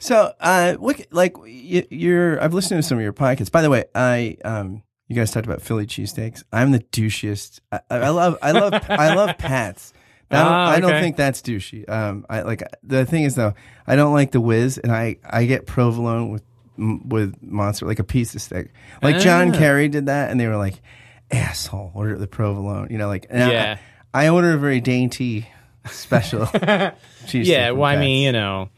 So, 0.00 0.32
uh, 0.40 0.74
what 0.76 1.06
like 1.10 1.36
you, 1.44 1.86
you're? 1.90 2.42
I've 2.42 2.54
listened 2.54 2.82
to 2.82 2.88
some 2.88 2.96
of 2.96 3.02
your 3.04 3.12
podcasts. 3.12 3.52
By 3.52 3.60
the 3.60 3.68
way, 3.68 3.84
I 3.94 4.38
um, 4.46 4.82
you 5.08 5.14
guys 5.14 5.30
talked 5.30 5.46
about 5.46 5.60
Philly 5.60 5.86
cheesesteaks. 5.86 6.42
I'm 6.50 6.70
the 6.70 6.78
douchiest. 6.78 7.60
I, 7.70 7.80
I 7.90 8.08
love, 8.08 8.38
I 8.40 8.52
love, 8.52 8.72
I 8.88 9.14
love 9.14 9.36
Pats. 9.38 9.92
I 10.30 10.36
don't, 10.36 10.46
Ah, 10.46 10.70
I 10.70 10.80
don't 10.80 11.00
think 11.02 11.16
that's 11.16 11.42
douchey. 11.42 11.88
Um, 11.88 12.24
I 12.30 12.42
like 12.42 12.62
the 12.82 13.04
thing 13.04 13.24
is 13.24 13.34
though, 13.34 13.54
I 13.86 13.96
don't 13.96 14.12
like 14.12 14.30
the 14.30 14.40
whiz, 14.40 14.78
and 14.78 14.92
I 14.92 15.16
I 15.28 15.44
get 15.46 15.66
provolone 15.66 16.30
with 16.30 16.42
with 16.78 17.34
monster 17.42 17.84
like 17.86 17.98
a 17.98 18.04
piece 18.04 18.34
of 18.34 18.40
steak. 18.42 18.68
Like 19.02 19.18
John 19.18 19.54
Ah. 19.54 19.58
Kerry 19.58 19.88
did 19.88 20.06
that, 20.06 20.30
and 20.30 20.38
they 20.40 20.46
were 20.46 20.56
like, 20.56 20.80
asshole, 21.30 21.90
order 21.94 22.16
the 22.16 22.26
provolone. 22.26 22.88
You 22.90 22.98
know, 22.98 23.08
like 23.08 23.26
and 23.30 23.42
I- 23.42 23.50
Yeah. 23.52 23.78
I, 24.12 24.28
order 24.28 24.52
a 24.54 24.58
very 24.58 24.80
dainty 24.80 25.46
special. 25.86 26.46
cheese 27.26 27.48
yeah, 27.48 27.68
from 27.68 27.78
well, 27.78 27.90
I 27.90 27.96
mean, 27.96 28.24
you 28.24 28.32
know, 28.32 28.70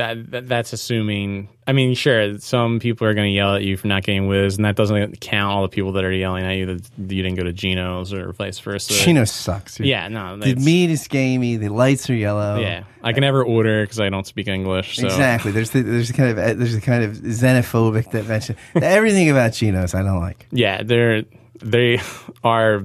that, 0.00 0.30
that 0.32 0.48
that's 0.48 0.72
assuming. 0.72 1.48
I 1.66 1.72
mean, 1.72 1.94
sure, 1.94 2.38
some 2.38 2.80
people 2.80 3.06
are 3.06 3.14
going 3.14 3.28
to 3.30 3.34
yell 3.34 3.54
at 3.54 3.62
you 3.62 3.76
for 3.76 3.86
not 3.86 4.02
getting 4.02 4.26
whiz, 4.26 4.56
and 4.56 4.64
that 4.64 4.74
doesn't 4.74 5.20
count 5.20 5.52
all 5.52 5.62
the 5.62 5.68
people 5.68 5.92
that 5.92 6.04
are 6.04 6.10
yelling 6.12 6.44
at 6.44 6.52
you 6.56 6.66
that 6.66 6.90
you 6.98 7.22
didn't 7.22 7.36
go 7.36 7.44
to 7.44 7.52
Geno's 7.52 8.12
or 8.12 8.32
vice 8.32 8.58
versa. 8.58 8.92
Geno 8.92 9.24
sucks. 9.24 9.76
dude. 9.76 9.86
Yeah, 9.86 10.08
no, 10.08 10.36
The 10.36 10.46
that's- 10.46 10.64
meat 10.64 10.90
is 10.90 11.06
gamey. 11.06 11.56
The 11.56 11.68
lights 11.68 12.10
are 12.10 12.14
yellow. 12.14 12.58
Yeah, 12.58 12.84
I 13.02 13.12
can 13.12 13.20
never 13.20 13.44
order 13.44 13.82
because 13.84 14.00
I 14.00 14.08
don't 14.08 14.26
speak 14.26 14.48
English. 14.48 14.96
So. 14.96 15.06
exactly. 15.06 15.52
There's 15.52 15.70
the, 15.70 15.82
there's 15.82 16.10
a 16.10 16.12
kind 16.14 16.30
of 16.30 16.58
there's 16.58 16.74
a 16.74 16.80
kind 16.80 17.04
of 17.04 17.12
xenophobic 17.18 18.10
dimension. 18.10 18.56
Everything 18.74 19.30
about 19.30 19.52
Geno's 19.52 19.94
I 19.94 20.02
don't 20.02 20.20
like. 20.20 20.46
Yeah, 20.50 20.82
they're 20.82 21.22
they 21.62 22.00
are 22.42 22.84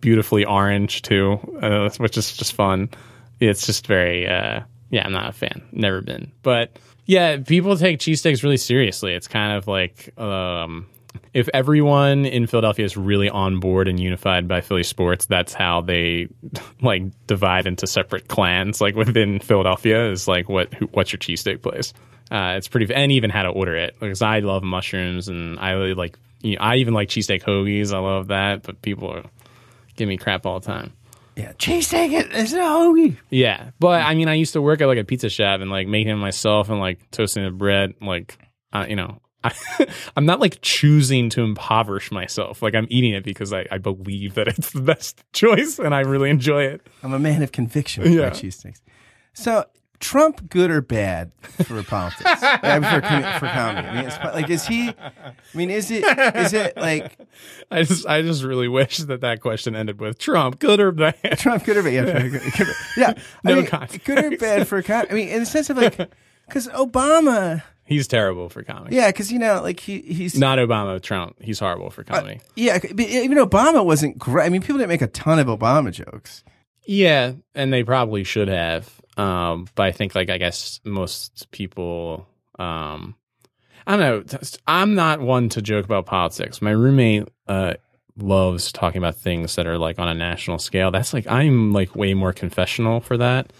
beautifully 0.00 0.44
orange 0.44 1.02
too, 1.02 1.38
uh, 1.62 1.88
which 1.98 2.16
is 2.18 2.36
just 2.36 2.52
fun. 2.54 2.88
It's 3.40 3.66
just 3.66 3.86
very 3.86 4.26
uh, 4.28 4.60
yeah. 4.94 5.04
I'm 5.04 5.12
not 5.12 5.28
a 5.28 5.32
fan. 5.32 5.62
Never 5.72 6.00
been, 6.00 6.32
but 6.42 6.76
yeah, 7.06 7.38
people 7.38 7.76
take 7.76 7.98
cheesesteaks 7.98 8.42
really 8.42 8.56
seriously. 8.56 9.12
It's 9.14 9.28
kind 9.28 9.56
of 9.56 9.66
like 9.66 10.18
um, 10.18 10.86
if 11.32 11.48
everyone 11.52 12.24
in 12.24 12.46
Philadelphia 12.46 12.84
is 12.84 12.96
really 12.96 13.28
on 13.28 13.60
board 13.60 13.88
and 13.88 14.00
unified 14.00 14.48
by 14.48 14.60
Philly 14.60 14.84
sports, 14.84 15.26
that's 15.26 15.52
how 15.52 15.80
they 15.80 16.28
like 16.80 17.02
divide 17.26 17.66
into 17.66 17.86
separate 17.86 18.28
clans. 18.28 18.80
Like 18.80 18.94
within 18.94 19.40
Philadelphia 19.40 20.10
is 20.10 20.26
like 20.28 20.48
what 20.48 20.72
who, 20.74 20.86
what's 20.86 21.12
your 21.12 21.18
cheesesteak 21.18 21.62
place? 21.62 21.92
Uh, 22.30 22.54
it's 22.56 22.68
pretty 22.68 22.92
and 22.94 23.12
even 23.12 23.30
how 23.30 23.42
to 23.42 23.50
order 23.50 23.76
it 23.76 23.96
because 24.00 24.22
I 24.22 24.38
love 24.38 24.62
mushrooms 24.62 25.28
and 25.28 25.58
I 25.58 25.72
really 25.72 25.94
like. 25.94 26.18
You 26.40 26.56
know, 26.56 26.62
I 26.62 26.76
even 26.76 26.92
like 26.92 27.08
cheesesteak 27.08 27.42
hoagies. 27.42 27.94
I 27.94 27.98
love 27.98 28.28
that, 28.28 28.64
but 28.64 28.82
people 28.82 29.10
are, 29.10 29.24
give 29.96 30.06
me 30.06 30.18
crap 30.18 30.44
all 30.44 30.60
the 30.60 30.66
time. 30.66 30.92
Yeah, 31.36 31.52
cheesesteak 31.54 32.12
it. 32.12 32.28
It's 32.32 32.52
a 32.52 32.58
hoagie. 32.58 33.16
Yeah, 33.30 33.70
but 33.80 34.02
I 34.02 34.14
mean, 34.14 34.28
I 34.28 34.34
used 34.34 34.52
to 34.52 34.62
work 34.62 34.80
at 34.80 34.86
like 34.86 34.98
a 34.98 35.04
pizza 35.04 35.28
shop 35.28 35.60
and 35.60 35.70
like 35.70 35.88
making 35.88 36.12
it 36.12 36.16
myself 36.16 36.68
and 36.70 36.78
like 36.78 37.10
toasting 37.10 37.44
the 37.44 37.50
bread. 37.50 37.94
Like, 38.00 38.38
uh, 38.72 38.86
you 38.88 38.94
know, 38.96 39.20
I, 39.42 39.52
I'm 40.16 40.26
not 40.26 40.38
like 40.40 40.58
choosing 40.62 41.30
to 41.30 41.42
impoverish 41.42 42.12
myself. 42.12 42.62
Like 42.62 42.74
I'm 42.74 42.86
eating 42.88 43.14
it 43.14 43.24
because 43.24 43.52
I, 43.52 43.66
I 43.70 43.78
believe 43.78 44.34
that 44.34 44.46
it's 44.48 44.70
the 44.70 44.80
best 44.80 45.24
choice 45.32 45.78
and 45.78 45.94
I 45.94 46.00
really 46.00 46.30
enjoy 46.30 46.64
it. 46.64 46.86
I'm 47.02 47.12
a 47.12 47.18
man 47.18 47.42
of 47.42 47.50
conviction 47.52 48.04
with 48.04 48.12
Yeah. 48.12 48.28
my 48.28 48.30
cheese 48.30 48.56
sticks. 48.56 48.80
So 49.32 49.64
Trump, 50.04 50.50
good 50.50 50.70
or 50.70 50.82
bad 50.82 51.32
for 51.64 51.82
politics? 51.82 52.22
I 52.42 52.78
mean, 52.78 52.82
for, 52.90 53.38
for 53.40 53.46
comedy. 53.52 53.88
I 53.88 53.94
mean, 53.94 54.04
it's 54.04 54.18
like, 54.18 54.50
is 54.50 54.66
he? 54.66 54.90
I 54.90 55.32
mean, 55.54 55.70
is 55.70 55.90
it? 55.90 56.04
Is 56.36 56.52
it 56.52 56.76
like 56.76 57.16
I 57.70 57.82
just 57.84 58.06
I 58.06 58.20
just 58.20 58.42
really 58.44 58.68
wish 58.68 58.98
that 58.98 59.22
that 59.22 59.40
question 59.40 59.74
ended 59.74 60.00
with 60.00 60.18
Trump, 60.18 60.58
good 60.58 60.78
or 60.78 60.92
bad. 60.92 61.16
Trump, 61.38 61.64
good 61.64 61.78
or 61.78 61.82
bad? 61.82 61.92
Yeah, 61.94 62.28
good, 62.28 62.42
good, 62.56 62.66
yeah. 62.98 63.14
I 63.16 63.20
No 63.48 63.56
mean, 63.56 63.66
context. 63.66 64.04
good 64.04 64.24
or 64.24 64.36
bad 64.36 64.68
for 64.68 64.82
com- 64.82 65.06
I 65.10 65.14
mean, 65.14 65.28
in 65.28 65.40
the 65.40 65.46
sense 65.46 65.70
of 65.70 65.78
like, 65.78 65.96
because 66.46 66.68
Obama, 66.68 67.62
He's 67.86 68.06
terrible 68.06 68.48
for 68.50 68.62
comedy. 68.62 68.96
yeah, 68.96 69.08
because 69.08 69.32
you 69.32 69.38
know, 69.38 69.62
like 69.62 69.80
he 69.80 70.00
he's 70.00 70.38
Not 70.38 70.58
Obama, 70.58 71.00
Trump. 71.02 71.36
He's 71.40 71.58
horrible 71.58 71.88
for 71.90 72.04
comedy. 72.04 72.36
Uh, 72.36 72.48
yeah, 72.56 72.78
but 72.78 73.00
even 73.00 73.38
Obama 73.38 73.84
wasn't 73.84 74.18
great. 74.18 74.44
I 74.44 74.48
mean, 74.50 74.60
people 74.60 74.76
didn't 74.78 74.88
make 74.90 75.02
a 75.02 75.06
ton 75.06 75.38
of 75.38 75.46
Obama 75.46 75.90
jokes. 75.92 76.44
Yeah, 76.86 77.32
and 77.54 77.72
they 77.72 77.82
probably 77.84 78.24
should 78.24 78.48
have. 78.48 79.00
Um, 79.16 79.68
but 79.74 79.86
I 79.86 79.92
think 79.92 80.14
like 80.14 80.30
I 80.30 80.38
guess 80.38 80.80
most 80.84 81.50
people 81.50 82.26
um 82.58 83.16
I 83.86 83.96
don't 83.96 84.32
know. 84.32 84.38
I'm 84.66 84.94
not 84.94 85.20
one 85.20 85.50
to 85.50 85.62
joke 85.62 85.84
about 85.84 86.06
politics. 86.06 86.62
My 86.62 86.70
roommate 86.70 87.28
uh 87.48 87.74
loves 88.16 88.72
talking 88.72 88.98
about 88.98 89.16
things 89.16 89.56
that 89.56 89.66
are 89.66 89.78
like 89.78 89.98
on 89.98 90.08
a 90.08 90.14
national 90.14 90.58
scale. 90.58 90.90
That's 90.90 91.12
like 91.12 91.26
I'm 91.26 91.72
like 91.72 91.94
way 91.96 92.14
more 92.14 92.32
confessional 92.32 93.00
for 93.00 93.16
that. 93.18 93.52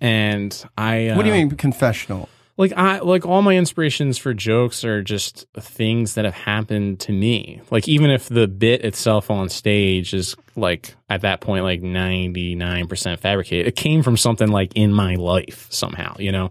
And 0.00 0.64
I 0.76 1.08
uh, 1.08 1.16
What 1.16 1.22
do 1.22 1.28
you 1.28 1.34
mean 1.34 1.50
confessional? 1.52 2.28
Like 2.60 2.74
I 2.74 2.98
like 2.98 3.24
all 3.24 3.40
my 3.40 3.56
inspirations 3.56 4.18
for 4.18 4.34
jokes 4.34 4.84
are 4.84 5.02
just 5.02 5.46
things 5.58 6.14
that 6.14 6.26
have 6.26 6.34
happened 6.34 7.00
to 7.00 7.12
me. 7.12 7.62
Like 7.70 7.88
even 7.88 8.10
if 8.10 8.28
the 8.28 8.46
bit 8.46 8.84
itself 8.84 9.30
on 9.30 9.48
stage 9.48 10.12
is 10.12 10.36
like 10.56 10.94
at 11.08 11.22
that 11.22 11.40
point 11.40 11.64
like 11.64 11.80
99% 11.80 13.18
fabricated, 13.18 13.66
it 13.66 13.76
came 13.76 14.02
from 14.02 14.18
something 14.18 14.48
like 14.48 14.74
in 14.74 14.92
my 14.92 15.14
life 15.14 15.68
somehow, 15.70 16.14
you 16.18 16.32
know? 16.32 16.50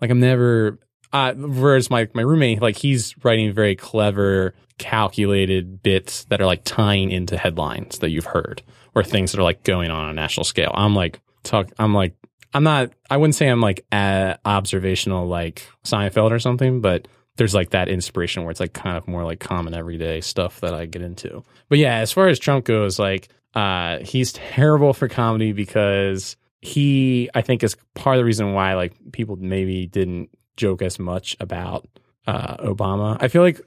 Like 0.00 0.12
I'm 0.12 0.20
never 0.20 0.78
uh 1.12 1.34
whereas 1.34 1.90
my 1.90 2.06
my 2.14 2.22
roommate 2.22 2.62
like 2.62 2.76
he's 2.76 3.16
writing 3.24 3.52
very 3.52 3.74
clever 3.74 4.54
calculated 4.78 5.82
bits 5.82 6.22
that 6.26 6.40
are 6.40 6.46
like 6.46 6.62
tying 6.62 7.10
into 7.10 7.36
headlines 7.36 7.98
that 7.98 8.10
you've 8.10 8.26
heard 8.26 8.62
or 8.94 9.02
things 9.02 9.32
that 9.32 9.40
are 9.40 9.44
like 9.44 9.64
going 9.64 9.90
on 9.90 10.04
on 10.04 10.10
a 10.10 10.14
national 10.14 10.44
scale. 10.44 10.70
I'm 10.72 10.94
like 10.94 11.18
talk 11.42 11.68
I'm 11.80 11.94
like 11.94 12.14
I'm 12.54 12.64
not 12.64 12.92
I 13.10 13.16
wouldn't 13.16 13.34
say 13.34 13.48
I'm 13.48 13.60
like 13.60 13.84
uh, 13.92 14.34
observational 14.44 15.26
like 15.26 15.66
Seinfeld 15.84 16.30
or 16.30 16.38
something, 16.38 16.80
but 16.80 17.08
there's 17.36 17.54
like 17.54 17.70
that 17.70 17.88
inspiration 17.88 18.42
where 18.42 18.50
it's 18.50 18.60
like 18.60 18.72
kind 18.72 18.96
of 18.96 19.06
more 19.06 19.24
like 19.24 19.40
common 19.40 19.74
everyday 19.74 20.20
stuff 20.20 20.60
that 20.60 20.74
I 20.74 20.86
get 20.86 21.02
into. 21.02 21.44
But 21.68 21.78
yeah, 21.78 21.96
as 21.96 22.10
far 22.12 22.28
as 22.28 22.38
Trump 22.38 22.64
goes, 22.64 22.98
like 22.98 23.28
uh 23.54 23.98
he's 23.98 24.32
terrible 24.32 24.92
for 24.92 25.08
comedy 25.08 25.52
because 25.52 26.36
he 26.60 27.30
I 27.34 27.42
think 27.42 27.62
is 27.62 27.76
part 27.94 28.16
of 28.16 28.20
the 28.20 28.24
reason 28.24 28.52
why 28.52 28.74
like 28.74 28.94
people 29.12 29.36
maybe 29.36 29.86
didn't 29.86 30.30
joke 30.56 30.82
as 30.82 30.98
much 30.98 31.36
about 31.40 31.86
uh 32.26 32.56
Obama. 32.58 33.16
I 33.20 33.28
feel 33.28 33.42
like 33.42 33.60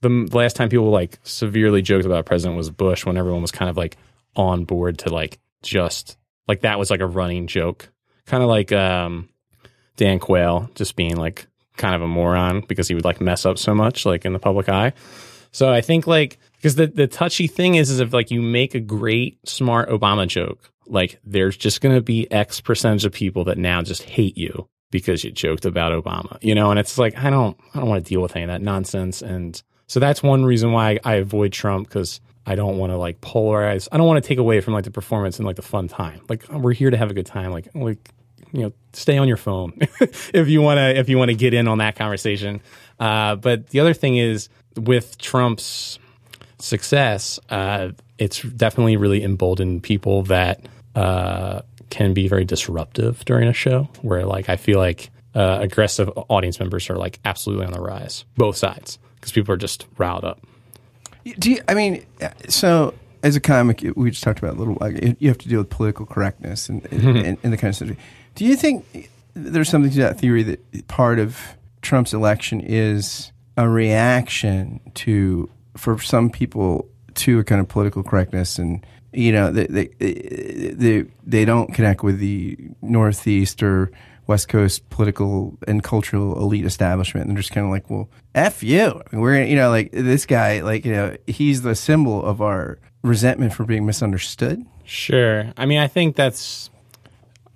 the 0.00 0.28
last 0.32 0.56
time 0.56 0.68
people 0.68 0.90
like 0.90 1.18
severely 1.22 1.82
joked 1.82 2.04
about 2.04 2.26
president 2.26 2.56
was 2.56 2.70
Bush 2.70 3.06
when 3.06 3.16
everyone 3.16 3.42
was 3.42 3.52
kind 3.52 3.70
of 3.70 3.76
like 3.76 3.96
on 4.36 4.64
board 4.64 4.98
to 5.00 5.12
like 5.12 5.38
just 5.62 6.16
like 6.48 6.62
that 6.62 6.78
was 6.78 6.90
like 6.90 7.00
a 7.00 7.06
running 7.06 7.46
joke. 7.46 7.91
Kind 8.26 8.42
of 8.42 8.48
like 8.48 8.72
um 8.72 9.28
Dan 9.96 10.18
Quayle 10.18 10.70
just 10.74 10.96
being 10.96 11.16
like 11.16 11.46
kind 11.76 11.94
of 11.94 12.02
a 12.02 12.08
moron 12.08 12.62
because 12.68 12.88
he 12.88 12.94
would 12.94 13.04
like 13.04 13.20
mess 13.20 13.46
up 13.46 13.58
so 13.58 13.74
much 13.74 14.04
like 14.06 14.24
in 14.24 14.32
the 14.32 14.38
public 14.38 14.68
eye. 14.68 14.92
So 15.52 15.72
I 15.72 15.80
think 15.80 16.06
like 16.06 16.38
because 16.56 16.76
the 16.76 16.86
the 16.86 17.06
touchy 17.06 17.46
thing 17.46 17.74
is 17.74 17.90
is 17.90 18.00
if 18.00 18.12
like 18.12 18.30
you 18.30 18.40
make 18.40 18.74
a 18.74 18.80
great 18.80 19.38
smart 19.48 19.88
Obama 19.88 20.26
joke, 20.26 20.70
like 20.86 21.20
there's 21.24 21.56
just 21.56 21.80
going 21.80 21.94
to 21.94 22.02
be 22.02 22.30
X 22.30 22.60
percentage 22.60 23.04
of 23.04 23.12
people 23.12 23.44
that 23.44 23.58
now 23.58 23.82
just 23.82 24.02
hate 24.02 24.36
you 24.36 24.68
because 24.90 25.24
you 25.24 25.30
joked 25.30 25.64
about 25.64 25.92
Obama, 25.92 26.38
you 26.42 26.54
know, 26.54 26.70
and 26.70 26.78
it's 26.78 26.98
like 26.98 27.16
I 27.18 27.30
don't 27.30 27.58
I 27.74 27.80
don't 27.80 27.88
want 27.88 28.04
to 28.04 28.08
deal 28.08 28.22
with 28.22 28.36
any 28.36 28.44
of 28.44 28.48
that 28.48 28.62
nonsense 28.62 29.22
and 29.22 29.62
so 29.86 30.00
that's 30.00 30.22
one 30.22 30.44
reason 30.44 30.72
why 30.72 30.98
I 31.04 31.16
avoid 31.16 31.52
Trump 31.52 31.88
because 31.88 32.20
I 32.46 32.54
don't 32.54 32.78
want 32.78 32.92
to 32.92 32.96
like 32.96 33.20
polarize. 33.20 33.88
I 33.92 33.96
don't 33.96 34.06
want 34.06 34.22
to 34.22 34.26
take 34.26 34.38
away 34.38 34.60
from 34.60 34.74
like 34.74 34.84
the 34.84 34.90
performance 34.90 35.38
and 35.38 35.46
like 35.46 35.56
the 35.56 35.62
fun 35.62 35.88
time. 35.88 36.20
Like 36.28 36.48
we're 36.48 36.72
here 36.72 36.90
to 36.90 36.96
have 36.96 37.10
a 37.10 37.14
good 37.14 37.26
time. 37.26 37.52
Like 37.52 37.68
like 37.74 38.10
you 38.52 38.62
know, 38.62 38.72
stay 38.92 39.16
on 39.18 39.28
your 39.28 39.36
phone 39.36 39.72
if 40.34 40.48
you 40.48 40.60
want 40.60 40.78
to 40.78 40.98
if 40.98 41.08
you 41.08 41.18
want 41.18 41.30
to 41.30 41.36
get 41.36 41.54
in 41.54 41.68
on 41.68 41.78
that 41.78 41.96
conversation. 41.96 42.60
Uh, 42.98 43.36
but 43.36 43.68
the 43.68 43.80
other 43.80 43.94
thing 43.94 44.16
is 44.16 44.48
with 44.76 45.18
Trump's 45.18 45.98
success, 46.58 47.40
uh, 47.50 47.90
it's 48.18 48.42
definitely 48.42 48.96
really 48.96 49.22
emboldened 49.22 49.82
people 49.82 50.22
that 50.24 50.66
uh, 50.94 51.62
can 51.90 52.12
be 52.12 52.28
very 52.28 52.44
disruptive 52.44 53.24
during 53.24 53.48
a 53.48 53.52
show. 53.52 53.88
Where 54.02 54.26
like 54.26 54.48
I 54.48 54.56
feel 54.56 54.78
like 54.78 55.10
uh, 55.34 55.58
aggressive 55.60 56.10
audience 56.28 56.60
members 56.60 56.90
are 56.90 56.96
like 56.96 57.20
absolutely 57.24 57.66
on 57.66 57.72
the 57.72 57.80
rise, 57.80 58.24
both 58.36 58.56
sides, 58.56 58.98
because 59.14 59.32
people 59.32 59.54
are 59.54 59.58
just 59.58 59.86
riled 59.96 60.24
up. 60.24 60.40
Do 61.24 61.52
you, 61.52 61.60
I 61.68 61.74
mean, 61.74 62.04
uh, 62.20 62.30
so 62.48 62.94
as 63.22 63.36
a 63.36 63.40
comic, 63.40 63.84
we 63.96 64.10
just 64.10 64.22
talked 64.22 64.38
about 64.38 64.54
a 64.54 64.58
little. 64.58 64.76
Like, 64.80 65.16
you 65.20 65.28
have 65.28 65.38
to 65.38 65.48
deal 65.48 65.60
with 65.60 65.70
political 65.70 66.06
correctness 66.06 66.68
and, 66.68 66.84
and, 66.92 67.38
and 67.42 67.52
the 67.52 67.56
kind 67.56 67.70
of 67.70 67.76
stuff. 67.76 67.90
Do 68.34 68.44
you 68.44 68.56
think 68.56 69.10
there's 69.34 69.68
something 69.68 69.90
to 69.92 69.98
that 69.98 70.18
theory 70.18 70.42
that 70.42 70.88
part 70.88 71.18
of 71.18 71.38
Trump's 71.80 72.12
election 72.12 72.60
is 72.60 73.32
a 73.56 73.68
reaction 73.68 74.80
to, 74.94 75.48
for 75.76 75.98
some 75.98 76.30
people, 76.30 76.88
to 77.14 77.38
a 77.38 77.44
kind 77.44 77.60
of 77.60 77.68
political 77.68 78.02
correctness 78.02 78.58
and 78.58 78.84
you 79.12 79.30
know 79.32 79.52
they 79.52 79.66
they 79.66 79.86
they, 80.74 81.04
they 81.24 81.44
don't 81.44 81.74
connect 81.74 82.02
with 82.02 82.18
the 82.18 82.56
Northeast 82.80 83.62
or 83.62 83.90
West 84.26 84.48
Coast 84.48 84.88
political 84.90 85.58
and 85.66 85.82
cultural 85.82 86.38
elite 86.38 86.64
establishment. 86.64 87.26
And 87.26 87.36
they're 87.36 87.42
just 87.42 87.52
kind 87.52 87.66
of 87.66 87.70
like, 87.70 87.90
well, 87.90 88.08
F 88.34 88.62
you. 88.62 89.02
We're, 89.12 89.42
you 89.42 89.56
know, 89.56 89.70
like 89.70 89.90
this 89.92 90.26
guy, 90.26 90.60
like, 90.60 90.84
you 90.84 90.92
know, 90.92 91.16
he's 91.26 91.62
the 91.62 91.74
symbol 91.74 92.24
of 92.24 92.40
our 92.40 92.78
resentment 93.02 93.52
for 93.52 93.64
being 93.64 93.84
misunderstood. 93.84 94.64
Sure. 94.84 95.52
I 95.56 95.66
mean, 95.66 95.78
I 95.78 95.88
think 95.88 96.16
that's. 96.16 96.70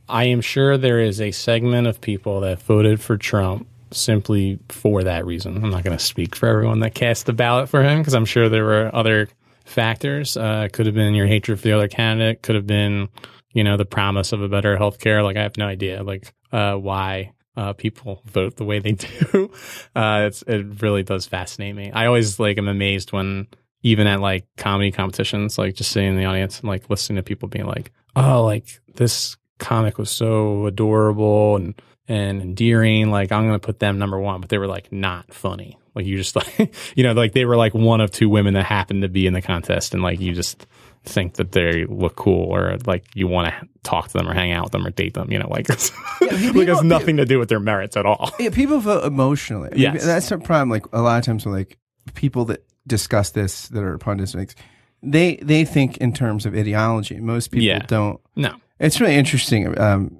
I 0.09 0.25
am 0.27 0.41
sure 0.41 0.79
there 0.79 1.01
is 1.01 1.21
a 1.21 1.33
segment 1.33 1.89
of 1.89 2.01
people 2.01 2.41
that 2.41 2.63
voted 2.63 3.01
for 3.01 3.17
Trump 3.17 3.67
simply 3.91 4.59
for 4.69 5.03
that 5.03 5.27
reason. 5.27 5.57
I'm 5.57 5.71
not 5.71 5.83
going 5.83 5.97
to 5.97 6.05
speak 6.05 6.37
for 6.37 6.49
everyone 6.49 6.81
that 6.81 6.95
cast 6.95 7.27
the 7.27 7.33
ballot 7.33 7.69
for 7.69 7.83
him 7.83 7.99
because 7.99 8.15
I'm 8.15 8.25
sure 8.25 8.49
there 8.49 8.65
were 8.65 8.91
other 8.95 9.29
factors. 9.65 10.37
Uh, 10.37 10.69
could 10.73 10.87
have 10.87 10.95
been 10.95 11.15
your 11.15 11.27
hatred 11.27 11.59
for 11.59 11.65
the 11.65 11.73
other 11.73 11.89
candidate. 11.89 12.43
Could 12.43 12.55
have 12.55 12.67
been, 12.69 13.09
you 13.57 13.65
know, 13.65 13.79
the 13.79 13.87
promise 13.87 14.33
of 14.33 14.43
a 14.43 14.49
better 14.51 14.77
health 14.77 15.01
care. 15.01 15.23
Like 15.23 15.39
I 15.39 15.43
have 15.43 15.57
no 15.57 15.67
idea, 15.67 16.03
like 16.03 16.35
uh, 16.53 16.75
why 16.75 17.33
uh, 17.57 17.73
people 17.73 18.21
vote 18.27 18.57
the 18.57 18.67
way 18.67 18.81
they 18.81 18.93
do. 19.33 19.51
Uh, 19.95 20.31
it 20.47 20.83
really 20.83 21.03
does 21.03 21.27
fascinate 21.27 21.75
me. 21.75 21.91
I 21.91 22.05
always 22.05 22.39
like 22.39 22.59
am 22.59 22.69
amazed 22.69 23.13
when 23.13 23.47
even 23.83 24.07
at 24.07 24.21
like 24.21 24.45
comedy 24.59 24.93
competitions, 24.93 25.57
like 25.57 25.75
just 25.75 25.91
sitting 25.91 26.11
in 26.11 26.17
the 26.19 26.27
audience 26.27 26.61
and 26.61 26.69
like 26.69 26.91
listening 26.91 27.17
to 27.17 27.23
people 27.23 27.49
being 27.49 27.65
like, 27.65 27.93
"Oh, 28.15 28.45
like 28.45 28.79
this 28.95 29.39
comic 29.59 29.97
was 29.97 30.11
so 30.11 30.67
adorable 30.67 31.57
and 31.57 31.81
and 32.09 32.43
endearing. 32.43 33.11
Like 33.11 33.33
I'm 33.33 33.47
gonna 33.47 33.59
put 33.59 33.79
them 33.79 33.99
number 33.99 34.21
one," 34.21 34.43
but 34.43 34.51
they 34.51 34.59
were 34.59 34.67
like 34.67 34.93
not 34.93 35.33
funny. 35.33 35.79
Like 35.95 36.05
you 36.05 36.19
just 36.19 36.37
like 36.37 36.75
you 36.95 37.05
know 37.05 37.15
like 37.15 37.33
they 37.33 37.47
were 37.47 37.57
like 37.57 37.73
one 37.73 38.03
of 38.03 38.11
two 38.11 38.29
women 38.29 38.53
that 38.53 38.67
happened 38.67 39.01
to 39.01 39.09
be 39.09 39.27
in 39.27 39.33
the 39.33 39.41
contest, 39.41 39.95
and 39.95 40.03
like 40.03 40.21
you 40.21 40.35
just 40.35 40.67
think 41.07 41.35
that 41.35 41.53
they 41.53 41.85
look 41.87 42.17
cool 42.17 42.45
or 42.55 42.77
like 42.87 43.05
you 43.15 43.27
want 43.29 43.49
to 43.55 43.69
talk 43.83 44.09
to 44.09 44.19
them 44.19 44.29
or 44.29 44.35
hang 44.35 44.53
out 44.53 44.65
with 44.65 44.73
them 44.73 44.87
or 44.87 44.91
date 44.91 45.15
them. 45.15 45.31
You 45.33 45.39
know, 45.39 45.49
like 45.49 45.69
it's, 45.71 45.91
like 46.21 46.33
it 46.33 46.69
has 46.69 46.83
nothing 46.83 47.17
to 47.17 47.25
do 47.25 47.39
with 47.39 47.49
their 47.49 47.61
merits 47.61 47.97
at 47.97 48.05
all. 48.07 48.31
Yeah, 48.39 48.51
people 48.51 48.79
vote 48.81 49.05
emotionally. 49.05 49.71
I 49.73 49.77
mean, 49.93 49.99
that's 50.03 50.29
the 50.29 50.39
problem. 50.39 50.71
Like 50.71 50.85
a 50.93 51.01
lot 51.01 51.19
of 51.19 51.25
times, 51.25 51.47
like 51.47 51.79
people 52.15 52.45
that 52.47 52.65
discuss 52.87 53.31
this 53.31 53.69
that 53.69 53.83
are 53.83 53.99
pundits, 53.99 54.35
like, 54.35 54.55
they 55.03 55.37
they 55.37 55.65
think 55.65 55.97
in 55.99 56.13
terms 56.13 56.45
of 56.47 56.55
ideology. 56.55 57.21
Most 57.21 57.49
people 57.49 57.65
Yeah. 57.67 57.79
don't. 57.87 58.21
No. 58.35 58.55
It's 58.79 59.01
really 59.01 59.15
interesting. 59.17 59.79
Um, 59.79 60.19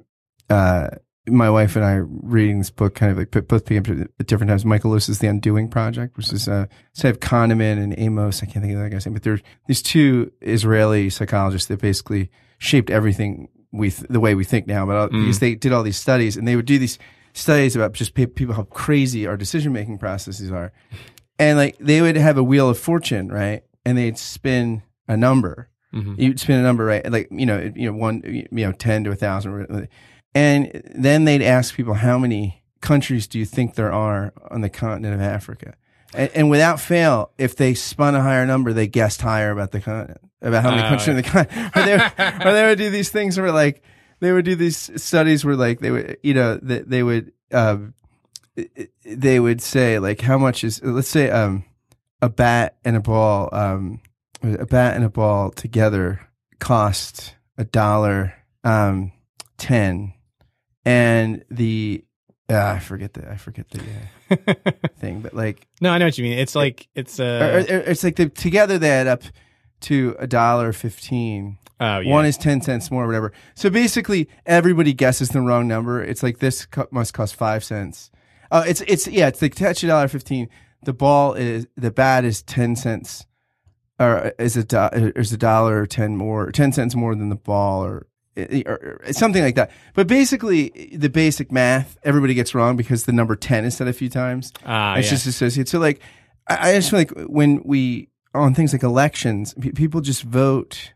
uh, 0.49 0.89
my 1.29 1.51
wife 1.51 1.77
and 1.77 1.85
I 1.85 1.93
are 1.95 2.05
reading 2.05 2.59
this 2.59 2.71
book, 2.71 2.95
kind 2.95 3.11
of 3.13 3.19
like 3.19 3.31
both 3.49 3.65
picking 3.65 4.09
at 4.19 4.27
different 4.27 4.49
times. 4.51 4.65
Michael 4.65 4.91
Lewis's 4.93 5.19
The 5.19 5.27
Undoing 5.27 5.69
Project, 5.69 6.17
which 6.17 6.33
is 6.33 6.49
uh, 6.49 6.67
so 6.93 7.09
I 7.09 7.11
have 7.11 7.21
Kahneman 7.21 7.83
and 7.83 7.95
Amos. 7.99 8.43
I 8.43 8.47
can't 8.47 8.65
think 8.65 8.75
of 8.77 8.81
that 8.81 8.91
guy's 8.91 9.07
name, 9.07 9.15
but 9.15 9.23
there's 9.23 9.41
these 9.67 9.83
two 9.83 10.31
Israeli 10.41 11.11
psychologists 11.11 11.69
that 11.69 11.81
basically 11.81 12.31
shaped 12.59 12.91
everything 12.91 13.49
we 13.73 13.91
th- 13.91 14.09
the 14.09 14.21
way 14.21 14.35
we 14.35 14.45
think 14.45 14.67
now. 14.67 14.87
But 14.87 14.97
uh, 14.97 15.09
because 15.09 15.41
they 15.41 15.55
did 15.55 15.73
all 15.73 15.83
these 15.83 15.97
studies, 15.97 16.37
and 16.37 16.47
they 16.47 16.57
would 16.57 16.67
do 16.67 16.79
these 16.79 16.99
studies 17.33 17.75
about 17.77 17.93
just 17.93 18.15
pe- 18.15 18.27
people 18.27 18.55
how 18.55 18.63
crazy 18.65 19.27
our 19.27 19.37
decision 19.37 19.73
making 19.73 19.99
processes 19.99 20.51
are, 20.53 20.73
and 21.39 21.59
like 21.59 21.77
they 21.79 22.01
would 22.03 22.17
have 22.17 22.39
a 22.39 22.43
wheel 22.45 22.69
of 22.71 22.79
fortune, 22.79 23.29
right? 23.29 23.63
And 23.85 23.99
they'd 23.99 24.19
spin 24.19 24.83
a 25.09 25.17
number. 25.17 25.69
Mhm. 25.95 26.19
You'd 26.19 26.41
spin 26.41 26.59
a 26.59 26.63
number, 26.63 26.85
right? 26.85 27.11
Like 27.11 27.29
you 27.31 27.47
know, 27.47 27.73
you 27.75 27.91
know, 27.91 27.97
one, 27.97 28.23
you 28.25 28.47
know, 28.67 28.73
ten 28.73 29.05
to 29.05 29.11
a 29.11 29.15
thousand, 29.17 29.89
and 30.37 30.83
then 30.95 31.25
they'd 31.25 31.43
ask 31.43 31.75
people 31.75 31.95
how 31.95 32.19
many 32.19 32.63
countries 32.81 33.27
do 33.27 33.39
you 33.39 33.47
think 33.47 33.75
there 33.75 33.93
are 33.93 34.33
on 34.51 34.61
the 34.61 34.69
continent 34.69 35.15
of 35.15 35.21
Africa, 35.21 35.75
and, 36.15 36.31
and 36.35 36.51
without 36.51 36.79
fail, 36.81 37.31
if 37.39 37.57
they 37.57 37.75
spun 37.75 38.15
a 38.15 38.21
higher 38.23 38.45
number, 38.47 38.73
they 38.73 38.87
guessed 38.87 39.23
higher 39.23 39.51
about 39.51 39.73
the 39.73 39.81
con- 39.81 40.15
about 40.43 40.63
how 40.63 40.71
many 40.71 40.83
Oh, 40.83 40.89
countries 40.89 41.09
in 41.09 41.17
the 41.17 41.23
con- 41.23 41.47
or 41.75 41.83
they 41.85 41.97
would, 41.97 42.47
or 42.47 42.53
they 42.53 42.65
would 42.65 42.79
do 42.79 42.91
these 42.91 43.11
things 43.11 43.39
where 43.41 43.51
like 43.53 43.83
they 44.21 44.33
would 44.33 44.45
do 44.45 44.55
these 44.55 44.91
studies 45.03 45.45
where 45.45 45.57
like 45.57 45.81
they 45.81 45.91
would 45.91 46.19
you 46.23 46.35
know 46.35 46.57
they, 46.63 46.81
they 46.81 47.03
would 47.03 47.33
um 47.53 47.95
they 49.05 49.41
would 49.41 49.61
say 49.61 49.99
like 49.99 50.21
how 50.21 50.39
much 50.39 50.65
is 50.65 50.83
let's 50.83 51.09
say 51.09 51.31
um 51.31 51.65
a 52.23 52.29
bat 52.29 52.77
and 52.85 52.97
a 52.97 53.01
ball 53.01 53.49
um 53.53 54.01
a 54.43 54.67
bat 54.67 54.95
and 54.97 55.05
a 55.05 55.09
ball 55.11 55.51
together 55.51 56.21
cost 56.59 57.35
a 57.59 57.65
dollar 57.65 58.35
um 58.65 59.13
ten 59.59 60.13
and 60.87 61.45
the 61.51 62.03
uh, 62.49 62.75
I 62.77 62.79
forget 62.79 63.13
the 63.13 63.31
I 63.31 63.37
forget 63.37 63.67
the 63.71 63.83
uh, 64.31 64.73
thing 64.99 65.21
but 65.21 65.35
like 65.35 65.67
no, 65.83 65.91
I 65.91 65.99
know 65.99 66.07
what 66.07 66.17
you 66.17 66.25
mean. 66.25 66.39
It's 66.39 66.55
like 66.55 66.89
it's 66.95 67.21
uh, 67.21 67.65
or- 67.69 67.75
or 67.77 67.81
it's 67.81 68.03
like 68.05 68.17
the, 68.17 68.29
together 68.31 68.79
they 68.79 68.91
add 68.91 69.07
up 69.07 69.23
to 69.81 70.17
a 70.19 70.27
dollar 70.27 70.73
fifteen 70.73 71.59
oh 71.81 71.99
yeah. 71.99 72.11
one 72.11 72.25
is 72.25 72.39
10 72.39 72.63
cents 72.63 72.91
more, 72.91 73.07
whatever. 73.07 73.33
So 73.55 73.69
basically, 73.69 74.29
everybody 74.47 74.95
guesses 74.95 75.29
the 75.29 75.43
wrong 75.43 75.69
number. 75.69 76.03
It's 76.03 76.23
like 76.23 76.39
this 76.39 76.65
co- 76.65 76.89
must 76.91 77.13
cost 77.13 77.35
five 77.35 77.63
cents. 77.63 78.11
Uh, 78.51 78.65
it's, 78.67 78.81
it's, 78.87 79.07
yeah, 79.07 79.27
it's 79.29 79.43
like 79.43 79.55
touch 79.55 79.85
a 79.85 79.89
dollar 79.89 80.09
15. 80.09 80.49
The 80.85 80.93
ball 80.95 81.35
is, 81.35 81.67
the 81.77 81.91
bat 81.91 82.25
is 82.25 82.43
10 82.43 82.77
cents 82.77 83.27
or 84.01 84.33
is 84.39 84.57
a, 84.57 84.65
do, 84.65 84.79
is 85.17 85.33
a 85.33 85.37
dollar 85.37 85.83
or 85.83 85.87
10 85.87 86.17
more, 86.17 86.51
10 86.51 86.73
cents 86.73 86.95
more 86.95 87.15
than 87.15 87.29
the 87.29 87.37
ball 87.37 87.85
or, 87.85 88.07
or, 88.37 89.01
or 89.07 89.13
something 89.13 89.43
like 89.43 89.55
that. 89.55 89.71
But 89.95 90.07
basically, 90.07 90.91
the 90.95 91.09
basic 91.09 91.51
math, 91.53 91.97
everybody 92.05 92.35
gets 92.35 92.55
wrong 92.55 92.77
because 92.77 93.05
the 93.05 93.13
number 93.13 93.37
10 93.37 93.65
is 93.65 93.77
said 93.77 93.89
a 93.89 93.93
few 93.93 94.09
times. 94.09 94.53
Ah, 94.65 94.97
It's 94.97 95.07
yeah. 95.07 95.11
just 95.13 95.27
associated. 95.27 95.69
So 95.69 95.79
like, 95.79 96.01
I, 96.49 96.71
I 96.71 96.75
just 96.75 96.91
feel 96.91 96.99
like 97.01 97.13
when 97.29 97.63
we 97.65 98.09
on 98.35 98.55
things 98.55 98.73
like 98.73 98.83
elections, 98.83 99.55
pe- 99.55 99.71
people 99.73 100.01
just 100.01 100.23
vote 100.23 100.93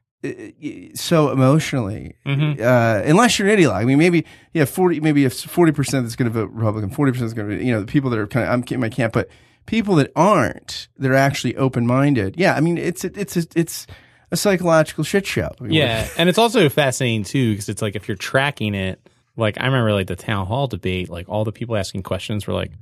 so 0.94 1.30
emotionally. 1.30 2.14
Mhm. 2.26 2.60
Uh, 2.60 3.02
unless 3.06 3.38
you're 3.38 3.48
an 3.48 3.54
idiot, 3.54 3.72
I 3.72 3.84
mean, 3.84 3.98
maybe 3.98 4.26
you 4.52 4.60
have 4.60 4.68
forty, 4.70 5.00
maybe 5.00 5.24
if 5.24 5.32
forty 5.34 5.72
percent 5.72 6.04
that's 6.04 6.16
going 6.16 6.30
to 6.30 6.38
vote 6.38 6.50
Republican, 6.52 6.90
forty 6.90 7.12
percent 7.12 7.26
is 7.28 7.34
going 7.34 7.48
to, 7.48 7.64
you 7.64 7.72
know, 7.72 7.80
the 7.80 7.86
people 7.86 8.10
that 8.10 8.18
are 8.18 8.26
kind 8.26 8.46
of 8.46 8.52
I'm 8.52 8.62
in 8.70 8.80
my 8.80 8.88
camp, 8.90 9.12
but 9.14 9.28
people 9.66 9.94
that 9.96 10.10
aren't, 10.16 10.88
they're 10.98 11.14
actually 11.14 11.56
open 11.56 11.86
minded. 11.86 12.34
Yeah, 12.36 12.54
I 12.54 12.60
mean, 12.60 12.76
it's 12.78 13.04
a, 13.04 13.18
it's 13.18 13.36
it's 13.56 13.86
a 14.30 14.36
psychological 14.36 15.04
shit 15.04 15.26
show. 15.26 15.50
Yeah, 15.60 16.08
and 16.16 16.28
it's 16.28 16.38
also 16.38 16.68
fascinating 16.68 17.24
too 17.24 17.52
because 17.52 17.68
it's 17.68 17.82
like 17.82 17.96
if 17.96 18.08
you're 18.08 18.16
tracking 18.16 18.74
it, 18.74 19.00
like 19.36 19.60
I 19.60 19.66
remember 19.66 19.92
like 19.92 20.06
the 20.06 20.16
town 20.16 20.46
hall 20.46 20.66
debate, 20.66 21.08
like 21.08 21.28
all 21.28 21.44
the 21.44 21.52
people 21.52 21.76
asking 21.76 22.02
questions 22.02 22.46
were 22.46 22.54
like 22.54 22.72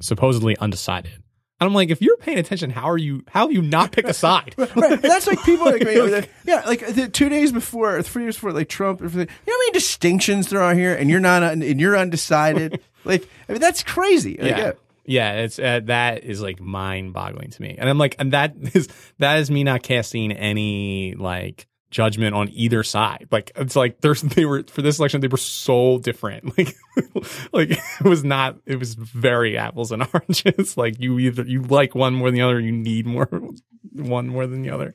supposedly 0.00 0.56
undecided. 0.58 1.12
And 1.62 1.68
I'm 1.68 1.74
like, 1.74 1.90
if 1.90 2.02
you're 2.02 2.16
paying 2.16 2.38
attention, 2.38 2.70
how 2.70 2.90
are 2.90 2.98
you? 2.98 3.22
How 3.28 3.46
have 3.46 3.52
you 3.52 3.62
not 3.62 3.92
picked 3.92 4.08
a 4.08 4.14
side? 4.14 4.52
right. 4.58 5.00
That's 5.00 5.28
like 5.28 5.44
people 5.44 5.66
like, 5.66 5.84
like 5.84 6.28
yeah, 6.44 6.62
like 6.66 6.84
the 6.84 7.08
two 7.08 7.28
days 7.28 7.52
before, 7.52 7.96
or 7.96 8.02
three 8.02 8.24
years 8.24 8.34
before, 8.34 8.52
like 8.52 8.68
Trump. 8.68 9.00
You 9.00 9.06
know 9.06 9.26
how 9.46 9.58
many 9.58 9.70
distinctions 9.70 10.50
there 10.50 10.60
are 10.60 10.74
here, 10.74 10.92
and 10.92 11.08
you're 11.08 11.20
not, 11.20 11.44
and 11.44 11.80
you're 11.80 11.96
undecided. 11.96 12.80
like, 13.04 13.28
I 13.48 13.52
mean, 13.52 13.60
that's 13.60 13.84
crazy. 13.84 14.38
Like, 14.38 14.50
yeah. 14.50 14.58
Yeah, 14.58 14.72
it's 15.04 15.58
uh, 15.58 15.80
that 15.84 16.24
is 16.24 16.40
like 16.40 16.60
mind-boggling 16.60 17.50
to 17.50 17.62
me, 17.62 17.76
and 17.78 17.88
I'm 17.88 17.98
like, 17.98 18.16
and 18.18 18.32
that 18.32 18.54
is 18.74 18.88
that 19.18 19.38
is 19.38 19.50
me 19.50 19.64
not 19.64 19.82
casting 19.82 20.32
any 20.32 21.14
like 21.14 21.66
judgment 21.90 22.34
on 22.34 22.48
either 22.50 22.82
side. 22.82 23.28
Like 23.30 23.52
it's 23.54 23.76
like 23.76 24.00
there's 24.00 24.22
they 24.22 24.44
were 24.44 24.64
for 24.64 24.82
this 24.82 24.98
election 24.98 25.20
they 25.20 25.28
were 25.28 25.36
so 25.36 25.98
different. 25.98 26.52
Like 26.58 26.76
like 27.52 27.70
it 27.70 28.04
was 28.04 28.24
not 28.24 28.56
it 28.66 28.78
was 28.78 28.94
very 28.94 29.56
apples 29.56 29.92
and 29.92 30.06
oranges. 30.12 30.76
Like 30.76 31.00
you 31.00 31.18
either 31.18 31.44
you 31.44 31.62
like 31.62 31.94
one 31.94 32.14
more 32.14 32.28
than 32.28 32.34
the 32.34 32.42
other, 32.42 32.58
you 32.60 32.72
need 32.72 33.06
more 33.06 33.28
one 33.92 34.28
more 34.28 34.46
than 34.46 34.62
the 34.62 34.70
other. 34.70 34.94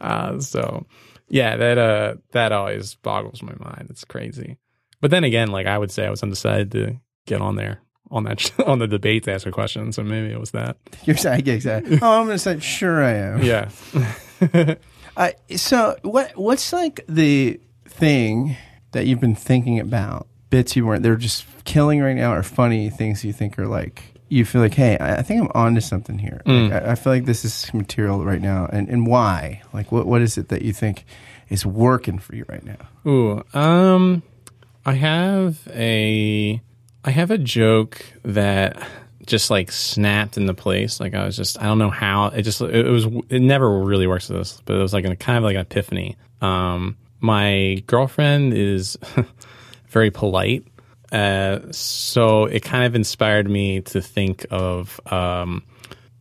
Uh, 0.00 0.40
so 0.40 0.86
yeah, 1.28 1.56
that 1.56 1.78
uh 1.78 2.14
that 2.32 2.52
always 2.52 2.96
boggles 2.96 3.42
my 3.42 3.54
mind. 3.58 3.86
It's 3.90 4.04
crazy. 4.04 4.58
But 5.00 5.10
then 5.10 5.24
again, 5.24 5.50
like 5.50 5.66
I 5.66 5.78
would 5.78 5.90
say 5.90 6.06
I 6.06 6.10
was 6.10 6.22
undecided 6.22 6.72
to 6.72 7.00
get 7.26 7.40
on 7.40 7.56
there 7.56 7.80
on 8.10 8.24
that 8.24 8.50
on 8.66 8.78
the 8.78 8.86
debate 8.86 9.24
to 9.24 9.32
ask 9.32 9.46
a 9.46 9.50
question. 9.50 9.92
So 9.92 10.02
maybe 10.02 10.32
it 10.32 10.40
was 10.40 10.50
that. 10.52 10.76
You're 11.04 11.16
saying, 11.16 11.46
exactly. 11.48 11.98
Oh, 12.02 12.20
I'm 12.20 12.26
going 12.26 12.34
to 12.34 12.38
say, 12.38 12.58
sure, 12.60 13.02
I 13.02 13.12
am. 13.12 13.42
Yeah. 13.42 13.70
Uh, 15.16 15.32
so, 15.56 15.96
what 16.02 16.34
what's 16.36 16.72
like 16.72 17.04
the 17.08 17.60
thing 17.84 18.56
that 18.92 19.06
you've 19.06 19.20
been 19.20 19.34
thinking 19.34 19.78
about? 19.80 20.28
Bits 20.50 20.76
you 20.76 20.86
weren't 20.86 21.02
they're 21.02 21.16
just 21.16 21.44
killing 21.64 22.00
right 22.00 22.14
now, 22.14 22.32
or 22.32 22.42
funny 22.44 22.88
things 22.90 23.24
you 23.24 23.32
think 23.32 23.58
are 23.58 23.66
like 23.66 24.04
you 24.30 24.44
feel 24.44 24.62
like, 24.62 24.74
hey, 24.74 24.96
I, 24.98 25.16
I 25.16 25.22
think 25.22 25.42
I'm 25.42 25.50
onto 25.52 25.80
something 25.80 26.18
here. 26.18 26.40
Like, 26.46 26.72
I, 26.72 26.92
I 26.92 26.94
feel 26.94 27.12
like 27.12 27.24
this 27.24 27.44
is 27.44 27.74
material 27.74 28.24
right 28.24 28.40
now, 28.40 28.68
and 28.72 28.88
and 28.88 29.06
why? 29.06 29.62
Like, 29.74 29.92
what 29.92 30.06
what 30.06 30.22
is 30.22 30.38
it 30.38 30.48
that 30.48 30.62
you 30.62 30.72
think 30.72 31.04
is 31.48 31.66
working 31.66 32.18
for 32.18 32.34
you 32.36 32.46
right 32.48 32.64
now? 32.64 32.88
Ooh, 33.04 33.42
um, 33.52 34.22
I 34.86 34.94
have 34.94 35.68
a, 35.74 36.62
I 37.04 37.10
have 37.10 37.30
a 37.30 37.38
joke 37.38 38.04
that 38.24 38.86
just 39.26 39.50
like 39.50 39.72
snapped 39.72 40.36
into 40.36 40.54
place. 40.54 41.00
Like 41.00 41.14
I 41.14 41.24
was 41.24 41.36
just, 41.36 41.60
I 41.60 41.64
don't 41.64 41.78
know 41.78 41.90
how 41.90 42.26
it 42.26 42.42
just, 42.42 42.60
it, 42.60 42.86
was, 42.86 43.06
it 43.28 43.40
never 43.40 43.80
really 43.80 44.06
works 44.06 44.28
with 44.28 44.38
this, 44.38 44.60
but 44.64 44.76
it 44.76 44.80
was 44.82 44.92
like 44.92 45.04
a 45.04 45.16
kind 45.16 45.38
of 45.38 45.44
like 45.44 45.54
an 45.54 45.62
epiphany. 45.62 46.16
Um, 46.40 46.96
my 47.20 47.82
girlfriend 47.86 48.54
is 48.54 48.98
very 49.88 50.10
polite. 50.10 50.66
Uh, 51.12 51.60
so 51.70 52.44
it 52.44 52.62
kind 52.62 52.84
of 52.84 52.94
inspired 52.94 53.48
me 53.48 53.80
to 53.80 54.00
think 54.00 54.46
of, 54.50 55.00
um, 55.06 55.62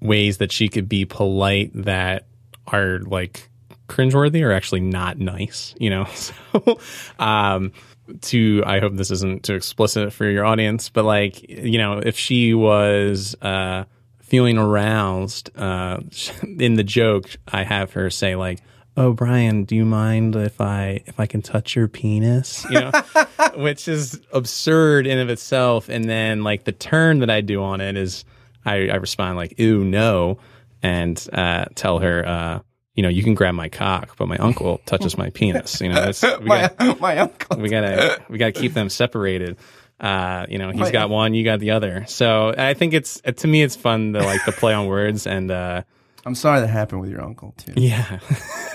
ways 0.01 0.37
that 0.37 0.51
she 0.51 0.69
could 0.69 0.87
be 0.87 1.05
polite 1.05 1.71
that 1.73 2.25
are 2.67 2.99
like 2.99 3.49
cringeworthy 3.87 4.43
or 4.45 4.51
actually 4.51 4.79
not 4.79 5.17
nice, 5.17 5.75
you 5.77 5.89
know? 5.89 6.05
So, 6.15 6.79
um, 7.19 7.73
to, 8.21 8.63
I 8.65 8.79
hope 8.79 8.95
this 8.95 9.11
isn't 9.11 9.43
too 9.43 9.55
explicit 9.55 10.13
for 10.13 10.29
your 10.29 10.45
audience, 10.45 10.89
but 10.89 11.05
like, 11.05 11.47
you 11.49 11.77
know, 11.77 11.99
if 11.99 12.17
she 12.17 12.53
was, 12.53 13.35
uh, 13.41 13.85
feeling 14.21 14.57
aroused, 14.57 15.49
uh, 15.57 15.99
in 16.59 16.75
the 16.75 16.83
joke, 16.83 17.29
I 17.47 17.63
have 17.63 17.93
her 17.93 18.09
say 18.09 18.35
like, 18.35 18.59
Oh, 18.97 19.13
Brian, 19.13 19.63
do 19.63 19.77
you 19.77 19.85
mind 19.85 20.35
if 20.35 20.59
I 20.59 21.01
if 21.05 21.21
I 21.21 21.25
can 21.25 21.41
touch 21.41 21.73
your 21.73 21.87
penis? 21.87 22.65
You 22.69 22.81
know, 22.81 22.91
which 23.55 23.87
is 23.87 24.19
absurd 24.33 25.07
in 25.07 25.19
of 25.19 25.29
itself. 25.29 25.87
And 25.87 26.03
then 26.03 26.43
like 26.43 26.65
the 26.65 26.73
turn 26.73 27.19
that 27.19 27.29
I 27.29 27.39
do 27.39 27.63
on 27.63 27.79
it 27.79 27.95
is 27.95 28.25
I, 28.65 28.89
I 28.89 28.95
respond 28.95 29.37
like, 29.37 29.57
"Ooh, 29.57 29.85
no," 29.85 30.39
and 30.83 31.27
uh, 31.31 31.65
tell 31.75 31.99
her, 31.99 32.27
uh, 32.27 32.59
you 32.99 33.03
know, 33.03 33.07
you 33.07 33.23
can 33.23 33.33
grab 33.33 33.55
my 33.55 33.69
cock, 33.69 34.17
but 34.17 34.27
my 34.27 34.35
uncle 34.35 34.81
touches 34.85 35.17
my 35.17 35.29
penis. 35.29 35.79
You 35.79 35.87
know, 35.87 36.03
it's, 36.03 36.21
we, 36.21 36.29
My 36.45 36.69
got, 36.77 36.99
my 37.07 37.17
uncle. 37.19 37.55
we 37.57 37.69
gotta 37.69 38.21
we 38.27 38.37
gotta 38.37 38.51
keep 38.51 38.73
them 38.73 38.89
separated. 38.89 39.55
Uh, 40.01 40.45
you 40.49 40.57
know, 40.57 40.71
he's 40.71 40.81
My- 40.81 40.91
got 40.91 41.09
one, 41.09 41.33
you 41.33 41.45
got 41.45 41.61
the 41.61 41.71
other. 41.71 42.03
So 42.09 42.53
I 42.57 42.73
think 42.73 42.93
it's 42.93 43.21
to 43.21 43.47
me, 43.47 43.63
it's 43.63 43.77
fun 43.77 44.11
to 44.11 44.19
like 44.19 44.43
to 44.43 44.51
play 44.51 44.73
on 44.73 44.87
words 44.87 45.25
and. 45.25 45.49
uh 45.49 45.83
I'm 46.25 46.35
sorry 46.35 46.59
that 46.59 46.67
happened 46.67 47.01
with 47.01 47.09
your 47.09 47.21
uncle 47.21 47.53
too. 47.57 47.73
yeah. 47.75 48.19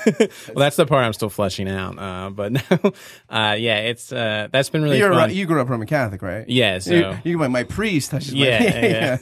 well, 0.19 0.29
that's 0.57 0.77
the 0.77 0.87
part 0.87 1.05
I'm 1.05 1.13
still 1.13 1.29
fleshing 1.29 1.69
out. 1.69 1.99
Uh, 1.99 2.31
but 2.31 2.53
no, 2.71 2.93
uh, 3.29 3.55
yeah, 3.59 3.79
it's 3.79 4.13
uh, 4.13 4.49
that's 4.51 4.71
been 4.71 4.83
really 4.83 4.99
You're 4.99 5.11
fun. 5.11 5.19
right, 5.19 5.33
you 5.33 5.47
grew 5.47 5.61
up 5.61 5.69
Roman 5.69 5.87
Catholic, 5.87 6.23
right? 6.23 6.49
yeah, 6.49 6.79
so 6.79 6.95
You, 6.95 7.19
you 7.25 7.39
my, 7.39 7.49
my 7.49 7.63
priest 7.65 8.11
touches 8.11 8.33
yeah, 8.33 8.59
my 8.59 8.65
yeah, 8.65 9.19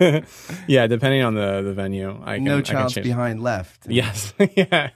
yeah. 0.00 0.20
yeah. 0.66 0.86
Depending 0.86 1.22
on 1.22 1.34
the 1.34 1.62
the 1.62 1.72
venue, 1.72 2.20
I 2.24 2.36
can, 2.36 2.44
no 2.44 2.58
I 2.58 2.62
child's 2.62 2.94
behind 2.94 3.42
left. 3.42 3.86
Yes, 3.88 4.32
yeah. 4.56 4.90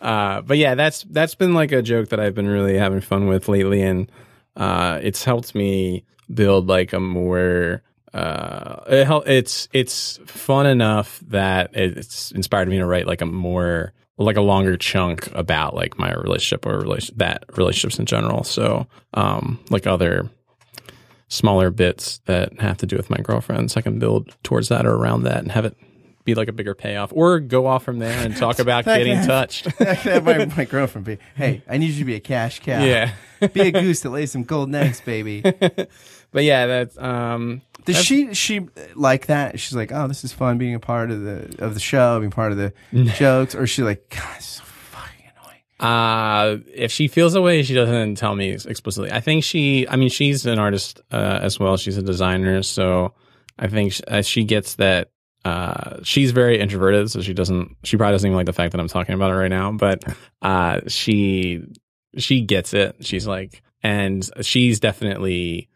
uh, 0.00 0.40
but 0.42 0.58
yeah, 0.58 0.74
that's 0.74 1.04
that's 1.04 1.34
been 1.34 1.54
like 1.54 1.72
a 1.72 1.82
joke 1.82 2.08
that 2.10 2.20
I've 2.20 2.34
been 2.34 2.48
really 2.48 2.76
having 2.76 3.00
fun 3.00 3.26
with 3.28 3.48
lately, 3.48 3.82
and 3.82 4.10
uh, 4.56 4.98
it's 5.02 5.24
helped 5.24 5.54
me 5.54 6.04
build 6.32 6.66
like 6.66 6.92
a 6.92 7.00
more. 7.00 7.82
Uh, 8.14 8.82
it 8.88 9.06
hel- 9.06 9.22
it's 9.26 9.68
it's 9.72 10.18
fun 10.26 10.66
enough 10.66 11.20
that 11.28 11.70
it's 11.74 12.30
inspired 12.32 12.68
me 12.68 12.78
to 12.78 12.86
write 12.86 13.06
like 13.06 13.20
a 13.22 13.26
more 13.26 13.92
like 14.18 14.36
a 14.36 14.42
longer 14.42 14.76
chunk 14.76 15.28
about 15.34 15.74
like 15.74 15.98
my 15.98 16.12
relationship 16.12 16.66
or 16.66 16.78
relation 16.78 17.14
that 17.18 17.44
relationships 17.56 17.98
in 17.98 18.06
general. 18.06 18.44
So 18.44 18.86
um, 19.14 19.58
like 19.70 19.86
other 19.86 20.28
smaller 21.28 21.70
bits 21.70 22.18
that 22.26 22.60
have 22.60 22.76
to 22.78 22.86
do 22.86 22.96
with 22.96 23.08
my 23.08 23.16
girlfriends, 23.18 23.76
I 23.76 23.80
can 23.80 23.98
build 23.98 24.36
towards 24.42 24.68
that 24.68 24.84
or 24.86 24.94
around 24.94 25.22
that 25.22 25.38
and 25.38 25.50
have 25.50 25.64
it 25.64 25.76
be 26.24 26.34
like 26.36 26.46
a 26.46 26.52
bigger 26.52 26.74
payoff, 26.74 27.10
or 27.12 27.40
go 27.40 27.66
off 27.66 27.82
from 27.82 27.98
there 27.98 28.24
and 28.24 28.36
talk 28.36 28.58
about 28.60 28.84
getting 28.84 29.14
can- 29.16 29.26
touched. 29.26 29.66
My, 29.80 30.44
my 30.56 30.64
girlfriend 30.66 31.04
be, 31.04 31.18
hey, 31.34 31.62
I 31.68 31.78
need 31.78 31.90
you 31.90 31.98
to 32.00 32.04
be 32.04 32.14
a 32.14 32.20
cash 32.20 32.60
cow. 32.60 32.80
yeah, 32.84 33.12
Be 33.52 33.62
a 33.62 33.70
goose 33.72 34.02
that 34.02 34.10
lays 34.10 34.30
some 34.30 34.44
golden 34.44 34.74
eggs, 34.76 35.00
baby. 35.00 35.42
but 36.32 36.44
yeah, 36.44 36.66
that's 36.66 36.98
um, 36.98 37.62
Does 37.84 37.96
That's- 37.96 38.06
she 38.06 38.34
she 38.34 38.66
like 38.94 39.26
that? 39.26 39.60
She's 39.60 39.74
like, 39.76 39.92
oh, 39.92 40.08
this 40.08 40.24
is 40.24 40.32
fun 40.32 40.58
being 40.58 40.74
a 40.74 40.80
part 40.80 41.10
of 41.10 41.20
the 41.22 41.56
of 41.64 41.74
the 41.74 41.80
show, 41.80 42.18
being 42.20 42.30
part 42.30 42.52
of 42.52 42.58
the 42.58 42.72
jokes, 43.16 43.54
or 43.54 43.64
is 43.64 43.70
she 43.70 43.82
like, 43.82 44.08
God, 44.10 44.36
it's 44.36 44.46
so 44.46 44.62
fucking 44.64 45.26
annoying. 45.36 45.60
Uh, 45.78 46.58
if 46.74 46.90
she 46.92 47.08
feels 47.08 47.34
a 47.34 47.42
way, 47.42 47.62
she 47.62 47.74
doesn't 47.74 48.16
tell 48.16 48.34
me 48.34 48.50
explicitly. 48.50 49.10
I 49.12 49.20
think 49.20 49.44
she, 49.44 49.86
I 49.88 49.96
mean, 49.96 50.08
she's 50.08 50.46
an 50.46 50.58
artist 50.58 51.00
uh, 51.12 51.38
as 51.42 51.58
well. 51.60 51.76
She's 51.76 51.96
a 51.98 52.02
designer, 52.02 52.62
so 52.62 53.14
I 53.58 53.68
think 53.68 53.92
sh- 53.92 54.00
uh, 54.08 54.22
she 54.22 54.44
gets 54.44 54.76
that 54.76 55.10
uh, 55.44 55.98
she's 56.04 56.30
very 56.30 56.60
introverted, 56.60 57.10
so 57.10 57.20
she 57.20 57.34
doesn't. 57.34 57.76
She 57.82 57.96
probably 57.96 58.14
doesn't 58.14 58.28
even 58.28 58.36
like 58.36 58.46
the 58.46 58.52
fact 58.52 58.72
that 58.72 58.80
I'm 58.80 58.88
talking 58.88 59.14
about 59.14 59.30
it 59.32 59.34
right 59.34 59.48
now. 59.50 59.72
But 59.72 60.04
uh, 60.42 60.80
she 60.86 61.62
she 62.16 62.42
gets 62.42 62.74
it. 62.74 63.04
She's 63.04 63.26
like, 63.26 63.60
and 63.82 64.24
she's 64.42 64.78
definitely. 64.80 65.68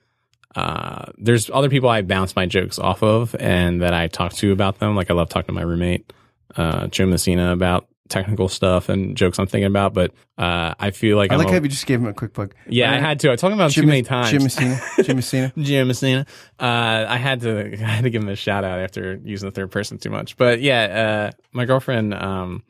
Uh, 0.57 1.13
there's 1.19 1.51
other 1.51 1.69
people 1.69 1.89
I 1.89 2.03
bounce 2.03 2.35
my 2.35 2.47
jokes 2.47 2.79
off 2.79 3.03
of, 3.03 3.37
and 3.39 3.83
that 3.83 3.93
I 3.95 4.09
talk 4.09 4.33
to 4.35 4.51
about 4.53 4.79
them. 4.79 4.97
Like 4.97 5.11
I 5.11 5.15
love 5.15 5.29
talking 5.29 5.49
to 5.49 5.53
my 5.53 5.63
roommate, 5.63 6.13
uh, 6.57 6.87
Joe 6.89 7.07
Messina, 7.07 7.53
about 7.53 7.87
technical 8.09 8.49
stuff 8.49 8.89
and 8.89 9.17
jokes 9.17 9.37
I'm 9.39 9.49
thinking 9.49 9.67
about. 9.67 9.93
But 9.93 10.13
uh, 10.39 10.75
I 10.79 10.93
feel 10.93 11.17
like 11.17 11.31
I 11.31 11.35
I'm 11.35 11.39
like 11.41 11.49
a- 11.49 11.53
how 11.55 11.61
you 11.61 11.69
just 11.69 11.87
gave 11.87 12.01
him 12.01 12.07
a 12.07 12.15
quick 12.15 12.33
plug. 12.33 12.55
yeah, 12.69 12.89
I 12.91 12.95
Right? 12.95 13.01
had 13.03 13.21
to. 13.21 13.33
I 13.33 13.37
talked 13.37 13.53
about 13.53 13.71
it 13.71 13.75
too 13.75 13.87
many 13.87 14.03
times. 14.03 14.31
Jim 14.31 14.43
Messina. 14.45 14.81
Jim 15.03 15.17
Messina. 15.17 15.53
Jim 15.59 15.89
Messina. 15.89 16.27
Uh, 16.59 17.05
I 17.09 17.17
had 17.19 17.41
to 17.43 17.73
I 17.83 17.87
had 17.87 18.05
to 18.05 18.11
give 18.11 18.23
him 18.23 18.29
a 18.31 18.37
shout 18.37 18.65
out 18.65 18.79
after 18.79 19.21
using 19.25 19.49
the 19.49 19.53
third 19.55 19.71
person 19.71 19.99
too 19.99 20.11
much. 20.11 20.37
But 20.39 20.61
yeah, 20.63 21.31
uh, 21.35 21.37
my 21.53 21.67
girlfriend, 21.67 22.15
um, 22.15 22.63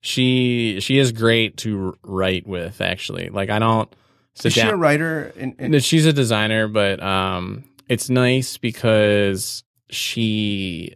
she 0.00 0.78
she 0.80 0.98
is 0.98 1.12
great 1.12 1.56
to 1.58 1.96
write 2.04 2.46
with. 2.46 2.80
Actually, 2.80 3.28
like 3.30 3.50
I 3.50 3.58
don't 3.58 3.92
sit 4.38 4.46
Is 4.48 4.54
she 4.54 4.60
down. 4.60 4.74
a 4.74 4.76
writer? 4.76 5.32
In, 5.36 5.54
in, 5.58 5.80
She's 5.80 6.06
a 6.06 6.12
designer, 6.12 6.68
but 6.68 7.02
um, 7.02 7.64
it's 7.88 8.08
nice 8.08 8.56
because 8.56 9.64
she, 9.90 10.94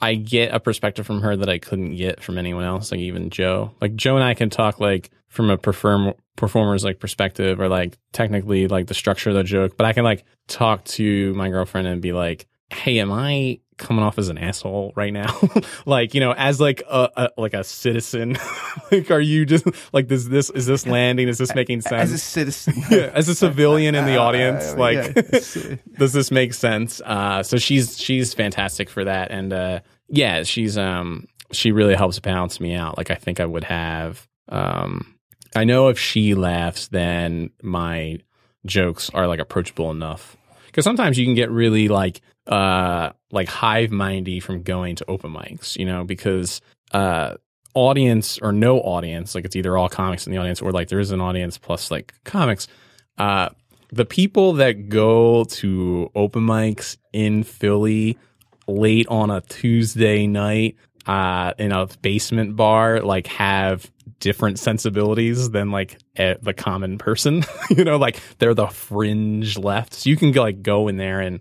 I 0.00 0.14
get 0.14 0.54
a 0.54 0.60
perspective 0.60 1.06
from 1.06 1.20
her 1.22 1.36
that 1.36 1.48
I 1.48 1.58
couldn't 1.58 1.96
get 1.96 2.22
from 2.22 2.38
anyone 2.38 2.64
else, 2.64 2.90
like 2.90 3.00
even 3.00 3.30
Joe. 3.30 3.72
Like 3.80 3.94
Joe 3.96 4.16
and 4.16 4.24
I 4.24 4.34
can 4.34 4.50
talk 4.50 4.80
like 4.80 5.10
from 5.28 5.50
a 5.50 5.56
perform 5.56 6.14
performer's 6.36 6.84
like 6.84 6.98
perspective 6.98 7.60
or 7.60 7.68
like 7.68 7.98
technically 8.12 8.68
like 8.68 8.86
the 8.86 8.94
structure 8.94 9.30
of 9.30 9.36
the 9.36 9.44
joke, 9.44 9.76
but 9.76 9.86
I 9.86 9.92
can 9.92 10.04
like 10.04 10.24
talk 10.48 10.84
to 10.84 11.32
my 11.34 11.48
girlfriend 11.48 11.86
and 11.88 12.00
be 12.02 12.12
like, 12.12 12.46
"Hey, 12.70 12.98
am 13.00 13.10
I?" 13.12 13.60
Coming 13.78 14.04
off 14.04 14.18
as 14.18 14.28
an 14.28 14.38
asshole 14.38 14.92
right 14.94 15.12
now 15.12 15.34
like 15.86 16.14
you 16.14 16.20
know 16.20 16.32
as 16.32 16.60
like 16.60 16.82
a, 16.88 17.08
a 17.16 17.28
like 17.40 17.54
a 17.54 17.64
citizen 17.64 18.36
like 18.92 19.10
are 19.10 19.20
you 19.20 19.44
just 19.46 19.66
like 19.92 20.06
does 20.08 20.28
this 20.28 20.50
is 20.50 20.66
this 20.66 20.86
landing 20.86 21.28
is 21.28 21.38
this 21.38 21.54
making 21.54 21.80
sense 21.80 22.10
as 22.10 22.12
a 22.12 22.18
citizen. 22.18 22.74
yeah, 22.90 23.10
as 23.14 23.28
a 23.28 23.34
civilian 23.34 23.94
in 23.94 24.04
the 24.04 24.16
audience, 24.16 24.64
Uh, 24.72 24.76
like, 24.76 25.16
yeah, 25.16 25.76
does 25.98 26.12
this 26.12 26.30
make 26.30 26.54
sense? 26.54 27.00
Uh, 27.04 27.42
so 27.42 27.56
she's 27.56 27.98
she's 27.98 28.34
fantastic 28.34 28.88
for 28.90 29.04
that, 29.04 29.30
and 29.30 29.52
uh, 29.52 29.80
yeah, 30.08 30.42
she's 30.42 30.76
um 30.78 31.26
she 31.50 31.72
really 31.72 31.94
helps 31.94 32.18
balance 32.18 32.60
me 32.60 32.74
out. 32.74 32.96
Like 32.98 33.10
I 33.10 33.14
think 33.14 33.40
I 33.40 33.46
would 33.46 33.64
have. 33.64 34.26
Um, 34.48 35.14
I 35.54 35.64
know 35.64 35.88
if 35.88 35.98
she 35.98 36.34
laughs, 36.34 36.88
then 36.88 37.50
my 37.62 38.18
jokes 38.66 39.10
are 39.10 39.26
like 39.26 39.40
approachable 39.40 39.90
enough. 39.90 40.36
Because 40.66 40.84
sometimes 40.84 41.18
you 41.18 41.26
can 41.26 41.34
get 41.34 41.50
really 41.50 41.88
like 41.88 42.20
uh 42.46 43.10
like 43.32 43.48
hive 43.48 43.90
mindy 43.90 44.38
from 44.38 44.62
going 44.62 44.94
to 44.96 45.04
open 45.08 45.32
mics, 45.32 45.76
you 45.76 45.84
know, 45.84 46.04
because 46.04 46.60
uh 46.92 47.34
audience 47.74 48.38
or 48.38 48.52
no 48.52 48.78
audience, 48.80 49.34
like 49.34 49.46
it's 49.46 49.56
either 49.56 49.76
all 49.76 49.88
comics 49.88 50.26
in 50.26 50.32
the 50.32 50.38
audience 50.38 50.60
or 50.60 50.70
like 50.72 50.88
there 50.88 51.00
is 51.00 51.10
an 51.10 51.20
audience 51.20 51.58
plus 51.58 51.90
like 51.90 52.14
comics. 52.24 52.68
Uh 53.18 53.48
the 53.90 54.04
people 54.04 54.54
that 54.54 54.88
go 54.88 55.44
to 55.44 56.10
open 56.14 56.46
mics 56.46 56.96
in 57.12 57.42
Philly 57.42 58.18
late 58.66 59.06
on 59.08 59.30
a 59.30 59.40
Tuesday 59.40 60.26
night 60.26 60.76
uh 61.06 61.52
in 61.58 61.72
a 61.72 61.86
basement 62.00 62.54
bar 62.54 63.00
like 63.00 63.26
have 63.26 63.90
different 64.20 64.56
sensibilities 64.56 65.50
than 65.50 65.72
like 65.72 65.98
the 66.14 66.54
common 66.56 66.96
person 66.96 67.44
you 67.70 67.82
know 67.82 67.96
like 67.96 68.20
they're 68.38 68.54
the 68.54 68.68
fringe 68.68 69.58
left 69.58 69.94
so 69.94 70.08
you 70.08 70.16
can 70.16 70.30
like 70.32 70.62
go 70.62 70.86
in 70.86 70.96
there 70.96 71.20
and 71.20 71.40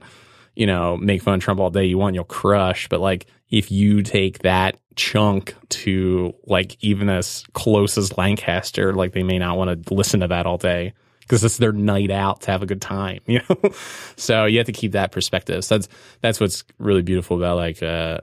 you 0.55 0.65
know 0.67 0.97
make 0.97 1.21
fun 1.21 1.35
of 1.35 1.41
trump 1.41 1.59
all 1.59 1.69
day 1.69 1.85
you 1.85 1.97
want 1.97 2.13
you'll 2.15 2.23
crush 2.23 2.87
but 2.89 2.99
like 2.99 3.25
if 3.49 3.71
you 3.71 4.01
take 4.03 4.39
that 4.39 4.77
chunk 4.95 5.55
to 5.69 6.33
like 6.45 6.75
even 6.81 7.09
as 7.09 7.43
close 7.53 7.97
as 7.97 8.17
lancaster 8.17 8.93
like 8.93 9.13
they 9.13 9.23
may 9.23 9.39
not 9.39 9.57
want 9.57 9.85
to 9.87 9.93
listen 9.93 10.19
to 10.19 10.27
that 10.27 10.45
all 10.45 10.57
day 10.57 10.93
because 11.21 11.43
it's 11.45 11.57
their 11.57 11.71
night 11.71 12.11
out 12.11 12.41
to 12.41 12.51
have 12.51 12.61
a 12.61 12.65
good 12.65 12.81
time, 12.81 13.19
you 13.25 13.39
know. 13.47 13.71
so 14.17 14.43
you 14.45 14.57
have 14.57 14.65
to 14.67 14.73
keep 14.73 14.91
that 14.91 15.13
perspective. 15.13 15.63
So 15.63 15.77
that's 15.77 15.87
that's 16.19 16.39
what's 16.41 16.65
really 16.77 17.03
beautiful 17.03 17.37
about 17.37 17.55
like 17.55 17.81
uh, 17.81 18.17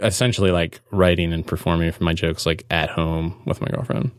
essentially 0.00 0.52
like 0.52 0.80
writing 0.92 1.32
and 1.32 1.44
performing 1.44 1.90
for 1.90 2.04
my 2.04 2.12
jokes 2.12 2.46
like 2.46 2.64
at 2.70 2.90
home 2.90 3.42
with 3.44 3.60
my 3.60 3.66
girlfriend. 3.68 4.12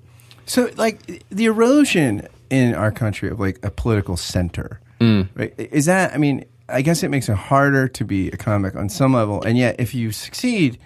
So, 0.46 0.70
like 0.76 1.24
the 1.30 1.46
erosion 1.46 2.28
in 2.50 2.76
our 2.76 2.92
country 2.92 3.30
of 3.30 3.40
like 3.40 3.64
a 3.64 3.72
political 3.72 4.18
center, 4.18 4.82
Mm. 5.00 5.30
right? 5.36 5.54
Is 5.58 5.86
that? 5.86 6.14
I 6.14 6.18
mean, 6.18 6.44
I 6.68 6.82
guess 6.82 7.04
it 7.04 7.10
makes 7.10 7.30
it 7.30 7.36
harder 7.36 7.88
to 7.90 8.04
be 8.06 8.30
a 8.32 8.38
comic 8.38 8.76
on 8.76 8.90
some 8.90 9.14
level, 9.14 9.42
and 9.44 9.58
yet 9.58 9.76
if 9.80 9.94
you 9.94 10.12
succeed, 10.12 10.80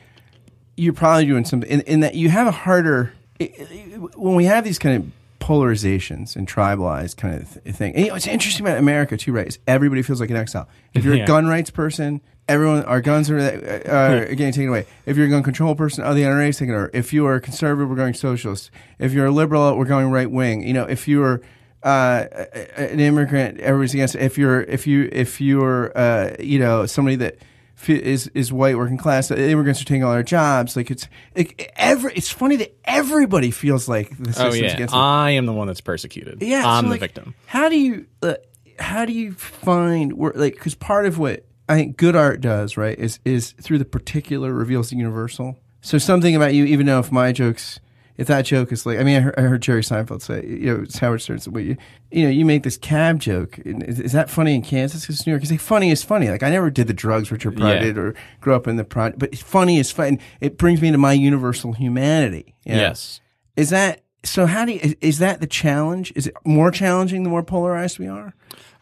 you're 0.77 0.93
probably 0.93 1.25
doing 1.25 1.45
something 1.45 1.69
in, 1.69 1.81
in 1.81 1.99
that 2.01 2.15
you 2.15 2.29
have 2.29 2.47
a 2.47 2.51
harder. 2.51 3.13
i- 3.41 3.43
i- 3.59 3.65
When 4.15 4.35
we 4.35 4.45
have 4.45 4.63
these 4.63 4.79
kind 4.79 4.95
of 4.97 5.11
polarizations 5.45 6.35
and 6.35 6.47
tribalized 6.47 7.17
kind 7.17 7.35
of 7.41 7.63
th- 7.63 7.75
thing, 7.75 7.93
and, 7.95 8.01
you 8.03 8.07
know, 8.09 8.13
what's 8.15 8.27
interesting 8.27 8.65
about 8.65 8.77
America 8.77 9.17
too, 9.17 9.31
right? 9.33 9.47
Is 9.47 9.59
everybody 9.67 10.01
feels 10.01 10.19
like 10.21 10.29
an 10.29 10.35
exile. 10.35 10.67
If 10.93 11.03
you're 11.05 11.15
Yeah. 11.15 11.23
a 11.23 11.27
gun 11.27 11.47
rights 11.47 11.69
person, 11.69 12.21
everyone 12.47 12.83
our 12.83 13.01
guns 13.01 13.29
are, 13.29 13.39
uh, 13.39 13.89
are 13.89 14.25
getting 14.35 14.51
taken 14.51 14.69
away. 14.69 14.85
If 15.05 15.17
you're 15.17 15.27
a 15.27 15.29
gun 15.29 15.43
control 15.43 15.75
person, 15.75 16.03
oh, 16.05 16.13
the 16.13 16.23
NRA 16.23 16.49
is 16.49 16.57
taking 16.57 16.73
over. 16.73 16.89
If 16.93 17.13
you 17.13 17.25
are 17.25 17.35
a 17.35 17.41
conservative, 17.41 17.89
we're 17.89 17.95
going 17.95 18.13
socialist. 18.13 18.69
If 18.99 19.13
you're 19.13 19.27
a 19.27 19.31
liberal, 19.31 19.77
we're 19.77 19.85
going 19.85 20.11
right 20.11 20.29
wing. 20.29 20.65
You 20.67 20.73
know, 20.73 20.83
if 20.83 21.07
you're 21.07 21.41
uh, 21.83 22.25
an 22.75 22.99
immigrant, 22.99 23.59
everybody's 23.59 23.93
against. 23.93 24.15
It. 24.15 24.21
If 24.21 24.37
you're 24.37 24.61
if 24.61 24.87
you 24.87 25.09
if 25.11 25.39
you're 25.39 25.97
uh, 25.97 26.35
you 26.39 26.59
know 26.59 26.85
somebody 26.85 27.15
that 27.17 27.37
is 27.87 27.99
is 27.99 28.27
is 28.33 28.53
white 28.53 28.77
working 28.77 28.97
class, 28.97 29.31
immigrants 29.31 29.81
are 29.81 29.85
taking 29.85 30.03
all 30.03 30.11
our 30.11 30.23
jobs. 30.23 30.75
Like 30.75 30.91
it's 30.91 31.07
it, 31.35 31.71
every. 31.75 32.13
It's 32.13 32.29
funny 32.29 32.57
that 32.57 32.77
everybody 32.83 33.51
feels 33.51 33.87
like 33.87 34.09
the 34.17 34.33
Oh 34.37 34.53
yeah, 34.53 34.73
against 34.73 34.93
them. 34.93 35.01
I 35.01 35.31
am 35.31 35.45
the 35.45 35.53
one 35.53 35.67
that's 35.67 35.81
persecuted. 35.81 36.41
Yeah, 36.41 36.63
I'm 36.65 36.83
so, 36.83 36.87
the 36.87 36.91
like, 36.91 36.99
victim. 36.99 37.35
How 37.45 37.69
do 37.69 37.79
you 37.79 38.05
uh, 38.21 38.35
how 38.79 39.05
do 39.05 39.13
you 39.13 39.33
find 39.33 40.13
where 40.13 40.33
like 40.35 40.55
because 40.55 40.75
part 40.75 41.05
of 41.05 41.17
what 41.17 41.45
I 41.67 41.75
think 41.75 41.97
good 41.97 42.15
art 42.15 42.41
does 42.41 42.77
right 42.77 42.97
is 42.97 43.19
is 43.25 43.51
through 43.51 43.77
the 43.77 43.85
particular 43.85 44.53
reveals 44.53 44.89
the 44.89 44.97
universal. 44.97 45.57
So 45.81 45.97
something 45.97 46.35
about 46.35 46.53
you, 46.53 46.65
even 46.65 46.87
though 46.87 46.99
if 46.99 47.11
my 47.11 47.31
jokes, 47.31 47.79
if 48.19 48.27
that 48.27 48.43
joke 48.45 48.71
is 48.73 48.85
like, 48.85 48.99
I 48.99 49.03
mean, 49.03 49.15
I 49.15 49.19
heard, 49.21 49.35
I 49.37 49.41
heard 49.43 49.61
Jerry 49.61 49.81
Seinfeld 49.81 50.21
say, 50.21 50.45
you 50.45 50.75
know, 50.75 50.83
it's 50.83 50.99
Howard 50.99 51.21
Stern, 51.21 51.39
said, 51.39 51.53
well, 51.53 51.63
you, 51.63 51.77
you 52.11 52.23
know, 52.25 52.29
you 52.29 52.43
make 52.43 52.63
this 52.63 52.75
cab 52.77 53.19
joke. 53.19 53.57
Is, 53.59 53.99
is 53.99 54.11
that 54.11 54.29
funny 54.29 54.55
in 54.55 54.61
Kansas? 54.61 55.01
Because 55.01 55.25
New 55.25 55.31
York, 55.31 55.41
is 55.43 55.51
like 55.51 55.61
funny 55.61 55.89
is 55.89 56.03
funny. 56.03 56.29
Like 56.29 56.43
I 56.43 56.49
never 56.49 56.69
did 56.69 56.87
the 56.87 56.93
drugs 56.93 57.31
Richard 57.31 57.55
Pryor 57.55 57.75
Yeah. 57.75 57.79
did 57.81 57.97
or 57.97 58.13
grew 58.41 58.53
up 58.55 58.67
in 58.67 58.75
the 58.75 58.83
pro, 58.83 59.11
but 59.11 59.35
funny 59.37 59.79
is 59.79 59.89
fun. 59.89 60.19
It 60.41 60.57
brings 60.57 60.81
me 60.81 60.91
to 60.91 60.97
my 60.97 61.13
universal 61.13 61.71
humanity. 61.73 62.55
you 62.65 62.73
know? 62.73 62.81
Yes. 62.81 63.21
Is 63.55 63.69
that 63.69 64.03
so? 64.23 64.45
How 64.45 64.65
do 64.65 64.73
you, 64.73 64.79
is, 64.81 64.95
is 65.01 65.19
that 65.19 65.39
the 65.39 65.47
challenge? 65.47 66.11
Is 66.15 66.27
it 66.27 66.35
more 66.45 66.71
challenging 66.71 67.23
the 67.23 67.29
more 67.29 67.43
polarized 67.43 67.99
we 67.99 68.07
are? 68.07 68.33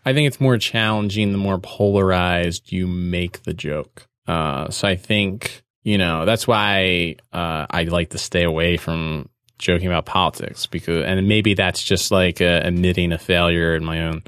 I 0.04 0.14
think 0.14 0.28
it's 0.28 0.42
more 0.42 0.58
challenging 0.58 1.32
the 1.32 1.38
more 1.38 1.60
polarized 1.60 2.72
you 2.72 2.88
make 2.88 3.44
the 3.44 3.54
joke. 3.54 4.08
Uh, 4.28 4.70
so 4.72 4.88
I 4.88 4.96
think 4.96 5.64
you 5.88 5.98
know 5.98 6.26
that's 6.26 6.46
why 6.46 7.16
uh, 7.32 7.66
I 7.70 7.84
like 7.86 8.10
to 8.10 8.18
stay 8.18 8.44
away 8.44 8.76
from 8.76 9.30
joking 9.58 9.88
about 9.88 10.06
politics 10.06 10.66
because, 10.66 11.06
and 11.06 11.30
maybe 11.30 11.54
that's 11.54 11.82
just 11.82 12.12
like 12.12 12.42
uh, 12.42 12.60
admitting 12.62 13.14
a 13.14 13.18
failure 13.18 13.74
in 13.74 13.86
my 13.86 14.04
own 14.04 14.24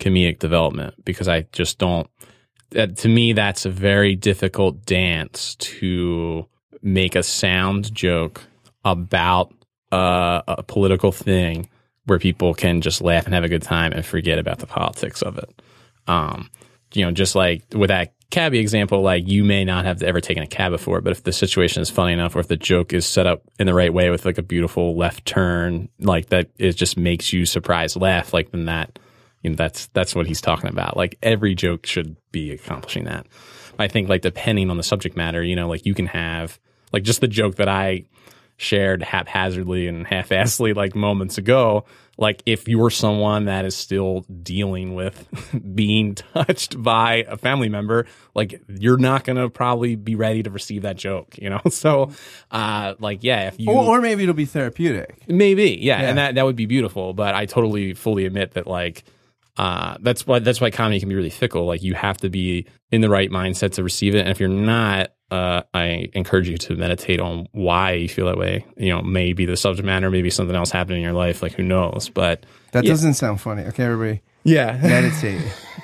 comedic 0.00 0.38
development 0.38 0.94
because 1.04 1.28
I 1.28 1.42
just 1.52 1.78
don't. 1.78 2.08
That, 2.70 2.96
to 2.98 3.10
me, 3.10 3.34
that's 3.34 3.66
a 3.66 3.70
very 3.70 4.16
difficult 4.16 4.86
dance 4.86 5.54
to 5.56 6.46
make 6.80 7.14
a 7.14 7.22
sound 7.22 7.94
joke 7.94 8.40
about 8.82 9.52
uh, 9.92 10.40
a 10.48 10.62
political 10.62 11.12
thing 11.12 11.68
where 12.06 12.18
people 12.18 12.54
can 12.54 12.80
just 12.80 13.02
laugh 13.02 13.26
and 13.26 13.34
have 13.34 13.44
a 13.44 13.50
good 13.50 13.60
time 13.60 13.92
and 13.92 14.06
forget 14.06 14.38
about 14.38 14.60
the 14.60 14.66
politics 14.66 15.20
of 15.20 15.36
it. 15.36 15.60
Um, 16.06 16.48
you 16.92 17.04
know, 17.04 17.10
just 17.12 17.34
like 17.34 17.62
with 17.74 17.88
that 17.88 18.14
cabbie 18.30 18.58
example, 18.58 19.02
like 19.02 19.28
you 19.28 19.44
may 19.44 19.64
not 19.64 19.84
have 19.84 20.02
ever 20.02 20.20
taken 20.20 20.42
a 20.42 20.46
cab 20.46 20.72
before, 20.72 21.00
but 21.00 21.12
if 21.12 21.22
the 21.22 21.32
situation 21.32 21.82
is 21.82 21.90
funny 21.90 22.14
enough, 22.14 22.34
or 22.34 22.40
if 22.40 22.48
the 22.48 22.56
joke 22.56 22.92
is 22.92 23.06
set 23.06 23.26
up 23.26 23.42
in 23.58 23.66
the 23.66 23.74
right 23.74 23.92
way 23.92 24.10
with 24.10 24.24
like 24.24 24.38
a 24.38 24.42
beautiful 24.42 24.96
left 24.96 25.24
turn, 25.24 25.88
like 26.00 26.26
that, 26.30 26.50
it 26.58 26.72
just 26.72 26.96
makes 26.96 27.32
you 27.32 27.46
surprise 27.46 27.96
laugh. 27.96 28.32
Like 28.32 28.50
then 28.50 28.64
that, 28.64 28.98
you 29.42 29.50
know, 29.50 29.56
that's 29.56 29.86
that's 29.88 30.14
what 30.14 30.26
he's 30.26 30.40
talking 30.40 30.70
about. 30.70 30.96
Like 30.96 31.18
every 31.22 31.54
joke 31.54 31.86
should 31.86 32.16
be 32.32 32.50
accomplishing 32.50 33.04
that. 33.04 33.26
I 33.78 33.88
think 33.88 34.08
like 34.08 34.22
depending 34.22 34.70
on 34.70 34.76
the 34.76 34.82
subject 34.82 35.16
matter, 35.16 35.42
you 35.42 35.56
know, 35.56 35.68
like 35.68 35.86
you 35.86 35.94
can 35.94 36.06
have 36.06 36.58
like 36.92 37.02
just 37.02 37.20
the 37.20 37.28
joke 37.28 37.56
that 37.56 37.68
I 37.68 38.04
shared 38.56 39.02
haphazardly 39.02 39.88
and 39.88 40.06
half-assedly 40.06 40.74
like 40.74 40.94
moments 40.94 41.36
ago 41.38 41.84
like 42.18 42.42
if 42.46 42.68
you're 42.68 42.90
someone 42.90 43.46
that 43.46 43.64
is 43.64 43.74
still 43.74 44.20
dealing 44.42 44.94
with 44.94 45.26
being 45.74 46.14
touched 46.34 46.80
by 46.82 47.24
a 47.28 47.36
family 47.36 47.68
member 47.68 48.06
like 48.34 48.60
you're 48.68 48.98
not 48.98 49.24
going 49.24 49.36
to 49.36 49.48
probably 49.48 49.96
be 49.96 50.14
ready 50.14 50.42
to 50.42 50.50
receive 50.50 50.82
that 50.82 50.96
joke 50.96 51.36
you 51.38 51.48
know 51.48 51.60
so 51.70 52.10
uh 52.50 52.94
like 52.98 53.22
yeah 53.24 53.48
if 53.48 53.58
you 53.58 53.70
Or, 53.70 53.96
or 53.96 54.00
maybe 54.00 54.22
it'll 54.24 54.34
be 54.34 54.44
therapeutic. 54.44 55.22
Maybe, 55.26 55.78
yeah, 55.80 56.02
Yeah. 56.02 56.08
and 56.10 56.18
that 56.18 56.34
that 56.34 56.44
would 56.44 56.56
be 56.56 56.66
beautiful. 56.66 57.12
But 57.14 57.34
I 57.34 57.46
totally 57.46 57.94
fully 57.94 58.26
admit 58.26 58.52
that 58.52 58.66
like 58.66 59.04
uh, 59.56 59.96
that's 60.00 60.26
why 60.26 60.38
that's 60.38 60.60
why 60.60 60.70
comedy 60.70 60.98
can 60.98 61.08
be 61.10 61.14
really 61.14 61.30
fickle. 61.30 61.66
Like 61.66 61.82
you 61.82 61.94
have 61.94 62.16
to 62.18 62.30
be 62.30 62.66
in 62.90 63.00
the 63.02 63.10
right 63.10 63.30
mindset 63.30 63.72
to 63.72 63.82
receive 63.82 64.14
it, 64.14 64.20
and 64.20 64.28
if 64.30 64.40
you're 64.40 64.48
not, 64.48 65.12
uh, 65.32 65.62
I 65.74 66.10
encourage 66.14 66.48
you 66.48 66.58
to 66.58 66.76
meditate 66.76 67.20
on 67.20 67.48
why 67.52 67.92
you 67.92 68.08
feel 68.08 68.26
that 68.26 68.36
way. 68.36 68.64
You 68.76 68.90
know, 68.92 69.02
maybe 69.02 69.44
the 69.46 69.56
subject 69.56 69.86
matter, 69.86 70.10
maybe 70.10 70.30
something 70.30 70.54
else 70.54 70.70
happened 70.70 70.96
in 70.98 71.02
your 71.02 71.12
life, 71.14 71.42
like 71.42 71.52
who 71.52 71.62
knows? 71.62 72.08
But 72.08 72.44
That 72.72 72.84
Yeah. 72.84 72.90
doesn't 72.92 73.14
sound 73.14 73.40
funny. 73.40 73.64
Okay, 73.64 73.84
everybody, 73.84 74.20
yeah, 74.44 74.78
meditate. 74.82 75.40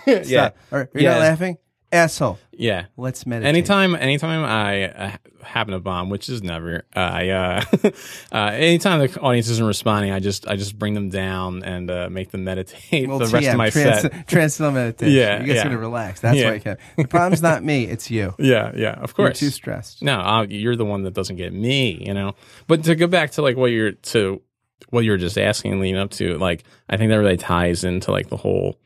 yeah. 0.06 0.50
All 0.72 0.78
right, 0.80 0.88
you're 0.94 1.02
Yeah. 1.02 1.10
not 1.14 1.20
laughing, 1.20 1.56
asshole. 1.92 2.38
yeah. 2.52 2.86
Let's 2.96 3.26
meditate. 3.26 3.48
Anytime, 3.48 3.94
anytime 3.94 4.44
I 4.44 4.84
uh, 4.90 5.16
happen 5.42 5.72
to 5.72 5.80
bomb, 5.80 6.10
which 6.10 6.28
is 6.28 6.42
never, 6.42 6.84
uh, 6.94 6.98
I, 6.98 7.28
uh, 7.28 7.64
uh, 8.32 8.36
anytime 8.54 9.00
the 9.00 9.20
audience 9.20 9.48
isn't 9.48 9.64
responding, 9.66 10.10
I 10.12 10.18
just, 10.20 10.46
I 10.48 10.56
just 10.56 10.78
bring 10.78 10.94
them 10.94 11.08
down 11.08 11.62
and 11.62 11.90
uh, 11.90 12.08
make 12.10 12.30
them 12.30 12.44
meditate 12.44 13.08
Well, 13.08 13.18
the 13.18 13.26
rest 13.26 13.46
TM, 13.46 13.50
of 13.52 13.56
my 13.56 13.70
trans- 13.70 14.02
set. 14.02 14.12
Transcendental 14.28 14.74
meditation. 14.82 15.14
Yeah, 15.14 15.40
you 15.40 15.46
guys 15.46 15.56
yeah. 15.56 15.64
gotta 15.64 15.78
relax. 15.78 16.20
That's 16.20 16.36
Yeah. 16.36 16.48
why 16.48 16.54
you 16.54 16.60
can. 16.60 16.76
The 16.96 17.06
problem's 17.08 17.42
not 17.42 17.64
me. 17.64 17.84
It's 17.84 18.10
you. 18.10 18.34
Yeah, 18.38 18.72
yeah, 18.74 18.92
of 18.92 19.14
course. 19.14 19.18
You're 19.18 19.28
course. 19.28 19.38
too 19.40 19.50
stressed. 19.50 20.02
No, 20.02 20.20
uh, 20.20 20.46
you're 20.48 20.76
the 20.76 20.84
one 20.84 21.02
that 21.04 21.14
doesn't 21.14 21.36
get 21.36 21.52
me, 21.52 22.02
you 22.06 22.14
know. 22.14 22.34
But 22.66 22.84
to 22.84 22.94
go 22.94 23.06
back 23.06 23.32
to 23.32 23.42
like 23.42 23.56
what 23.56 23.66
you're 23.70 23.92
to 23.92 24.40
what 24.90 25.04
you 25.04 25.10
were 25.10 25.16
just 25.18 25.36
asking 25.36 25.72
and 25.72 25.80
leading 25.80 25.98
up 25.98 26.10
to, 26.12 26.38
like 26.38 26.64
I 26.88 26.96
think 26.96 27.10
that 27.10 27.16
really 27.16 27.36
ties 27.36 27.84
into 27.84 28.10
like 28.12 28.28
the 28.28 28.36
whole 28.36 28.78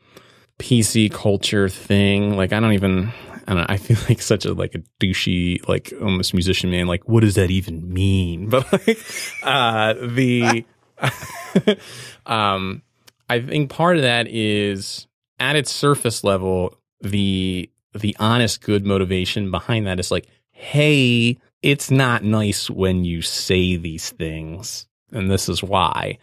PC 0.59 1.11
culture 1.11 1.69
thing. 1.69 2.37
Like 2.37 2.53
I 2.53 2.59
don't 2.59 2.73
even 2.73 3.11
I 3.47 3.53
don't 3.53 3.57
know, 3.57 3.65
I 3.67 3.77
feel 3.77 3.97
like 4.09 4.21
such 4.21 4.45
a 4.45 4.53
like 4.53 4.75
a 4.75 4.83
douchey 4.99 5.67
like 5.67 5.93
almost 6.01 6.33
musician 6.33 6.71
man. 6.71 6.87
Like 6.87 7.07
what 7.07 7.21
does 7.21 7.35
that 7.35 7.51
even 7.51 7.91
mean? 7.91 8.49
But 8.53 8.71
like 8.71 8.99
uh 9.43 9.93
the 9.93 10.65
um 12.25 12.81
I 13.29 13.41
think 13.41 13.69
part 13.69 13.97
of 13.97 14.03
that 14.03 14.27
is 14.27 15.07
at 15.39 15.55
its 15.55 15.71
surface 15.71 16.23
level 16.23 16.77
the 17.01 17.69
the 17.93 18.15
honest 18.19 18.61
good 18.61 18.85
motivation 18.85 19.51
behind 19.51 19.87
that 19.87 19.99
is 19.99 20.11
like 20.11 20.27
hey 20.51 21.37
it's 21.61 21.91
not 21.91 22.23
nice 22.23 22.69
when 22.69 23.03
you 23.03 23.21
say 23.21 23.75
these 23.75 24.11
things 24.11 24.87
and 25.11 25.29
this 25.29 25.47
is 25.49 25.61
why 25.61 26.17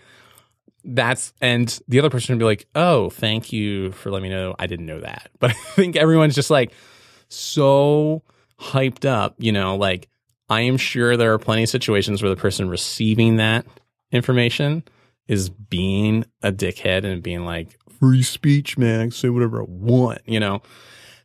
that's 0.85 1.33
and 1.41 1.79
the 1.89 1.99
other 1.99 2.11
person 2.11 2.35
would 2.35 2.39
be 2.39 2.45
like 2.45 2.67
oh 2.75 3.11
thank 3.11 3.53
you 3.53 3.93
for 3.93 4.11
letting 4.11 4.31
me 4.31 4.35
know. 4.35 4.55
I 4.59 4.67
didn't 4.67 4.87
know 4.87 5.01
that. 5.01 5.31
But 5.39 5.51
i 5.51 5.55
think 5.55 5.97
everyone's 5.97 6.35
just 6.35 6.51
like 6.51 6.73
so 7.29 8.23
hyped 8.59 9.09
up 9.09 9.37
you 9.39 9.53
know 9.53 9.77
like 9.77 10.09
i 10.51 10.63
am 10.63 10.77
sure 10.77 11.17
there 11.17 11.33
are 11.33 11.39
plenty 11.39 11.63
of 11.63 11.69
situations 11.69 12.23
where 12.23 12.29
the 12.29 12.41
person 12.41 12.69
receiving 12.69 13.37
that 13.37 13.65
information 14.13 14.83
is 15.29 15.49
being 15.49 16.25
a 16.43 16.53
dickhead 16.53 17.05
and 17.05 17.23
being 17.23 17.45
like 17.45 17.79
free 18.01 18.23
speech 18.23 18.77
man. 18.77 19.11
Say 19.11 19.29
whatever 19.29 19.63
i 19.63 19.67
want 19.67 20.23
you 20.27 20.41
know? 20.41 20.63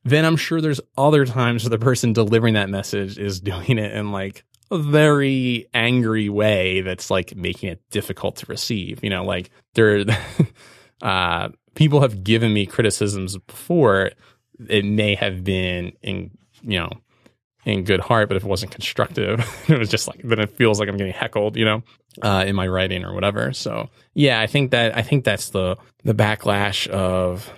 Then 0.03 0.23
I'm 0.23 0.37
sure 0.37 0.61
there's 0.61 0.81
other 0.95 1.25
times 1.25 1.63
where 1.63 1.71
the 1.71 1.79
person 1.79 2.13
delivering 2.13 2.53
that 2.53 2.69
message 2.69 3.17
is 3.17 3.39
doing 3.51 3.79
it 3.79 3.91
in 3.91 4.11
like 4.11 4.43
very 4.71 5.67
angry 5.73 6.29
way 6.29 6.81
that's 6.81 7.11
like 7.11 7.35
making 7.35 7.69
it 7.69 7.81
difficult 7.91 8.37
to 8.37 8.45
receive. 8.47 9.03
You 9.03 9.09
know, 9.09 9.23
like 9.23 9.51
there, 9.73 10.05
uh, 11.01 11.49
people 11.75 12.01
have 12.01 12.23
given 12.23 12.53
me 12.53 12.65
criticisms 12.65 13.37
before. 13.37 14.11
It 14.67 14.85
may 14.85 15.15
have 15.15 15.43
been 15.43 15.93
in, 16.01 16.31
you 16.61 16.79
know, 16.79 16.89
in 17.65 17.83
good 17.83 17.99
heart, 17.99 18.27
but 18.27 18.37
if 18.37 18.43
it 18.43 18.47
wasn't 18.47 18.71
constructive, 18.71 19.39
it 19.67 19.77
was 19.77 19.89
just 19.89 20.07
like, 20.07 20.21
then 20.23 20.39
it 20.39 20.51
feels 20.51 20.79
like 20.79 20.87
I'm 20.87 20.97
getting 20.97 21.13
heckled, 21.13 21.57
you 21.57 21.65
know, 21.65 21.83
uh, 22.21 22.45
in 22.47 22.55
my 22.55 22.67
writing 22.67 23.03
or 23.03 23.13
whatever. 23.13 23.53
So 23.53 23.89
yeah, 24.13 24.39
I 24.39 24.47
think 24.47 24.71
that, 24.71 24.95
I 24.95 25.01
think 25.01 25.25
that's 25.25 25.49
the, 25.49 25.77
the 26.03 26.13
backlash 26.13 26.87
of, 26.87 27.51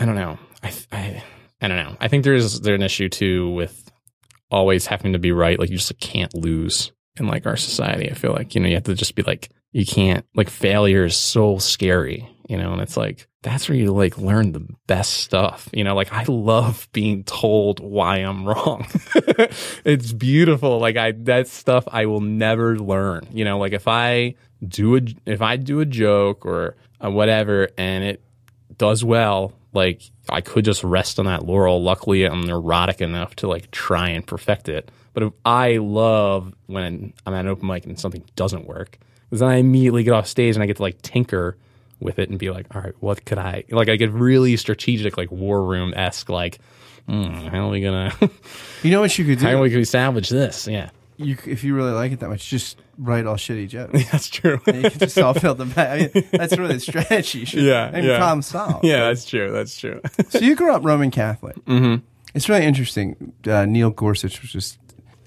I 0.00 0.06
don't 0.06 0.16
know. 0.16 0.38
I, 0.62 0.72
I, 0.90 1.22
I 1.62 1.68
don't 1.68 1.76
know. 1.76 1.96
I 2.00 2.08
think 2.08 2.24
there's 2.24 2.60
there's 2.60 2.74
an 2.78 2.82
issue 2.82 3.08
too 3.08 3.48
with 3.50 3.81
always 4.52 4.86
having 4.86 5.14
to 5.14 5.18
be 5.18 5.32
right. 5.32 5.58
Like 5.58 5.70
you 5.70 5.78
just 5.78 5.98
can't 5.98 6.34
lose 6.34 6.92
in 7.16 7.26
like 7.26 7.46
our 7.46 7.56
society. 7.56 8.10
I 8.10 8.14
feel 8.14 8.32
like 8.32 8.54
you 8.54 8.60
know 8.60 8.68
you 8.68 8.74
have 8.74 8.84
to 8.84 8.94
just 8.94 9.14
be 9.14 9.22
like 9.22 9.48
you 9.72 9.86
can't 9.86 10.24
like 10.34 10.50
failure 10.50 11.04
is 11.04 11.16
so 11.16 11.58
scary. 11.58 12.28
You 12.48 12.58
know, 12.58 12.72
and 12.72 12.82
it's 12.82 12.96
like 12.96 13.28
that's 13.42 13.68
where 13.68 13.78
you 13.78 13.92
like 13.92 14.18
learn 14.18 14.52
the 14.52 14.66
best 14.86 15.14
stuff. 15.14 15.68
You 15.72 15.84
know, 15.84 15.94
like 15.94 16.12
I 16.12 16.24
love 16.28 16.88
being 16.92 17.24
told 17.24 17.80
why 17.80 18.18
I'm 18.18 18.46
wrong. 18.46 18.86
it's 19.84 20.12
beautiful. 20.12 20.78
Like 20.78 20.96
I 20.96 21.12
that 21.12 21.48
stuff 21.48 21.84
I 21.90 22.06
will 22.06 22.20
never 22.20 22.78
learn. 22.78 23.28
You 23.32 23.44
know, 23.44 23.58
like 23.58 23.72
if 23.72 23.88
I 23.88 24.34
do 24.66 24.96
a 24.96 25.00
if 25.24 25.40
I 25.40 25.56
do 25.56 25.80
a 25.80 25.86
joke 25.86 26.44
or 26.44 26.76
uh, 27.02 27.10
whatever 27.10 27.68
and 27.78 28.04
it 28.04 28.22
does 28.76 29.02
well, 29.02 29.54
like 29.72 30.02
I 30.28 30.40
could 30.40 30.64
just 30.64 30.84
rest 30.84 31.18
on 31.18 31.26
that 31.26 31.44
laurel. 31.44 31.82
Luckily, 31.82 32.24
I'm 32.24 32.42
neurotic 32.42 33.00
enough 33.00 33.34
to 33.36 33.48
like 33.48 33.70
try 33.70 34.08
and 34.08 34.26
perfect 34.26 34.68
it. 34.68 34.90
But 35.14 35.24
if 35.24 35.32
I 35.44 35.76
love 35.76 36.54
when 36.66 37.12
I'm 37.26 37.34
at 37.34 37.40
an 37.40 37.48
open 37.48 37.66
mic 37.68 37.84
and 37.84 37.98
something 37.98 38.24
doesn't 38.36 38.66
work, 38.66 38.98
because 39.28 39.40
then 39.40 39.48
I 39.48 39.56
immediately 39.56 40.04
get 40.04 40.12
off 40.12 40.26
stage 40.26 40.54
and 40.56 40.62
I 40.62 40.66
get 40.66 40.76
to 40.76 40.82
like 40.82 41.02
tinker 41.02 41.56
with 42.00 42.18
it 42.18 42.30
and 42.30 42.38
be 42.38 42.50
like, 42.50 42.74
all 42.74 42.80
right, 42.80 42.94
what 43.00 43.24
could 43.24 43.38
I 43.38 43.64
like? 43.70 43.88
I 43.88 43.96
get 43.96 44.10
really 44.10 44.56
strategic, 44.56 45.16
like 45.16 45.30
war 45.30 45.64
room 45.64 45.92
esque, 45.94 46.28
like, 46.28 46.58
hmm, 47.06 47.24
how 47.24 47.68
are 47.68 47.70
we 47.70 47.80
gonna 47.80 48.12
You 48.82 48.90
know 48.90 49.00
what 49.00 49.16
you 49.18 49.24
could 49.24 49.38
do? 49.38 49.44
how 49.46 49.52
do? 49.52 49.58
we 49.58 49.70
can 49.70 49.84
salvage 49.84 50.28
this? 50.28 50.66
Yeah, 50.66 50.90
You, 51.16 51.36
if 51.46 51.62
you 51.62 51.74
really 51.74 51.92
like 51.92 52.12
it 52.12 52.20
that 52.20 52.28
much, 52.28 52.48
just 52.48 52.80
write 52.98 53.26
all 53.26 53.36
shitty 53.36 53.68
jokes. 53.68 54.10
that's 54.10 54.28
true. 54.28 54.60
And 54.66 54.82
you 54.82 54.90
can 54.90 54.98
just 54.98 55.18
all 55.18 55.34
fill 55.34 55.54
them 55.54 55.70
back. 55.70 55.88
I 55.88 56.10
mean, 56.14 56.28
that's 56.32 56.56
really 56.56 56.74
the 56.74 56.80
strategy. 56.80 57.40
You 57.40 57.46
should- 57.46 57.62
Yeah, 57.62 57.90
I 57.92 57.96
mean, 58.00 58.04
yeah. 58.04 58.18
problem 58.18 58.42
solved. 58.42 58.84
yeah, 58.84 59.04
that's 59.08 59.24
true. 59.24 59.50
That's 59.52 59.78
true. 59.78 60.00
So 60.30 60.38
you 60.38 60.56
grew 60.56 60.72
up 60.72 60.84
Roman 60.84 61.10
Catholic. 61.10 61.56
mm-hmm. 61.64 62.04
It's 62.34 62.48
really 62.48 62.64
interesting. 62.64 63.34
Uh, 63.46 63.66
Neil 63.66 63.90
Gorsuch 63.90 64.40
was 64.40 64.50
just 64.50 64.78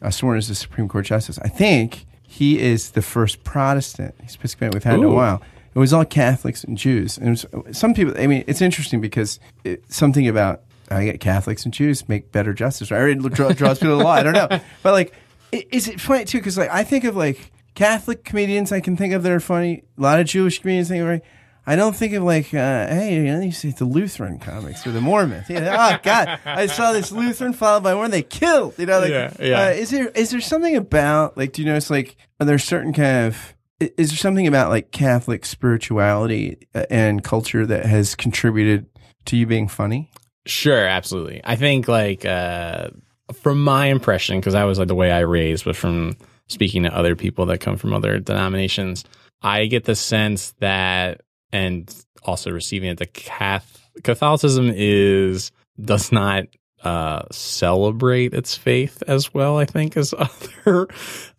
uh, 0.01 0.09
sworn 0.09 0.38
as 0.38 0.47
the 0.47 0.55
Supreme 0.55 0.88
Court 0.88 1.05
justice. 1.05 1.38
I 1.39 1.49
think 1.49 2.05
he 2.23 2.59
is 2.59 2.91
the 2.91 3.01
first 3.03 3.43
Protestant 3.43 4.15
Episcopalian 4.19 4.73
we've 4.73 4.83
had 4.83 4.95
in 4.95 5.03
a 5.03 5.09
while. 5.11 5.41
It 5.75 5.79
was 5.79 5.93
all 5.93 6.03
Catholics 6.05 6.63
and 6.63 6.77
Jews, 6.77 7.17
and 7.17 7.29
was, 7.31 7.45
some 7.77 7.93
people. 7.93 8.13
I 8.17 8.27
mean, 8.27 8.43
it's 8.47 8.61
interesting 8.61 9.01
because 9.01 9.39
it, 9.63 9.83
something 9.91 10.27
about 10.27 10.63
I 10.89 11.05
get 11.05 11.19
Catholics 11.19 11.63
and 11.65 11.73
Jews 11.73 12.07
make 12.07 12.31
better 12.31 12.53
justice. 12.53 12.89
Right? 12.91 12.97
I 12.97 13.01
already 13.01 13.19
draw, 13.29 13.51
draws 13.51 13.79
people 13.79 13.95
to 13.95 13.97
the 13.99 14.03
law. 14.03 14.11
I 14.13 14.23
don't 14.23 14.33
know, 14.33 14.47
but 14.83 14.91
like, 14.93 15.13
is 15.52 15.88
it 15.88 16.00
funny 16.02 16.26
too? 16.26 16.39
Because 16.39 16.58
like 16.58 16.70
I 16.70 16.84
think 16.84 17.04
of 17.04 17.16
like 17.16 17.52
Catholic 17.74 18.24
comedians 18.24 18.72
I 18.72 18.80
can 18.80 18.98
think 18.98 19.14
of 19.14 19.24
that 19.24 19.32
are 19.32 19.39
funny. 19.39 19.84
A 19.98 20.02
lot 20.02 20.20
of 20.20 20.26
Jewish 20.28 20.60
comedians 20.60 20.91
I 20.91 20.96
think 20.96 21.04
are 21.04 21.18
funny. 21.20 21.32
I 21.68 21.76
don't 21.76 21.96
think 21.96 22.14
of 22.14 22.22
like, 22.22 22.54
uh, 22.54 22.88
hey, 22.88 23.16
you 23.16 23.24
know, 23.24 23.39
you 23.39 23.52
see 23.52 23.72
the 23.72 23.86
Lutheran 23.86 24.38
comics 24.38 24.86
or 24.86 24.91
the 24.91 25.02
Mormons. 25.02 25.50
Yeah, 25.50 25.96
oh 25.96 26.00
God, 26.04 26.39
I 26.46 26.68
saw 26.68 26.93
this 26.93 27.12
Lutheran 27.12 27.54
followed 27.54 27.82
by 27.82 27.96
one 27.96 28.12
they 28.12 28.22
killed. 28.22 28.76
You 28.78 28.86
know, 28.86 29.00
like, 29.00 29.10
Yeah, 29.10 29.34
yeah. 29.39 29.64
Uh, 29.64 29.70
is 29.72 29.89
there 29.89 30.10
is 30.10 30.30
there 30.30 30.41
something 30.41 30.76
about 30.76 31.38
like, 31.38 31.54
do 31.54 31.64
you 31.64 31.68
notice 31.68 31.89
like, 31.89 32.18
are 32.39 32.46
there 32.46 32.60
certain 32.60 32.93
kind 32.93 33.28
of 33.28 33.56
is 33.80 34.10
there 34.10 34.18
something 34.18 34.48
about 34.48 34.70
like 34.70 34.91
Catholic 34.91 35.46
spirituality 35.46 36.58
uh, 36.76 36.86
and 36.89 37.24
culture 37.24 37.66
that 37.66 37.86
has 37.86 38.16
contributed 38.16 38.86
to 39.26 39.36
you 39.36 39.48
being 39.48 39.68
funny? 39.68 40.12
Sure, 40.46 40.86
absolutely. 40.86 41.41
I 41.43 41.56
think 41.56 41.88
like 41.88 42.26
uh 42.26 42.89
from 43.34 43.63
my 43.63 43.88
impression 43.88 44.39
because 44.39 44.53
that 44.53 44.63
was 44.63 44.80
like 44.80 44.88
the 44.88 44.95
way 44.95 45.11
I 45.11 45.19
raised, 45.19 45.65
but 45.65 45.76
from 45.76 46.15
speaking 46.47 46.84
to 46.84 46.95
other 46.95 47.15
people 47.15 47.45
that 47.47 47.59
come 47.59 47.78
from 47.78 47.93
other 47.93 48.19
denominations, 48.19 49.03
I 49.41 49.65
get 49.65 49.86
the 49.86 49.95
sense 49.95 50.53
that 50.59 51.21
and 51.51 51.93
also 52.23 52.51
receiving 52.51 52.89
it 52.89 52.97
the 52.97 53.05
Cath- 53.05 53.89
Catholicism 54.03 54.71
is 54.73 55.51
does 55.80 56.11
not 56.11 56.45
uh 56.84 57.23
celebrate 57.32 58.34
its 58.34 58.55
faith 58.55 59.01
as 59.07 59.34
well, 59.34 59.57
I 59.57 59.65
think, 59.65 59.97
as 59.97 60.13
other 60.17 60.88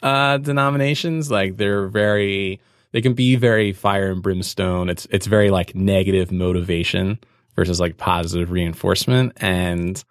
uh 0.02 0.38
denominations. 0.38 1.30
Like 1.30 1.56
they're 1.56 1.86
very 1.86 2.60
they 2.92 3.00
can 3.00 3.14
be 3.14 3.36
very 3.36 3.72
fire 3.72 4.10
and 4.10 4.22
brimstone. 4.22 4.88
It's 4.88 5.06
it's 5.10 5.26
very 5.26 5.50
like 5.50 5.74
negative 5.74 6.32
motivation 6.32 7.18
versus 7.54 7.80
like 7.80 7.96
positive 7.96 8.50
reinforcement. 8.50 9.32
And 9.36 10.02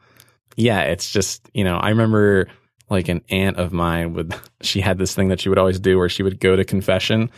yeah, 0.56 0.82
it's 0.82 1.12
just, 1.12 1.48
you 1.54 1.64
know, 1.64 1.78
I 1.78 1.90
remember 1.90 2.48
like 2.90 3.10
an 3.10 3.22
aunt 3.30 3.58
of 3.58 3.74
mine 3.74 4.14
would, 4.14 4.36
she 4.62 4.82
had 4.82 4.98
this 4.98 5.16
thing 5.16 5.30
that 5.30 5.40
she 5.40 5.50
would 5.50 5.58
always 5.58 5.80
do 5.80 5.98
where 5.98 6.10
she 6.10 6.24
would 6.24 6.40
go 6.40 6.56
to 6.56 6.64
confession 6.64 7.30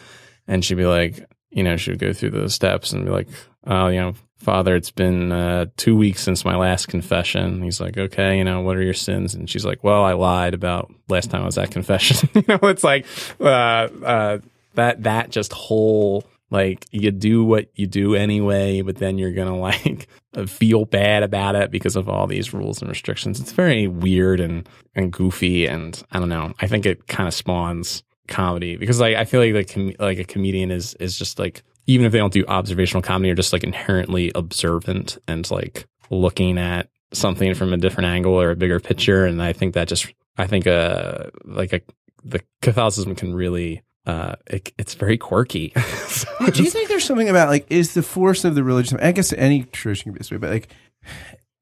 and 0.48 0.64
she'd 0.64 0.76
be 0.76 0.86
like, 0.86 1.26
you 1.50 1.64
know, 1.64 1.78
she 1.78 1.92
would 1.92 2.00
go 2.00 2.14
through 2.14 2.32
the 2.32 2.50
steps 2.50 2.92
and 2.92 3.06
be 3.06 3.12
like, 3.12 3.28
oh, 3.66 3.88
you 3.88 4.00
know, 4.00 4.14
Father, 4.40 4.76
it's 4.76 4.92
been 4.92 5.32
uh, 5.32 5.66
two 5.78 5.98
weeks 5.98 6.22
since 6.22 6.46
my 6.46 6.56
last 6.56 6.88
confession. 6.88 7.64
He's 7.64 7.82
like, 7.82 7.98
okay, 7.98 8.38
you 8.38 8.44
know, 8.44 8.62
what 8.62 8.78
are 8.78 8.84
your 8.84 8.94
sins? 8.94 9.34
And 9.34 9.50
she's 9.50 9.66
like, 9.66 9.84
well, 9.84 10.04
I 10.04 10.14
lied 10.14 10.54
about 10.54 10.94
last 11.10 11.32
time 11.32 11.42
I 11.42 11.46
was 11.46 11.58
at 11.58 11.72
confession. 11.72 12.30
you 12.36 12.44
know, 12.48 12.60
it's 12.64 12.84
like 12.84 13.06
uh, 13.40 13.44
uh, 13.44 14.40
that 14.76 15.04
that 15.04 15.32
just 15.32 15.54
whole 15.54 16.24
like 16.52 16.86
you 16.92 17.12
do 17.12 17.44
what 17.44 17.70
you 17.74 17.88
do 17.88 18.14
anyway, 18.16 18.82
but 18.82 18.98
then 18.98 19.18
you're 19.18 19.34
gonna 19.34 19.58
like 19.60 20.08
feel 20.46 20.86
bad 20.86 21.24
about 21.24 21.56
it 21.56 21.72
because 21.72 21.96
of 21.96 22.08
all 22.08 22.28
these 22.28 22.54
rules 22.54 22.82
and 22.82 22.90
restrictions. 22.90 23.40
It's 23.40 23.52
very 23.52 23.88
weird 23.88 24.40
and 24.40 24.68
and 24.96 25.12
goofy, 25.12 25.66
and 25.66 26.02
I 26.12 26.20
don't 26.20 26.30
know. 26.30 26.54
I 26.60 26.68
think 26.68 26.86
it 26.86 27.08
kind 27.08 27.28
of 27.28 27.34
spawns 27.34 28.04
comedy 28.28 28.76
because 28.76 29.00
like 29.00 29.16
I 29.16 29.26
feel 29.26 29.40
like 29.40 29.54
like 29.54 29.74
com- 29.74 29.94
like 30.00 30.20
a 30.20 30.24
comedian 30.24 30.72
is 30.72 30.94
is 30.96 31.18
just 31.18 31.40
like 31.40 31.64
even 31.88 32.06
if 32.06 32.12
they 32.12 32.18
don't 32.18 32.34
do 32.34 32.46
observational 32.48 33.02
comedy, 33.02 33.32
are 33.32 33.36
just 33.36 33.54
like 33.54 33.64
inherently 33.64 34.32
observant 34.36 35.18
and 35.28 35.50
like 35.50 35.88
looking 36.10 36.58
at 36.58 36.90
something 37.14 37.54
from 37.54 37.74
a 37.74 37.78
different 37.78 38.08
angle 38.08 38.34
or 38.34 38.52
a 38.52 38.56
bigger 38.56 38.80
picture, 38.80 39.26
and 39.26 39.42
I 39.42 39.54
think 39.54 39.74
that 39.74 39.88
just 39.88 40.14
I 40.38 40.48
think 40.48 40.68
uh 40.68 41.26
like 41.46 41.74
a 41.74 41.82
the 42.24 42.42
Catholicism 42.62 43.16
can 43.16 43.34
really 43.34 43.82
uh 44.08 44.36
it, 44.48 44.72
it's 44.80 44.96
very 44.96 45.18
quirky. 45.18 45.74
So 46.08 46.28
Do 46.52 46.64
you 46.64 46.72
think 46.72 46.90
there's 46.90 47.04
something 47.04 47.30
about 47.30 47.50
like 47.50 47.68
is 47.70 47.94
the 47.94 48.02
force 48.04 48.44
of 48.46 48.56
the 48.56 48.64
religion? 48.64 48.98
I 49.02 49.12
guess 49.12 49.32
any 49.34 49.64
tradition 49.66 50.06
can 50.06 50.14
be 50.14 50.18
this 50.20 50.32
way, 50.32 50.38
but 50.38 50.50
like 50.50 50.70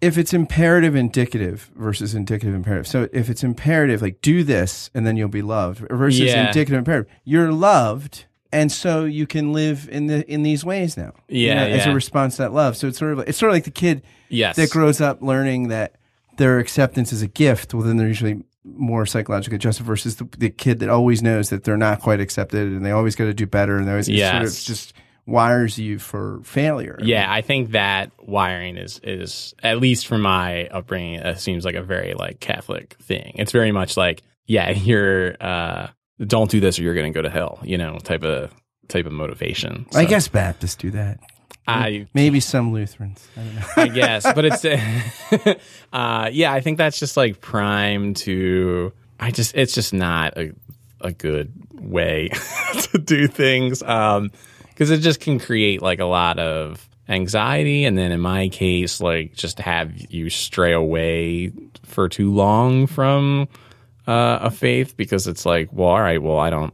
if 0.01 0.17
it's 0.17 0.33
imperative 0.33 0.95
indicative 0.95 1.71
versus 1.75 2.13
indicative 2.13 2.53
imperative. 2.53 2.85
So 2.87 3.09
if 3.11 3.29
it's 3.29 3.43
imperative, 3.43 4.01
like 4.01 4.21
do 4.21 4.43
this 4.43 4.89
and 4.93 5.05
then 5.07 5.17
you'll 5.17 5.29
be 5.29 5.41
loved, 5.41 5.79
versus 5.89 6.19
Yeah. 6.19 6.47
indicative 6.47 6.77
imperative, 6.77 7.11
you're 7.23 7.51
loved. 7.51 8.25
And 8.51 8.71
so 8.71 9.03
you 9.05 9.25
can 9.27 9.51
live 9.51 9.89
in 9.91 10.07
the 10.07 10.29
in 10.31 10.43
these 10.43 10.63
ways 10.63 10.95
now, 10.95 11.13
you 11.27 11.47
Yeah, 11.47 11.55
know, 11.67 11.73
as 11.73 11.85
a 11.87 11.93
response 11.93 12.35
to 12.37 12.43
that 12.43 12.53
love. 12.53 12.77
So 12.77 12.87
it's 12.87 12.97
sort 12.99 13.13
of 13.13 13.17
like, 13.19 13.29
it's 13.29 13.37
sort 13.37 13.49
of 13.49 13.55
like 13.55 13.63
the 13.65 13.71
kid 13.71 14.03
yes. 14.29 14.55
that 14.57 14.69
grows 14.69 15.01
up 15.01 15.21
learning 15.21 15.69
that 15.69 15.95
their 16.37 16.59
acceptance 16.59 17.11
is 17.11 17.21
a 17.21 17.27
gift. 17.27 17.73
Well, 17.73 17.83
then 17.83 17.97
they're 17.97 18.07
usually 18.07 18.43
more 18.65 19.05
psychologically 19.05 19.55
adjusted 19.55 19.83
versus 19.85 20.15
the, 20.15 20.27
the 20.37 20.49
kid 20.49 20.79
that 20.79 20.89
always 20.89 21.21
knows 21.21 21.49
that 21.49 21.63
they're 21.63 21.77
not 21.77 22.01
quite 22.01 22.19
accepted 22.19 22.71
and 22.71 22.85
they 22.85 22.91
always 22.91 23.15
got 23.15 23.25
to 23.25 23.33
do 23.33 23.45
better 23.45 23.77
and 23.77 23.87
they 23.87 23.91
always 23.91 24.09
it 24.09 24.19
sort 24.19 24.43
of 24.43 24.53
just 24.53 24.93
wires 25.27 25.77
you 25.77 25.99
for 25.99 26.41
failure. 26.43 26.97
Yeah, 27.01 27.25
I 27.31 27.41
think 27.41 27.71
that 27.71 28.11
wiring 28.19 28.77
is 28.77 28.99
is 29.03 29.53
at 29.63 29.79
least 29.79 30.07
for 30.07 30.17
my 30.17 30.67
upbringing, 30.67 31.15
it 31.15 31.39
seems 31.39 31.65
like 31.65 31.75
a 31.75 31.83
very 31.83 32.13
like 32.13 32.39
Catholic 32.39 32.95
thing. 33.01 33.35
It's 33.35 33.51
very 33.51 33.71
much 33.71 33.97
like, 33.97 34.23
yeah, 34.45 34.71
you're 34.71 35.35
uh 35.41 35.87
don't 36.19 36.49
do 36.49 36.59
this 36.59 36.79
or 36.79 36.83
you're 36.83 36.95
gonna 36.95 37.11
go 37.11 37.21
to 37.21 37.29
hell, 37.29 37.59
you 37.63 37.77
know, 37.77 37.97
type 37.99 38.23
of 38.23 38.51
type 38.87 39.05
of 39.05 39.11
motivation. 39.11 39.85
I 39.95 40.05
guess 40.05 40.27
Baptists 40.27 40.75
do 40.75 40.91
that. 40.91 41.19
I 41.67 42.07
Maybe 42.13 42.39
some 42.39 42.73
Lutherans. 42.73 43.27
I 43.35 43.41
don't 43.41 43.55
know. 43.55 43.61
I 43.77 43.87
guess, 43.87 44.23
but 44.33 44.45
it's 44.45 44.65
uh 45.93 46.29
yeah, 46.31 46.53
I 46.53 46.61
think 46.61 46.77
that's 46.77 46.99
just 46.99 47.17
like 47.17 47.41
prime 47.41 48.13
to 48.15 48.93
I 49.19 49.31
just 49.31 49.55
it's 49.55 49.73
just 49.73 49.93
not 49.93 50.37
a 50.37 50.53
a 51.01 51.11
good 51.11 51.51
way 51.73 52.29
to 52.91 52.97
do 52.97 53.27
things 53.27 53.83
um 53.83 54.31
cuz 54.75 54.89
it 54.89 54.99
just 54.99 55.19
can 55.19 55.39
create 55.39 55.81
like 55.81 55.99
a 55.99 56.05
lot 56.05 56.39
of 56.39 56.87
anxiety 57.07 57.85
and 57.85 57.97
then 57.97 58.11
in 58.11 58.19
my 58.19 58.47
case 58.49 58.99
like 58.99 59.33
just 59.35 59.59
have 59.59 59.91
you 60.11 60.29
stray 60.29 60.73
away 60.73 61.51
for 61.83 62.09
too 62.09 62.33
long 62.33 62.87
from 62.87 63.47
uh, 64.07 64.39
a 64.41 64.51
faith 64.51 64.97
because 64.97 65.27
it's 65.27 65.45
like 65.45 65.69
well 65.71 65.89
all 65.89 66.01
right 66.01 66.21
well 66.21 66.39
I 66.39 66.49
don't 66.49 66.73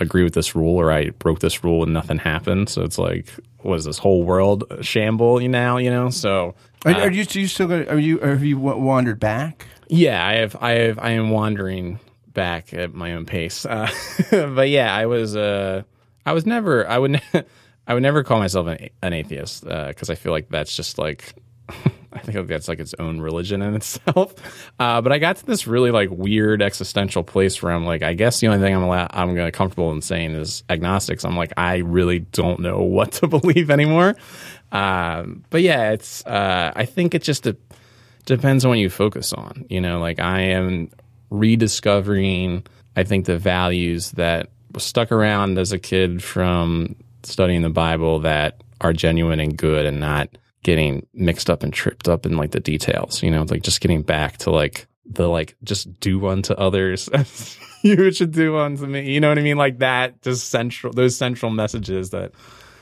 agree 0.00 0.24
with 0.24 0.34
this 0.34 0.54
rule 0.54 0.76
or 0.76 0.90
I 0.90 1.10
broke 1.10 1.40
this 1.40 1.64
rule 1.64 1.82
and 1.82 1.92
nothing 1.92 2.18
happened 2.18 2.68
so 2.68 2.82
it's 2.82 2.98
like 2.98 3.26
was 3.62 3.84
this 3.84 3.98
whole 3.98 4.22
world 4.24 4.64
a 4.70 4.82
shamble 4.82 5.40
you 5.40 5.48
now 5.48 5.76
you 5.78 5.90
know 5.90 6.10
so 6.10 6.54
Are, 6.84 6.92
are 6.92 7.10
you, 7.10 7.24
do 7.24 7.40
you 7.40 7.46
still 7.48 7.66
go? 7.66 7.82
Are 7.88 7.98
you? 7.98 8.18
Have 8.18 8.44
you 8.44 8.58
wandered 8.58 9.18
back? 9.18 9.66
Yeah, 9.88 10.26
I 10.26 10.34
have, 10.34 10.54
I 10.60 10.70
have, 10.72 10.98
I 10.98 11.10
am 11.10 11.30
wandering 11.30 11.98
back 12.34 12.74
at 12.74 12.92
my 12.92 13.14
own 13.14 13.24
pace. 13.24 13.64
Uh, 13.64 13.88
but 14.30 14.68
yeah, 14.68 14.94
I 14.94 15.06
was, 15.06 15.34
uh, 15.34 15.82
I 16.26 16.32
was 16.32 16.44
never, 16.44 16.86
I 16.86 16.98
would, 16.98 17.12
ne- 17.12 17.44
I 17.86 17.94
would 17.94 18.02
never 18.02 18.22
call 18.22 18.38
myself 18.38 18.66
an, 18.66 18.90
an 19.00 19.12
atheist 19.14 19.64
because 19.64 20.10
I 20.10 20.14
feel 20.14 20.32
like 20.32 20.48
that's 20.50 20.76
just 20.76 20.98
like, 20.98 21.34
I 22.14 22.20
think 22.20 22.46
that's 22.48 22.68
like 22.68 22.78
its 22.78 22.94
own 22.98 23.20
religion 23.20 23.60
in 23.62 23.74
itself. 23.74 24.34
Uh, 24.78 25.00
but 25.00 25.12
I 25.12 25.18
got 25.18 25.36
to 25.36 25.46
this 25.46 25.66
really 25.66 25.90
like 25.90 26.10
weird 26.10 26.62
existential 26.62 27.22
place 27.22 27.62
where 27.62 27.72
I'm 27.72 27.84
like, 27.84 28.02
I 28.02 28.14
guess 28.14 28.40
the 28.40 28.48
only 28.48 28.60
thing 28.60 28.74
I'm 28.74 28.82
allowed, 28.82 29.10
I'm 29.12 29.34
gonna 29.34 29.52
comfortable 29.52 29.92
in 29.92 30.00
saying 30.02 30.32
is 30.32 30.62
agnostics. 30.70 31.24
I'm 31.24 31.36
like, 31.36 31.52
I 31.56 31.78
really 31.78 32.20
don't 32.20 32.60
know 32.60 32.82
what 32.82 33.12
to 33.12 33.26
believe 33.26 33.70
anymore. 33.70 34.16
Um, 34.72 35.44
but 35.50 35.62
yeah, 35.62 35.90
it's, 35.92 36.24
uh, 36.26 36.72
I 36.74 36.84
think 36.84 37.14
it 37.14 37.22
just 37.22 37.44
de- 37.44 37.56
depends 38.26 38.64
on 38.64 38.70
what 38.70 38.78
you 38.78 38.90
focus 38.90 39.32
on. 39.32 39.66
You 39.68 39.80
know, 39.80 40.00
like 40.00 40.18
I 40.20 40.40
am 40.40 40.90
rediscovering, 41.30 42.64
I 42.96 43.04
think, 43.04 43.26
the 43.26 43.38
values 43.38 44.12
that 44.12 44.50
stuck 44.78 45.12
around 45.12 45.58
as 45.58 45.72
a 45.72 45.78
kid 45.78 46.22
from 46.22 46.96
studying 47.22 47.62
the 47.62 47.70
Bible 47.70 48.20
that 48.20 48.62
are 48.80 48.92
genuine 48.92 49.40
and 49.40 49.56
good 49.56 49.86
and 49.86 50.00
not 50.00 50.28
getting 50.64 51.06
mixed 51.14 51.48
up 51.48 51.62
and 51.62 51.72
tripped 51.72 52.08
up 52.08 52.26
in 52.26 52.36
like 52.36 52.50
the 52.50 52.58
details, 52.60 53.22
you 53.22 53.30
know, 53.30 53.42
like 53.48 53.62
just 53.62 53.80
getting 53.80 54.02
back 54.02 54.38
to 54.38 54.50
like 54.50 54.88
the 55.06 55.28
like 55.28 55.54
just 55.62 56.00
do 56.00 56.26
unto 56.26 56.52
others 56.54 57.06
as 57.08 57.56
you 57.82 58.10
should 58.10 58.32
do 58.32 58.56
unto 58.56 58.84
me. 58.86 59.12
You 59.12 59.20
know 59.20 59.28
what 59.28 59.38
I 59.38 59.42
mean? 59.42 59.56
Like 59.58 59.78
that 59.78 60.20
just 60.22 60.48
central 60.48 60.92
those 60.92 61.16
central 61.16 61.52
messages 61.52 62.10
that 62.10 62.32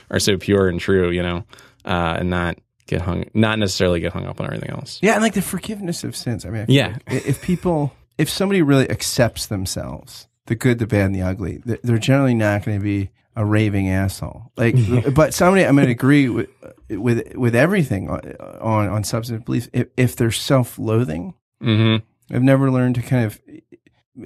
are 0.09 0.19
so 0.19 0.37
pure 0.37 0.67
and 0.67 0.79
true, 0.79 1.11
you 1.11 1.21
know, 1.21 1.43
uh, 1.85 2.15
and 2.19 2.29
not 2.31 2.57
get 2.87 3.01
hung 3.01 3.25
not 3.33 3.59
necessarily 3.59 3.99
get 3.99 4.11
hung 4.13 4.25
up 4.25 4.39
on 4.39 4.45
everything 4.47 4.69
else. 4.71 4.99
Yeah, 5.01 5.13
and 5.13 5.21
like 5.21 5.33
the 5.33 5.41
forgiveness 5.41 6.03
of 6.03 6.15
sins. 6.15 6.45
I 6.45 6.49
mean, 6.49 6.61
I 6.61 6.65
Yeah. 6.69 6.97
like 7.09 7.25
If 7.25 7.41
people, 7.41 7.93
if 8.17 8.29
somebody 8.29 8.61
really 8.61 8.89
accepts 8.89 9.45
themselves, 9.47 10.27
the 10.47 10.55
good, 10.55 10.79
the 10.79 10.87
bad, 10.87 11.07
and 11.07 11.15
the 11.15 11.21
ugly, 11.21 11.61
they're 11.65 11.97
generally 11.97 12.33
not 12.33 12.65
going 12.65 12.77
to 12.77 12.83
be 12.83 13.09
a 13.35 13.43
raving 13.45 13.89
asshole. 13.89 14.51
Like, 14.57 14.75
but 15.15 15.33
somebody, 15.33 15.65
I'm 15.65 15.75
going 15.75 15.87
to 15.87 15.91
agree 15.91 16.29
with 16.29 16.49
with 16.97 17.35
with 17.35 17.55
everything 17.55 18.09
on 18.09 18.19
on, 18.61 18.87
on 18.89 19.03
substantive 19.03 19.45
beliefs. 19.45 19.69
If, 19.73 19.87
if 19.97 20.15
they're 20.15 20.31
self-loathing, 20.31 21.33
Mm-hmm. 21.61 22.35
I've 22.35 22.43
never 22.43 22.69
learned 22.71 22.95
to 22.95 23.01
kind 23.01 23.25
of 23.25 23.39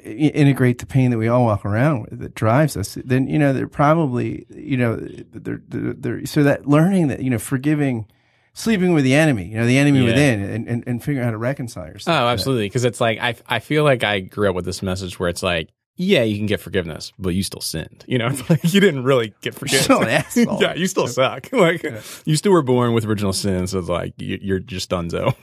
integrate 0.04 0.80
the 0.80 0.86
pain 0.86 1.12
that 1.12 1.18
we 1.18 1.28
all 1.28 1.46
walk 1.46 1.66
around 1.66 2.02
with 2.04 2.20
that 2.20 2.36
drives 2.36 2.76
us. 2.76 2.98
Then 3.06 3.28
you 3.28 3.40
know 3.40 3.54
they're 3.54 3.68
probably 3.68 4.46
you 4.50 4.76
know 4.78 4.96
they're, 4.98 5.62
they're, 5.68 5.94
they're 5.94 6.26
so 6.26 6.44
that 6.44 6.68
learning 6.68 7.08
that 7.10 7.22
you 7.22 7.30
know 7.30 7.40
forgiving. 7.40 8.06
Sleeping 8.54 8.96
with 8.96 9.04
the 9.04 9.14
enemy, 9.14 9.50
you 9.50 9.58
know, 9.58 9.68
the 9.68 9.78
enemy 9.78 10.00
Yeah. 10.00 10.06
within, 10.06 10.42
and, 10.42 10.68
and, 10.68 10.84
and 10.88 11.00
figuring 11.04 11.20
out 11.20 11.26
how 11.26 11.32
to 11.34 11.38
reconcile 11.38 11.86
yourself. 11.86 12.18
Oh, 12.20 12.28
absolutely. 12.28 12.66
Because 12.66 12.86
it's 12.86 13.00
like 13.00 13.20
I 13.20 13.36
I 13.48 13.60
feel 13.60 13.84
like 13.84 14.04
I 14.04 14.20
grew 14.22 14.50
up 14.50 14.56
with 14.56 14.66
this 14.66 14.82
message 14.82 15.20
where 15.20 15.30
it's 15.30 15.44
like, 15.44 15.70
yeah, 15.98 16.24
you 16.24 16.38
can 16.38 16.46
get 16.46 16.62
forgiveness, 16.62 17.12
but 17.20 17.30
you 17.30 17.44
still 17.44 17.60
sinned. 17.62 18.06
You 18.08 18.20
know, 18.20 18.28
it's 18.32 18.50
like 18.50 18.64
you 18.74 18.80
didn't 18.80 19.04
really 19.04 19.34
get 19.42 19.54
forgiveness. 19.60 19.84
still 19.84 20.02
an 20.02 20.08
asshole. 20.10 20.62
yeah, 20.62 20.74
you 20.76 20.88
still 20.88 21.08
suck. 21.08 21.52
Like 21.52 21.84
you 22.26 22.36
still 22.36 22.52
were 22.54 22.62
born 22.62 22.94
with 22.94 23.06
original 23.06 23.34
sin, 23.34 23.68
so 23.68 23.80
it's 23.80 23.90
like 23.90 24.14
you, 24.18 24.40
you're 24.42 24.60
just 24.60 24.90
donezo. 24.90 25.36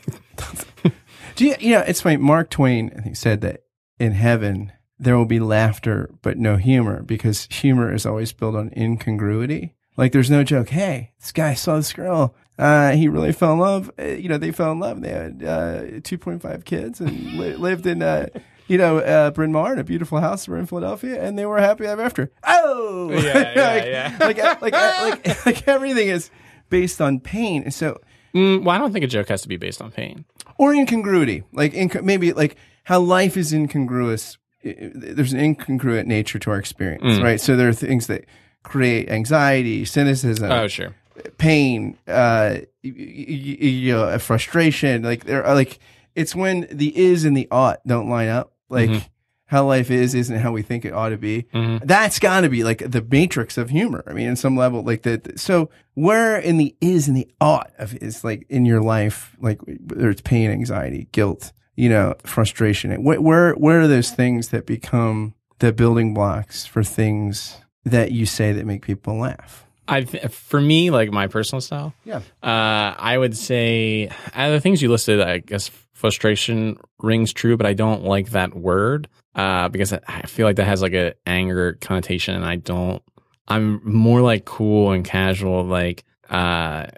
Do 1.36 1.44
you, 1.46 1.54
you 1.58 1.70
know, 1.72 1.80
it's 1.80 2.00
funny. 2.00 2.16
Mark 2.16 2.48
Twain, 2.50 2.92
I 2.96 3.00
think, 3.00 3.16
said 3.16 3.40
that 3.42 3.62
in 3.98 4.12
heaven 4.12 4.72
there 4.98 5.16
will 5.16 5.24
be 5.26 5.40
laughter 5.40 6.08
but 6.22 6.38
no 6.38 6.56
humor 6.56 7.02
because 7.02 7.48
humor 7.50 7.92
is 7.92 8.06
always 8.06 8.32
built 8.32 8.54
on 8.54 8.70
incongruity. 8.76 9.74
Like 9.96 10.12
there's 10.12 10.30
no 10.30 10.44
joke. 10.44 10.68
Hey, 10.70 11.12
this 11.20 11.32
guy 11.32 11.54
saw 11.54 11.76
this 11.76 11.92
girl. 11.92 12.34
Uh, 12.56 12.92
he 12.92 13.08
really 13.08 13.32
fell 13.32 13.54
in 13.54 13.58
love. 13.58 13.90
Uh, 13.98 14.04
you 14.04 14.28
know, 14.28 14.38
they 14.38 14.52
fell 14.52 14.70
in 14.72 14.78
love. 14.78 15.00
They 15.00 15.08
had 15.10 15.42
uh, 15.44 15.82
2.5 16.00 16.64
kids 16.64 17.00
and 17.00 17.32
li- 17.38 17.56
lived 17.56 17.86
in, 17.86 18.00
uh, 18.02 18.28
you 18.66 18.78
know, 18.78 18.98
uh, 18.98 19.30
Bryn 19.30 19.52
Mawr 19.52 19.72
in 19.74 19.78
a 19.78 19.84
beautiful 19.84 20.20
house 20.20 20.48
were 20.48 20.58
in 20.58 20.66
Philadelphia, 20.66 21.22
and 21.22 21.38
they 21.38 21.46
were 21.46 21.58
happy 21.60 21.86
ever 21.86 22.02
after. 22.02 22.30
Oh, 22.44 23.10
Yeah, 23.10 23.18
yeah, 23.56 24.16
like, 24.20 24.36
yeah. 24.36 24.58
like, 24.60 24.62
like, 24.72 24.72
like, 25.24 25.46
like 25.46 25.68
everything 25.68 26.08
is 26.08 26.30
based 26.70 27.00
on 27.00 27.20
pain. 27.20 27.70
So, 27.70 28.00
Mm, 28.34 28.64
well, 28.64 28.74
I 28.74 28.78
don't 28.78 28.92
think 28.92 29.04
a 29.04 29.08
joke 29.08 29.28
has 29.28 29.42
to 29.42 29.48
be 29.48 29.56
based 29.56 29.80
on 29.80 29.92
pain. 29.92 30.24
or 30.58 30.74
incongruity, 30.74 31.44
like 31.52 31.72
inc- 31.72 32.02
maybe 32.02 32.32
like 32.32 32.56
how 32.82 32.98
life 32.98 33.36
is 33.36 33.52
incongruous. 33.52 34.38
There's 34.64 35.32
an 35.32 35.38
incongruent 35.38 36.06
nature 36.06 36.40
to 36.40 36.50
our 36.50 36.58
experience, 36.58 37.18
right? 37.22 37.40
So 37.40 37.54
there 37.54 37.68
are 37.68 37.72
things 37.72 38.08
that 38.08 38.24
create 38.64 39.08
anxiety, 39.08 39.84
cynicism, 39.84 40.50
Oh, 40.50 40.66
sure. 40.66 40.96
pain, 41.38 41.96
uh, 42.08 42.56
you 42.82 43.92
know, 43.94 44.18
frustration. 44.18 45.02
Like 45.02 45.24
there 45.24 45.44
are 45.44 45.54
like 45.54 45.78
it's 46.16 46.34
when 46.34 46.66
the 46.72 46.96
is 46.98 47.24
and 47.24 47.36
the 47.36 47.46
ought 47.52 47.86
don't 47.86 48.08
line 48.08 48.28
up. 48.30 48.52
Like 48.74 48.90
mm-hmm. 48.90 49.06
how 49.46 49.66
life 49.66 49.90
is 49.90 50.14
isn't 50.14 50.38
how 50.38 50.52
we 50.52 50.62
think 50.62 50.84
it 50.84 50.92
ought 50.92 51.10
to 51.10 51.16
be. 51.16 51.44
Mm-hmm. 51.54 51.86
That's 51.86 52.18
got 52.18 52.42
to 52.42 52.48
be 52.48 52.64
like 52.64 52.78
the 52.90 53.02
matrix 53.02 53.56
of 53.56 53.70
humor. 53.70 54.04
I 54.06 54.12
mean, 54.12 54.28
in 54.28 54.36
some 54.36 54.56
level, 54.56 54.82
like 54.82 55.02
that. 55.02 55.38
So 55.38 55.70
where 55.94 56.36
in 56.36 56.56
the 56.56 56.74
is 56.80 57.08
and 57.08 57.16
the 57.16 57.28
ought 57.40 57.70
of 57.78 57.94
is 57.96 58.24
like 58.24 58.46
in 58.48 58.66
your 58.66 58.80
life, 58.82 59.36
like 59.40 59.60
whether 59.62 60.10
it's 60.10 60.22
pain, 60.22 60.50
anxiety, 60.50 61.08
guilt, 61.12 61.52
you 61.76 61.88
know, 61.88 62.14
frustration. 62.24 63.02
Where 63.02 63.20
where 63.20 63.52
where 63.54 63.80
are 63.80 63.88
those 63.88 64.10
things 64.10 64.48
that 64.48 64.66
become 64.66 65.34
the 65.60 65.72
building 65.72 66.14
blocks 66.14 66.66
for 66.66 66.82
things 66.82 67.58
that 67.84 68.12
you 68.12 68.26
say 68.26 68.52
that 68.52 68.66
make 68.66 68.84
people 68.84 69.18
laugh? 69.18 69.66
I 69.86 70.04
for 70.04 70.60
me, 70.60 70.90
like 70.90 71.10
my 71.10 71.26
personal 71.26 71.60
style, 71.60 71.92
Yeah. 72.04 72.22
uh, 72.42 72.94
I 72.98 73.18
would 73.18 73.36
say 73.36 74.08
out 74.34 74.48
of 74.48 74.52
the 74.54 74.60
things 74.60 74.80
you 74.80 74.90
listed, 74.90 75.20
I 75.20 75.38
guess 75.38 75.70
frustration 76.04 76.76
rings 77.00 77.32
true, 77.32 77.56
but 77.56 77.64
I 77.64 77.72
don't 77.72 78.04
like 78.04 78.32
that 78.32 78.54
word 78.54 79.08
uh, 79.34 79.70
because 79.70 79.90
I- 79.94 80.26
feel 80.26 80.46
like 80.46 80.56
that 80.56 80.66
has 80.66 80.82
like 80.82 80.92
a 80.92 81.14
anger 81.26 81.78
connotation, 81.80 82.34
and 82.34 82.44
I 82.44 82.56
don't. 82.56 83.02
I'm 83.48 83.80
more 83.90 84.20
like 84.20 84.44
cool 84.44 84.92
and 84.92 85.02
casual, 85.02 85.64
like 85.64 86.04
uh, 86.28 86.88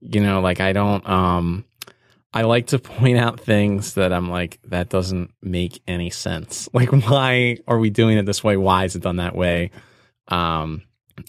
you 0.00 0.20
know, 0.20 0.40
like 0.40 0.60
I 0.60 0.72
don't. 0.72 1.08
Um, 1.08 1.64
I 2.34 2.42
like 2.42 2.66
to 2.68 2.78
point 2.80 3.18
out 3.18 3.38
things 3.38 3.94
that 3.94 4.12
I'm 4.12 4.28
like 4.28 4.58
that 4.64 4.88
doesn't 4.88 5.30
make 5.40 5.80
any 5.86 6.10
sense. 6.10 6.68
Like, 6.74 6.90
why 6.90 7.58
are 7.68 7.78
we 7.78 7.90
doing 7.90 8.18
it 8.18 8.26
this 8.26 8.42
way? 8.42 8.56
Why 8.56 8.84
is 8.84 8.96
it 8.96 9.02
done 9.02 9.16
that 9.18 9.36
way? 9.36 9.70
Um, 10.26 10.82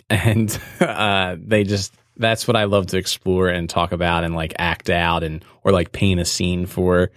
and 0.09 0.59
uh, 0.79 1.35
they 1.39 1.65
just 1.65 1.93
that's 2.19 2.47
what 2.47 2.57
I 2.57 2.63
love 2.63 2.87
to 2.87 2.97
explore 2.97 3.47
and 3.47 3.69
talk 3.69 3.91
about 3.91 4.23
and 4.23 4.33
like 4.35 4.53
act 4.57 4.89
out 4.89 5.23
and 5.23 5.45
or 5.67 5.73
like 5.73 5.91
paint 5.91 6.21
a 6.21 6.25
scene 6.25 6.65
for. 6.65 7.11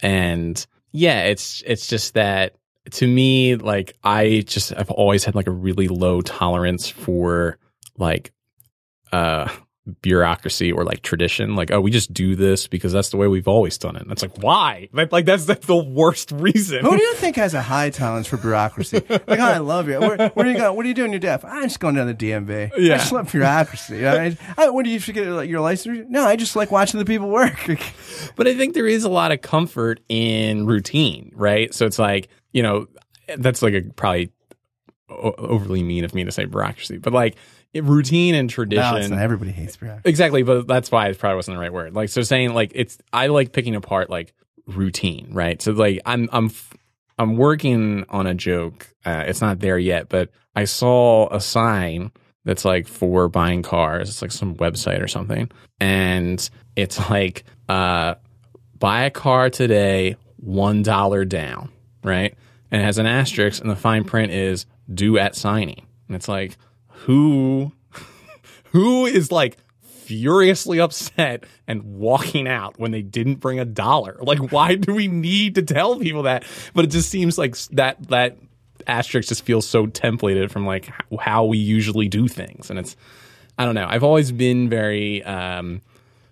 And 0.00 0.66
yeah, 0.90 1.24
it's 1.24 1.62
it's 1.66 1.86
just 1.86 2.14
that 2.14 2.56
to 2.92 3.06
me, 3.06 3.56
like 3.56 3.92
I 4.02 4.42
just 4.46 4.72
I've 4.74 4.90
always 4.90 5.24
had 5.24 5.34
like 5.34 5.46
a 5.46 5.52
really 5.52 5.86
low 5.86 6.22
tolerance 6.22 6.88
for 6.88 7.58
like 7.98 8.32
uh 9.12 9.48
bureaucracy 10.02 10.70
or 10.72 10.84
like 10.84 11.02
tradition. 11.02 11.56
Like, 11.56 11.70
oh, 11.70 11.80
we 11.80 11.90
just 11.90 12.12
do 12.12 12.36
this 12.36 12.66
because 12.66 12.92
that's 12.92 13.10
the 13.10 13.16
way 13.16 13.26
we've 13.28 13.48
always 13.48 13.78
done 13.78 13.96
it. 13.96 14.02
And 14.02 14.12
it's 14.12 14.22
like, 14.22 14.42
why? 14.42 14.88
Like, 14.92 15.12
like 15.12 15.24
that's, 15.24 15.46
that's 15.46 15.66
the 15.66 15.76
worst 15.76 16.32
reason. 16.32 16.84
Who 16.84 16.96
do 16.96 17.02
you 17.02 17.14
think 17.14 17.36
has 17.36 17.54
a 17.54 17.62
high 17.62 17.90
tolerance 17.90 18.26
for 18.26 18.36
bureaucracy? 18.36 19.02
like, 19.08 19.28
oh, 19.28 19.38
I 19.38 19.58
love 19.58 19.88
you. 19.88 20.00
Where, 20.00 20.28
where 20.30 20.44
do 20.44 20.50
you 20.50 20.58
go? 20.58 20.72
What 20.72 20.84
are 20.84 20.88
you 20.88 20.94
doing 20.94 21.12
your 21.12 21.20
deaf? 21.20 21.44
I'm 21.44 21.64
just 21.64 21.80
going 21.80 21.94
down 21.94 22.06
the 22.06 22.14
DMV. 22.14 22.72
Yeah. 22.76 22.94
I 22.94 22.98
just 22.98 23.12
love 23.12 23.30
bureaucracy. 23.30 23.96
You 23.96 24.02
know, 24.02 24.16
I, 24.16 24.36
I, 24.56 24.70
what 24.70 24.84
do 24.84 24.90
you 24.90 25.00
forget 25.00 25.26
like, 25.28 25.48
your 25.48 25.60
license? 25.60 26.06
No, 26.08 26.24
I 26.24 26.36
just 26.36 26.56
like 26.56 26.70
watching 26.70 26.98
the 26.98 27.06
people 27.06 27.28
work. 27.28 27.58
but 28.36 28.46
I 28.46 28.56
think 28.56 28.74
there 28.74 28.86
is 28.88 29.04
a 29.04 29.10
lot 29.10 29.32
of 29.32 29.40
comfort 29.40 30.00
in 30.08 30.66
routine, 30.66 31.32
right? 31.34 31.72
So 31.74 31.86
it's 31.86 31.98
like, 31.98 32.28
you 32.52 32.62
know, 32.62 32.86
that's 33.36 33.62
like 33.62 33.74
a 33.74 33.82
probably 33.96 34.32
o- 35.10 35.34
overly 35.38 35.82
mean 35.82 36.04
of 36.04 36.14
me 36.14 36.24
to 36.24 36.32
say 36.32 36.44
bureaucracy, 36.44 36.98
but 36.98 37.12
like 37.12 37.36
it- 37.72 37.84
routine 37.84 38.34
and 38.34 38.48
tradition. 38.50 39.10
not. 39.10 39.18
Everybody 39.20 39.50
hates 39.52 39.76
bureaucracy. 39.76 40.08
Exactly, 40.08 40.42
but 40.42 40.66
that's 40.66 40.90
why 40.90 41.08
it 41.08 41.18
probably 41.18 41.36
wasn't 41.36 41.56
the 41.56 41.60
right 41.60 41.72
word. 41.72 41.94
Like 41.94 42.08
so 42.08 42.22
saying 42.22 42.54
like 42.54 42.72
it's 42.74 42.98
I 43.12 43.26
like 43.28 43.52
picking 43.52 43.74
apart 43.74 44.10
like 44.10 44.32
routine, 44.66 45.28
right? 45.32 45.60
So 45.60 45.72
like 45.72 46.00
I'm 46.06 46.28
I'm 46.32 46.50
I'm 47.18 47.36
working 47.36 48.04
on 48.08 48.26
a 48.26 48.34
joke. 48.34 48.88
Uh, 49.04 49.24
it's 49.26 49.40
not 49.40 49.60
there 49.60 49.78
yet, 49.78 50.08
but 50.08 50.30
I 50.56 50.64
saw 50.64 51.28
a 51.34 51.40
sign 51.40 52.12
that's 52.44 52.64
like 52.64 52.86
for 52.88 53.28
buying 53.28 53.62
cars. 53.62 54.08
It's 54.08 54.22
like 54.22 54.32
some 54.32 54.54
website 54.56 55.02
or 55.02 55.08
something, 55.08 55.50
and 55.80 56.48
it's 56.76 56.98
like 57.10 57.44
uh, 57.68 58.14
buy 58.78 59.02
a 59.02 59.10
car 59.10 59.50
today, 59.50 60.16
one 60.36 60.82
dollar 60.82 61.24
down, 61.24 61.70
right? 62.02 62.34
And 62.70 62.80
it 62.80 62.84
has 62.84 62.98
an 62.98 63.06
asterisk, 63.06 63.60
and 63.60 63.70
the 63.70 63.76
fine 63.76 64.04
print 64.04 64.32
is 64.32 64.64
due 64.92 65.18
at 65.18 65.34
signing. 65.34 65.86
And 66.06 66.16
it's 66.16 66.28
like, 66.28 66.56
who 66.88 67.72
who 68.72 69.06
is 69.06 69.30
like 69.30 69.56
furiously 69.82 70.80
upset 70.80 71.44
and 71.68 71.84
walking 71.84 72.48
out 72.48 72.78
when 72.80 72.90
they 72.90 73.02
didn't 73.02 73.36
bring 73.36 73.60
a 73.60 73.64
dollar? 73.64 74.18
Like, 74.22 74.52
why 74.52 74.74
do 74.74 74.94
we 74.94 75.08
need 75.08 75.54
to 75.56 75.62
tell 75.62 75.98
people 75.98 76.24
that? 76.24 76.44
But 76.74 76.84
it 76.84 76.88
just 76.88 77.10
seems 77.10 77.38
like 77.38 77.56
that 77.68 78.08
that 78.08 78.38
asterisk 78.86 79.28
just 79.28 79.44
feels 79.44 79.66
so 79.66 79.86
templated 79.86 80.50
from 80.50 80.66
like 80.66 80.90
how 81.18 81.44
we 81.44 81.58
usually 81.58 82.08
do 82.08 82.28
things, 82.28 82.70
and 82.70 82.78
it's 82.78 82.96
I 83.58 83.64
don't 83.64 83.74
know. 83.74 83.86
I've 83.88 84.04
always 84.04 84.32
been 84.32 84.68
very 84.68 85.22
um, 85.24 85.82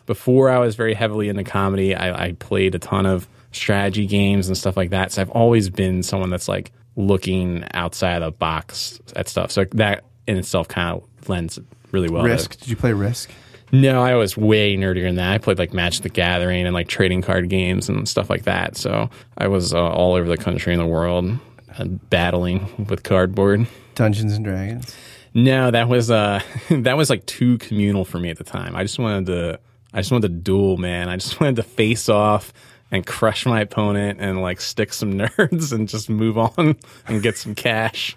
before 0.07 0.51
I 0.51 0.59
was 0.59 0.75
very 0.75 0.95
heavily 0.95 1.29
into 1.29 1.45
comedy. 1.45 1.95
I, 1.95 2.29
I 2.29 2.33
played 2.33 2.75
a 2.75 2.79
ton 2.79 3.05
of 3.07 3.29
strategy 3.53 4.07
games 4.07 4.49
and 4.49 4.57
stuff 4.57 4.77
like 4.77 4.91
that. 4.91 5.13
So 5.13 5.23
I've 5.23 5.31
always 5.31 5.71
been 5.71 6.03
someone 6.03 6.31
that's 6.31 6.49
like 6.49 6.73
looking 6.99 7.65
outside 7.73 8.19
the 8.19 8.31
box 8.33 9.01
at 9.17 9.29
stuff. 9.29 9.51
So 9.53 9.65
that 9.73 10.05
in 10.27 10.37
itself 10.37 10.69
kind 10.69 10.97
of 11.01 11.29
lends 11.29 11.59
really 11.93 12.11
well. 12.11 12.23
to- 12.25 12.29
Risk. 12.29 12.59
Did 12.59 12.69
you 12.69 12.77
play 12.77 12.93
Risk? 12.93 13.31
no, 13.71 14.03
I 14.03 14.15
was 14.15 14.37
way 14.37 14.77
nerdier 14.77 15.03
than 15.05 15.17
that. 15.17 15.31
I 15.33 15.39
played 15.39 15.59
like 15.59 15.73
Magic 15.73 16.03
the 16.03 16.09
Gathering 16.09 16.65
and 16.67 16.75
like 16.75 16.89
trading 16.89 17.23
card 17.23 17.49
games 17.49 17.89
and 17.89 18.09
stuff 18.09 18.29
like 18.31 18.43
that. 18.45 18.77
So 18.77 19.09
I 19.37 19.49
was 19.49 19.73
uh, 19.75 19.79
all 19.89 20.15
over 20.15 20.27
the 20.29 20.37
country 20.39 20.73
and 20.73 20.81
the 20.83 20.87
world 20.87 21.39
uh, 21.79 21.85
battling 21.85 22.87
with 22.89 23.03
cardboard. 23.05 23.67
Dungeons 23.95 24.33
and 24.35 24.45
Dragons. 24.45 24.95
No, 25.35 25.71
that 25.71 25.89
was 25.89 26.11
uh 26.11 26.41
that 26.71 26.97
was 26.97 27.11
like 27.11 27.27
too 27.27 27.59
communal 27.59 28.05
for 28.05 28.19
me 28.19 28.31
at 28.31 28.39
the 28.39 28.45
time. 28.45 28.75
I 28.75 28.83
just 28.83 28.99
wanted 28.99 29.27
to 29.27 29.61
I 29.93 30.01
just 30.01 30.11
wanted 30.11 30.29
to 30.29 30.35
duel, 30.35 30.77
man. 30.79 31.09
I 31.09 31.17
just 31.17 31.39
wanted 31.41 31.57
to 31.57 31.63
face 31.63 32.09
off 32.09 32.53
and 32.91 33.05
crush 33.07 33.45
my 33.47 33.61
opponent 33.61 34.21
and 34.21 34.41
like 34.43 34.61
stick 34.61 34.93
some 34.93 35.13
nerds 35.19 35.73
and 35.73 35.89
just 35.89 36.09
move 36.09 36.39
on 36.39 36.77
and 37.07 37.23
get 37.23 37.37
some 37.37 37.55
cash. 37.55 38.17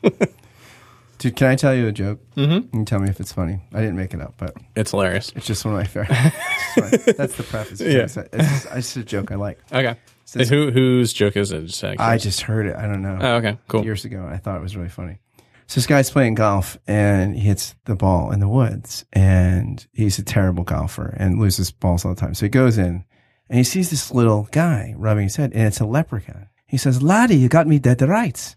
Dude, 1.18 1.36
can 1.36 1.48
I 1.48 1.56
tell 1.56 1.76
you 1.76 1.88
a 1.88 1.92
joke? 1.92 2.20
Mm-hmm. 2.36 2.52
You 2.54 2.62
can 2.72 2.86
tell 2.86 3.00
me 3.00 3.08
if 3.10 3.20
it's 3.20 3.32
funny. 3.32 3.60
I 3.74 3.80
didn't 3.80 3.96
make 3.96 4.14
it 4.16 4.22
up, 4.22 4.34
but 4.38 4.56
it's 4.76 4.90
hilarious. 4.92 5.32
it's 5.36 5.46
just 5.46 5.64
one 5.66 5.76
of 5.76 5.80
my 5.80 5.86
favorite. 5.86 6.10
That's 7.18 7.36
the 7.36 7.44
preface. 7.44 7.80
Yeah. 7.80 8.00
It's, 8.04 8.16
just, 8.16 8.28
it's 8.34 8.64
just 8.74 8.98
a 8.98 9.04
joke 9.04 9.32
I 9.32 9.36
like. 9.36 9.60
Okay. 9.72 9.96
Since- 10.26 10.50
Who 10.50 10.72
whose 10.72 11.14
joke 11.14 11.36
is 11.38 11.52
it? 11.52 11.66
Just 11.68 11.84
I 11.84 12.18
just 12.18 12.42
heard 12.42 12.66
it. 12.66 12.76
I 12.76 12.88
don't 12.88 13.02
know. 13.04 13.18
Oh, 13.22 13.36
okay. 13.36 13.58
Cool. 13.68 13.84
years 13.84 14.04
ago, 14.06 14.28
I 14.32 14.38
thought 14.38 14.56
it 14.58 14.62
was 14.64 14.76
really 14.76 14.90
funny. 14.90 15.20
So 15.68 15.76
this 15.76 15.86
guy's 15.88 16.10
playing 16.10 16.34
golf 16.36 16.78
and 16.88 17.36
he 17.36 17.42
hits 17.42 17.76
the 17.86 17.96
ball 17.96 18.32
in 18.32 18.40
the 18.40 18.48
woods, 18.48 19.06
and 19.14 19.86
he's 19.94 20.18
a 20.20 20.24
terrible 20.24 20.64
golfer 20.64 21.14
and 21.18 21.40
loses 21.40 21.72
balls 21.72 22.04
all 22.04 22.14
the 22.16 22.20
time. 22.20 22.34
So 22.34 22.46
he 22.46 22.50
goes 22.50 22.78
in 22.78 23.06
and 23.52 23.58
he 23.60 23.64
sees 23.64 23.90
this 23.92 24.12
little 24.12 24.48
guy 24.52 24.96
rubbing 24.98 25.26
his 25.26 25.36
head, 25.36 25.52
and 25.54 25.68
it's 25.68 25.80
a 25.82 25.86
leprechaun. 25.86 26.48
He 26.66 26.78
says, 26.78 27.04
"Laddie, 27.04 27.36
you 27.36 27.50
got 27.50 27.68
me 27.68 27.78
dead 27.78 28.00
to 28.00 28.08
rights. 28.08 28.56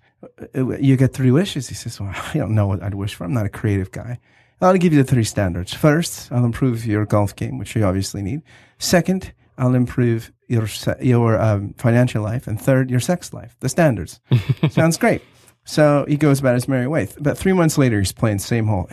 Uh, 0.56 0.76
You 0.78 0.96
get 0.96 1.12
three 1.12 1.30
wishes." 1.32 1.68
He 1.68 1.74
says, 1.74 2.00
"Well, 2.00 2.14
I 2.34 2.38
don't 2.38 2.54
know 2.54 2.68
what 2.68 2.82
I'd 2.82 2.94
wish 2.94 3.14
for. 3.14 3.24
I'm 3.24 3.34
not 3.34 3.44
a 3.46 3.50
creative 3.50 3.90
guy. 3.90 4.18
I'll 4.60 4.78
give 4.78 4.94
you 4.94 5.02
the 5.02 5.10
three 5.10 5.24
standards. 5.24 5.74
First, 5.74 6.30
I'll 6.32 6.44
improve 6.44 6.86
your 6.86 7.04
golf 7.04 7.34
game, 7.36 7.58
which 7.58 7.74
you 7.76 7.84
obviously 7.84 8.22
need. 8.22 8.40
Second, 8.78 9.34
I'll 9.58 9.74
improve 9.74 10.32
your 10.48 10.66
your 11.00 11.38
um, 11.42 11.74
financial 11.76 12.22
life, 12.22 12.46
and 12.46 12.58
third, 12.60 12.88
your 12.90 13.00
sex 13.00 13.32
life. 13.32 13.56
The 13.60 13.68
standards. 13.68 14.20
Sounds 14.70 14.96
great. 14.96 15.22
So 15.64 16.04
he 16.08 16.16
goes 16.16 16.40
about 16.40 16.54
his 16.54 16.68
merry 16.68 16.86
way. 16.86 17.08
About 17.18 17.36
three 17.36 17.52
months 17.52 17.76
later, 17.78 17.98
he's 17.98 18.12
playing 18.12 18.36
the 18.38 18.42
same 18.44 18.66
hole. 18.68 18.88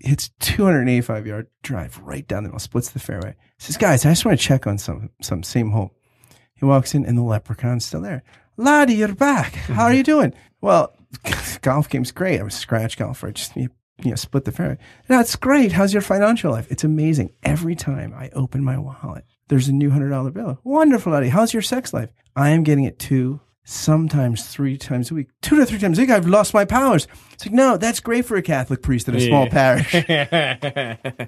Hits 0.00 0.30
285 0.40 1.26
yard 1.26 1.46
drive 1.62 1.98
right 1.98 2.26
down 2.26 2.42
the 2.42 2.48
middle, 2.48 2.58
splits 2.58 2.90
the 2.90 2.98
fairway. 2.98 3.36
Says, 3.58 3.76
guys, 3.76 4.04
I 4.04 4.10
just 4.10 4.24
want 4.24 4.38
to 4.38 4.44
check 4.44 4.66
on 4.66 4.78
some 4.78 5.10
some 5.22 5.42
same 5.42 5.70
hole. 5.70 5.92
He 6.54 6.64
walks 6.64 6.94
in 6.94 7.04
and 7.06 7.16
the 7.16 7.22
leprechaun's 7.22 7.84
still 7.84 8.00
there. 8.02 8.22
Laddie, 8.56 8.94
you're 8.94 9.14
back. 9.14 9.54
How 9.54 9.84
are 9.84 9.88
mm-hmm. 9.88 9.96
you 9.96 10.02
doing? 10.02 10.34
Well, 10.60 10.94
golf 11.62 11.88
game's 11.88 12.12
great. 12.12 12.40
I'm 12.40 12.46
a 12.46 12.50
scratch 12.50 12.96
golfer. 12.96 13.28
I 13.28 13.32
just 13.32 13.56
you 13.56 13.70
know 13.98 14.14
split 14.16 14.44
the 14.44 14.52
fairway. 14.52 14.78
That's 15.08 15.36
great. 15.36 15.72
How's 15.72 15.92
your 15.92 16.02
financial 16.02 16.52
life? 16.52 16.66
It's 16.70 16.84
amazing. 16.84 17.32
Every 17.42 17.74
time 17.74 18.14
I 18.14 18.30
open 18.30 18.62
my 18.62 18.78
wallet, 18.78 19.24
there's 19.48 19.68
a 19.68 19.72
new 19.72 19.90
hundred 19.90 20.10
dollar 20.10 20.30
bill. 20.30 20.58
Wonderful, 20.64 21.12
Laddie. 21.12 21.28
How's 21.28 21.52
your 21.52 21.62
sex 21.62 21.92
life? 21.92 22.10
I 22.36 22.50
am 22.50 22.64
getting 22.64 22.84
it 22.84 22.98
two, 22.98 23.40
sometimes 23.64 24.46
three 24.46 24.76
times 24.76 25.10
a 25.10 25.14
week. 25.14 25.28
Two 25.42 25.56
to 25.56 25.66
three 25.66 25.78
times 25.78 25.98
a 25.98 26.02
week. 26.02 26.10
I've 26.10 26.26
lost 26.28 26.52
my 26.54 26.64
powers. 26.64 27.08
It's 27.32 27.46
like, 27.46 27.54
no, 27.54 27.76
that's 27.76 27.98
great 28.00 28.24
for 28.26 28.36
a 28.36 28.42
Catholic 28.42 28.82
priest 28.82 29.08
in 29.08 29.14
a 29.16 29.20
small 29.20 29.46
Yeah. 29.46 29.50
parish. 29.50 30.98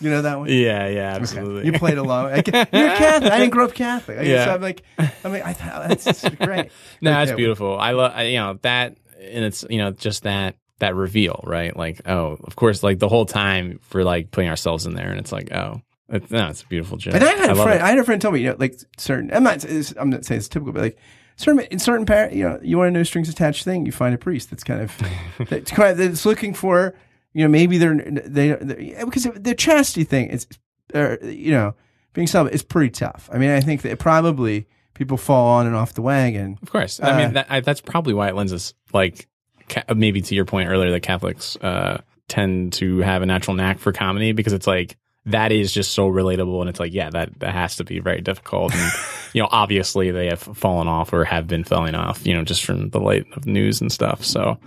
You 0.00 0.10
know 0.10 0.22
that 0.22 0.38
one? 0.40 0.48
yeah, 0.48 0.88
yeah, 0.88 1.14
absolutely. 1.14 1.66
You 1.66 1.78
played 1.78 1.98
along. 1.98 2.26
I, 2.26 2.34
you're 2.36 2.42
Catholic. 2.42 3.32
I 3.32 3.38
didn't 3.38 3.52
grow 3.52 3.66
up 3.66 3.74
Catholic. 3.74 4.18
I 4.18 4.22
Yeah. 4.22 4.52
I'm 4.52 4.60
like, 4.60 4.82
I'm 4.98 5.30
like, 5.30 5.44
I 5.44 5.52
thought 5.52 5.82
oh, 5.84 5.88
that's 5.88 6.04
just 6.04 6.36
great. 6.40 6.70
No, 7.00 7.12
that's 7.12 7.32
beautiful. 7.32 7.78
I 7.78 7.92
love 7.92 8.18
you 8.26 8.36
know 8.38 8.58
that, 8.62 8.96
and 9.20 9.44
it's 9.44 9.64
you 9.70 9.78
know 9.78 9.92
just 9.92 10.24
that 10.24 10.56
that 10.80 10.96
reveal, 10.96 11.40
right? 11.46 11.74
Like, 11.76 12.08
oh, 12.08 12.38
of 12.42 12.56
course, 12.56 12.82
like 12.82 12.98
the 12.98 13.08
whole 13.08 13.24
time 13.24 13.78
we're 13.92 14.02
like 14.02 14.32
putting 14.32 14.50
ourselves 14.50 14.84
in 14.84 14.94
there, 14.94 15.10
and 15.10 15.20
it's 15.20 15.30
like, 15.32 15.52
oh, 15.52 15.80
it, 16.08 16.28
no, 16.30 16.48
it's 16.48 16.62
a 16.62 16.66
beautiful 16.66 16.96
joke. 16.98 17.14
And 17.14 17.22
I 17.24 17.28
had 17.32 17.50
a 17.50 17.54
friend. 17.54 17.80
it. 17.80 17.82
I 17.82 17.90
had 17.90 17.98
a 17.98 18.04
friend 18.04 18.20
tell 18.20 18.32
me, 18.32 18.40
you 18.40 18.48
know, 18.50 18.56
like 18.58 18.74
certain. 18.98 19.32
I'm 19.32 19.44
not. 19.44 19.64
I'm 19.96 20.10
not 20.10 20.24
saying 20.24 20.38
it's 20.40 20.48
typical, 20.48 20.72
but 20.72 20.82
like 20.82 20.98
certain 21.36 21.60
in 21.70 21.78
certain 21.78 22.06
par 22.06 22.28
you 22.32 22.44
know, 22.44 22.58
you 22.62 22.78
want 22.78 22.88
a 22.88 22.90
no 22.92 23.02
strings 23.02 23.28
attached 23.28 23.64
thing. 23.64 23.86
You 23.86 23.92
find 23.92 24.14
a 24.14 24.18
priest 24.18 24.50
that's 24.50 24.64
kind 24.64 24.80
of 24.82 24.96
that's 25.48 25.70
kind 25.70 25.90
of 25.92 25.98
that's 25.98 26.24
looking 26.26 26.54
for, 26.54 26.94
you 27.32 27.42
know, 27.44 27.48
maybe 27.48 27.78
they're 27.78 27.96
they 27.96 28.52
they 28.52 28.96
because 29.04 29.24
the 29.34 29.54
chastity 29.54 30.04
thing 30.04 30.28
is, 30.28 30.46
uh, 30.94 31.16
you 31.22 31.52
know, 31.52 31.74
being 32.12 32.26
celibate 32.26 32.54
is 32.54 32.62
pretty 32.62 32.90
tough. 32.90 33.28
I 33.32 33.38
mean, 33.38 33.50
I 33.50 33.60
think 33.60 33.82
that 33.82 33.98
probably 33.98 34.66
people 34.94 35.16
fall 35.16 35.48
on 35.56 35.66
and 35.66 35.74
off 35.74 35.94
the 35.94 36.02
wagon. 36.02 36.58
Of 36.62 36.70
course, 36.70 37.00
I 37.00 37.10
Uh, 37.10 37.18
mean 37.18 37.32
that, 37.34 37.46
I, 37.50 37.60
that's 37.60 37.80
probably 37.80 38.14
why 38.14 38.28
it 38.28 38.36
lends 38.36 38.52
us 38.52 38.74
like 38.92 39.26
ca- 39.68 39.92
maybe 39.94 40.20
to 40.22 40.34
your 40.36 40.44
point 40.44 40.68
earlier 40.68 40.92
that 40.92 41.00
Catholics 41.00 41.56
uh, 41.56 42.00
tend 42.28 42.74
to 42.74 42.98
have 42.98 43.22
a 43.22 43.26
natural 43.26 43.56
knack 43.56 43.80
for 43.80 43.92
comedy 43.92 44.30
because 44.32 44.52
it's 44.52 44.68
like 44.68 44.96
that 45.26 45.52
is 45.52 45.72
just 45.72 45.92
so 45.92 46.08
relatable, 46.08 46.60
and 46.60 46.68
it's 46.68 46.80
like 46.80 46.92
yeah, 46.92 47.10
that 47.10 47.38
that 47.40 47.54
has 47.54 47.76
to 47.76 47.84
be 47.84 47.98
very 48.00 48.20
difficult, 48.20 48.74
and 48.74 48.92
you 49.32 49.42
know 49.42 49.48
obviously 49.50 50.10
they 50.10 50.26
have 50.26 50.40
fallen 50.40 50.88
off 50.88 51.12
or 51.12 51.24
have 51.24 51.46
been 51.46 51.64
falling 51.64 51.94
off, 51.94 52.26
you 52.26 52.34
know, 52.34 52.44
just 52.44 52.64
from 52.64 52.90
the 52.90 53.00
light 53.00 53.26
of 53.36 53.46
news 53.46 53.80
and 53.80 53.90
stuff. 53.90 54.24
So 54.24 54.58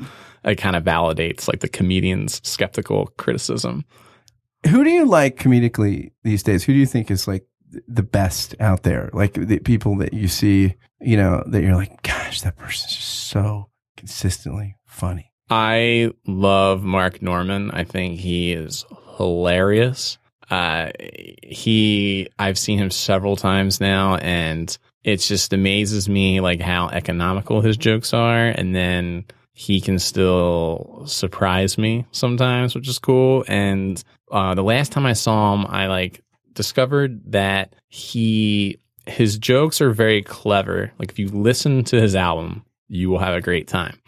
it 0.44 0.56
kind 0.56 0.76
of 0.76 0.84
validates 0.84 1.48
like 1.48 1.60
the 1.60 1.68
comedian's 1.68 2.42
skeptical 2.48 3.08
criticism. 3.18 3.86
Who 4.70 4.84
do 4.84 4.90
you 4.90 5.06
like 5.06 5.38
comedically 5.38 6.12
these 6.24 6.44
days? 6.44 6.64
Who 6.64 6.74
do 6.74 6.80
you 6.80 6.86
think 6.86 7.12
is 7.12 7.28
like 7.28 7.46
the 7.88 8.04
best 8.04 8.56
out 8.60 8.84
there? 8.84 9.10
Like 9.14 9.34
the 9.34 9.60
people 9.60 9.98
that 9.98 10.14
you 10.14 10.28
see, 10.28 10.76
you 11.00 11.18
know, 11.18 11.44
that 11.48 11.62
you're 11.62 11.76
like, 11.76 12.02
gosh, 12.02 12.42
that 12.42 12.58
person's 12.58 12.96
just 12.96 13.28
so 13.28 13.70
consistently 13.96 14.78
funny. 14.86 15.32
I 15.50 16.12
love 16.26 16.84
Mark 16.84 17.22
Normand. 17.22 17.72
I 17.74 17.84
think 17.84 18.20
he 18.20 18.52
is 18.52 18.86
hilarious. 19.18 20.18
Uh, 20.50 20.92
he, 21.44 22.30
I've 22.40 22.58
seen 22.58 22.80
him 22.80 22.92
several 22.92 23.36
times 23.36 23.82
now, 23.82 24.16
and 24.16 24.76
it 25.04 25.18
just 25.18 25.54
amazes 25.54 26.08
me 26.08 26.40
like 26.40 26.62
how 26.62 26.90
economical 26.90 27.62
his 27.62 27.78
jokes 27.78 28.14
are, 28.14 28.48
and 28.48 28.76
then 28.76 29.26
he 29.54 29.82
can 29.82 29.98
still 29.98 31.04
surprise 31.08 31.78
me 31.78 32.06
sometimes, 32.12 32.76
which 32.76 32.88
is 32.88 33.00
cool. 33.00 33.44
And 33.48 34.02
uh, 34.32 34.54
the 34.54 34.64
last 34.64 34.92
time 34.92 35.06
I 35.06 35.14
saw 35.14 35.54
him, 35.54 35.66
I 35.68 35.88
like 35.88 36.22
discovered 36.54 37.32
that 37.32 37.74
he 37.88 38.80
his 39.08 39.38
jokes 39.38 39.82
are 39.82 39.92
very 39.92 40.22
clever. 40.22 40.92
Like 41.00 41.10
if 41.10 41.18
you 41.18 41.30
listen 41.30 41.84
to 41.86 42.00
his 42.00 42.16
album, 42.16 42.66
you 42.88 43.10
will 43.10 43.20
have 43.20 43.34
a 43.34 43.42
great 43.42 43.68
time. 43.68 44.00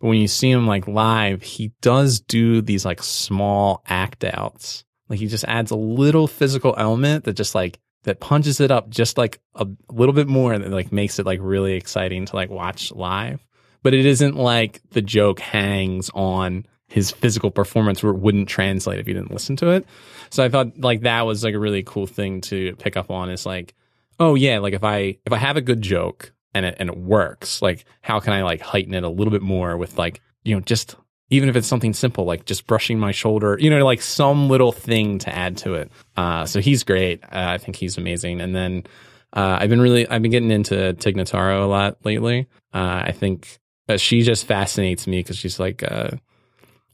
But 0.00 0.08
when 0.08 0.18
you 0.18 0.28
see 0.28 0.50
him 0.50 0.66
like 0.66 0.86
live, 0.86 1.42
he 1.42 1.72
does 1.80 2.20
do 2.20 2.60
these 2.60 2.84
like 2.84 3.02
small 3.02 3.82
act 3.86 4.24
outs. 4.24 4.84
Like 5.08 5.18
he 5.18 5.26
just 5.26 5.44
adds 5.44 5.70
a 5.70 5.76
little 5.76 6.26
physical 6.26 6.74
element 6.76 7.24
that 7.24 7.34
just 7.34 7.54
like 7.54 7.78
that 8.04 8.20
punches 8.20 8.60
it 8.60 8.70
up 8.70 8.88
just 8.90 9.18
like 9.18 9.40
a 9.54 9.66
little 9.90 10.12
bit 10.12 10.28
more 10.28 10.52
and 10.52 10.72
like 10.72 10.92
makes 10.92 11.18
it 11.18 11.26
like 11.26 11.40
really 11.42 11.74
exciting 11.74 12.26
to 12.26 12.36
like 12.36 12.50
watch 12.50 12.92
live. 12.92 13.44
But 13.82 13.94
it 13.94 14.06
isn't 14.06 14.36
like 14.36 14.80
the 14.90 15.02
joke 15.02 15.40
hangs 15.40 16.10
on 16.14 16.66
his 16.88 17.10
physical 17.10 17.50
performance 17.50 18.02
where 18.02 18.12
it 18.12 18.18
wouldn't 18.18 18.48
translate 18.48 18.98
if 18.98 19.06
you 19.06 19.14
didn't 19.14 19.30
listen 19.30 19.56
to 19.56 19.70
it. 19.70 19.86
So 20.30 20.42
I 20.42 20.48
thought 20.48 20.78
like 20.78 21.02
that 21.02 21.22
was 21.22 21.44
like 21.44 21.54
a 21.54 21.58
really 21.58 21.82
cool 21.82 22.06
thing 22.06 22.40
to 22.42 22.74
pick 22.76 22.96
up 22.96 23.10
on 23.10 23.30
is 23.30 23.46
like, 23.46 23.74
oh 24.18 24.34
yeah, 24.34 24.58
like 24.58 24.74
if 24.74 24.84
I 24.84 25.18
if 25.26 25.32
I 25.32 25.36
have 25.36 25.56
a 25.56 25.62
good 25.62 25.82
joke 25.82 26.32
and 26.54 26.64
it 26.66 26.76
and 26.78 26.88
it 26.88 26.96
works, 26.96 27.62
like 27.62 27.84
how 28.02 28.20
can 28.20 28.32
I 28.32 28.42
like 28.42 28.60
heighten 28.60 28.94
it 28.94 29.04
a 29.04 29.08
little 29.08 29.30
bit 29.30 29.42
more 29.42 29.76
with 29.76 29.98
like, 29.98 30.20
you 30.44 30.54
know, 30.54 30.60
just 30.60 30.96
even 31.30 31.48
if 31.48 31.56
it's 31.56 31.66
something 31.66 31.92
simple 31.92 32.24
like 32.24 32.44
just 32.44 32.66
brushing 32.66 32.98
my 32.98 33.12
shoulder, 33.12 33.56
you 33.60 33.70
know, 33.70 33.84
like 33.84 34.00
some 34.00 34.48
little 34.48 34.72
thing 34.72 35.18
to 35.18 35.34
add 35.34 35.56
to 35.58 35.74
it. 35.74 35.90
Uh, 36.16 36.46
so 36.46 36.60
he's 36.60 36.84
great. 36.84 37.22
Uh, 37.24 37.28
I 37.32 37.58
think 37.58 37.76
he's 37.76 37.98
amazing. 37.98 38.40
And 38.40 38.54
then 38.54 38.84
uh, 39.32 39.58
I've 39.60 39.70
been 39.70 39.80
really 39.80 40.08
I've 40.08 40.22
been 40.22 40.30
getting 40.30 40.50
into 40.50 40.94
Tig 40.94 41.16
Notaro 41.16 41.62
a 41.62 41.66
lot 41.66 41.98
lately. 42.04 42.48
Uh, 42.72 43.02
I 43.06 43.12
think 43.12 43.58
she 43.96 44.22
just 44.22 44.46
fascinates 44.46 45.06
me 45.06 45.20
because 45.20 45.36
she's 45.36 45.58
like 45.58 45.82
uh, 45.82 46.10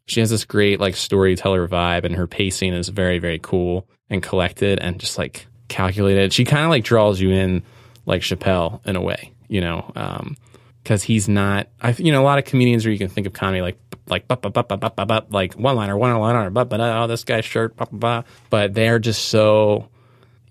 she 0.06 0.20
has 0.20 0.30
this 0.30 0.44
great 0.44 0.80
like 0.80 0.96
storyteller 0.96 1.66
vibe 1.68 2.04
and 2.04 2.14
her 2.14 2.26
pacing 2.26 2.72
is 2.72 2.88
very 2.88 3.18
very 3.18 3.38
cool 3.40 3.88
and 4.10 4.22
collected 4.22 4.78
and 4.80 5.00
just 5.00 5.18
like 5.18 5.46
calculated 5.68 6.32
she 6.32 6.44
kind 6.44 6.62
of 6.62 6.70
like 6.70 6.84
draws 6.84 7.20
you 7.20 7.30
in 7.30 7.62
like 8.06 8.20
chappelle 8.20 8.84
in 8.86 8.96
a 8.96 9.00
way 9.00 9.32
you 9.48 9.60
know 9.60 9.90
because 10.84 11.02
um, 11.02 11.06
he's 11.06 11.28
not 11.28 11.66
i 11.80 11.90
you 11.98 12.12
know 12.12 12.22
a 12.22 12.24
lot 12.24 12.38
of 12.38 12.44
comedians 12.44 12.84
where 12.84 12.92
you 12.92 12.98
can 12.98 13.08
think 13.08 13.26
of 13.26 13.32
comedy 13.32 13.60
like 13.60 13.78
like 14.06 14.28
bah, 14.28 14.36
bah, 14.36 14.50
bah, 14.50 14.62
bah, 14.62 14.76
bah, 14.76 14.90
bah, 14.94 15.04
bah, 15.04 15.20
like 15.30 15.54
one 15.54 15.74
liner 15.74 15.96
one 15.96 16.16
liner 16.16 16.50
but 16.50 16.68
but 16.68 16.80
oh 16.80 17.06
this 17.08 17.24
guy's 17.24 17.44
shirt 17.44 17.74
bah, 17.76 17.86
bah, 17.90 18.20
bah. 18.20 18.28
but 18.50 18.74
they're 18.74 19.00
just 19.00 19.26
so 19.28 19.88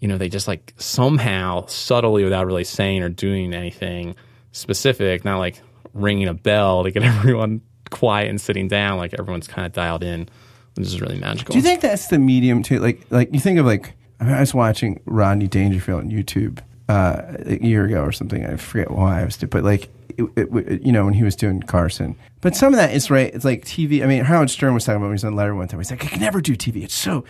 you 0.01 0.09
know 0.09 0.17
they 0.17 0.27
just 0.27 0.47
like 0.47 0.73
somehow 0.77 1.65
subtly 1.67 2.25
without 2.25 2.45
really 2.45 2.65
saying 2.65 3.01
or 3.01 3.09
doing 3.09 3.53
anything 3.53 4.15
specific 4.51 5.23
not 5.23 5.39
like 5.39 5.61
ringing 5.93 6.27
a 6.27 6.33
bell 6.33 6.83
to 6.83 6.91
get 6.91 7.03
everyone 7.03 7.61
quiet 7.93 8.29
and 8.29 8.41
sitting 8.41 8.67
down, 8.67 8.97
like 8.97 9.13
everyone's 9.17 9.47
kind 9.47 9.65
of 9.65 9.71
dialed 9.71 10.03
in, 10.03 10.27
which 10.75 10.87
is 10.87 10.99
really 10.99 11.17
magical. 11.17 11.53
Do 11.53 11.59
you 11.59 11.63
think 11.63 11.81
that's 11.81 12.07
the 12.07 12.19
medium 12.19 12.63
to 12.63 12.79
like 12.79 13.05
like 13.09 13.33
you 13.33 13.39
think 13.39 13.59
of 13.59 13.65
like 13.65 13.93
I, 14.19 14.25
mean, 14.25 14.33
I 14.33 14.39
was 14.39 14.53
watching 14.53 14.99
Rodney 15.05 15.47
Dangerfield 15.47 16.01
on 16.01 16.09
YouTube 16.09 16.59
uh, 16.89 17.21
a 17.45 17.63
year 17.63 17.85
ago 17.85 18.01
or 18.01 18.11
something. 18.11 18.45
I 18.45 18.57
forget 18.57 18.91
why 18.91 19.21
I 19.21 19.25
was, 19.25 19.37
but 19.37 19.63
like 19.63 19.89
it, 20.17 20.49
it, 20.53 20.81
you 20.81 20.91
know 20.91 21.05
when 21.05 21.13
he 21.13 21.23
was 21.23 21.35
doing 21.35 21.61
Carson. 21.61 22.15
But 22.41 22.55
some 22.55 22.73
of 22.73 22.77
that 22.77 22.93
is 22.93 23.09
right. 23.09 23.33
It's 23.33 23.45
like 23.45 23.65
TV. 23.65 24.03
I 24.03 24.05
mean, 24.05 24.23
Howard 24.25 24.49
Stern 24.49 24.73
was 24.73 24.85
talking 24.85 24.97
about 24.97 25.07
when 25.07 25.11
he 25.11 25.15
was 25.15 25.23
on 25.23 25.35
Letter 25.35 25.55
one 25.55 25.67
time. 25.67 25.79
He's 25.79 25.91
like, 25.91 26.03
I 26.03 26.07
can 26.07 26.19
never 26.19 26.41
do 26.41 26.55
TV. 26.55 26.83
It's 26.83 26.93
so 26.93 27.23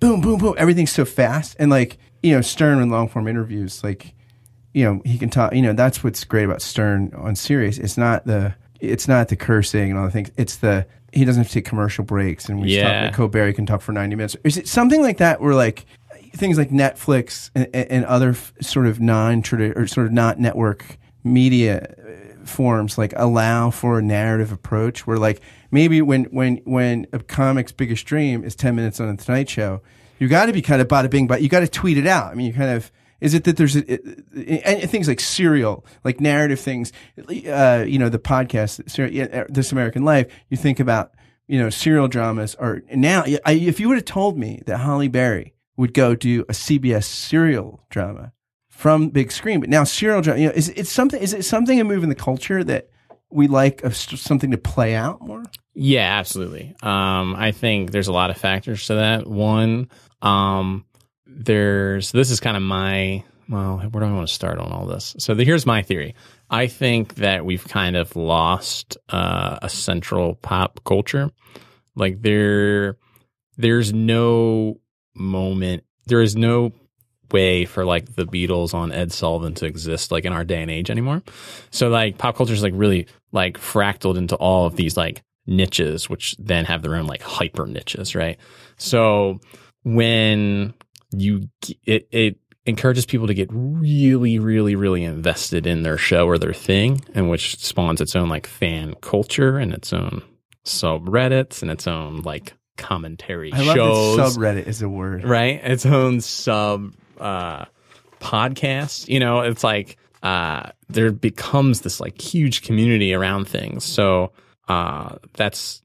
boom, 0.00 0.20
boom, 0.20 0.38
boom. 0.38 0.54
Everything's 0.58 0.92
so 0.92 1.04
fast, 1.04 1.56
and 1.58 1.70
like 1.70 1.98
you 2.22 2.34
know, 2.34 2.40
Stern 2.40 2.80
in 2.80 2.90
long 2.90 3.08
form 3.08 3.28
interviews, 3.28 3.84
like 3.84 4.14
you 4.72 4.84
know, 4.84 5.02
he 5.04 5.18
can 5.18 5.30
talk. 5.30 5.54
You 5.54 5.62
know, 5.62 5.72
that's 5.72 6.02
what's 6.02 6.24
great 6.24 6.44
about 6.44 6.62
Stern 6.62 7.12
on 7.16 7.36
Sirius. 7.36 7.78
It's 7.78 7.96
not 7.96 8.26
the 8.26 8.54
it's 8.80 9.06
not 9.06 9.28
the 9.28 9.36
cursing 9.36 9.90
and 9.90 9.98
all 9.98 10.06
the 10.06 10.10
things. 10.10 10.30
It's 10.36 10.56
the 10.56 10.86
he 11.12 11.24
doesn't 11.24 11.42
have 11.42 11.48
to 11.48 11.54
take 11.54 11.64
commercial 11.64 12.04
breaks, 12.04 12.48
and 12.48 12.60
we 12.60 12.76
yeah. 12.76 13.06
talk, 13.06 13.16
Colbert 13.16 13.54
can 13.54 13.66
talk 13.66 13.82
for 13.82 13.92
ninety 13.92 14.16
minutes. 14.16 14.36
Is 14.44 14.56
it 14.56 14.68
something 14.68 15.02
like 15.02 15.18
that 15.18 15.40
where 15.40 15.54
like 15.54 15.86
things 16.34 16.56
like 16.56 16.70
Netflix 16.70 17.50
and, 17.54 17.68
and 17.74 18.04
other 18.04 18.30
f- 18.30 18.52
sort 18.60 18.86
of 18.86 19.00
non 19.00 19.42
or 19.52 19.86
sort 19.86 20.06
of 20.06 20.12
not 20.12 20.38
network 20.38 20.98
media 21.24 21.94
forms 22.44 22.98
like 22.98 23.12
allow 23.16 23.70
for 23.70 23.98
a 23.98 24.02
narrative 24.02 24.52
approach 24.52 25.06
where 25.06 25.18
like 25.18 25.40
maybe 25.70 26.02
when 26.02 26.24
when 26.24 26.56
when 26.64 27.06
a 27.12 27.18
comic's 27.18 27.72
biggest 27.72 28.04
dream 28.06 28.44
is 28.44 28.54
10 28.54 28.74
minutes 28.74 29.00
on 29.00 29.14
the 29.14 29.22
tonight 29.22 29.48
show 29.48 29.80
you 30.18 30.28
got 30.28 30.46
to 30.46 30.52
be 30.52 30.62
kind 30.62 30.80
of 30.80 30.88
bada 30.88 31.10
bing 31.10 31.26
but 31.26 31.42
you 31.42 31.48
got 31.48 31.60
to 31.60 31.68
tweet 31.68 31.98
it 31.98 32.06
out. 32.06 32.30
I 32.30 32.34
mean 32.34 32.46
you 32.46 32.52
kind 32.52 32.70
of 32.70 32.90
is 33.20 33.34
it 33.34 33.44
that 33.44 33.56
there's 33.56 33.76
a, 33.76 33.92
a, 34.34 34.84
a, 34.84 34.86
things 34.86 35.06
like 35.06 35.20
serial, 35.20 35.84
like 36.04 36.20
narrative 36.20 36.58
things, 36.58 36.92
uh, 37.18 37.84
you 37.86 37.98
know, 37.98 38.08
the 38.08 38.18
podcast, 38.18 38.80
uh, 38.80 39.44
This 39.48 39.72
American 39.72 40.04
Life, 40.04 40.32
you 40.48 40.56
think 40.56 40.80
about, 40.80 41.12
you 41.46 41.58
know, 41.58 41.68
serial 41.68 42.08
dramas 42.08 42.54
are 42.54 42.82
now, 42.94 43.24
I, 43.44 43.52
if 43.52 43.78
you 43.78 43.88
would 43.88 43.98
have 43.98 44.04
told 44.06 44.38
me 44.38 44.62
that 44.66 44.78
Halle 44.78 45.08
Berry 45.08 45.54
would 45.76 45.92
go 45.94 46.14
do 46.14 46.42
a 46.42 46.52
CBS 46.52 47.04
serial 47.04 47.84
drama 47.90 48.32
from 48.80 49.10
big 49.10 49.30
screen, 49.30 49.60
but 49.60 49.68
now 49.68 49.84
serial 49.84 50.22
drama, 50.22 50.40
you 50.40 50.46
know, 50.46 50.54
is 50.54 50.70
it 50.70 50.86
something, 50.86 51.20
is 51.20 51.34
it 51.34 51.44
something 51.44 51.78
a 51.80 51.84
move 51.84 52.02
in 52.02 52.08
the 52.08 52.14
culture 52.14 52.64
that 52.64 52.88
we 53.30 53.46
like 53.46 53.84
of 53.84 53.94
something 53.94 54.50
to 54.50 54.58
play 54.58 54.94
out 54.94 55.20
more? 55.20 55.42
Yeah, 55.74 56.18
absolutely. 56.18 56.74
Um, 56.82 57.36
I 57.36 57.52
think 57.52 57.90
there's 57.90 58.08
a 58.08 58.12
lot 58.12 58.30
of 58.30 58.38
factors 58.38 58.86
to 58.86 58.94
that. 58.94 59.26
One, 59.26 59.90
um, 60.22 60.86
there's 61.26 62.10
this 62.10 62.30
is 62.30 62.40
kind 62.40 62.56
of 62.56 62.62
my 62.62 63.22
well, 63.50 63.78
where 63.78 64.04
do 64.04 64.08
I 64.08 64.12
want 64.12 64.28
to 64.28 64.34
start 64.34 64.58
on 64.58 64.70
all 64.70 64.86
this? 64.86 65.16
So 65.18 65.34
the, 65.34 65.44
here's 65.44 65.66
my 65.66 65.82
theory. 65.82 66.14
I 66.48 66.68
think 66.68 67.16
that 67.16 67.44
we've 67.44 67.66
kind 67.66 67.96
of 67.96 68.14
lost 68.14 68.96
uh, 69.08 69.58
a 69.60 69.68
central 69.68 70.36
pop 70.36 70.80
culture. 70.84 71.30
Like 71.96 72.22
there, 72.22 72.96
there's 73.56 73.92
no 73.92 74.80
moment, 75.14 75.82
there 76.06 76.22
is 76.22 76.36
no 76.36 76.72
way 77.32 77.64
for 77.64 77.84
like 77.84 78.14
the 78.14 78.24
Beatles 78.24 78.74
on 78.74 78.92
Ed 78.92 79.12
Sullivan 79.12 79.54
to 79.54 79.66
exist 79.66 80.10
like 80.10 80.24
in 80.24 80.32
our 80.32 80.44
day 80.44 80.62
and 80.62 80.70
age 80.70 80.90
anymore. 80.90 81.22
So 81.70 81.88
like 81.88 82.18
pop 82.18 82.36
culture 82.36 82.52
is 82.52 82.62
like 82.62 82.74
really 82.76 83.06
like 83.32 83.58
fractaled 83.58 84.16
into 84.16 84.36
all 84.36 84.66
of 84.66 84.76
these 84.76 84.96
like 84.96 85.22
niches, 85.46 86.08
which 86.08 86.36
then 86.38 86.64
have 86.64 86.82
their 86.82 86.96
own 86.96 87.06
like 87.06 87.22
hyper 87.22 87.66
niches, 87.66 88.14
right? 88.14 88.38
So 88.76 89.40
when 89.82 90.74
you 91.12 91.48
it 91.86 92.08
it 92.10 92.36
encourages 92.66 93.06
people 93.06 93.26
to 93.26 93.34
get 93.34 93.48
really 93.50 94.38
really 94.38 94.76
really 94.76 95.02
invested 95.02 95.66
in 95.66 95.82
their 95.82 95.96
show 95.96 96.26
or 96.26 96.38
their 96.38 96.52
thing 96.52 97.00
and 97.14 97.30
which 97.30 97.58
spawns 97.58 98.00
its 98.00 98.14
own 98.14 98.28
like 98.28 98.46
fan 98.46 98.94
culture 99.00 99.58
and 99.58 99.72
its 99.72 99.92
own 99.92 100.22
subreddits 100.64 101.62
and 101.62 101.70
its 101.70 101.86
own 101.86 102.20
like 102.22 102.52
commentary 102.76 103.52
I 103.52 103.74
shows. 103.74 104.18
Love 104.18 104.32
subreddit 104.34 104.66
is 104.66 104.82
a 104.82 104.88
word. 104.88 105.24
Right? 105.24 105.60
Its 105.62 105.86
own 105.86 106.20
sub 106.20 106.94
uh 107.20 107.66
podcast. 108.20 109.08
You 109.08 109.20
know, 109.20 109.40
it's 109.40 109.64
like 109.64 109.96
uh 110.22 110.70
there 110.88 111.12
becomes 111.12 111.82
this 111.82 112.00
like 112.00 112.20
huge 112.20 112.62
community 112.62 113.14
around 113.14 113.48
things. 113.48 113.84
So 113.84 114.32
uh 114.68 115.16
that's 115.34 115.82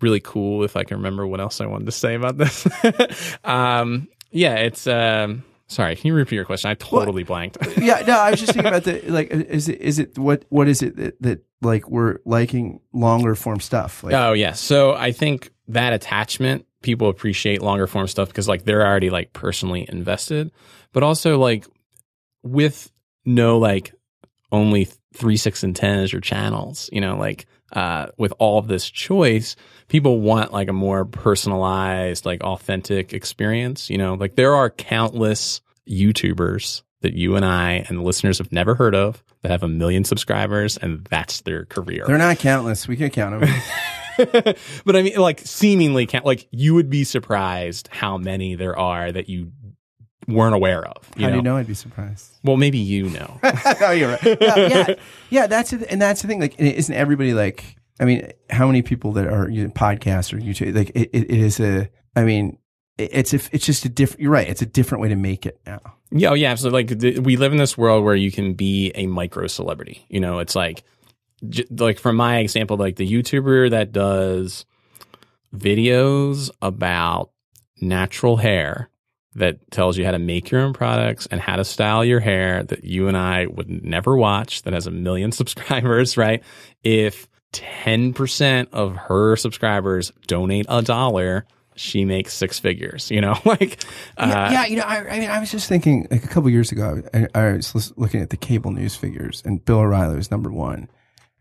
really 0.00 0.20
cool 0.20 0.64
if 0.64 0.76
I 0.76 0.84
can 0.84 0.98
remember 0.98 1.26
what 1.26 1.40
else 1.40 1.60
I 1.60 1.66
wanted 1.66 1.86
to 1.86 1.92
say 1.92 2.14
about 2.14 2.38
this. 2.38 2.66
um 3.44 4.08
yeah, 4.30 4.56
it's. 4.56 4.86
Um, 4.86 5.44
sorry, 5.68 5.96
can 5.96 6.08
you 6.08 6.14
repeat 6.14 6.36
your 6.36 6.44
question? 6.44 6.70
I 6.70 6.74
totally 6.74 7.22
well, 7.22 7.36
blanked. 7.36 7.58
yeah, 7.78 8.02
no, 8.06 8.18
I 8.18 8.30
was 8.30 8.40
just 8.40 8.52
thinking 8.52 8.68
about 8.68 8.84
the 8.84 9.00
like. 9.08 9.30
Is 9.30 9.68
it 9.68 9.80
is 9.80 9.98
it 9.98 10.18
what 10.18 10.44
what 10.48 10.68
is 10.68 10.82
it 10.82 10.96
that, 10.96 11.22
that 11.22 11.44
like 11.62 11.88
we're 11.88 12.18
liking 12.24 12.80
longer 12.92 13.34
form 13.34 13.60
stuff? 13.60 14.02
Like, 14.02 14.14
oh 14.14 14.32
yeah, 14.32 14.52
so 14.52 14.94
I 14.94 15.12
think 15.12 15.50
that 15.68 15.92
attachment 15.92 16.66
people 16.82 17.08
appreciate 17.08 17.62
longer 17.62 17.86
form 17.86 18.06
stuff 18.06 18.28
because 18.28 18.48
like 18.48 18.64
they're 18.64 18.86
already 18.86 19.10
like 19.10 19.32
personally 19.32 19.86
invested, 19.88 20.50
but 20.92 21.02
also 21.02 21.38
like 21.38 21.66
with 22.42 22.90
no 23.24 23.58
like 23.58 23.94
only 24.50 24.88
three, 25.14 25.36
six, 25.36 25.62
and 25.62 25.76
ten 25.76 25.98
as 25.98 26.12
your 26.12 26.20
channels. 26.20 26.88
You 26.92 27.00
know, 27.00 27.16
like 27.16 27.46
uh, 27.72 28.06
with 28.16 28.32
all 28.38 28.58
of 28.58 28.68
this 28.68 28.88
choice, 28.88 29.56
people 29.88 30.20
want 30.20 30.52
like 30.52 30.68
a 30.68 30.72
more 30.72 31.04
personalized, 31.04 32.24
like 32.24 32.42
authentic 32.42 33.12
experience. 33.12 33.90
You 33.90 33.98
know, 33.98 34.14
like 34.14 34.36
there 34.36 34.54
are 34.54 34.70
countless 34.70 35.60
YouTubers 35.88 36.82
that 37.00 37.14
you 37.14 37.36
and 37.36 37.44
I 37.44 37.84
and 37.88 37.98
the 37.98 38.02
listeners 38.02 38.38
have 38.38 38.52
never 38.52 38.74
heard 38.74 38.94
of 38.94 39.22
that 39.42 39.50
have 39.50 39.62
a 39.62 39.68
million 39.68 40.04
subscribers 40.04 40.76
and 40.76 41.04
that's 41.04 41.42
their 41.42 41.64
career. 41.64 42.04
They're 42.06 42.18
not 42.18 42.38
countless. 42.38 42.88
We 42.88 42.96
can 42.96 43.10
count 43.10 43.40
them. 43.40 43.62
but 44.84 44.96
I 44.96 45.02
mean, 45.02 45.16
like 45.16 45.40
seemingly 45.40 46.06
count, 46.06 46.24
like 46.24 46.48
you 46.50 46.74
would 46.74 46.90
be 46.90 47.04
surprised 47.04 47.88
how 47.88 48.18
many 48.18 48.56
there 48.56 48.76
are 48.76 49.12
that 49.12 49.28
you 49.28 49.52
weren't 50.28 50.54
aware 50.54 50.86
of. 50.86 51.10
How 51.16 51.22
know? 51.22 51.30
do 51.30 51.36
you 51.36 51.42
know 51.42 51.56
I'd 51.56 51.66
be 51.66 51.74
surprised? 51.74 52.30
Well, 52.44 52.56
maybe 52.56 52.78
you 52.78 53.08
know. 53.08 53.40
oh, 53.80 53.90
you're 53.90 54.10
right. 54.10 54.22
Yeah, 54.40 54.56
yeah, 54.56 54.94
yeah, 55.30 55.46
that's 55.46 55.72
a, 55.72 55.90
and 55.90 56.00
that's 56.00 56.22
the 56.22 56.28
thing. 56.28 56.40
Like, 56.40 56.58
isn't 56.60 56.94
everybody 56.94 57.34
like? 57.34 57.76
I 57.98 58.04
mean, 58.04 58.30
how 58.50 58.66
many 58.66 58.82
people 58.82 59.12
that 59.12 59.26
are 59.26 59.48
you 59.48 59.64
know, 59.64 59.70
podcasts 59.70 60.32
or 60.32 60.38
YouTube? 60.38 60.76
Like, 60.76 60.90
it, 60.90 61.10
it 61.12 61.30
is 61.30 61.58
a. 61.58 61.88
I 62.14 62.24
mean, 62.24 62.58
it's 62.96 63.32
a, 63.32 63.40
it's 63.50 63.66
just 63.66 63.84
a 63.84 63.88
different. 63.88 64.20
You're 64.20 64.30
right. 64.30 64.48
It's 64.48 64.62
a 64.62 64.66
different 64.66 65.02
way 65.02 65.08
to 65.08 65.16
make 65.16 65.46
it 65.46 65.58
now. 65.66 65.80
Yeah, 66.10 66.30
oh, 66.30 66.34
yeah, 66.34 66.50
absolutely. 66.50 66.84
Like, 66.84 66.98
the, 66.98 67.18
we 67.18 67.36
live 67.36 67.52
in 67.52 67.58
this 67.58 67.76
world 67.76 68.04
where 68.04 68.14
you 68.14 68.30
can 68.30 68.54
be 68.54 68.92
a 68.94 69.06
micro 69.06 69.46
celebrity. 69.46 70.06
You 70.08 70.20
know, 70.20 70.38
it's 70.38 70.54
like, 70.54 70.84
j- 71.48 71.66
like 71.70 71.98
from 71.98 72.16
my 72.16 72.38
example, 72.38 72.76
like 72.76 72.96
the 72.96 73.10
YouTuber 73.10 73.70
that 73.70 73.92
does 73.92 74.64
videos 75.54 76.50
about 76.62 77.30
natural 77.80 78.36
hair 78.36 78.90
that 79.34 79.70
tells 79.70 79.96
you 79.96 80.04
how 80.04 80.10
to 80.10 80.18
make 80.18 80.50
your 80.50 80.60
own 80.60 80.72
products 80.72 81.26
and 81.30 81.40
how 81.40 81.56
to 81.56 81.64
style 81.64 82.04
your 82.04 82.20
hair 82.20 82.62
that 82.64 82.84
you 82.84 83.08
and 83.08 83.16
I 83.16 83.46
would 83.46 83.68
never 83.68 84.16
watch 84.16 84.62
that 84.62 84.72
has 84.72 84.86
a 84.86 84.90
million 84.90 85.32
subscribers, 85.32 86.16
right? 86.16 86.42
If 86.82 87.28
10% 87.52 88.68
of 88.72 88.96
her 88.96 89.36
subscribers 89.36 90.12
donate 90.26 90.66
a 90.68 90.82
dollar, 90.82 91.46
she 91.76 92.04
makes 92.04 92.34
six 92.34 92.58
figures, 92.58 93.10
you 93.10 93.20
know, 93.20 93.36
like, 93.44 93.84
uh, 94.16 94.26
yeah, 94.28 94.50
yeah, 94.50 94.66
you 94.66 94.76
know, 94.76 94.82
I, 94.82 95.08
I 95.08 95.20
mean, 95.20 95.30
I 95.30 95.38
was 95.38 95.50
just 95.50 95.68
thinking 95.68 96.08
like 96.10 96.24
a 96.24 96.28
couple 96.28 96.50
years 96.50 96.72
ago, 96.72 97.02
I, 97.14 97.28
I 97.34 97.52
was 97.52 97.92
looking 97.96 98.20
at 98.20 98.30
the 98.30 98.36
cable 98.36 98.72
news 98.72 98.96
figures, 98.96 99.42
and 99.44 99.64
Bill 99.64 99.78
O'Reilly 99.78 100.16
was 100.16 100.30
number 100.30 100.50
one, 100.50 100.90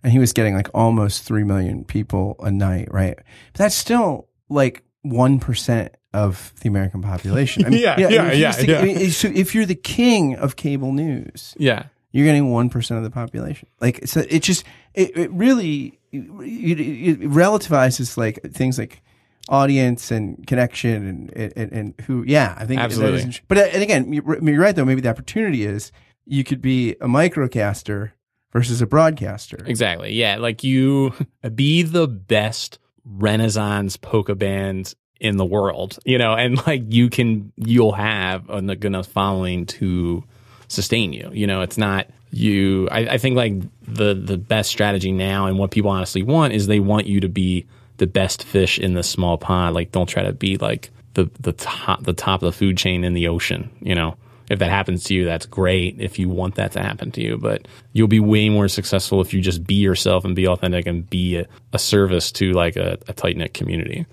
and 0.03 0.14
he 0.14 0.19
was 0.19 0.34
getting 0.34 0.55
like 0.55 0.69
almost 0.73 1.23
three 1.23 1.43
million 1.43 1.84
people 1.84 2.35
a 2.39 2.51
night, 2.51 2.88
right? 2.91 3.15
But 3.15 3.57
that's 3.57 3.76
still 3.76 4.27
like 4.47 4.84
one 5.01 5.39
percent 5.39 5.95
of 6.13 6.53
the 6.61 6.69
American 6.69 7.01
population. 7.01 7.65
I 7.65 7.69
mean, 7.69 7.81
Yeah, 7.81 7.95
mean, 7.97 8.11
yeah, 8.11 8.31
yeah, 8.31 8.51
the- 8.51 8.67
yeah. 8.67 8.79
I 8.79 8.84
mean, 8.84 9.11
so 9.11 9.27
if 9.34 9.53
you're 9.53 9.65
the 9.65 9.75
king 9.75 10.35
of 10.35 10.55
cable 10.55 10.91
news, 10.93 11.53
yeah. 11.57 11.84
you're 12.11 12.25
getting 12.25 12.51
one 12.51 12.69
percent 12.69 12.97
of 12.97 13.03
the 13.03 13.11
population. 13.11 13.67
Like, 13.81 14.07
so 14.07 14.23
it 14.29 14.41
just 14.43 14.63
it, 14.93 15.15
it 15.17 15.31
really 15.31 15.99
it, 16.11 16.79
it 16.79 17.19
relativizes 17.21 18.17
like 18.17 18.39
things 18.53 18.77
like 18.79 19.01
audience 19.49 20.11
and 20.11 20.45
connection 20.47 21.29
and 21.35 21.53
and, 21.57 21.71
and 21.71 22.01
who. 22.07 22.23
Yeah, 22.27 22.55
I 22.57 22.65
think 22.65 22.79
is 22.79 22.85
Absolutely. 22.85 23.21
int- 23.21 23.41
but 23.47 23.57
uh, 23.57 23.61
and 23.73 23.84
again, 23.84 24.11
you're 24.13 24.43
you're 24.43 24.61
right 24.61 24.75
though. 24.75 24.85
Maybe 24.85 25.01
the 25.01 25.09
opportunity 25.09 25.65
is 25.65 25.91
you 26.25 26.43
could 26.43 26.61
be 26.61 26.91
a 27.01 27.07
microcaster 27.07 28.11
versus 28.51 28.81
a 28.81 28.88
broadcaster. 28.88 29.63
Exactly. 29.65 30.13
Yeah. 30.13 30.38
Like 30.38 30.63
you 30.63 31.13
be 31.55 31.84
the 31.84 32.07
best 32.07 32.79
Renaissance 33.05 33.97
polka 33.97 34.35
band 34.35 34.93
in 35.19 35.38
the 35.38 35.45
world, 35.45 35.99
you 36.06 36.18
know, 36.18 36.34
and 36.34 36.65
like 36.68 36.84
you 36.89 37.10
can, 37.10 37.52
you'll 37.56 37.94
have 37.94 38.49
a 38.49 38.61
good 38.61 38.85
enough 38.85 39.07
following 39.07 39.65
to 39.65 40.23
sustain 40.68 41.14
you. 41.14 41.30
You 41.34 41.48
know, 41.48 41.61
it's 41.61 41.77
not 41.77 42.07
you. 42.31 42.88
I, 42.89 42.99
I 42.99 43.18
think 43.18 43.35
like 43.35 43.53
the, 43.84 44.14
the 44.14 44.38
best 44.38 44.69
strategy 44.69 45.11
now 45.11 45.48
and 45.48 45.57
what 45.57 45.72
people 45.72 45.91
honestly 45.91 46.23
want 46.23 46.53
is 46.53 46.68
they 46.68 46.80
want 46.80 47.07
you 47.07 47.22
to 47.22 47.30
be 47.30 47.65
the 47.98 48.07
best 48.07 48.44
fish 48.44 48.77
in 48.77 48.94
the 48.94 49.03
small 49.03 49.38
pond. 49.38 49.76
Like 49.76 49.91
don't 49.91 50.07
try 50.07 50.23
to 50.23 50.34
be 50.34 50.57
like 50.57 50.91
the, 51.14 51.30
the 51.39 51.53
top, 51.53 52.03
the 52.03 52.14
top 52.14 52.41
of 52.44 52.45
the 52.45 52.57
food 52.57 52.77
chain 52.77 53.03
in 53.03 53.14
the 53.14 53.27
ocean, 53.27 53.72
you 53.81 53.95
know 53.95 54.18
if 54.49 54.60
that 54.60 54.69
happens 54.69 55.03
to 55.06 55.14
you, 55.14 55.26
that's 55.26 55.45
great 55.45 55.99
if 55.99 56.18
you 56.18 56.30
want 56.30 56.56
that 56.56 56.72
to 56.73 56.81
happen 56.81 57.11
to 57.11 57.22
you. 57.22 57.38
But 57.38 57.68
you'll 57.94 58.07
be 58.07 58.19
way 58.19 58.49
more 58.49 58.68
successful 58.68 59.22
if 59.22 59.34
you 59.34 59.41
just 59.41 59.65
be 59.65 59.76
yourself 59.76 60.23
and 60.23 60.35
be 60.35 60.48
authentic 60.48 60.85
and 60.85 61.10
be 61.10 61.38
a, 61.38 61.48
a 61.73 61.80
service 61.80 62.31
to 62.34 62.53
like 62.53 62.76
a, 62.77 62.98
a 63.07 63.14
tight 63.14 63.35
knit 63.38 63.53
community. 63.53 64.06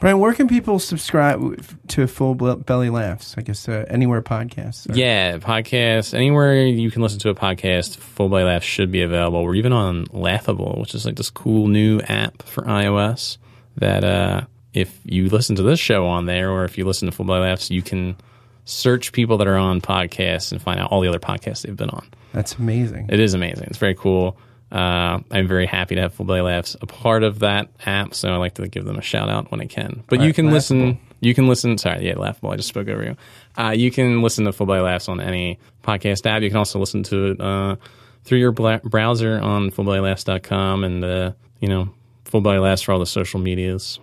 Brian, 0.00 0.20
where 0.20 0.32
can 0.32 0.46
people 0.46 0.78
subscribe 0.78 1.60
to 1.88 2.06
Full 2.06 2.34
Belly 2.34 2.88
Laughs? 2.88 3.34
I 3.36 3.42
guess 3.42 3.68
uh, 3.68 3.84
anywhere 3.88 4.22
podcasts. 4.22 4.88
are. 4.88 4.96
Yeah, 4.96 5.38
podcast 5.38 6.14
anywhere 6.14 6.66
you 6.66 6.90
can 6.90 7.02
listen 7.02 7.18
to 7.20 7.30
a 7.30 7.34
podcast. 7.34 7.96
Full 7.96 8.28
Belly 8.28 8.44
Laughs 8.44 8.64
should 8.64 8.92
be 8.92 9.02
available. 9.02 9.42
We're 9.42 9.56
even 9.56 9.72
on 9.72 10.06
Laughable, 10.12 10.76
which 10.78 10.94
is 10.94 11.04
like 11.04 11.16
this 11.16 11.30
cool 11.30 11.66
new 11.66 12.00
app 12.02 12.42
for 12.42 12.62
iOS 12.62 13.38
that 13.76 14.04
uh, 14.04 14.42
if 14.72 15.00
you 15.04 15.28
listen 15.28 15.56
to 15.56 15.62
this 15.64 15.80
show 15.80 16.06
on 16.06 16.26
there, 16.26 16.50
or 16.50 16.64
if 16.64 16.78
you 16.78 16.84
listen 16.84 17.06
to 17.06 17.12
Full 17.12 17.26
Belly 17.26 17.40
Laughs, 17.40 17.68
you 17.68 17.82
can 17.82 18.16
search 18.64 19.10
people 19.12 19.38
that 19.38 19.48
are 19.48 19.56
on 19.56 19.80
podcasts 19.80 20.52
and 20.52 20.62
find 20.62 20.78
out 20.78 20.92
all 20.92 21.00
the 21.00 21.08
other 21.08 21.18
podcasts 21.18 21.62
they've 21.62 21.76
been 21.76 21.90
on. 21.90 22.06
That's 22.32 22.54
amazing. 22.54 23.08
It 23.08 23.18
is 23.18 23.34
amazing. 23.34 23.64
It's 23.64 23.78
very 23.78 23.94
cool. 23.94 24.36
Uh, 24.70 25.20
I'm 25.30 25.48
very 25.48 25.66
happy 25.66 25.94
to 25.94 26.00
have 26.02 26.14
Full 26.14 26.26
Belly 26.26 26.42
Laughs 26.42 26.76
a 26.82 26.86
part 26.86 27.22
of 27.22 27.38
that 27.38 27.68
app, 27.86 28.14
so 28.14 28.28
I 28.32 28.36
like 28.36 28.54
to 28.54 28.68
give 28.68 28.84
them 28.84 28.96
a 28.98 29.02
shout 29.02 29.28
out 29.30 29.50
when 29.50 29.60
I 29.60 29.66
can. 29.66 30.02
But 30.08 30.20
you 30.20 30.26
Right, 30.26 30.34
can 30.34 30.50
listen. 30.50 30.80
Laughable. 30.80 31.00
You 31.20 31.34
can 31.34 31.48
listen. 31.48 31.78
Sorry, 31.78 32.06
yeah, 32.06 32.16
Laughable. 32.18 32.50
I 32.50 32.56
just 32.56 32.68
spoke 32.68 32.86
over 32.88 33.02
you. 33.02 33.16
Uh, 33.56 33.70
you 33.70 33.90
can 33.90 34.22
listen 34.22 34.44
to 34.44 34.52
Full 34.52 34.66
Belly 34.66 34.80
Laughs 34.80 35.08
on 35.08 35.20
any 35.20 35.58
podcast 35.82 36.26
app. 36.26 36.42
You 36.42 36.48
can 36.50 36.58
also 36.58 36.78
listen 36.78 37.02
to 37.04 37.24
it 37.32 37.40
uh, 37.40 37.76
through 38.24 38.38
your 38.38 38.52
bla- 38.52 38.80
browser 38.84 39.40
on 39.40 39.70
fullbellylaughs.com 39.70 40.84
and 40.84 41.04
uh, 41.04 41.32
you 41.60 41.68
know 41.68 41.88
Full 42.26 42.40
Belly 42.42 42.58
Laughs 42.58 42.82
for 42.82 42.92
all 42.92 42.98
the 42.98 43.06
social 43.06 43.40
medias. 43.40 43.98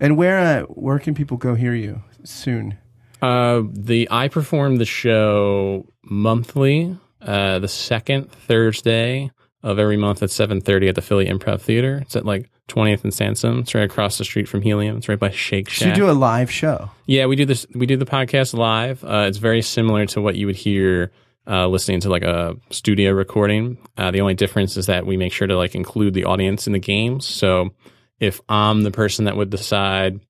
And 0.00 0.16
where 0.16 0.38
uh, 0.38 0.62
where 0.66 0.98
can 0.98 1.14
people 1.14 1.36
go 1.38 1.54
hear 1.54 1.74
you 1.74 2.02
soon? 2.24 2.76
Uh, 3.22 3.62
the 3.72 4.06
I 4.10 4.28
perform 4.28 4.76
the 4.76 4.84
show 4.84 5.86
monthly, 6.02 6.96
uh, 7.22 7.58
the 7.58 7.68
second 7.68 8.30
Thursday 8.30 9.30
of 9.64 9.78
every 9.80 9.96
month 9.96 10.22
at 10.22 10.30
seven 10.30 10.60
thirty 10.60 10.88
at 10.88 10.94
the 10.94 11.02
Philly 11.02 11.26
Improv 11.26 11.60
Theater. 11.60 11.98
It's 12.02 12.14
at 12.14 12.24
like 12.24 12.48
twentieth 12.68 13.02
and 13.02 13.12
Sansom. 13.12 13.60
It's 13.60 13.74
right 13.74 13.82
across 13.84 14.18
the 14.18 14.24
street 14.24 14.48
from 14.48 14.62
Helium. 14.62 14.98
It's 14.98 15.08
right 15.08 15.18
by 15.18 15.30
Shake 15.30 15.70
So 15.70 15.86
you 15.88 15.94
do 15.94 16.08
a 16.08 16.12
live 16.12 16.50
show. 16.50 16.90
yeah, 17.06 17.26
we 17.26 17.34
do 17.34 17.44
this. 17.44 17.66
We 17.74 17.86
do 17.86 17.96
the 17.96 18.06
podcast 18.06 18.54
live. 18.54 19.02
Uh, 19.02 19.24
it's 19.28 19.38
very 19.38 19.62
similar 19.62 20.06
to 20.06 20.20
what 20.20 20.36
you 20.36 20.46
would 20.46 20.56
hear. 20.56 21.10
Uh, 21.46 21.66
listening 21.66 22.00
to 22.00 22.08
like 22.08 22.22
a 22.22 22.56
studio 22.70 23.10
recording. 23.12 23.76
Uh, 23.98 24.10
the 24.10 24.22
only 24.22 24.32
difference 24.32 24.78
is 24.78 24.86
that 24.86 25.04
we 25.04 25.18
make 25.18 25.30
sure 25.30 25.46
to 25.46 25.56
like 25.58 25.74
include 25.74 26.14
the 26.14 26.24
audience 26.24 26.66
in 26.66 26.72
the 26.72 26.78
games. 26.78 27.26
So 27.26 27.74
if 28.18 28.40
I'm 28.48 28.80
the 28.82 28.90
person 28.90 29.26
that 29.26 29.36
would 29.36 29.50
decide 29.50 30.20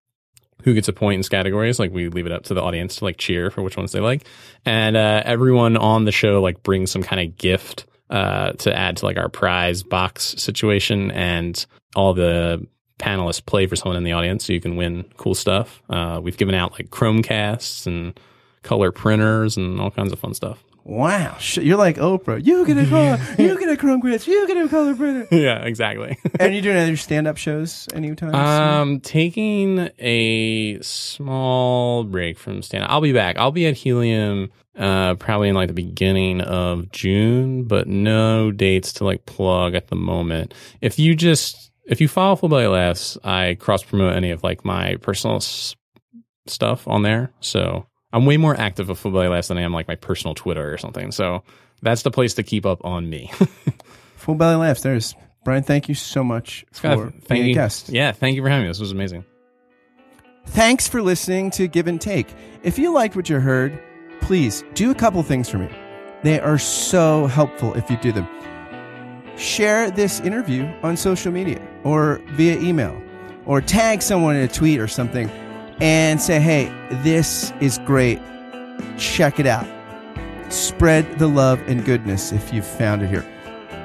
who 0.64 0.74
gets 0.74 0.88
a 0.88 0.92
point 0.92 1.18
in 1.24 1.28
categories. 1.28 1.78
Like 1.78 1.92
we 1.92 2.08
leave 2.08 2.26
it 2.26 2.32
up 2.32 2.44
to 2.44 2.54
the 2.54 2.62
audience 2.62 2.96
to 2.96 3.04
like 3.04 3.16
cheer 3.18 3.50
for 3.50 3.62
which 3.62 3.76
ones 3.76 3.92
they 3.92 4.00
like, 4.00 4.24
and 4.64 4.96
uh, 4.96 5.22
everyone 5.24 5.76
on 5.76 6.04
the 6.04 6.12
show 6.12 6.40
like 6.40 6.62
brings 6.62 6.90
some 6.90 7.02
kind 7.02 7.20
of 7.20 7.36
gift 7.36 7.86
uh, 8.10 8.52
to 8.52 8.76
add 8.76 8.98
to 8.98 9.06
like 9.06 9.16
our 9.16 9.28
prize 9.28 9.82
box 9.82 10.34
situation, 10.38 11.10
and 11.10 11.64
all 11.96 12.14
the 12.14 12.66
panelists 12.98 13.44
play 13.44 13.66
for 13.66 13.76
someone 13.76 13.96
in 13.96 14.04
the 14.04 14.12
audience, 14.12 14.44
so 14.44 14.52
you 14.52 14.60
can 14.60 14.76
win 14.76 15.04
cool 15.16 15.34
stuff. 15.34 15.82
Uh, 15.88 16.20
we've 16.22 16.36
given 16.36 16.54
out 16.54 16.72
like 16.72 16.90
Chromecasts 16.90 17.86
and 17.86 18.18
color 18.62 18.92
printers 18.92 19.56
and 19.56 19.80
all 19.80 19.90
kinds 19.90 20.12
of 20.12 20.18
fun 20.18 20.34
stuff. 20.34 20.62
Wow, 20.86 21.38
you're 21.54 21.78
like 21.78 21.96
Oprah. 21.96 22.44
You 22.44 22.66
get 22.66 22.76
a 22.76 22.86
car, 22.86 23.18
you 23.38 23.58
get 23.58 23.70
a 23.70 23.76
Chrome 23.76 24.00
Grits, 24.00 24.26
you 24.26 24.46
get 24.46 24.58
a 24.58 24.68
color 24.68 24.94
printer. 24.94 25.26
yeah, 25.34 25.64
exactly. 25.64 26.18
and 26.38 26.54
you 26.54 26.60
doing 26.60 26.76
other 26.76 26.96
stand 26.98 27.26
up 27.26 27.38
shows 27.38 27.88
anytime? 27.94 28.32
soon? 28.32 28.34
Um, 28.34 29.00
taking 29.00 29.88
a 29.98 30.78
small 30.82 32.04
break 32.04 32.38
from 32.38 32.60
stand. 32.60 32.84
Up. 32.84 32.90
I'll 32.90 33.00
be 33.00 33.14
back. 33.14 33.38
I'll 33.38 33.50
be 33.50 33.66
at 33.66 33.74
Helium, 33.74 34.50
uh, 34.78 35.14
probably 35.14 35.48
in 35.48 35.54
like 35.54 35.68
the 35.68 35.74
beginning 35.74 36.42
of 36.42 36.90
June, 36.92 37.64
but 37.64 37.88
no 37.88 38.50
dates 38.50 38.92
to 38.94 39.04
like 39.04 39.24
plug 39.24 39.74
at 39.74 39.88
the 39.88 39.96
moment. 39.96 40.52
If 40.82 40.98
you 40.98 41.14
just 41.14 41.70
if 41.86 41.98
you 41.98 42.08
follow 42.08 42.36
Full 42.36 42.50
Belly 42.50 42.66
Laughs, 42.66 43.16
I 43.24 43.56
cross 43.58 43.82
promote 43.82 44.16
any 44.16 44.30
of 44.30 44.42
like 44.42 44.66
my 44.66 44.96
personal 44.96 45.36
s- 45.36 45.76
stuff 46.46 46.86
on 46.86 47.02
there. 47.02 47.32
So 47.40 47.86
I'm 48.14 48.26
way 48.26 48.36
more 48.36 48.58
active 48.58 48.88
with 48.88 48.98
Full 49.00 49.10
Belly 49.10 49.26
Laughs 49.26 49.48
than 49.48 49.58
I 49.58 49.62
am 49.62 49.74
like 49.74 49.88
my 49.88 49.96
personal 49.96 50.36
Twitter 50.36 50.72
or 50.72 50.78
something. 50.78 51.10
So 51.10 51.42
that's 51.82 52.02
the 52.02 52.12
place 52.12 52.32
to 52.34 52.44
keep 52.44 52.64
up 52.64 52.82
on 52.84 53.10
me. 53.10 53.28
Full 54.16 54.36
Belly 54.36 54.54
Laughs. 54.54 54.82
There's 54.82 55.16
Brian. 55.44 55.64
Thank 55.64 55.88
you 55.88 55.96
so 55.96 56.22
much 56.22 56.64
for 56.70 57.10
thank 57.10 57.28
being 57.28 57.44
a 57.44 57.48
you. 57.48 57.54
guest. 57.54 57.88
Yeah, 57.88 58.12
thank 58.12 58.36
you 58.36 58.42
for 58.42 58.48
having 58.48 58.64
me. 58.64 58.70
This 58.70 58.78
was 58.78 58.92
amazing. 58.92 59.24
Thanks 60.46 60.86
for 60.86 61.02
listening 61.02 61.50
to 61.52 61.66
Give 61.66 61.88
and 61.88 62.00
Take. 62.00 62.28
If 62.62 62.78
you 62.78 62.92
liked 62.92 63.16
what 63.16 63.28
you 63.28 63.40
heard, 63.40 63.82
please 64.20 64.62
do 64.74 64.92
a 64.92 64.94
couple 64.94 65.20
things 65.24 65.48
for 65.48 65.58
me. 65.58 65.68
They 66.22 66.38
are 66.38 66.58
so 66.58 67.26
helpful 67.26 67.74
if 67.74 67.90
you 67.90 67.96
do 67.96 68.12
them. 68.12 68.28
Share 69.36 69.90
this 69.90 70.20
interview 70.20 70.72
on 70.84 70.96
social 70.96 71.32
media 71.32 71.60
or 71.82 72.20
via 72.28 72.60
email 72.60 72.96
or 73.44 73.60
tag 73.60 74.02
someone 74.02 74.36
in 74.36 74.42
a 74.42 74.48
tweet 74.48 74.78
or 74.78 74.86
something 74.86 75.28
and 75.80 76.20
say, 76.20 76.40
hey, 76.40 76.72
this 77.02 77.52
is 77.60 77.78
great. 77.84 78.20
Check 78.96 79.40
it 79.40 79.46
out. 79.46 79.66
Spread 80.52 81.18
the 81.18 81.26
love 81.26 81.60
and 81.66 81.84
goodness 81.84 82.32
if 82.32 82.52
you've 82.52 82.66
found 82.66 83.02
it 83.02 83.08
here. 83.08 83.24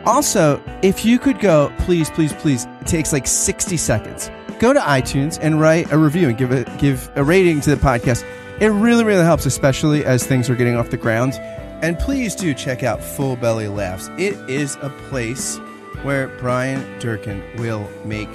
Also, 0.05 0.61
if 0.81 1.03
you 1.03 1.19
could 1.19 1.39
go, 1.39 1.73
please, 1.79 2.09
please, 2.09 2.33
please, 2.33 2.65
it 2.81 2.87
takes 2.87 3.11
like 3.11 3.27
60 3.27 3.77
seconds. 3.77 4.31
Go 4.59 4.73
to 4.73 4.79
iTunes 4.79 5.37
and 5.41 5.59
write 5.59 5.91
a 5.91 5.97
review 5.97 6.29
and 6.29 6.37
give 6.37 6.51
a 6.51 6.63
give 6.77 7.09
a 7.15 7.23
rating 7.23 7.61
to 7.61 7.75
the 7.75 7.81
podcast. 7.81 8.25
It 8.59 8.67
really, 8.67 9.03
really 9.03 9.23
helps, 9.23 9.45
especially 9.45 10.03
as 10.05 10.25
things 10.25 10.49
are 10.49 10.55
getting 10.55 10.75
off 10.75 10.89
the 10.89 10.97
ground. 10.97 11.33
And 11.81 11.97
please 11.97 12.35
do 12.35 12.53
check 12.53 12.83
out 12.83 13.01
Full 13.01 13.37
Belly 13.37 13.69
Laughs. 13.69 14.09
It 14.17 14.35
is 14.49 14.77
a 14.81 14.89
place 15.09 15.57
where 16.03 16.27
Brian 16.39 16.99
Durkin 16.99 17.41
will 17.57 17.89
make 18.03 18.29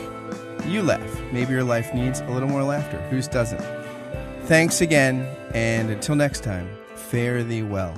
you 0.66 0.82
laugh. 0.82 1.20
Maybe 1.32 1.52
your 1.52 1.64
life 1.64 1.94
needs 1.94 2.20
a 2.20 2.30
little 2.30 2.48
more 2.48 2.62
laughter. 2.62 3.00
Whose 3.10 3.28
doesn't? 3.28 3.64
Thanks 4.46 4.80
again, 4.80 5.26
and 5.54 5.90
until 5.90 6.16
next 6.16 6.42
time, 6.42 6.68
fare 6.94 7.42
thee 7.42 7.62
well. 7.62 7.94